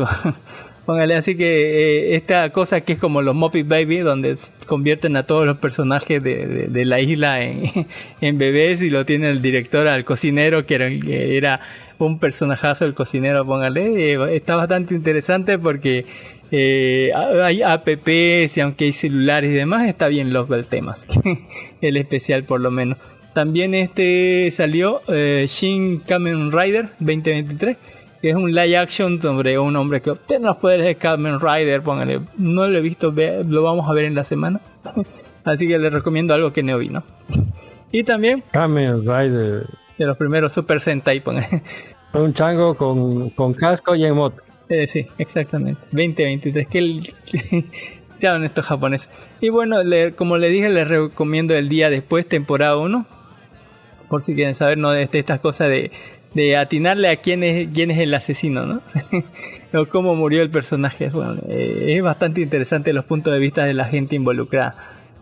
Póngale 0.89 1.13
así 1.13 1.37
que 1.37 1.43
eh, 1.43 2.15
esta 2.15 2.49
cosa 2.49 2.81
que 2.81 2.93
es 2.93 2.99
como 2.99 3.21
los 3.21 3.35
Muppet 3.35 3.67
Baby, 3.67 3.99
donde 3.99 4.35
convierten 4.65 5.17
a 5.17 5.21
todos 5.21 5.45
los 5.45 5.59
personajes 5.59 6.23
de, 6.23 6.47
de- 6.67 6.85
la 6.85 6.99
isla 6.99 7.43
en, 7.43 7.85
en 8.21 8.37
bebés 8.39 8.81
y 8.81 8.89
lo 8.89 9.05
tiene 9.05 9.29
el 9.29 9.39
director 9.39 9.87
al 9.87 10.03
cocinero, 10.03 10.65
que 10.65 11.37
era, 11.37 11.59
un 11.99 12.17
personajazo 12.17 12.85
el 12.85 12.95
cocinero, 12.95 13.45
póngale. 13.45 14.13
Eh, 14.13 14.35
está 14.35 14.55
bastante 14.55 14.95
interesante 14.95 15.59
porque 15.59 16.07
eh, 16.49 17.11
hay 17.43 17.61
apps 17.61 18.57
y 18.57 18.59
aunque 18.59 18.85
hay 18.85 18.91
celulares 18.91 19.51
y 19.51 19.53
demás, 19.53 19.87
está 19.87 20.07
bien 20.07 20.33
los 20.33 20.49
el 20.49 20.65
temas. 20.65 21.05
el 21.81 21.97
especial 21.97 22.45
por 22.45 22.61
lo 22.61 22.71
menos. 22.71 22.97
También 23.35 23.75
este 23.75 24.49
salió 24.49 25.03
Shin 25.07 25.99
Kamen 25.99 26.51
Rider 26.51 26.87
2023 26.99 27.77
que 28.21 28.29
es 28.31 28.35
un 28.35 28.53
live 28.53 28.77
action 28.77 29.21
sobre 29.21 29.57
un 29.57 29.75
hombre 29.75 30.01
que 30.01 30.11
obtiene 30.11 30.45
los 30.45 30.57
poderes 30.57 30.85
de 30.85 30.95
Kamen 30.95 31.39
Rider, 31.39 31.81
póngale, 31.81 32.19
no 32.37 32.67
lo 32.67 32.77
he 32.77 32.81
visto, 32.81 33.11
ve- 33.11 33.43
lo 33.47 33.63
vamos 33.63 33.89
a 33.89 33.93
ver 33.93 34.05
en 34.05 34.15
la 34.15 34.23
semana, 34.23 34.59
así 35.43 35.67
que 35.67 35.77
les 35.79 35.91
recomiendo 35.93 36.33
algo 36.33 36.51
que 36.53 36.63
no 36.63 36.77
vi, 36.77 36.89
¿no? 36.89 37.03
Y 37.91 38.03
también 38.03 38.43
Kamen 38.51 39.01
Rider, 39.01 39.65
de 39.97 40.05
los 40.05 40.15
primeros 40.17 40.53
Super 40.53 40.79
Sentai, 40.79 41.21
póngale. 41.21 41.63
un 42.13 42.33
chango 42.33 42.75
con, 42.75 43.29
con 43.31 43.53
casco 43.53 43.95
y 43.95 44.05
en 44.05 44.13
moto. 44.15 44.41
Eh, 44.69 44.85
sí, 44.85 45.07
exactamente, 45.17 45.81
2023, 45.91 46.67
que 46.67 46.77
el... 46.77 47.13
sean 48.15 48.43
estos 48.43 48.67
japoneses. 48.67 49.09
Y 49.41 49.49
bueno, 49.49 49.81
le- 49.83 50.11
como 50.13 50.37
le 50.37 50.49
dije, 50.49 50.69
les 50.69 50.87
recomiendo 50.87 51.55
el 51.55 51.67
día 51.69 51.89
después, 51.89 52.27
temporada 52.27 52.77
1, 52.77 53.05
por 54.09 54.21
si 54.21 54.35
quieren 54.35 54.53
saber, 54.53 54.77
¿no? 54.77 54.91
De 54.91 55.09
estas 55.11 55.39
cosas 55.39 55.69
de, 55.69 55.91
de 56.33 56.57
atinarle 56.57 57.09
a 57.09 57.15
quién 57.17 57.43
es, 57.43 57.69
quién 57.73 57.91
es 57.91 57.99
el 57.99 58.13
asesino, 58.13 58.65
¿no? 58.65 58.81
o 59.81 59.85
cómo 59.87 60.15
murió 60.15 60.41
el 60.41 60.49
personaje. 60.49 61.09
Bueno, 61.09 61.41
eh, 61.47 61.95
es 61.95 62.01
bastante 62.01 62.41
interesante 62.41 62.93
los 62.93 63.05
puntos 63.05 63.33
de 63.33 63.39
vista 63.39 63.65
de 63.65 63.73
la 63.73 63.85
gente 63.85 64.15
involucrada. 64.15 64.75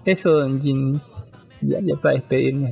Eso, 0.06 0.32
Don 0.32 0.60
Jeans, 0.62 1.48
ya, 1.62 1.80
ya 1.82 1.96
para 1.96 2.16
despedirme. 2.16 2.72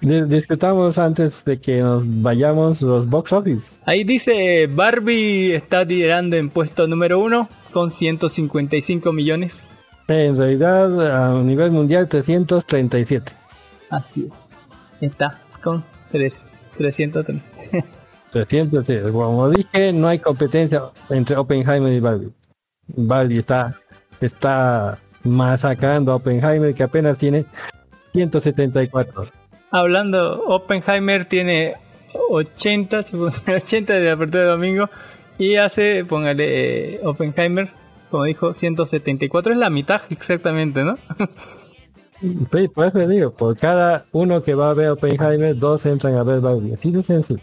Discutamos 0.00 0.98
antes 0.98 1.44
de 1.46 1.58
que 1.58 1.80
nos 1.80 2.02
vayamos 2.04 2.82
los 2.82 3.08
box 3.08 3.32
office. 3.32 3.76
Ahí 3.86 4.04
dice, 4.04 4.66
Barbie 4.66 5.54
está 5.54 5.84
liderando 5.84 6.36
en 6.36 6.50
puesto 6.50 6.86
número 6.86 7.18
uno 7.18 7.48
con 7.72 7.90
155 7.90 9.12
millones. 9.12 9.70
En 10.06 10.36
realidad, 10.36 11.30
a 11.30 11.42
nivel 11.42 11.70
mundial, 11.70 12.06
337. 12.06 13.32
Así 13.88 14.28
es. 14.30 14.42
Está 15.00 15.40
con 15.62 15.82
tres- 16.12 16.48
303. 16.76 17.40
300, 18.32 18.86
sí. 18.86 18.98
como 19.12 19.48
dije, 19.50 19.92
no 19.92 20.08
hay 20.08 20.18
competencia 20.18 20.82
entre 21.08 21.36
Oppenheimer 21.36 21.92
y 21.92 22.00
Barbie. 22.00 22.32
Barbie 22.88 23.38
está, 23.38 23.76
está 24.20 24.98
masacrando 25.22 26.12
a 26.12 26.16
Oppenheimer 26.16 26.74
que 26.74 26.82
apenas 26.82 27.16
tiene 27.18 27.44
174. 28.12 29.28
Hablando, 29.70 30.44
Oppenheimer 30.46 31.24
tiene 31.24 31.74
80, 32.30 33.02
si 33.04 33.16
pon- 33.16 33.32
80 33.46 33.92
de 33.94 34.10
apertura 34.10 34.42
de 34.42 34.48
domingo 34.48 34.90
y 35.38 35.56
hace, 35.56 36.04
póngale, 36.04 36.94
eh, 36.96 37.00
Oppenheimer, 37.04 37.70
como 38.10 38.24
dijo, 38.24 38.52
174, 38.54 39.52
es 39.52 39.58
la 39.58 39.70
mitad 39.70 40.02
exactamente, 40.10 40.82
¿no? 40.84 40.98
Sí, 42.20 42.68
por 42.68 42.86
eso 42.86 43.08
digo, 43.08 43.30
por 43.32 43.56
cada 43.56 44.06
uno 44.12 44.42
que 44.42 44.54
va 44.54 44.70
a 44.70 44.74
ver 44.74 44.90
Oppenheimer, 44.90 45.56
dos 45.56 45.84
entran 45.86 46.16
a 46.16 46.22
ver 46.22 46.40
Barbie. 46.40 46.74
Así 46.74 46.90
de 46.90 47.02
sencillo. 47.02 47.40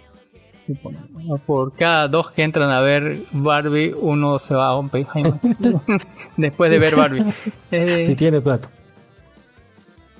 Por 1.45 1.73
cada 1.73 2.07
dos 2.07 2.31
que 2.31 2.43
entran 2.43 2.69
a 2.69 2.79
ver 2.81 3.23
Barbie, 3.31 3.93
uno 3.93 4.39
se 4.39 4.53
va 4.53 4.67
a 4.67 4.75
Oppenheimer. 4.75 5.33
Después 6.37 6.71
de 6.71 6.79
ver 6.79 6.95
Barbie. 6.95 7.25
Eh, 7.71 8.05
Si 8.05 8.15
tiene 8.15 8.41
plata. 8.41 8.69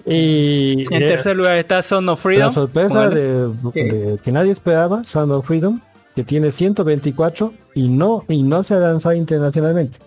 Y 0.05 0.83
en 0.89 0.99
tercer 0.99 1.35
lugar 1.35 1.57
está 1.57 1.81
Son 1.81 2.07
of 2.09 2.21
Freedom. 2.21 2.47
la 2.47 2.53
sorpresa 2.53 3.09
de, 3.09 4.19
que 4.23 4.31
nadie 4.31 4.51
esperaba, 4.51 5.03
Sound 5.03 5.31
of 5.31 5.45
Freedom, 5.45 5.79
que 6.15 6.23
tiene 6.23 6.51
124 6.51 7.53
y 7.75 7.87
no 7.89 8.25
y 8.27 8.41
no 8.41 8.63
se 8.63 8.75
ha 8.75 8.79
lanzado 8.79 9.15
internacionalmente. 9.15 9.99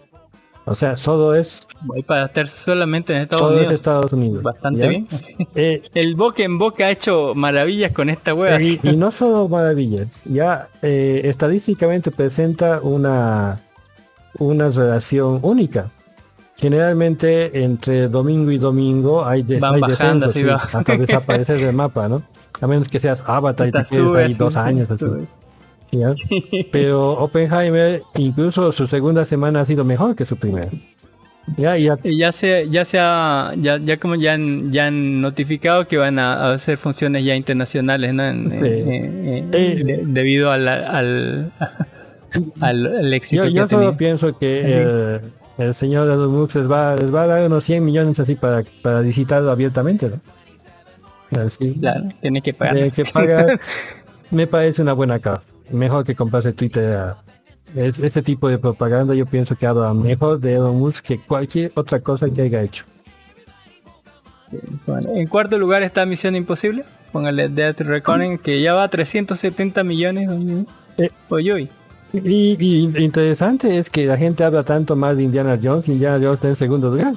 O 0.66 0.74
sea, 0.74 0.97
solo 0.97 1.35
es, 1.35 1.66
Voy 1.82 2.03
para 2.03 2.24
estar 2.24 2.49
solamente 2.49 3.15
en 3.15 3.23
Estados 3.23 3.41
solo 3.43 3.57
es 3.57 3.59
Unidos. 3.61 3.74
Estados 3.74 4.12
Unidos. 4.15 4.43
Bastante 4.43 4.81
¿ya? 4.81 4.89
bien. 4.89 5.07
Eh, 5.55 5.82
El 5.93 6.15
boca 6.15 6.43
en 6.43 6.57
boca 6.59 6.86
ha 6.86 6.91
hecho 6.91 7.35
maravillas 7.35 7.93
con 7.93 8.09
esta 8.09 8.32
wea. 8.35 8.61
y, 8.62 8.81
y 8.82 8.97
no 8.97 9.12
solo 9.12 9.47
maravillas, 9.49 10.23
ya 10.24 10.69
eh, 10.81 11.20
estadísticamente 11.24 12.11
presenta 12.11 12.81
una, 12.82 13.61
una 14.39 14.70
relación 14.70 15.39
única. 15.43 15.91
Generalmente 16.57 17.62
entre 17.65 18.09
domingo 18.09 18.51
y 18.51 18.59
domingo 18.59 19.27
hay, 19.27 19.43
de, 19.43 19.59
Van 19.59 19.74
hay 19.74 19.81
bajando, 19.82 20.28
descensos, 20.28 20.32
sí, 20.32 20.43
va. 20.45 20.78
hasta 20.78 20.97
desaparecer 20.97 21.61
del 21.65 21.74
mapa, 21.74 22.09
¿no? 22.09 22.23
A 22.61 22.66
menos 22.66 22.89
que 22.89 23.01
seas 23.01 23.23
Avatar 23.27 23.69
y 23.69 23.73
te 23.73 23.82
quedes 23.82 24.12
ahí 24.15 24.35
dos 24.35 24.57
años 24.57 24.91
así. 24.91 25.05
¿Ya? 25.99 26.15
Pero 26.73 27.12
Oppenheimer, 27.12 28.03
incluso 28.16 28.73
su 28.73 28.87
segunda 28.87 29.25
semana 29.25 29.61
ha 29.61 29.66
sido 29.66 29.85
mejor 29.85 30.15
que 30.16 30.27
su 30.27 30.37
primera. 30.37 30.69
Ya, 31.59 31.77
y 31.77 31.89
a- 31.89 31.99
Y 32.03 32.19
ya 32.19 32.33
se, 32.33 32.69
ya 32.71 32.85
se 32.87 32.99
ha, 32.99 33.53
ya, 33.59 33.77
ya 33.79 33.99
como 33.99 34.15
ya 34.15 34.33
han, 34.33 34.73
ya 34.73 34.87
han 34.87 35.21
notificado 35.21 35.87
que 35.87 35.99
van 35.99 36.19
a, 36.19 36.33
a 36.35 36.55
hacer 36.55 36.79
funciones 36.79 37.23
ya 37.25 37.37
internacionales, 37.37 38.15
¿no? 38.15 38.25
En- 38.25 38.51
Sí. 38.51 38.57
Eh. 38.62 39.83
de- 39.85 40.03
debido 40.07 40.51
al, 40.51 40.66
al, 40.69 41.53
al, 42.61 42.87
al 42.97 43.12
éxito 43.12 43.45
yo, 43.45 43.49
que 43.51 43.55
yo 43.55 43.69
solo 43.69 43.97
pienso 43.97 44.39
que 44.39 44.83
el, 44.83 45.21
el 45.59 45.75
señor 45.75 46.09
de 46.09 46.16
los 46.16 46.31
MOOCs 46.31 46.55
les 46.55 46.71
va, 46.71 46.97
les 46.97 47.15
va 47.15 47.23
a 47.25 47.27
dar 47.27 47.47
unos 47.47 47.62
100 47.65 47.85
millones 47.85 48.19
así 48.19 48.37
para, 48.37 48.65
para 48.83 49.01
visitarlo 49.03 49.51
abiertamente, 49.51 50.09
¿no? 50.11 50.21
Así, 51.41 51.75
Claro, 51.75 52.05
tiene 52.23 52.41
que 52.41 52.55
pagar. 52.55 52.77
que 52.91 53.05
paga, 53.12 53.59
me 54.31 54.47
parece 54.47 54.81
una 54.83 54.95
buena 54.95 55.19
causa. 55.19 55.43
Mejor 55.70 56.05
que 56.05 56.15
comprarse 56.15 56.53
Twitter. 56.53 56.97
a- 56.97 57.16
es- 57.74 57.99
Este 57.99 58.23
tipo 58.23 58.49
de 58.49 58.59
propaganda 58.59 59.15
yo 59.15 59.27
pienso 59.27 59.57
que 59.57 59.66
habla 59.66 59.93
mejor 59.95 60.39
de 60.41 60.55
Elon 60.55 60.78
Musk 60.78 61.05
que 61.05 61.19
cualquier 61.20 61.73
otra 61.74 62.01
cosa 62.01 62.28
que 62.31 62.43
haya 62.43 62.62
hecho. 62.62 62.85
Bueno, 64.86 65.11
en 65.15 65.27
cuarto 65.27 65.59
lugar 65.59 65.82
está 65.82 66.07
Misión 66.07 66.36
Imposible. 66.36 66.85
Póngale 67.12 67.49
Death 67.49 67.81
Reckoning, 67.81 68.39
que 68.39 68.61
ya 68.61 68.74
va 68.74 68.85
a 68.85 68.89
370 68.89 69.82
millones. 69.85 70.28
Eh. 70.99 71.11
Oye, 71.28 71.53
oye. 71.53 71.69
Y, 72.12 72.57
y 72.61 73.03
interesante 73.03 73.78
es 73.78 73.91
que 73.91 74.07
la 74.07 74.16
gente 74.16 74.45
habla 74.45 74.62
tanto 74.62 74.95
más 74.95 75.16
de 75.16 75.24
Indiana 75.24 75.59
Jones, 75.61 75.89
Indiana 75.89 76.16
Jones 76.19 76.35
está 76.35 76.49
en 76.49 76.57
segundo 76.57 76.91
lugar. 76.91 77.15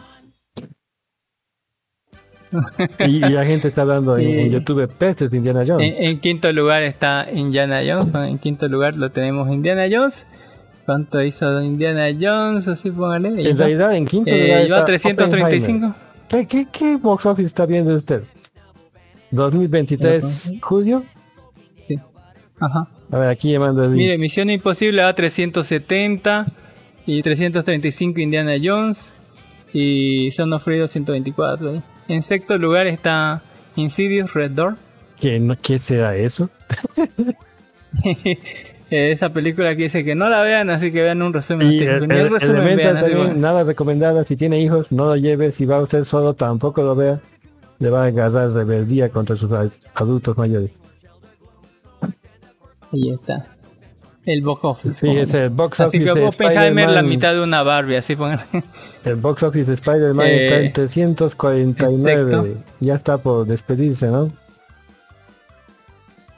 Y, 3.00 3.18
y 3.18 3.20
la 3.30 3.46
gente 3.46 3.68
está 3.68 3.82
hablando 3.82 4.18
en, 4.18 4.40
en. 4.40 4.52
YouTube 4.52 4.88
pestes 4.88 5.30
de 5.32 5.38
Indiana 5.38 5.64
Jones. 5.68 5.94
En, 5.98 6.04
en 6.04 6.20
quinto 6.20 6.52
lugar 6.52 6.84
está 6.84 7.28
Indiana 7.34 7.82
Jones. 7.86 8.14
En 8.30 8.38
quinto 8.38 8.68
lugar 8.68 8.96
lo 8.96 9.10
tenemos 9.12 9.50
Indiana 9.50 9.86
Jones. 9.92 10.28
¿Cuánto 10.86 11.22
hizo 11.22 11.62
Indiana 11.62 12.08
Jones? 12.20 12.68
Así 12.68 12.92
póngale. 12.92 13.50
En 13.50 13.58
realidad 13.58 13.94
en 13.96 14.06
quinto 14.06 14.32
Eh, 14.32 14.66
lugar 14.66 14.80
está 14.82 14.86
335. 14.86 15.76
Oppenheimer. 15.88 16.08
¿Qué, 16.30 16.48
qué, 16.48 16.68
qué 16.72 16.96
box 16.98 17.26
office 17.26 17.48
está 17.48 17.66
viendo 17.66 17.96
usted? 17.96 18.24
2023 19.32 20.54
julio. 20.62 21.04
Sí. 21.84 21.98
Ajá. 22.60 22.88
A 23.12 23.18
ver, 23.18 23.30
aquí 23.30 23.52
llamando 23.52 23.84
el 23.84 23.92
Mire, 23.92 24.18
Misión 24.18 24.50
Imposible 24.50 25.02
a 25.02 25.14
370 25.14 26.48
y 27.06 27.22
335 27.22 28.20
Indiana 28.20 28.54
Jones 28.62 29.14
y 29.74 30.32
Son 30.32 30.52
of 30.54 30.64
Freedom 30.64 30.88
124. 30.88 31.76
¿eh? 31.76 31.82
En 32.08 32.22
sexto 32.22 32.58
lugar 32.58 32.88
está 32.88 33.42
Insidious 33.76 34.34
Red 34.34 34.52
Door. 34.52 34.76
¿Qué, 35.20 35.40
no- 35.40 35.56
¿Qué 35.62 35.80
será 35.80 36.16
eso? 36.16 36.50
Eh, 38.90 39.12
Esa 39.12 39.30
película 39.30 39.76
que 39.76 39.84
dice 39.84 40.06
que 40.06 40.16
no 40.16 40.30
la 40.30 40.42
vean, 40.44 40.70
así 40.70 40.94
que 40.94 41.02
vean 41.02 41.22
un 41.22 41.34
resumen. 41.34 41.70
Y 41.72 41.80
el, 41.80 42.04
el 42.04 42.12
el- 42.12 42.30
resumen 42.30 42.78
vean, 42.78 43.02
también, 43.02 43.42
nada 43.42 43.64
recomendada. 43.66 44.24
Si 44.24 44.38
tiene 44.38 44.62
hijos, 44.62 44.92
no 44.94 45.08
lo 45.08 45.16
lleve. 45.18 45.52
Si 45.52 45.66
va 45.66 45.82
usted 45.82 46.06
solo, 46.06 46.36
tampoco 46.36 46.84
lo 46.84 46.96
vea. 46.96 47.20
Le 47.80 47.90
va 47.90 48.04
a 48.04 48.06
agarrar 48.08 48.50
rebeldía 48.52 49.10
contra 49.10 49.36
sus 49.36 49.52
ad- 49.52 49.72
adultos 49.96 50.38
mayores. 50.38 50.72
Ahí 52.94 53.12
está. 53.14 53.46
El 54.28 54.42
box 54.42 54.60
office. 54.66 54.94
Sí, 54.96 55.18
es 55.18 55.34
el 55.34 55.50
box 55.50 55.80
Así 55.80 55.98
office 55.98 56.14
que 56.14 56.20
de 56.20 56.26
Oppenheimer 56.28 56.90
la 56.90 57.02
mitad 57.02 57.34
de 57.34 57.42
una 57.42 57.64
Barbie, 57.64 57.96
así 57.96 58.14
pongan. 58.18 58.42
El 59.06 59.16
box 59.16 59.42
office 59.44 59.68
de 59.68 59.76
Spider-Man 59.76 60.28
Eh, 60.28 60.46
está 60.46 60.60
en 60.60 60.74
349. 60.74 62.32
exacto. 62.32 62.48
Ya 62.82 62.96
está 62.96 63.18
por 63.20 63.48
despedirse, 63.48 64.08
¿no? 64.08 64.30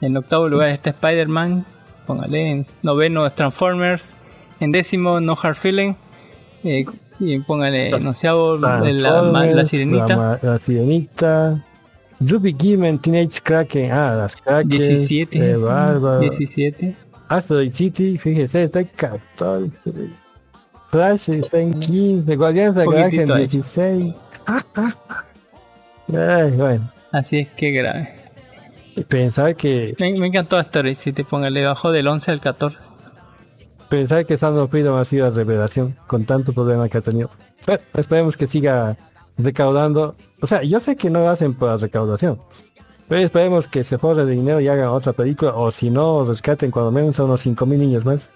En 0.01 0.15
octavo 0.15 0.47
lugar 0.47 0.69
está 0.69 0.91
Spider-Man. 0.91 1.65
Póngale. 2.05 2.51
En 2.51 2.65
noveno 2.83 3.25
es 3.25 3.33
Transformers. 3.33 4.15
En 4.59 4.71
décimo 4.71 5.19
No 5.19 5.35
Hard 5.41 5.55
Feeling. 5.55 5.95
Eh, 6.63 6.85
y 7.19 7.39
póngale 7.39 7.89
en 7.89 8.05
onceavo 8.05 8.55
la, 8.57 8.81
la, 8.81 9.65
sirenita. 9.65 10.39
La, 10.43 10.59
sirenita. 10.59 11.65
Ruby 12.19 12.55
Given, 12.57 12.99
Teenage 12.99 13.41
Kraken. 13.41 13.91
Ah, 13.91 14.13
las 14.15 14.35
Kraken. 14.35 14.69
17. 14.69 15.39
Qué 15.39 15.55
bárbaro. 15.55 16.19
17. 16.19 17.08
Asteroid 17.29 17.73
City, 17.73 18.17
fíjese, 18.17 18.63
está 18.63 18.81
en 18.81 18.89
14. 18.95 19.71
Flash 20.91 21.29
está 21.29 21.59
en 21.59 21.79
15. 21.79 22.35
Guardianes 22.35 22.75
de 22.75 22.85
la 22.85 22.91
Galaxia 22.91 23.21
en 23.21 23.27
Poquitito 23.27 23.33
ha 23.33 23.41
hecho. 23.41 23.57
16. 23.57 24.15
Ah, 24.47 24.65
ah, 24.75 24.95
ah. 25.09 25.25
Ay, 26.11 26.51
bueno. 26.51 26.91
Así 27.11 27.39
es 27.39 27.49
que 27.49 27.71
grave. 27.71 28.15
Pensar 29.07 29.55
que, 29.55 29.95
Me, 29.99 30.13
me 30.19 30.27
encantó 30.27 30.59
Story 30.59 30.95
City. 30.95 31.23
Póngale 31.23 31.63
bajó 31.63 31.91
del 31.91 32.07
11 32.07 32.31
al 32.31 32.41
14. 32.41 32.77
pensar 33.87 34.25
que 34.25 34.33
of 34.33 34.71
Freedom 34.71 34.97
ha 34.97 35.05
sido 35.05 35.29
la 35.29 35.35
revelación 35.35 35.95
con 36.07 36.25
tanto 36.25 36.53
problema 36.53 36.89
que 36.89 36.97
ha 36.97 37.01
tenido. 37.01 37.29
Pero 37.65 37.79
esperemos 37.93 38.35
que 38.35 38.47
siga 38.47 38.97
recaudando. 39.37 40.15
O 40.41 40.47
sea, 40.47 40.63
yo 40.63 40.79
sé 40.79 40.95
que 40.95 41.09
no 41.09 41.19
lo 41.19 41.29
hacen 41.29 41.53
por 41.53 41.69
la 41.69 41.77
recaudación. 41.77 42.39
Pero 43.09 43.21
esperemos 43.21 43.67
que 43.67 43.83
se 43.83 43.97
forre 43.97 44.23
de 44.25 44.31
dinero 44.33 44.61
y 44.61 44.67
hagan 44.69 44.87
otra 44.89 45.11
película. 45.13 45.53
O 45.55 45.71
si 45.71 45.89
no, 45.89 46.23
rescaten 46.25 46.69
cuando 46.71 46.91
menos 46.91 47.19
a 47.19 47.23
unos 47.25 47.41
5 47.41 47.65
mil 47.65 47.79
niños 47.79 48.05
más. 48.05 48.29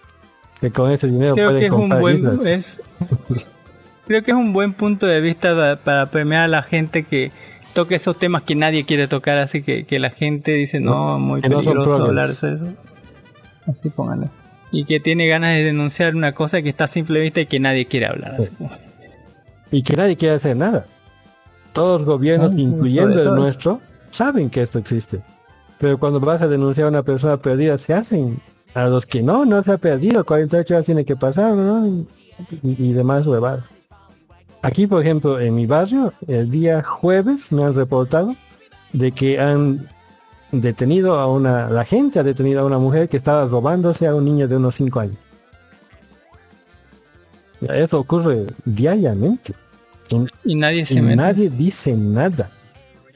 Que 0.60 0.72
con 0.72 0.90
ese 0.91 1.08
dinero 1.08 1.36
Creo 1.36 1.50
que 1.50 1.54
pueden 1.54 1.66
es 1.66 1.72
un 1.72 1.80
comprar 1.80 2.02
buen 2.02 2.16
islas. 2.18 2.45
es- 2.45 2.82
creo 4.08 4.24
que 4.24 4.32
es 4.32 4.38
un 4.38 4.52
buen 4.54 4.74
punto 4.74 5.06
de 5.08 5.22
vista 5.22 5.56
pa- 5.56 5.76
para 5.84 6.06
premiar 6.08 6.44
a 6.44 6.48
la 6.48 6.64
gente 6.64 7.04
que 7.04 7.32
toque 7.74 7.95
esos 7.95 8.18
temas 8.18 8.44
que 8.44 8.56
nadie 8.56 8.86
quiere 8.86 9.08
tocar, 9.08 9.38
así 9.38 9.62
que, 9.64 9.86
que 9.86 10.00
la 10.00 10.10
gente 10.10 10.52
dice 10.52 10.80
no, 10.80 11.20
muy 11.20 11.41
no 11.41 11.50
peligroso 11.50 11.84
progres. 11.84 12.08
hablar 12.08 12.28
de 12.30 12.54
eso. 12.54 12.66
Así 13.68 13.90
pónganlo. 13.90 14.30
Y 14.72 14.86
que 14.86 15.00
tiene 15.00 15.28
ganas 15.28 15.56
de 15.56 15.64
denunciar 15.64 16.16
una 16.16 16.34
cosa 16.34 16.62
que 16.62 16.70
está 16.70 16.86
a 16.86 16.88
simple 16.88 17.20
vista 17.22 17.41
y 17.41 17.45
que 17.45 17.60
nadie 17.60 17.86
quiere 17.88 18.08
hablar. 18.08 18.36
así. 18.40 18.50
y 19.72 19.84
que 19.84 19.95
nadie 19.95 20.16
quiere 20.18 20.36
hacer 20.36 20.56
nada. 20.58 20.86
Todos 21.74 22.02
los 22.02 22.08
gobiernos, 22.10 22.56
incluyendo 22.56 23.22
el 23.22 23.36
nuestro, 23.36 23.82
saben 24.14 24.49
que 24.49 24.61
esto 24.61 24.80
existe. 24.80 25.22
Pero 25.80 25.98
cuando 25.98 26.19
vas 26.19 26.41
a 26.41 26.48
denunciar 26.48 26.85
a 26.85 26.90
una 26.90 27.03
persona 27.03 27.38
perdida, 27.38 27.77
se 27.77 27.94
hacen 27.94 28.40
a 28.73 28.88
los 28.88 29.06
que 29.06 29.22
no, 29.22 29.45
no 29.45 29.61
se 29.64 29.72
ha 29.73 29.77
perdido, 29.77 30.23
48 30.26 30.73
horas 30.73 30.85
tiene 30.85 31.06
que 31.06 31.15
pasar, 31.15 31.53
¿no? 31.56 31.85
Y, 31.88 32.07
y- 32.64 32.90
y 32.90 32.94
demás 32.94 33.26
huevadas. 33.27 33.65
Aquí, 34.61 34.88
por 34.88 35.02
ejemplo, 35.02 35.40
en 35.40 35.56
mi 35.56 35.65
barrio, 35.65 36.14
el 36.27 36.49
día 36.49 36.84
jueves 36.84 37.52
me 37.52 37.64
han 37.65 37.73
reportado 37.73 38.35
de 38.94 39.11
que 39.11 39.40
han 39.40 39.90
detenido 40.52 41.19
a 41.19 41.27
una, 41.27 41.69
la 41.69 41.84
gente 41.84 42.19
ha 42.19 42.23
detenido 42.23 42.61
a 42.61 42.65
una 42.65 42.77
mujer 42.77 43.10
que 43.10 43.18
estaba 43.18 43.45
robándose 43.45 44.07
a 44.07 44.15
un 44.15 44.23
niño 44.26 44.48
de 44.48 44.56
unos 44.57 44.76
5 44.76 44.99
años. 45.02 45.18
Eso 47.69 47.99
ocurre 47.99 48.45
diariamente. 48.65 49.53
Y 50.10 50.52
Y 50.52 50.56
nadie 50.56 50.85
se 50.85 50.95
y 50.95 51.02
mete. 51.02 51.15
nadie 51.15 51.49
dice 51.49 51.95
nada. 51.95 52.49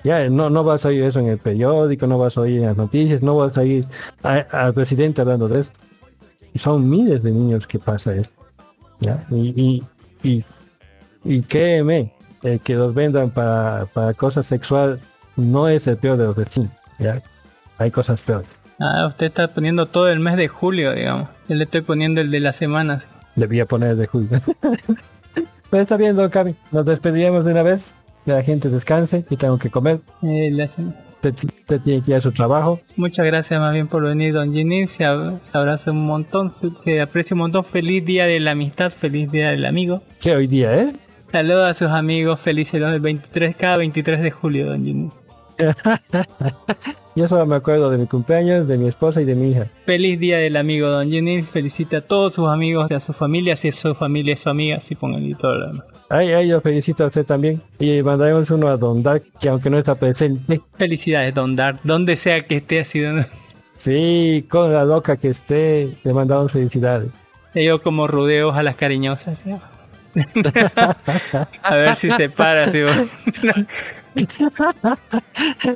Ya, 0.08 0.30
no, 0.30 0.50
no 0.50 0.64
vas 0.64 0.86
a 0.86 0.88
oír 0.88 1.04
eso 1.04 1.20
en 1.20 1.28
el 1.28 1.38
periódico, 1.38 2.08
no 2.08 2.18
vas 2.18 2.38
a 2.38 2.42
oír 2.42 2.62
en 2.62 2.68
las 2.68 2.78
noticias, 2.78 3.22
no 3.22 3.36
vas 3.36 3.58
a 3.58 3.60
oír 3.60 3.86
al 4.24 4.74
presidente 4.74 5.20
hablando 5.20 5.50
de 5.50 5.60
esto. 5.60 5.78
Y 6.54 6.60
son 6.60 6.90
miles 6.90 7.22
de 7.22 7.32
niños 7.34 7.68
que 7.68 7.78
pasa 7.78 8.16
esto. 8.16 8.34
¿ya? 9.02 9.28
Y, 9.30 9.54
y, 9.62 9.84
y, 10.24 10.46
y 11.26 11.42
créeme, 11.42 12.14
el 12.42 12.62
que 12.62 12.76
los 12.76 12.94
vendan 12.94 13.32
para, 13.32 13.86
para 13.88 14.14
cosas 14.14 14.46
sexuales 14.46 15.02
no 15.36 15.68
es 15.68 15.86
el 15.88 15.98
peor 15.98 16.18
de 16.18 16.24
los 16.24 16.38
vecinos. 16.38 16.72
¿ya? 17.00 17.22
Hay 17.78 17.92
cosas 17.92 18.22
peores. 18.22 18.48
Ah, 18.80 19.08
usted 19.08 19.26
está 19.26 19.50
poniendo 19.50 19.88
todo 19.88 20.08
el 20.08 20.22
mes 20.22 20.38
de 20.38 20.48
julio, 20.48 20.94
digamos. 20.94 21.28
Yo 21.50 21.56
le 21.56 21.66
estoy 21.66 21.82
poniendo 21.82 22.22
el 22.22 22.32
de 22.32 22.40
las 22.40 22.56
semanas. 22.56 23.10
Debía 23.36 23.66
poner 23.66 23.98
de 23.98 24.08
julio. 24.08 24.40
Pero 25.70 25.84
está 25.84 25.98
bien, 25.98 26.16
don 26.16 26.30
Cami. 26.30 26.56
Nos 26.72 26.86
despediremos 26.86 27.44
de 27.44 27.52
una 27.52 27.64
vez. 27.64 27.94
Que 28.28 28.34
la 28.34 28.44
gente 28.44 28.70
descanse 28.70 29.24
y 29.30 29.38
tengo 29.38 29.58
que 29.58 29.70
comer. 29.70 30.02
Eh, 30.22 30.50
la 30.52 30.66
Usted, 30.66 31.34
tiene 31.82 32.04
que 32.04 32.12
ir 32.12 32.18
a 32.18 32.22
su 32.22 32.34
trabajo. 32.34 32.82
Muchas 32.98 33.26
gracias 33.26 33.58
más 33.58 33.72
bien 33.72 33.88
por 33.88 34.04
venir, 34.04 34.34
don 34.34 34.54
Ginny. 34.54 34.86
Se 34.86 35.06
abraza 35.06 35.92
un 35.92 36.06
montón, 36.06 36.50
se, 36.50 36.72
se 36.76 37.00
aprecia 37.00 37.36
un 37.36 37.40
montón. 37.40 37.64
Feliz 37.64 38.04
día 38.04 38.26
de 38.26 38.42
la 38.42 38.52
amistad, 38.52 38.92
feliz 38.92 39.32
día 39.32 39.52
del 39.52 39.66
amigo. 39.66 40.04
Que 40.20 40.36
hoy 40.36 40.48
día, 40.48 40.76
¿eh? 40.78 40.92
Saludos 41.32 41.70
a 41.70 41.74
sus 41.74 41.88
amigos, 41.88 42.42
felices 42.42 42.82
los 42.82 42.92
del 42.92 43.00
23, 43.00 43.56
cada 43.56 43.78
23 43.78 44.22
de 44.22 44.32
julio, 44.32 44.72
don 44.72 44.84
Ginny. 44.84 45.10
Yo 47.16 47.28
solo 47.28 47.46
me 47.46 47.56
acuerdo 47.56 47.90
de 47.90 47.98
mi 47.98 48.06
cumpleaños, 48.06 48.68
de 48.68 48.78
mi 48.78 48.88
esposa 48.88 49.22
y 49.22 49.26
de 49.26 49.36
mi 49.36 49.52
hija. 49.52 49.68
Feliz 49.86 50.20
día 50.20 50.38
del 50.38 50.56
amigo 50.56 50.88
Don 50.88 51.10
Jenny. 51.10 51.42
Felicita 51.44 51.98
a 51.98 52.02
todos 52.02 52.36
sus 52.36 52.48
amigos, 52.48 52.92
a 52.92 53.00
su 53.00 53.14
familia, 53.14 53.56
si 53.56 53.70
es 53.70 53.76
su 53.76 53.96
familia, 53.96 54.34
es 54.34 54.42
su 54.42 54.50
amiga, 54.50 54.80
si 54.80 54.96
pongan 54.96 55.24
y 55.26 55.34
todo 55.34 55.56
lo 55.56 55.68
demás. 55.68 55.86
Ay, 56.10 56.32
ay, 56.32 56.48
yo 56.48 56.62
felicito 56.62 57.04
a 57.04 57.08
usted 57.08 57.26
también. 57.26 57.62
Y 57.80 58.02
mandaremos 58.04 58.50
uno 58.52 58.68
a 58.68 58.78
Don 58.78 59.04
Dark, 59.04 59.24
que 59.40 59.50
aunque 59.50 59.70
no 59.70 59.78
está 59.78 59.96
presente. 59.96 60.62
Felicidades, 60.76 61.34
Don 61.34 61.56
Dart, 61.56 61.80
donde 61.84 62.16
sea 62.16 62.42
que 62.42 62.58
esté, 62.58 62.80
ha 62.80 62.86
sido. 62.86 63.26
Sí, 63.76 64.46
con 64.50 64.72
la 64.72 64.86
loca 64.86 65.18
que 65.18 65.30
esté, 65.30 65.98
le 66.04 66.14
mandamos 66.14 66.52
felicidades. 66.52 67.10
Yo 67.54 67.82
como 67.82 68.08
rudeos 68.08 68.56
a 68.56 68.64
las 68.64 68.76
cariñosas. 68.76 69.40
¿sí? 69.44 69.52
a 71.64 71.76
ver 71.76 71.96
si 71.96 72.10
se 72.12 72.30
para. 72.30 72.70
Si... 72.70 72.80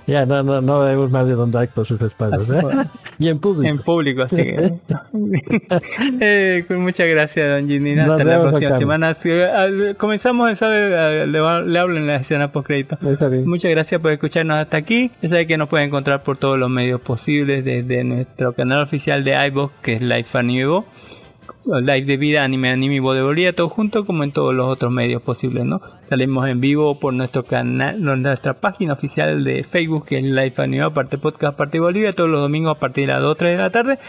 Ya, 0.07 0.25
no, 0.25 0.43
no, 0.43 0.61
no 0.61 0.79
vemos 0.81 1.11
más 1.11 1.27
de 1.27 1.33
Don 1.33 1.51
Dark 1.51 1.69
por 1.73 1.85
sus 1.85 2.01
espaldas. 2.01 2.47
¿eh? 2.49 2.87
y 3.19 3.29
en 3.29 3.39
público. 3.39 3.69
En 3.69 3.79
público, 3.79 4.23
así 4.23 4.37
que. 4.37 4.73
Eh, 6.19 6.63
pues 6.67 6.79
muchas 6.79 7.07
gracias, 7.07 7.47
Don 7.49 7.67
Ginina. 7.67 8.05
Nos 8.05 8.19
Hasta 8.19 8.23
la 8.23 8.41
próxima 8.41 8.71
semana. 8.73 9.15
Comenzamos, 9.97 10.57
¿sabe? 10.57 11.27
Le, 11.27 11.39
le 11.67 11.79
hablo 11.79 11.97
en 11.97 12.07
la 12.07 12.17
escena 12.17 12.51
post 12.51 12.67
crédito. 12.67 12.97
Muchas 13.45 13.71
gracias 13.71 14.01
por 14.01 14.11
escucharnos 14.11 14.57
hasta 14.57 14.77
aquí. 14.77 15.11
Ya 15.21 15.29
sabe 15.29 15.47
que 15.47 15.57
nos 15.57 15.69
pueden 15.69 15.87
encontrar 15.87 16.23
por 16.23 16.37
todos 16.37 16.57
los 16.57 16.69
medios 16.69 17.01
posibles 17.01 17.63
desde 17.63 18.03
nuestro 18.03 18.53
canal 18.53 18.81
oficial 18.81 19.23
de 19.23 19.47
iVoox, 19.47 19.73
que 19.81 19.93
es 19.95 20.01
Live 20.01 20.27
Anime 20.33 20.61
Evo, 20.61 20.85
Live 21.65 22.05
de 22.05 22.17
Vida, 22.17 22.43
Anime, 22.43 22.69
Anime 22.71 22.95
y 22.95 23.53
todo 23.53 23.69
junto 23.69 24.05
como 24.05 24.23
en 24.23 24.31
todos 24.31 24.53
los 24.53 24.67
otros 24.67 24.91
medios 24.91 25.21
posibles, 25.21 25.65
¿no? 25.65 25.81
Salimos 26.03 26.49
en 26.49 26.59
vivo 26.59 26.99
por 26.99 27.13
nuestro 27.13 27.43
canal, 27.43 28.01
nuestra 28.01 28.55
página 28.55 28.93
oficial 28.93 29.43
de 29.43 29.63
Facebook, 29.63 30.05
que 30.05 30.17
es 30.17 30.23
Live 30.23 30.53
Anime 30.57 30.83
aparte 30.83 31.17
podcast, 31.17 31.53
aparte 31.53 31.79
Bolivia, 31.79 32.13
todos 32.13 32.29
los 32.29 32.41
domingos 32.41 32.75
a 32.75 32.79
partir 32.79 33.07
de 33.07 33.13
las 33.13 33.21
2 33.21 33.37
3 33.37 33.51
de 33.51 33.57
la 33.57 33.69
tarde. 33.69 33.99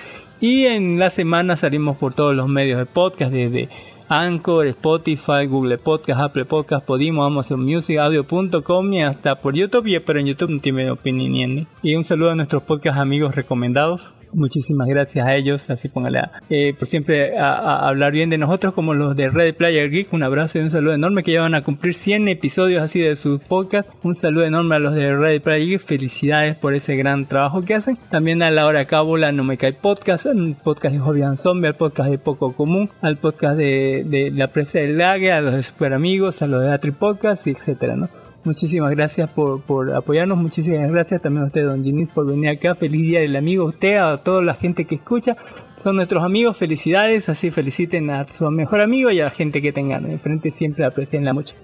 Y 0.40 0.64
en 0.64 0.98
la 0.98 1.10
semana 1.10 1.56
salimos 1.56 1.98
por 1.98 2.14
todos 2.14 2.34
los 2.34 2.48
medios 2.48 2.78
de 2.78 2.86
podcast, 2.86 3.32
desde 3.32 3.68
Anchor, 4.08 4.66
Spotify, 4.66 5.46
Google 5.46 5.78
Podcast, 5.78 6.20
Apple 6.20 6.46
Podcast, 6.46 6.84
Podimo, 6.84 7.24
Amazon 7.24 7.64
Music, 7.64 7.98
Audio.com 7.98 8.92
y 8.92 9.02
hasta 9.02 9.36
por 9.36 9.54
YouTube, 9.54 10.02
pero 10.04 10.18
en 10.18 10.26
YouTube 10.26 10.50
no 10.50 10.60
tiene 10.60 10.90
opinión. 10.90 11.66
Y 11.82 11.94
un 11.94 12.04
saludo 12.04 12.30
a 12.30 12.34
nuestros 12.34 12.62
podcast 12.62 12.98
amigos 12.98 13.34
recomendados. 13.34 14.14
Muchísimas 14.34 14.88
gracias 14.88 15.26
a 15.26 15.34
ellos, 15.36 15.68
así 15.68 15.88
póngale 15.88 16.18
a- 16.20 16.32
eh, 16.48 16.74
por 16.78 16.88
siempre 16.88 17.36
a, 17.38 17.52
a 17.52 17.88
hablar 17.88 18.12
bien 18.12 18.30
de 18.30 18.38
nosotros 18.38 18.72
como 18.72 18.94
los 18.94 19.14
de 19.14 19.28
Red 19.28 19.56
Player 19.56 19.90
Geek. 19.90 20.10
Un 20.12 20.22
abrazo 20.22 20.58
y 20.58 20.62
un 20.62 20.70
saludo 20.70 20.94
enorme 20.94 21.22
que 21.22 21.32
ya 21.32 21.42
van 21.42 21.54
a 21.54 21.62
cumplir 21.62 21.92
100 21.94 22.28
episodios 22.28 22.82
así 22.82 23.00
de 23.00 23.14
sus 23.16 23.40
podcasts. 23.42 23.92
Un 24.02 24.14
saludo 24.14 24.44
enorme 24.46 24.76
a 24.76 24.78
los 24.78 24.94
de 24.94 25.14
Red 25.14 25.42
Player 25.42 25.68
Geek. 25.68 25.80
Felicidades 25.82 26.56
por 26.56 26.72
ese 26.72 26.96
gran 26.96 27.26
trabajo 27.26 27.62
que 27.62 27.74
hacen. 27.74 27.98
También 28.10 28.42
a 28.42 28.50
la 28.50 28.64
hora 28.66 28.86
cábula 28.86 29.32
No 29.32 29.44
Me 29.44 29.58
Cae 29.58 29.74
Podcast, 29.74 30.24
al 30.26 30.56
podcast 30.64 30.96
de 30.96 31.24
and 31.24 31.36
Zombie, 31.36 31.66
al 31.68 31.74
podcast 31.76 32.08
de 32.10 32.16
Poco 32.18 32.52
Común, 32.54 32.88
al 33.02 33.18
podcast 33.18 33.56
de, 33.58 34.02
de 34.06 34.30
La 34.30 34.48
Presa 34.48 34.78
del 34.78 34.96
Lague, 34.96 35.30
a 35.30 35.42
los 35.42 35.52
de 35.52 35.62
Super 35.62 35.92
Amigos, 35.92 36.40
a 36.40 36.46
los 36.46 36.62
de 36.64 36.72
Atri 36.72 36.90
Podcast, 36.92 37.46
y 37.46 37.50
etcétera, 37.50 37.96
¿no? 37.96 38.08
Muchísimas 38.44 38.90
gracias 38.90 39.30
por, 39.30 39.60
por 39.62 39.94
apoyarnos, 39.94 40.36
muchísimas 40.36 40.90
gracias 40.90 41.22
también 41.22 41.44
a 41.44 41.46
usted, 41.46 41.64
don 41.64 41.84
Ginís, 41.84 42.08
por 42.08 42.26
venir 42.26 42.50
acá. 42.50 42.74
Feliz 42.74 43.02
día 43.02 43.20
del 43.20 43.36
amigo, 43.36 43.66
a 43.66 43.68
usted, 43.68 43.96
a 43.96 44.16
toda 44.16 44.42
la 44.42 44.54
gente 44.54 44.84
que 44.84 44.96
escucha. 44.96 45.36
Son 45.76 45.94
nuestros 45.94 46.24
amigos, 46.24 46.56
felicidades, 46.56 47.28
así 47.28 47.52
feliciten 47.52 48.10
a 48.10 48.26
su 48.26 48.50
mejor 48.50 48.80
amigo 48.80 49.10
y 49.12 49.20
a 49.20 49.26
la 49.26 49.30
gente 49.30 49.62
que 49.62 49.72
tengan 49.72 50.10
enfrente, 50.10 50.50
siempre 50.50 50.84
aprecienla 50.84 51.32
mucho. 51.32 51.54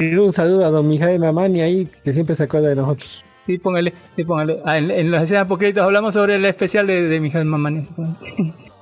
Y 0.00 0.14
un 0.16 0.32
saludo 0.32 0.66
a 0.66 0.70
don 0.70 0.86
Mijael 0.88 1.20
Mamani 1.20 1.60
ahí, 1.62 1.88
que 2.04 2.12
siempre 2.12 2.36
se 2.36 2.42
acuerda 2.42 2.68
de 2.68 2.76
nosotros. 2.76 3.24
Sí, 3.38 3.58
póngale, 3.58 3.94
sí, 4.14 4.24
póngale. 4.24 4.60
Ah, 4.64 4.76
en, 4.76 4.90
en 4.90 5.10
las 5.10 5.22
escenas 5.22 5.46
por 5.46 5.58
créditos 5.58 5.84
hablamos 5.84 6.12
sobre 6.12 6.34
el 6.34 6.44
especial 6.44 6.86
de, 6.86 7.02
de 7.02 7.20
Miguel 7.20 7.44
Mamani. 7.46 7.86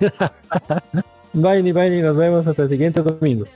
Bye, 1.35 1.73
bye, 1.73 2.01
nos 2.01 2.17
vemos 2.17 2.47
hasta 2.47 2.63
el 2.63 2.69
siguiente 2.69 3.03
domingo. 3.03 3.47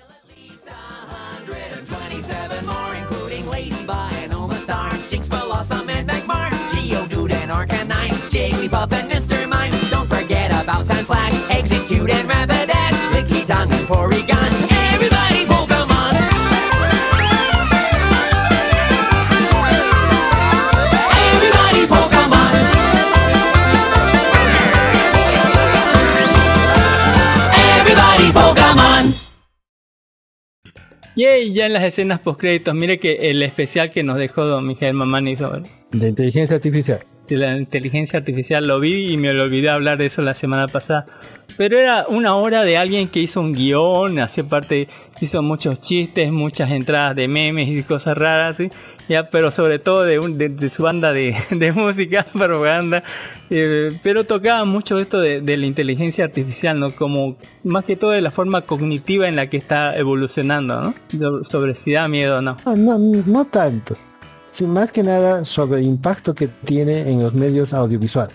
Jigglypuff 8.79 8.93
and 8.93 9.11
Mr. 9.11 9.49
Mime. 9.49 9.73
Don't 9.91 10.07
forget 10.09 10.51
about 10.51 10.87
Sandslash, 10.87 11.51
Execute 11.51 12.11
and 12.11 12.29
Rapidash, 12.29 12.97
Lickitung 13.13 13.71
and 13.73 13.87
Porygon. 13.89 14.53
Everybody 14.93 15.45
Pokemon! 15.47 16.15
Everybody 21.33 21.87
Pokemon! 21.87 22.55
Everybody 27.79 28.33
Pokemon! 28.33 29.29
Yay, 31.17 31.53
ya 31.53 31.67
en 31.67 31.73
las 31.73 31.83
escenas 31.83 32.21
post 32.21 32.39
créditos, 32.41 32.75
mire 32.77 33.01
que 33.01 33.31
el 33.31 33.43
especial 33.43 33.91
que 33.91 34.05
nos 34.05 34.19
dejó 34.19 34.45
don 34.45 34.67
Miguel 34.67 34.95
Mamani 34.95 35.35
sobre 35.35 35.69
De 35.91 36.09
inteligencia 36.09 36.57
artificial. 36.57 37.01
Si 37.29 37.37
la 37.37 37.57
inteligencia 37.57 38.19
artificial 38.19 38.67
lo 38.67 38.81
vi 38.81 39.13
y 39.13 39.17
me 39.19 39.31
olvidé 39.31 39.69
hablar 39.71 39.99
de 39.99 40.07
eso 40.07 40.23
la 40.23 40.35
semana 40.35 40.67
pasada. 40.69 41.05
Pero 41.57 41.77
era 41.77 42.07
una 42.09 42.37
hora 42.37 42.63
de 42.63 42.77
alguien 42.79 43.09
que 43.09 43.19
hizo 43.21 43.41
un 43.41 43.53
guion, 43.53 44.21
hacía 44.21 44.45
parte, 44.45 44.87
hizo 45.21 45.43
muchos 45.43 45.81
chistes, 45.81 46.31
muchas 46.31 46.71
entradas 46.71 47.17
de 47.17 47.27
memes 47.27 47.69
y 47.69 47.83
cosas 47.83 48.17
raras, 48.17 48.57
¿sí? 48.59 48.71
ya, 49.09 49.25
pero 49.25 49.51
sobre 49.51 49.79
todo 49.81 50.05
de, 50.05 50.21
un- 50.21 50.39
de, 50.39 50.51
de 50.51 50.71
su 50.71 50.85
banda 50.85 51.13
de, 51.13 51.35
de 51.51 51.73
música, 51.73 52.25
propaganda. 52.33 53.03
eh, 53.51 53.91
pero 54.05 54.25
tocaba 54.25 54.65
mucho 54.67 54.99
esto 55.01 55.21
de, 55.21 55.41
de 55.41 55.57
la 55.57 55.67
inteligencia 55.67 56.25
artificial, 56.27 56.79
¿no? 56.79 56.95
Como 56.95 57.37
más 57.65 57.85
que 57.85 57.97
todo 57.97 58.11
de 58.13 58.21
la 58.21 58.31
forma 58.31 58.61
cognitiva 58.63 59.27
en 59.27 59.35
la 59.35 59.49
que 59.49 59.57
está 59.57 59.97
evolucionando, 59.99 60.81
¿no? 60.81 60.95
So- 61.19 61.43
Sobre 61.45 61.75
si 61.75 61.91
da 61.93 62.07
miedo 62.07 62.39
o 62.39 62.41
no. 62.43 62.57
No, 62.65 62.77
no, 62.77 62.99
no 63.27 63.45
tanto. 63.47 63.97
Sí, 64.59 64.65
más 64.67 64.91
que 64.91 65.05
nada 65.05 65.45
sobre 65.45 65.79
el 65.81 65.87
impacto 65.87 66.35
que 66.35 66.49
tiene 66.49 67.09
en 67.09 67.23
los 67.23 67.33
medios 67.33 67.73
audiovisuales. 67.73 68.35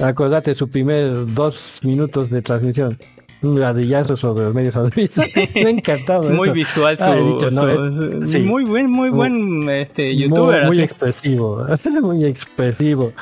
Acordate 0.00 0.56
su 0.56 0.68
primer 0.68 1.32
dos 1.34 1.78
minutos 1.84 2.30
de 2.30 2.42
transmisión. 2.42 2.98
Un 3.40 3.60
ladillazo 3.60 4.16
sobre 4.16 4.46
los 4.46 4.54
medios 4.54 4.74
audiovisuales. 4.74 5.32
Me 5.54 5.66
ha 5.66 5.70
encantado. 5.70 6.24
Muy 6.30 6.48
eso. 6.48 6.54
visual 6.54 6.96
su, 6.98 7.04
Ah, 7.04 7.14
dicho, 7.14 7.50
no, 7.50 7.50
su- 7.50 7.84
es- 7.84 7.94
su- 7.94 8.26
sí. 8.26 8.38
muy 8.40 8.64
buen 8.64 8.90
muy 8.90 9.10
buen 9.10 9.70
este 9.70 10.06
Muy- 10.06 10.18
youtuber 10.24 10.66
Muy, 10.66 10.76
así. 10.78 10.82
expresivo. 10.82 11.64
muy 12.02 12.24
expresivo. 12.24 13.12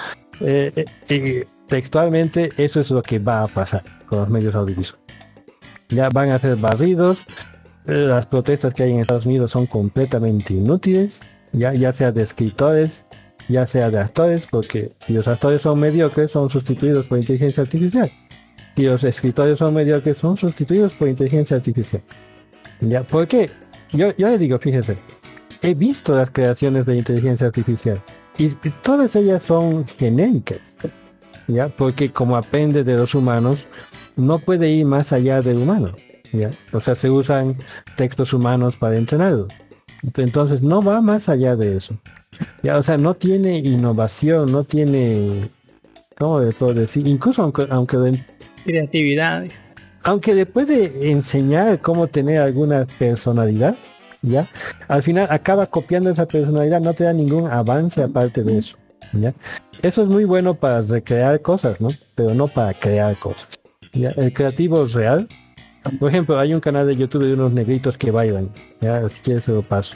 Eh, 0.40 0.72
eh, 0.76 0.84
eh, 1.10 1.46
textualmente 1.68 2.52
eso 2.56 2.80
es 2.80 2.90
lo 2.90 3.02
que 3.02 3.18
va 3.18 3.42
a 3.42 3.48
pasar 3.48 3.82
con 4.06 4.20
los 4.20 4.30
medios 4.30 4.54
audiovisuales. 4.54 5.04
Ya 5.90 6.08
van 6.08 6.30
a 6.30 6.38
ser 6.38 6.56
barridos. 6.56 7.26
eh, 7.86 8.06
Las 8.08 8.24
protestas 8.24 8.72
que 8.72 8.84
hay 8.84 8.92
en 8.92 9.00
Estados 9.00 9.26
Unidos 9.26 9.50
son 9.50 9.66
completamente 9.66 10.54
inútiles. 10.54 11.20
Ya, 11.52 11.72
ya 11.72 11.92
sea 11.92 12.12
de 12.12 12.22
escritores, 12.22 13.04
ya 13.48 13.66
sea 13.66 13.90
de 13.90 13.98
actores, 13.98 14.46
porque 14.50 14.92
si 14.98 15.12
los 15.12 15.28
actores 15.28 15.62
son 15.62 15.80
mediocres 15.80 16.30
son 16.30 16.50
sustituidos 16.50 17.06
por 17.06 17.18
inteligencia 17.18 17.62
artificial. 17.62 18.10
Y 18.76 18.84
los 18.84 19.04
escritores 19.04 19.58
son 19.58 19.74
mediocres 19.74 20.18
son 20.18 20.36
sustituidos 20.36 20.92
por 20.94 21.08
inteligencia 21.08 21.56
artificial. 21.56 22.02
¿Ya? 22.80 23.02
¿Por 23.02 23.26
qué? 23.26 23.50
Yo, 23.92 24.14
yo 24.16 24.28
le 24.28 24.38
digo, 24.38 24.58
fíjese, 24.58 24.96
he 25.62 25.74
visto 25.74 26.14
las 26.14 26.30
creaciones 26.30 26.84
de 26.84 26.96
inteligencia 26.96 27.46
artificial 27.46 28.00
y, 28.38 28.48
todas 28.82 29.16
ellas 29.16 29.42
son 29.42 29.86
genéricas. 29.86 30.58
¿Ya? 31.48 31.68
Porque 31.68 32.10
como 32.10 32.36
aprende 32.36 32.84
de 32.84 32.96
los 32.96 33.14
humanos, 33.14 33.64
no 34.16 34.38
puede 34.40 34.68
ir 34.70 34.84
más 34.84 35.12
allá 35.12 35.42
del 35.42 35.58
humano. 35.58 35.92
¿Ya? 36.32 36.50
O 36.72 36.80
sea, 36.80 36.94
se 36.94 37.08
usan 37.08 37.56
textos 37.96 38.32
humanos 38.32 38.76
para 38.76 38.96
entrenarlo. 38.96 39.48
Entonces 40.16 40.62
no 40.62 40.82
va 40.82 41.00
más 41.00 41.28
allá 41.28 41.56
de 41.56 41.76
eso. 41.76 41.98
Ya, 42.62 42.76
o 42.78 42.82
sea, 42.82 42.98
no 42.98 43.14
tiene 43.14 43.58
innovación, 43.58 44.52
no 44.52 44.64
tiene, 44.64 45.48
¿cómo 46.18 46.40
le 46.40 46.52
puedo 46.52 46.74
decir? 46.74 47.06
Incluso 47.06 47.42
aunque, 47.42 47.66
aunque, 47.70 47.96
le- 47.96 48.26
creatividad. 48.64 49.44
aunque 50.02 50.34
le 50.34 50.46
puede 50.46 51.10
enseñar 51.10 51.80
cómo 51.80 52.06
tener 52.06 52.40
alguna 52.40 52.86
personalidad, 52.98 53.76
ya, 54.22 54.46
al 54.88 55.02
final 55.02 55.28
acaba 55.30 55.66
copiando 55.66 56.10
esa 56.10 56.26
personalidad, 56.26 56.80
no 56.80 56.94
te 56.94 57.04
da 57.04 57.12
ningún 57.12 57.46
avance 57.50 58.02
aparte 58.02 58.42
de 58.42 58.58
eso. 58.58 58.76
¿ya? 59.12 59.34
Eso 59.82 60.02
es 60.02 60.08
muy 60.08 60.24
bueno 60.24 60.54
para 60.54 60.82
recrear 60.82 61.40
cosas, 61.40 61.80
¿no? 61.80 61.88
Pero 62.14 62.34
no 62.34 62.48
para 62.48 62.74
crear 62.74 63.16
cosas. 63.16 63.48
¿ya? 63.92 64.10
El 64.10 64.32
creativo 64.32 64.84
es 64.84 64.92
real. 64.94 65.28
Por 65.98 66.10
ejemplo, 66.10 66.38
hay 66.38 66.54
un 66.54 66.60
canal 66.60 66.86
de 66.86 66.96
YouTube 66.96 67.24
de 67.24 67.34
unos 67.34 67.52
negritos 67.52 67.96
que 67.98 68.10
bailan. 68.10 68.50
Ya, 68.80 69.08
si 69.08 69.20
quieres 69.20 69.44
se 69.44 69.52
lo 69.52 69.62
paso. 69.62 69.94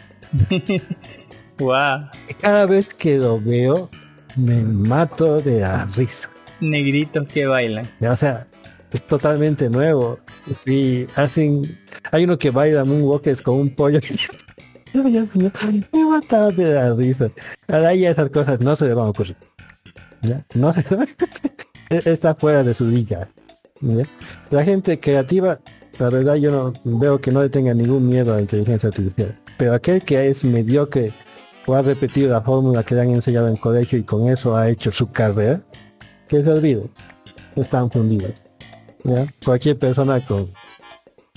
Wow, 1.59 2.09
Cada 2.41 2.67
vez 2.67 2.87
que 2.95 3.19
lo 3.19 3.41
veo, 3.41 3.91
me 4.37 4.63
mato 4.63 5.41
de 5.41 5.61
la 5.61 5.87
risa. 5.97 6.31
negritos 6.61 7.27
que 7.29 7.47
bailan. 7.47 7.91
Ya, 8.01 8.13
o 8.13 8.17
sea, 8.17 8.47
es 8.93 9.03
totalmente 9.03 9.69
nuevo. 9.69 10.19
Sí, 10.65 11.07
hacen... 11.17 11.79
Hay 12.13 12.25
uno 12.25 12.39
que 12.39 12.51
baila 12.51 12.85
moonwalkers 12.85 13.43
con 13.43 13.57
un 13.57 13.75
pollo. 13.75 14.01
Al 14.95 15.27
señor, 15.29 15.53
me 15.93 16.05
mataba 16.05 16.51
de 16.51 16.73
la 16.75 16.93
risa. 16.95 17.31
Ahora 17.69 17.95
ya 17.95 18.11
esas 18.11 18.29
cosas 18.31 18.59
no 18.61 18.75
se 18.75 18.87
le 18.87 18.95
van 18.95 19.07
a 19.07 19.11
ocurrir. 19.11 19.37
¿ya? 20.23 20.45
No 20.55 20.73
se 20.73 20.85
está 22.11 22.35
fuera 22.35 22.65
de 22.65 22.75
su 22.75 22.87
liga. 22.87 23.29
¿ya? 23.81 24.05
La 24.51 24.65
gente 24.65 24.99
creativa, 24.99 25.59
la 26.01 26.09
verdad 26.09 26.35
yo 26.37 26.51
no 26.51 26.99
veo 26.99 27.19
que 27.19 27.31
no 27.31 27.43
le 27.43 27.51
tenga 27.51 27.75
ningún 27.75 28.09
miedo 28.09 28.33
a 28.33 28.37
la 28.37 28.43
inteligencia 28.43 28.89
artificial. 28.89 29.35
Pero 29.59 29.75
aquel 29.75 30.03
que 30.03 30.29
es 30.29 30.43
mediocre 30.45 31.13
o 31.67 31.75
ha 31.75 31.83
repetido 31.83 32.31
la 32.31 32.41
fórmula 32.41 32.83
que 32.83 32.95
le 32.95 33.03
han 33.03 33.11
enseñado 33.11 33.49
en 33.49 33.57
colegio 33.57 33.99
y 33.99 34.03
con 34.03 34.29
eso 34.29 34.57
ha 34.57 34.69
hecho 34.71 34.91
su 34.91 35.11
carrera, 35.11 35.61
que 36.27 36.43
se 36.43 36.51
olvide. 36.51 36.85
Están 37.55 37.91
fundidos. 37.91 38.33
¿ya? 39.05 39.27
Cualquier 39.45 39.79
persona 39.79 40.25
con, 40.25 40.49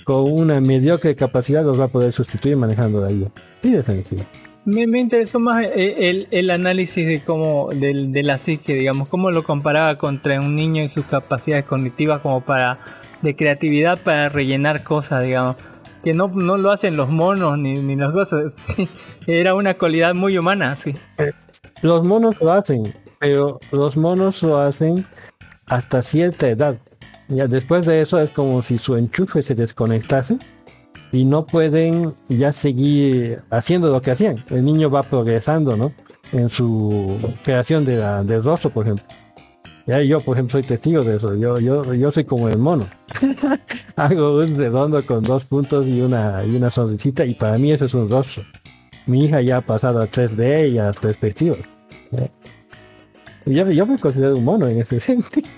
con 0.05 0.31
una 0.31 0.61
mediocre 0.61 1.13
capacidad 1.15 1.63
los 1.63 1.77
va 1.77 1.85
a 1.85 1.89
poder 1.89 2.13
sustituir 2.13 2.55
manejando 2.55 3.01
la 3.01 3.11
IA. 3.11 3.31
Y 3.63 3.71
de 3.71 3.83
sencillo. 3.83 4.23
Me, 4.65 4.87
me 4.87 4.99
interesó 4.99 5.41
más 5.41 5.65
eh, 5.65 6.09
el, 6.09 6.27
el 6.31 6.49
análisis 6.49 7.05
de 7.05 7.19
cómo 7.19 7.67
del, 7.75 8.13
de 8.13 8.23
la 8.23 8.37
psique, 8.37 8.75
digamos, 8.75 9.09
cómo 9.09 9.29
lo 9.29 9.43
comparaba 9.43 9.97
contra 9.97 10.39
un 10.39 10.55
niño 10.55 10.83
y 10.83 10.87
sus 10.87 11.03
capacidades 11.05 11.65
cognitivas 11.65 12.21
como 12.21 12.39
para 12.39 12.79
de 13.23 13.35
creatividad 13.35 13.99
para 13.99 14.29
rellenar 14.29 14.83
cosas, 14.83 15.23
digamos, 15.23 15.55
que 16.03 16.13
no, 16.13 16.27
no 16.27 16.57
lo 16.57 16.71
hacen 16.71 16.97
los 16.97 17.09
monos 17.09 17.57
ni, 17.57 17.79
ni 17.79 17.95
los 17.95 18.13
cosas, 18.13 18.75
era 19.27 19.55
una 19.55 19.75
cualidad 19.75 20.13
muy 20.13 20.37
humana, 20.37 20.77
sí. 20.77 20.95
Los 21.81 22.03
monos 22.03 22.39
lo 22.39 22.51
hacen, 22.51 22.93
pero 23.19 23.59
los 23.71 23.97
monos 23.97 24.43
lo 24.43 24.59
hacen 24.59 25.05
hasta 25.65 26.01
cierta 26.01 26.49
edad. 26.49 26.77
Ya 27.29 27.47
después 27.47 27.85
de 27.85 28.01
eso 28.01 28.19
es 28.19 28.29
como 28.29 28.61
si 28.61 28.77
su 28.77 28.95
enchufe 28.97 29.41
se 29.41 29.55
desconectase 29.55 30.37
y 31.11 31.25
no 31.25 31.45
pueden 31.45 32.13
ya 32.27 32.51
seguir 32.51 33.39
haciendo 33.49 33.89
lo 33.89 34.01
que 34.01 34.11
hacían. 34.11 34.43
El 34.49 34.65
niño 34.65 34.89
va 34.89 35.03
progresando, 35.03 35.77
¿no? 35.77 35.93
En 36.31 36.49
su 36.49 37.17
creación 37.43 37.85
de 37.85 37.97
la, 37.97 38.23
del 38.23 38.43
rostro, 38.43 38.71
por 38.71 38.85
ejemplo. 38.85 39.05
Ya 39.85 40.01
yo, 40.01 40.21
por 40.21 40.37
ejemplo, 40.37 40.53
soy 40.53 40.63
testigo 40.63 41.03
de 41.03 41.17
eso. 41.17 41.35
Yo, 41.35 41.59
yo, 41.59 41.93
yo 41.93 42.11
soy 42.11 42.23
como 42.23 42.47
el 42.47 42.57
mono. 42.57 42.87
Hago 43.95 44.37
un 44.39 44.55
redondo 44.55 45.05
con 45.05 45.23
dos 45.23 45.43
puntos 45.43 45.85
y 45.85 46.01
una, 46.01 46.43
y 46.45 46.55
una 46.55 46.71
sonrisita 46.71 47.25
y 47.25 47.35
para 47.35 47.57
mí 47.57 47.71
eso 47.71 47.85
es 47.85 47.93
un 47.93 48.09
rostro. 48.09 48.43
Mi 49.05 49.25
hija 49.25 49.41
ya 49.41 49.57
ha 49.57 49.61
pasado 49.61 50.01
a 50.01 50.07
3D 50.07 50.71
y 50.71 50.79
a 50.79 50.91
perspectivas. 50.93 51.59
Y 53.45 53.53
Yo, 53.53 53.69
yo 53.71 53.85
me 53.85 53.99
considero 53.99 54.37
un 54.37 54.45
mono 54.45 54.67
en 54.67 54.79
ese 54.79 54.99
sentido. 55.01 55.49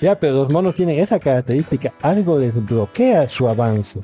ya, 0.00 0.18
pero 0.18 0.34
los 0.34 0.52
monos 0.52 0.76
tienen 0.76 1.00
esa 1.00 1.18
característica. 1.18 1.92
Algo 2.02 2.38
les 2.38 2.54
bloquea 2.54 3.28
su 3.28 3.48
avance. 3.48 4.00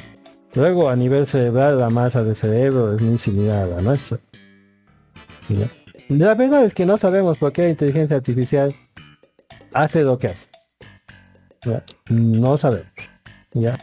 Luego 0.55 0.90
a 0.90 0.97
nivel 0.97 1.27
cerebral 1.27 1.78
la 1.78 1.90
masa 1.90 2.24
del 2.24 2.35
cerebro 2.35 2.94
es 2.94 3.01
muy 3.01 3.19
similar 3.19 3.65
a 3.65 3.77
la 3.77 3.82
nuestra. 3.82 4.19
¿Ya? 5.49 5.69
La 6.09 6.35
verdad 6.35 6.65
es 6.65 6.74
que 6.74 6.85
no 6.85 6.99
sabemos 6.99 7.39
por 7.39 7.53
qué 7.53 7.62
la 7.62 7.70
inteligencia 7.70 8.16
artificial 8.16 8.74
hace 9.74 10.03
lo 10.03 10.19
que 10.19 10.28
hace. 10.28 10.49
¿Ya? 11.65 11.82
No 12.09 12.57
sabemos. 12.57 12.86
¿Ya? 13.53 13.78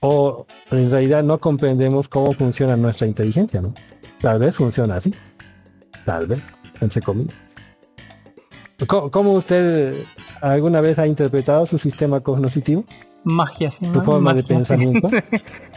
O 0.00 0.46
en 0.70 0.90
realidad 0.90 1.22
no 1.22 1.38
comprendemos 1.38 2.08
cómo 2.08 2.32
funciona 2.34 2.76
nuestra 2.76 3.06
inteligencia, 3.06 3.60
¿no? 3.62 3.72
Tal 4.20 4.38
vez 4.38 4.54
funciona 4.56 4.96
así. 4.96 5.14
Tal 6.04 6.26
vez, 6.26 6.40
entre 6.80 7.00
comillas. 7.00 7.34
¿Cómo, 8.86 9.10
cómo 9.10 9.32
usted 9.34 10.04
alguna 10.42 10.80
vez 10.82 10.98
ha 10.98 11.06
interpretado 11.06 11.64
su 11.64 11.78
sistema 11.78 12.20
cognitivo? 12.20 12.84
Magia, 13.24 13.70
sí, 13.70 13.86
Su 13.86 13.92
ma- 13.92 14.02
forma 14.04 14.34
de 14.34 14.42
magia, 14.42 14.48
pensamiento. 14.56 15.10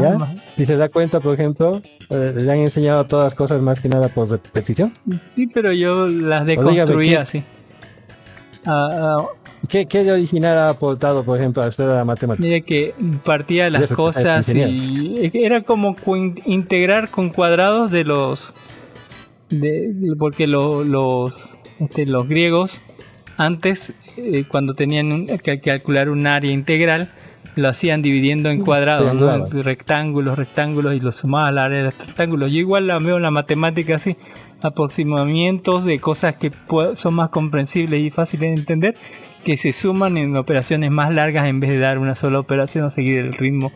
¿Ya? 0.00 0.18
Si 0.56 0.66
se 0.66 0.76
da 0.76 0.88
cuenta, 0.88 1.20
por 1.20 1.34
ejemplo, 1.34 1.80
eh, 2.10 2.32
le 2.36 2.52
han 2.52 2.58
enseñado 2.58 3.04
todas 3.06 3.26
las 3.26 3.34
cosas 3.34 3.60
más 3.60 3.80
que 3.80 3.88
nada 3.88 4.08
por 4.08 4.28
repetición. 4.30 4.92
Sí, 5.24 5.46
pero 5.46 5.72
yo 5.72 6.06
las 6.08 6.46
deconstruía 6.46 7.16
¿qué- 7.18 7.22
así. 7.22 7.42
Ah, 8.64 8.88
ah, 8.92 9.26
¿Qué, 9.68 9.86
qué 9.86 10.02
de 10.04 10.12
original 10.12 10.58
ha 10.58 10.68
aportado, 10.70 11.22
por 11.24 11.38
ejemplo, 11.38 11.62
a 11.62 11.68
usted 11.68 11.84
a 11.88 11.94
la 11.96 12.04
matemática? 12.04 12.46
Mira 12.46 12.60
que 12.60 12.94
partía 13.24 13.64
de 13.64 13.70
las 13.70 13.82
eso 13.84 13.94
cosas 13.96 14.48
y 14.54 15.30
era 15.34 15.62
como 15.62 15.94
integrar 16.46 17.10
con 17.10 17.30
cuadrados 17.30 17.90
de 17.90 18.04
los 18.04 18.52
de, 19.50 19.92
de- 19.92 20.16
porque 20.16 20.46
lo- 20.46 20.82
los 20.84 21.34
este, 21.78 22.06
los 22.06 22.26
griegos 22.28 22.80
antes 23.36 23.92
eh, 24.16 24.44
cuando 24.48 24.74
tenían 24.74 25.12
un- 25.12 25.26
que 25.26 25.60
calcular 25.60 26.08
un 26.10 26.26
área 26.26 26.50
integral 26.52 27.08
lo 27.54 27.68
hacían 27.68 28.00
dividiendo 28.02 28.48
en 28.50 28.62
cuadrados, 28.64 29.14
¿no? 29.14 29.62
rectángulos, 29.62 30.38
rectángulos 30.38 30.94
y 30.94 31.00
lo 31.00 31.12
sumaban 31.12 31.48
al 31.48 31.58
área 31.58 31.78
de 31.78 31.84
los 31.84 31.98
rectángulos. 31.98 32.50
Yo 32.50 32.58
igual 32.58 32.86
la 32.86 32.98
veo 32.98 33.16
en 33.16 33.22
la 33.22 33.30
matemática 33.30 33.96
así, 33.96 34.16
aproximamientos 34.62 35.84
de 35.84 35.98
cosas 36.00 36.36
que 36.36 36.50
son 36.94 37.14
más 37.14 37.30
comprensibles 37.30 38.00
y 38.00 38.10
fáciles 38.10 38.50
de 38.50 38.56
entender 38.60 38.94
que 39.44 39.56
se 39.56 39.72
suman 39.72 40.16
en 40.16 40.36
operaciones 40.36 40.90
más 40.90 41.12
largas 41.14 41.46
en 41.46 41.60
vez 41.60 41.70
de 41.70 41.78
dar 41.78 41.98
una 41.98 42.14
sola 42.14 42.38
operación 42.38 42.84
o 42.84 42.90
seguir 42.90 43.18
el 43.20 43.32
ritmo 43.32 43.72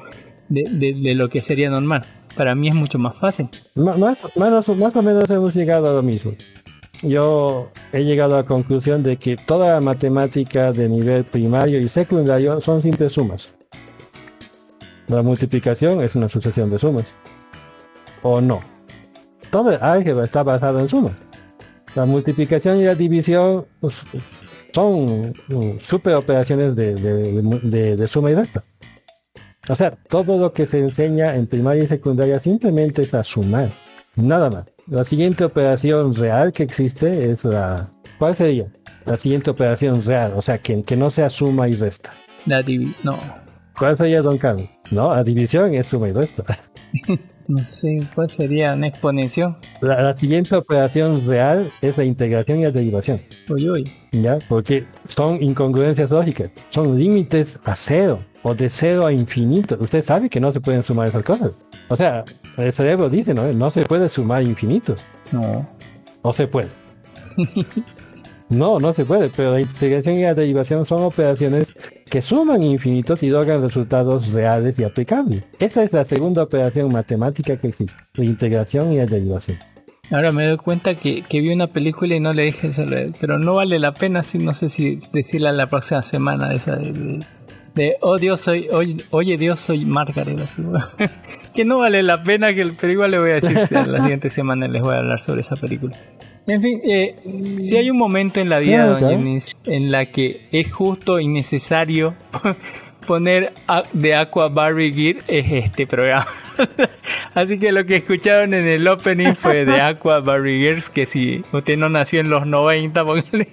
de, 0.49 0.65
de- 0.71 0.93
de 0.95 1.15
lo 1.15 1.29
que 1.29 1.43
sería 1.43 1.71
normal. 1.71 2.05
Para 2.37 2.55
mí 2.55 2.69
es 2.69 2.75
mucho 2.75 2.99
más 2.99 3.15
fácil. 3.17 3.49
Más, 3.75 3.97
más 3.99 4.97
o 4.97 5.03
menos 5.03 5.31
hemos 5.31 5.55
llegado 5.55 5.91
a 5.91 5.93
lo 5.95 6.03
mismo. 6.03 6.33
Yo 7.03 7.71
he 7.93 8.05
llegado 8.05 8.35
a 8.37 8.39
la 8.43 8.45
conclusión 8.47 9.03
de 9.03 9.17
que 9.17 9.37
toda 9.37 9.75
la 9.75 9.81
matemática 9.81 10.73
de 10.73 10.89
nivel 10.89 11.25
primario 11.25 11.81
y 11.81 11.89
secundario 11.89 12.61
son 12.61 12.81
simples 12.81 13.13
sumas. 13.13 13.55
La 15.09 15.23
multiplicación 15.23 16.01
es 16.03 16.15
una 16.17 16.29
sucesión 16.29 16.71
de 16.71 16.79
sumas. 16.79 17.17
¿O 18.23 18.41
no? 18.41 18.61
Todo 19.51 19.71
el 19.73 19.83
álgebra 19.83 20.25
está 20.25 20.43
basado 20.43 20.81
en 20.81 20.89
sumas. 20.89 21.13
La 21.95 22.05
multiplicación 22.05 22.79
y 22.81 22.85
la 22.85 22.95
división 22.95 23.67
pues, 23.81 24.05
son 24.75 25.33
mm, 25.49 25.79
super 25.81 26.15
operaciones 26.15 26.75
de, 26.77 26.95
de- 26.95 27.43
de- 27.63 27.97
de 27.97 28.07
suma 28.09 28.31
y 28.31 28.35
resta. 28.35 28.63
O 29.69 29.75
sea, 29.75 29.91
todo 29.93 30.39
lo 30.39 30.53
que 30.53 30.67
se 30.67 30.79
enseña 30.81 31.35
en 31.37 31.47
primaria 31.47 31.85
y 31.85 31.87
secundaria 31.87 32.39
simplemente 32.39 33.03
es 33.03 33.15
a 33.15 33.25
sumar. 33.25 33.71
Nada 34.17 34.51
más. 34.51 34.67
La 34.89 35.05
siguiente 35.05 35.45
operación 35.45 36.15
real 36.15 36.53
que 36.53 36.63
existe 36.63 37.31
es 37.33 37.45
la... 37.45 37.89
¿Cuál 38.19 38.37
sería? 38.37 38.67
La 39.05 39.17
siguiente 39.17 39.51
operación 39.51 40.03
real, 40.03 40.33
o 40.37 40.43
sea, 40.43 40.59
que, 40.59 40.83
que 40.83 40.97
no 40.97 41.11
sea 41.11 41.31
suma 41.31 41.69
y 41.69 41.75
resta. 41.75 42.13
La 42.47 42.63
divi 42.63 42.95
no, 43.03 43.19
¿Cuál 43.77 43.97
sería, 43.97 44.23
don 44.23 44.39
Carlos? 44.39 44.69
No, 44.91 45.15
la 45.15 45.25
división 45.25 45.75
es 45.75 45.87
suma 45.87 46.09
y 46.09 46.13
resta. 46.13 46.45
no 47.49 47.65
sé, 47.65 48.07
¿cuál 48.15 48.29
sería 48.29 48.75
una 48.75 48.89
exponencial? 48.89 49.57
La, 49.81 50.01
la 50.01 50.17
siguiente 50.17 50.55
operación 50.55 51.27
real 51.27 51.71
es 51.81 51.99
la 51.99 52.05
integración 52.05 52.61
y 52.61 52.63
la 52.65 52.71
derivación. 52.71 53.21
Uy, 53.49 53.69
uy. 53.69 53.93
¿Ya? 54.13 54.39
Porque 54.49 54.85
son 55.09 55.43
incongruencias 55.43 56.11
lógicas. 56.11 56.51
Son 56.71 56.97
límites 56.99 57.59
a 57.65 57.75
cero 57.75 58.19
o 58.43 58.55
de 58.55 58.71
cero 58.71 59.07
a 59.07 59.13
infinito. 59.13 59.77
Usted 59.81 60.05
sabe 60.05 60.31
que 60.31 60.41
no 60.41 60.53
se 60.53 60.61
pueden 60.61 60.83
sumar 60.83 61.09
esas 61.09 61.23
cosas. 61.23 61.53
O 61.89 61.97
sea, 61.97 62.25
el 62.57 62.73
cerebro 62.73 63.09
dice, 63.09 63.35
¿no? 63.35 63.53
No 63.53 63.71
se 63.71 63.85
puede 63.85 64.09
sumar 64.09 64.43
infinitos. 64.43 65.01
No. 65.33 65.69
O 66.23 66.33
se 66.33 66.47
puede. 66.47 66.69
No, 68.49 68.79
no 68.79 68.95
se 68.95 69.05
puede, 69.05 69.29
pero 69.35 69.53
la 69.53 69.61
integración 69.61 70.19
y 70.19 70.23
la 70.23 70.35
derivación 70.35 70.87
son 70.87 71.03
operaciones 71.03 71.75
que 72.09 72.23
suman 72.23 72.63
infinitos 72.63 73.23
y 73.25 73.29
logran 73.29 73.61
resultados 73.61 74.33
reales 74.33 74.79
y 74.79 74.85
aplicables. 74.85 75.43
Esa 75.59 75.83
es 75.83 75.93
la 75.93 76.05
segunda 76.05 76.45
operación 76.45 76.93
matemática 76.93 77.57
que 77.57 77.69
existe, 77.69 78.01
la 78.15 78.25
integración 78.25 78.93
y 78.93 78.99
la 78.99 79.07
derivación. 79.07 79.59
Ahora 80.13 80.31
me 80.31 80.47
doy 80.47 80.57
cuenta 80.57 80.95
que, 80.95 81.25
vi 81.29 81.53
una 81.53 81.67
película 81.67 82.15
y 82.15 82.21
no 82.21 82.33
le 82.33 82.45
dije 82.45 82.69
eso, 82.69 82.83
pero 83.21 83.39
no 83.39 83.55
vale 83.55 83.81
la 83.81 83.93
pena, 83.93 84.23
si 84.23 84.39
no 84.39 84.55
sé 84.55 84.69
si 84.69 85.01
decirla 85.13 85.53
la 85.53 85.69
próxima 85.69 86.03
semana 86.05 86.55
esa 86.55 86.77
de, 86.77 86.93
de, 86.93 87.27
de, 87.75 87.97
oh 88.01 88.19
Dios 88.19 88.41
soy, 88.41 88.69
oye, 88.71 89.05
oye 89.11 89.37
Dios 89.37 89.59
soy 89.59 89.85
Margaret, 89.85 90.39
así, 90.39 90.63
que 91.55 91.65
no 91.65 91.79
vale 91.79 92.05
la 92.05 92.23
pena, 92.23 92.55
que, 92.55 92.73
pero 92.81 92.93
igual 92.93 93.11
le 93.11 93.19
voy 93.19 93.31
a 93.31 93.35
decir 93.35 93.59
la 93.73 94.01
siguiente 94.01 94.31
semana 94.31 94.69
les 94.69 94.81
voy 94.81 94.95
a 94.95 94.99
hablar 94.99 95.21
sobre 95.21 95.41
esa 95.41 95.57
película. 95.57 95.97
En 96.47 96.63
fin, 96.63 96.81
eh, 96.89 97.15
si 97.61 97.77
hay 97.77 97.91
un 97.91 97.99
momento 97.99 98.41
en 98.41 98.49
la 98.49 98.61
vida, 98.61 98.99
claro. 98.99 99.15
Eunice, 99.15 99.55
en 99.67 99.91
la 99.91 100.07
que 100.07 100.43
es 100.53 100.73
justo 100.73 101.19
y 101.19 101.27
necesario 101.27 102.15
poner 103.07 103.53
a- 103.67 103.83
de 103.93 104.15
Aqua 104.15 104.49
Barbie 104.49 104.93
Gear 104.93 105.17
es 105.29 105.65
este 105.65 105.87
programa. 105.87 106.27
Así 107.35 107.59
que 107.59 107.71
lo 107.73 107.85
que 107.85 107.97
escucharon 107.97 108.55
en 108.55 108.67
el 108.67 108.87
opening 108.89 109.35
fue 109.35 109.65
de 109.65 109.81
Aqua 109.81 110.21
Barbie 110.21 110.59
Girls, 110.61 110.89
que 110.89 111.05
si 111.07 111.43
usted 111.53 111.77
no 111.77 111.89
nació 111.89 112.21
en 112.21 112.31
los 112.31 112.47
90, 112.47 113.05
póngale, 113.05 113.49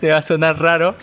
le 0.00 0.10
va 0.10 0.16
a 0.18 0.22
sonar 0.22 0.58
raro, 0.60 0.94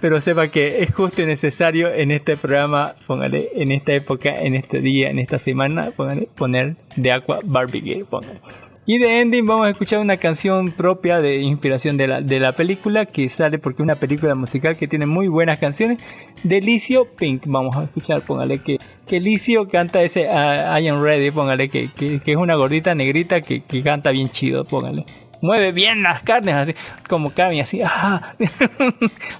pero 0.00 0.20
sepa 0.20 0.48
que 0.48 0.82
es 0.82 0.94
justo 0.94 1.20
y 1.22 1.26
necesario 1.26 1.92
en 1.92 2.10
este 2.10 2.36
programa, 2.36 2.94
póngale, 3.06 3.50
en 3.56 3.72
esta 3.72 3.92
época, 3.92 4.30
en 4.40 4.54
este 4.54 4.80
día, 4.80 5.10
en 5.10 5.18
esta 5.18 5.38
semana, 5.38 5.90
póngale, 5.96 6.28
poner 6.34 6.76
de 6.96 7.12
Aqua 7.12 7.38
Barbie 7.44 7.82
Gear, 7.82 8.04
póngale. 8.06 8.40
Y 8.88 8.98
de 8.98 9.20
ending 9.20 9.44
vamos 9.44 9.66
a 9.66 9.70
escuchar 9.70 9.98
una 9.98 10.16
canción 10.16 10.70
propia 10.70 11.20
de 11.20 11.38
inspiración 11.38 11.96
de 11.96 12.06
la, 12.06 12.20
de 12.20 12.38
la 12.38 12.52
película 12.52 13.04
que 13.04 13.28
sale 13.28 13.58
porque 13.58 13.82
es 13.82 13.84
una 13.84 13.96
película 13.96 14.36
musical 14.36 14.76
que 14.76 14.86
tiene 14.86 15.06
muy 15.06 15.26
buenas 15.26 15.58
canciones. 15.58 15.98
De 16.44 16.60
Licio 16.60 17.04
Pink, 17.04 17.42
vamos 17.46 17.74
a 17.74 17.82
escuchar, 17.82 18.22
póngale 18.22 18.62
que, 18.62 18.78
que 19.04 19.18
Licio 19.18 19.68
canta 19.68 20.02
ese 20.02 20.28
ah, 20.28 20.80
I 20.80 20.86
am 20.86 21.02
ready, 21.02 21.32
póngale 21.32 21.68
que, 21.68 21.88
que, 21.88 22.20
que 22.20 22.30
es 22.30 22.36
una 22.36 22.54
gordita 22.54 22.94
negrita 22.94 23.40
que, 23.40 23.60
que 23.62 23.82
canta 23.82 24.12
bien 24.12 24.30
chido, 24.30 24.64
póngale. 24.64 25.04
Mueve 25.42 25.72
bien 25.72 26.02
las 26.02 26.22
carnes, 26.22 26.54
así 26.54 26.74
como 27.08 27.30
Cami, 27.30 27.60
así, 27.60 27.82
ah, 27.84 28.34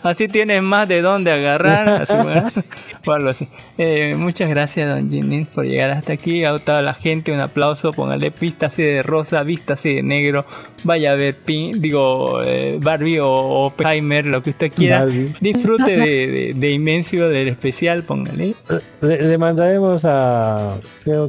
así 0.03 0.27
tienes 0.27 0.61
más 0.61 0.89
de 0.89 1.03
dónde 1.03 1.31
agarrar, 1.31 1.89
así, 1.89 2.15
o 3.07 3.15
algo 3.15 3.29
así. 3.29 3.49
Eh, 3.79 4.15
muchas 4.17 4.49
gracias, 4.49 4.89
don 4.89 5.11
Jinin, 5.11 5.47
por 5.47 5.65
llegar 5.67 5.91
hasta 5.91 6.13
aquí. 6.13 6.45
A 6.45 6.59
toda 6.59 6.83
la 6.83 6.95
gente, 6.95 7.33
un 7.33 7.41
aplauso. 7.41 7.93
Póngale 7.93 8.31
pista 8.31 8.67
así 8.67 8.83
de 8.83 9.03
rosa, 9.03 9.43
vista 9.43 9.75
así 9.75 9.95
de 9.97 10.03
negro. 10.03 10.45
Vaya 10.85 11.13
a 11.13 11.15
ver, 11.17 11.35
pin, 11.35 11.81
digo, 11.81 12.43
eh, 12.43 12.79
Barbie 12.81 13.19
o 13.19 13.29
Oppenheimer, 13.29 14.27
lo 14.27 14.43
que 14.43 14.51
usted 14.51 14.73
quiera. 14.73 15.01
Barbie. 15.01 15.35
Disfrute 15.41 15.97
de, 15.97 16.55
de, 16.55 16.55
de 16.55 17.29
del 17.29 17.49
especial, 17.49 18.05
póngale. 18.05 18.55
Le, 19.01 19.23
le 19.23 19.39
mandaremos 19.39 20.05
a... 20.05 20.79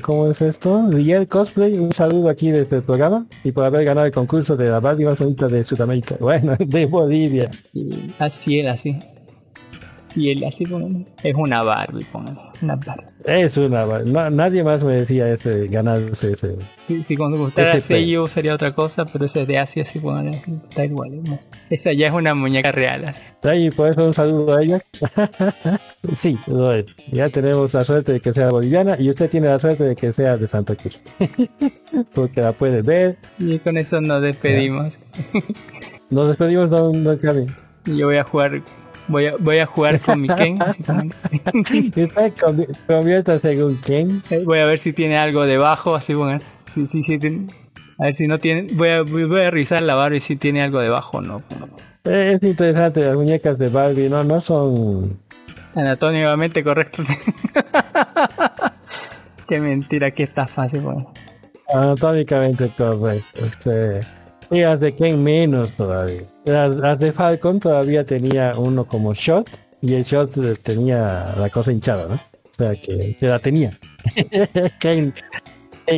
¿Cómo 0.02 0.30
es 0.30 0.41
esto? 0.41 0.88
Riel 0.91 1.28
Cosplay, 1.28 1.78
un 1.78 1.91
saludo 1.91 2.30
aquí 2.30 2.52
desde 2.52 2.78
el 2.78 2.84
programa 2.84 3.26
y 3.44 3.52
por 3.52 3.66
haber 3.66 3.86
ganado 3.86 4.06
el 4.06 4.14
concurso 4.14 4.56
de 4.56 4.70
la 4.70 4.80
Barbie 4.80 5.06
más 5.06 5.18
bonita 5.18 5.48
de 5.48 5.64
Sudamérica. 5.64 6.16
Bueno, 6.28 6.56
de 6.60 6.86
Bolivia. 6.86 7.49
Sí, 7.72 8.14
Así 8.20 8.60
él, 8.60 8.68
así. 8.68 8.98
Sí, 10.18 10.31
él, 10.31 10.44
así, 10.45 10.65
póngale. 10.65 11.06
Es 11.22 11.35
una 11.35 11.61
Barbie, 11.61 12.03
póngale. 12.06 12.39
Una 12.64 12.76
Barbie. 12.76 13.06
Es 13.23 13.56
una 13.56 13.85
Barbie. 13.85 14.11
No, 14.11 14.27
nadie 14.31 14.64
más 14.64 14.81
me 14.81 14.94
decía 14.94 15.31
ese, 15.31 15.68
ganarse 15.68 16.31
ese. 16.31 16.57
Si, 16.88 17.03
si 17.03 17.15
cuando 17.15 17.38
gustara 17.38 17.80
sello 17.80 18.27
sería 18.27 18.56
otra 18.56 18.73
cosa, 18.73 19.06
pero 19.06 19.26
ese 19.26 19.44
es 19.44 19.48
de 19.48 19.60
Asia, 19.60 19.85
sí, 19.85 19.99
póngale 19.99 20.38
así. 20.38 20.60
Está 20.68 20.85
igual, 20.85 21.14
hermoso. 21.14 21.48
Esa 21.69 21.94
ya 21.94 22.07
es 22.07 22.14
una 22.14 22.34
muñeca 22.34 22.72
real. 22.72 23.06
así. 23.06 23.22
Y 23.57 23.69
por 23.69 23.91
eso 23.91 24.07
un 24.07 24.15
saludo 24.15 24.56
a 24.56 24.64
ella. 24.64 24.81
sí. 26.15 26.35
Ya 27.11 27.30
tenemos 27.30 27.76
la 27.76 27.84
suerte 27.84 28.14
de 28.14 28.19
que 28.19 28.34
sea 28.34 28.49
boliviana 28.49 28.95
y 28.99 29.11
usted 29.11 29.30
tiene 29.30 29.49
la 29.49 29.60
suerte 29.60 29.84
de 29.84 29.95
que 29.95 30.14
sea 30.14 30.35
de 30.35 30.48
Santa 30.48 30.76
Cruz. 30.76 30.99
Porque 32.15 32.41
la 32.41 32.53
puede 32.53 32.81
ver. 32.81 33.19
Y 33.38 33.60
con 33.60 33.77
eso 33.77 34.02
nos 34.02 34.23
despedimos. 34.23 34.98
Nos 36.10 36.30
despedimos, 36.30 36.72
don, 36.72 37.03
don 37.03 37.19
Kevin. 37.19 37.53
Yo 37.85 38.07
voy 38.07 38.18
a 38.18 38.23
jugar, 38.23 38.64
voy 39.08 39.28
a, 39.28 39.36
voy 39.40 39.60
a 39.60 39.66
jugar 39.66 40.00
con 40.00 40.22
mi 40.22 40.28
Ken. 40.36 40.58
Eh, 44.30 44.44
voy 44.46 44.60
a 44.60 44.66
ver 44.66 44.80
si 44.80 44.94
tiene 44.94 45.18
algo 45.18 45.46
debajo, 45.46 45.96
así 45.96 46.14
bueno. 46.14 46.42
Si, 46.74 46.88
si, 46.88 47.04
si 47.04 47.18
a 48.00 48.06
ver 48.06 48.14
si 48.14 48.28
no 48.28 48.40
tiene. 48.40 48.68
Voy 48.74 48.90
a, 48.90 49.02
voy 49.02 49.42
a 49.42 49.50
revisar 49.50 49.82
la 49.82 49.96
barba 49.96 50.18
y 50.18 50.22
si 50.22 50.36
tiene 50.36 50.62
algo 50.62 50.80
debajo 50.80 51.18
o 51.18 51.22
no. 51.22 51.38
Eh, 52.04 52.34
Es 52.36 52.44
interesante, 52.44 53.02
las 53.02 53.16
muñecas 53.16 53.58
de 53.58 53.70
Barbie 53.70 54.10
no, 54.10 54.24
no 54.24 54.42
son... 54.42 55.18
Anatómicamente 55.76 56.64
correcto. 56.64 57.04
Qué 59.48 59.60
mentira, 59.60 60.12
que 60.12 60.24
está 60.24 60.48
fácil. 60.48 60.82
Bueno. 60.82 61.14
anatómicamente 61.74 62.72
correctas. 62.76 63.24
Este, 63.36 64.02
y 64.52 64.61
las 64.61 64.80
de 64.80 64.95
Ken 64.95 65.24
menos 65.24 65.72
todavía. 65.72 66.24
Las, 66.45 66.99
de 66.99 67.11
Falcon 67.11 67.60
todavía 67.60 68.06
tenía 68.06 68.56
uno 68.57 68.86
como 68.86 69.14
shot 69.14 69.49
y 69.82 69.94
el 69.94 70.03
shot 70.03 70.38
eh, 70.38 70.56
tenía 70.61 71.34
la 71.38 71.49
cosa 71.49 71.72
hinchada, 71.72 72.07
¿no? 72.07 72.15
O 72.15 72.53
sea 72.57 72.72
que 72.74 73.15
se 73.19 73.28
la 73.28 73.40
tenía. 73.40 73.78
Ken, 74.80 75.14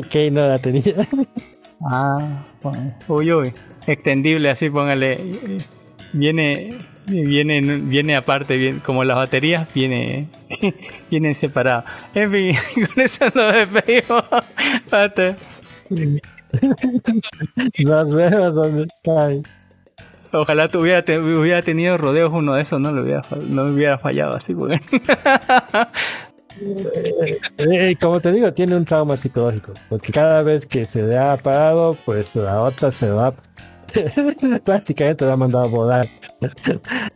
Ken, 0.10 0.34
no 0.34 0.48
la 0.48 0.60
tenía. 0.60 0.84
Ah, 1.90 2.44
bueno. 2.62 2.94
Uy, 3.08 3.32
uy. 3.32 3.54
Extendible, 3.88 4.50
así 4.50 4.70
póngale. 4.70 5.64
Viene, 6.12 6.78
viene, 7.08 7.62
viene 7.62 8.16
aparte, 8.18 8.58
bien, 8.58 8.80
como 8.80 9.06
las 9.06 9.16
baterías, 9.16 9.74
viene, 9.74 10.28
vienen 11.10 11.36
separadas. 11.36 11.86
En 12.14 12.32
fin, 12.32 12.56
con 12.86 13.00
eso 13.02 13.26
nos 13.34 13.54
despedimos. 13.54 14.24
Las 17.78 18.10
veo 18.10 18.52
donde. 18.52 18.88
Ojalá 20.32 20.68
tuviera, 20.70 21.04
te- 21.04 21.20
hubiera 21.20 21.62
tenido 21.62 21.98
rodeos 21.98 22.32
uno 22.34 22.54
de 22.54 22.62
esos, 22.62 22.80
no 22.80 22.92
le 22.92 23.02
hubiera, 23.02 23.98
fallado 23.98 24.36
así, 24.36 24.54
porque 24.54 24.80
Eh, 27.58 27.96
como 28.02 28.20
te 28.20 28.32
digo, 28.34 28.52
tiene 28.52 28.76
un 28.76 28.84
trauma 28.84 29.16
psicológico, 29.16 29.74
porque 29.88 30.12
cada 30.12 30.44
vez 30.44 30.66
que 30.66 30.86
se 30.86 31.04
le 31.04 31.18
ha 31.18 31.38
parado, 31.38 31.96
pues 32.06 32.36
la 32.36 32.62
otra 32.62 32.92
se 32.92 33.10
va, 33.10 33.34
prácticamente 34.66 35.26
la 35.26 35.34
ha 35.34 35.38
mandado 35.38 35.66
a 35.66 35.68
volar. 35.70 36.08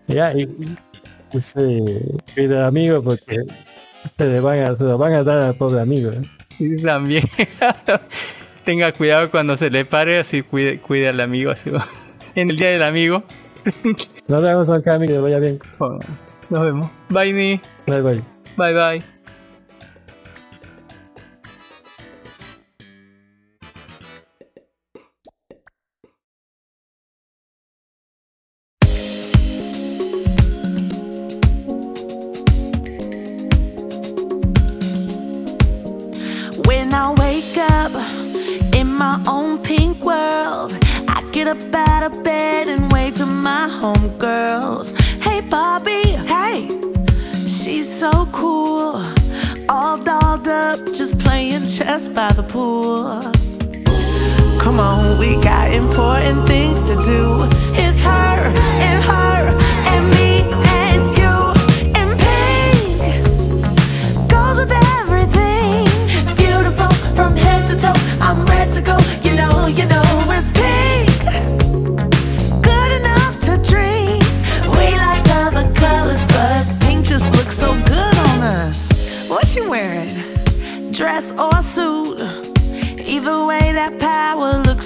ya, 0.08 0.34
y, 0.34 0.46
pues, 1.32 1.52
eh, 1.58 2.18
cuida 2.34 2.68
amigo, 2.68 3.04
porque 3.04 3.42
se 4.18 4.26
le 4.26 4.40
van 4.40 4.60
a, 4.60 4.76
se 4.76 4.84
lo 4.84 4.98
van 4.98 5.14
a 5.14 5.24
dar 5.24 5.42
al 5.42 5.56
pobre 5.56 5.82
amigo. 5.82 6.12
¿eh? 6.12 6.22
Sí, 6.58 6.76
también. 6.82 7.24
Tenga 8.66 8.92
cuidado 8.94 9.30
cuando 9.30 9.58
se 9.58 9.70
le 9.70 9.86
pare, 9.86 10.20
así 10.20 10.42
cuide, 10.42 10.80
cuide 10.80 11.10
al 11.10 11.20
amigo. 11.20 11.52
Así, 11.52 11.70
en 12.36 12.50
el 12.50 12.58
día 12.58 12.70
del 12.70 12.84
amigo. 12.84 13.24
Nos 14.28 14.42
vemos 14.42 14.70
acá, 14.70 14.96
amigo, 14.96 15.14
que 15.14 15.20
vaya 15.20 15.40
bien. 15.40 15.60
Bueno, 15.78 16.00
nos 16.50 16.66
vemos. 16.66 16.92
Bye, 17.10 17.34
Ni. 17.34 17.62
Bye, 17.88 18.02
bye. 18.02 18.22
Bye, 18.58 18.74
bye. 18.74 19.13
Up 41.64 41.76
out 41.90 42.04
of 42.04 42.24
bed 42.24 42.68
and 42.68 42.92
wave 42.92 43.16
to 43.16 43.26
my 43.26 43.68
homegirls. 43.82 44.98
Hey, 45.22 45.42
Bobby, 45.42 46.04
hey, 46.34 46.68
she's 47.34 47.88
so 48.00 48.28
cool. 48.32 49.04
All 49.70 49.98
dolled 49.98 50.48
up, 50.48 50.80
just 50.94 51.18
playing 51.20 51.68
chess 51.68 52.08
by 52.08 52.32
the 52.34 52.44
pool. 52.44 53.22
Come 54.60 54.80
on, 54.80 55.18
we 55.20 55.36
got 55.42 55.72
important 55.74 56.48
things 56.48 56.82
to 56.84 56.96
do. 56.96 57.48
It's 57.76 58.02
her 58.02 58.40
and 58.88 59.04
her 59.04 59.40
and 59.94 60.04
me 60.16 60.42
and 60.82 61.02
you 61.20 61.36
and 62.00 62.10
pink 62.24 63.00
goes 64.30 64.60
with 64.60 64.74
everything. 65.00 65.88
Beautiful 66.36 66.92
from 67.16 67.36
head 67.36 67.68
to 67.68 67.76
toe. 67.80 68.00
I'm 68.22 68.46
ready 68.46 68.72
to 68.74 68.82
go. 68.82 68.98
You 69.22 69.36
know, 69.36 69.68
you 69.68 69.86
know, 69.86 70.04
it's 70.30 70.52
pink. 70.52 71.13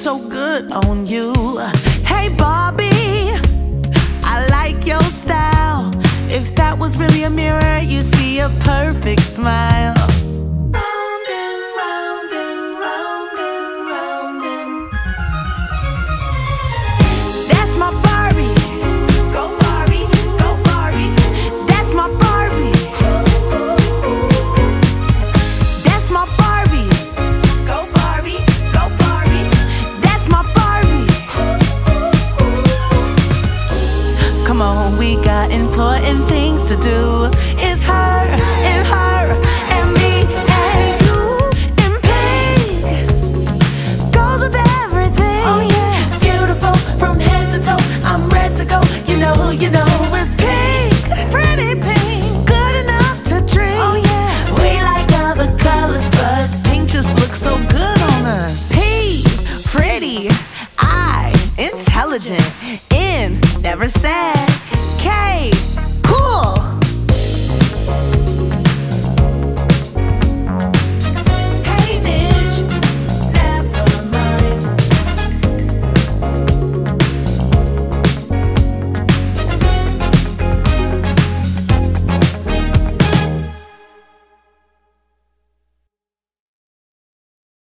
So 0.08 0.30
good 0.30 0.72
on 0.72 1.06
you. 1.06 1.34
Hey, 2.06 2.34
Barbie. 2.38 3.30
I 4.24 4.48
like 4.50 4.86
your 4.86 5.02
style. 5.02 5.92
If 6.30 6.56
that 6.56 6.80
was 6.80 6.98
really 6.98 7.24
a 7.24 7.30
mirror, 7.30 7.80
you 7.80 8.04
see 8.04 8.40
a 8.40 8.48
perfect 8.62 9.20
smile. 9.20 9.97
do 36.82 37.26
is 37.64 37.84
her 37.84 38.20
and 38.70 38.88
her 38.88 39.34
and 39.76 39.94
me 39.94 40.26
and 40.50 41.02
you. 41.06 41.18
And 41.84 41.96
pink 42.08 42.82
goes 44.14 44.42
with 44.44 44.56
everything. 44.56 45.44
Oh 45.46 45.62
yeah, 45.76 46.20
beautiful 46.20 46.76
from 47.00 47.20
head 47.20 47.50
to 47.52 47.60
toe. 47.60 47.78
I'm 48.04 48.30
ready 48.30 48.56
to 48.56 48.66
go. 48.66 48.82
You 49.06 49.18
know, 49.18 49.50
you 49.52 49.70
know 49.70 49.86
it's 50.14 50.36
pink, 50.36 50.94
pretty 51.32 51.80
pink, 51.80 52.48
good 52.48 52.76
enough 52.84 53.24
to 53.26 53.42
drink. 53.54 53.78
Oh 53.78 53.96
yeah, 53.96 54.32
we 54.60 54.82
like 54.82 55.10
other 55.26 55.50
colors, 55.58 56.08
but 56.10 56.50
pink 56.64 56.90
just 56.90 57.16
looks 57.20 57.40
so 57.42 57.58
good 57.70 58.02
on 58.14 58.26
us. 58.26 58.72
He 58.72 59.24
pretty, 59.66 60.30
I 60.78 61.34
intelligent, 61.58 62.46
in 62.94 63.40
never 63.62 63.88
sad. 63.88 64.57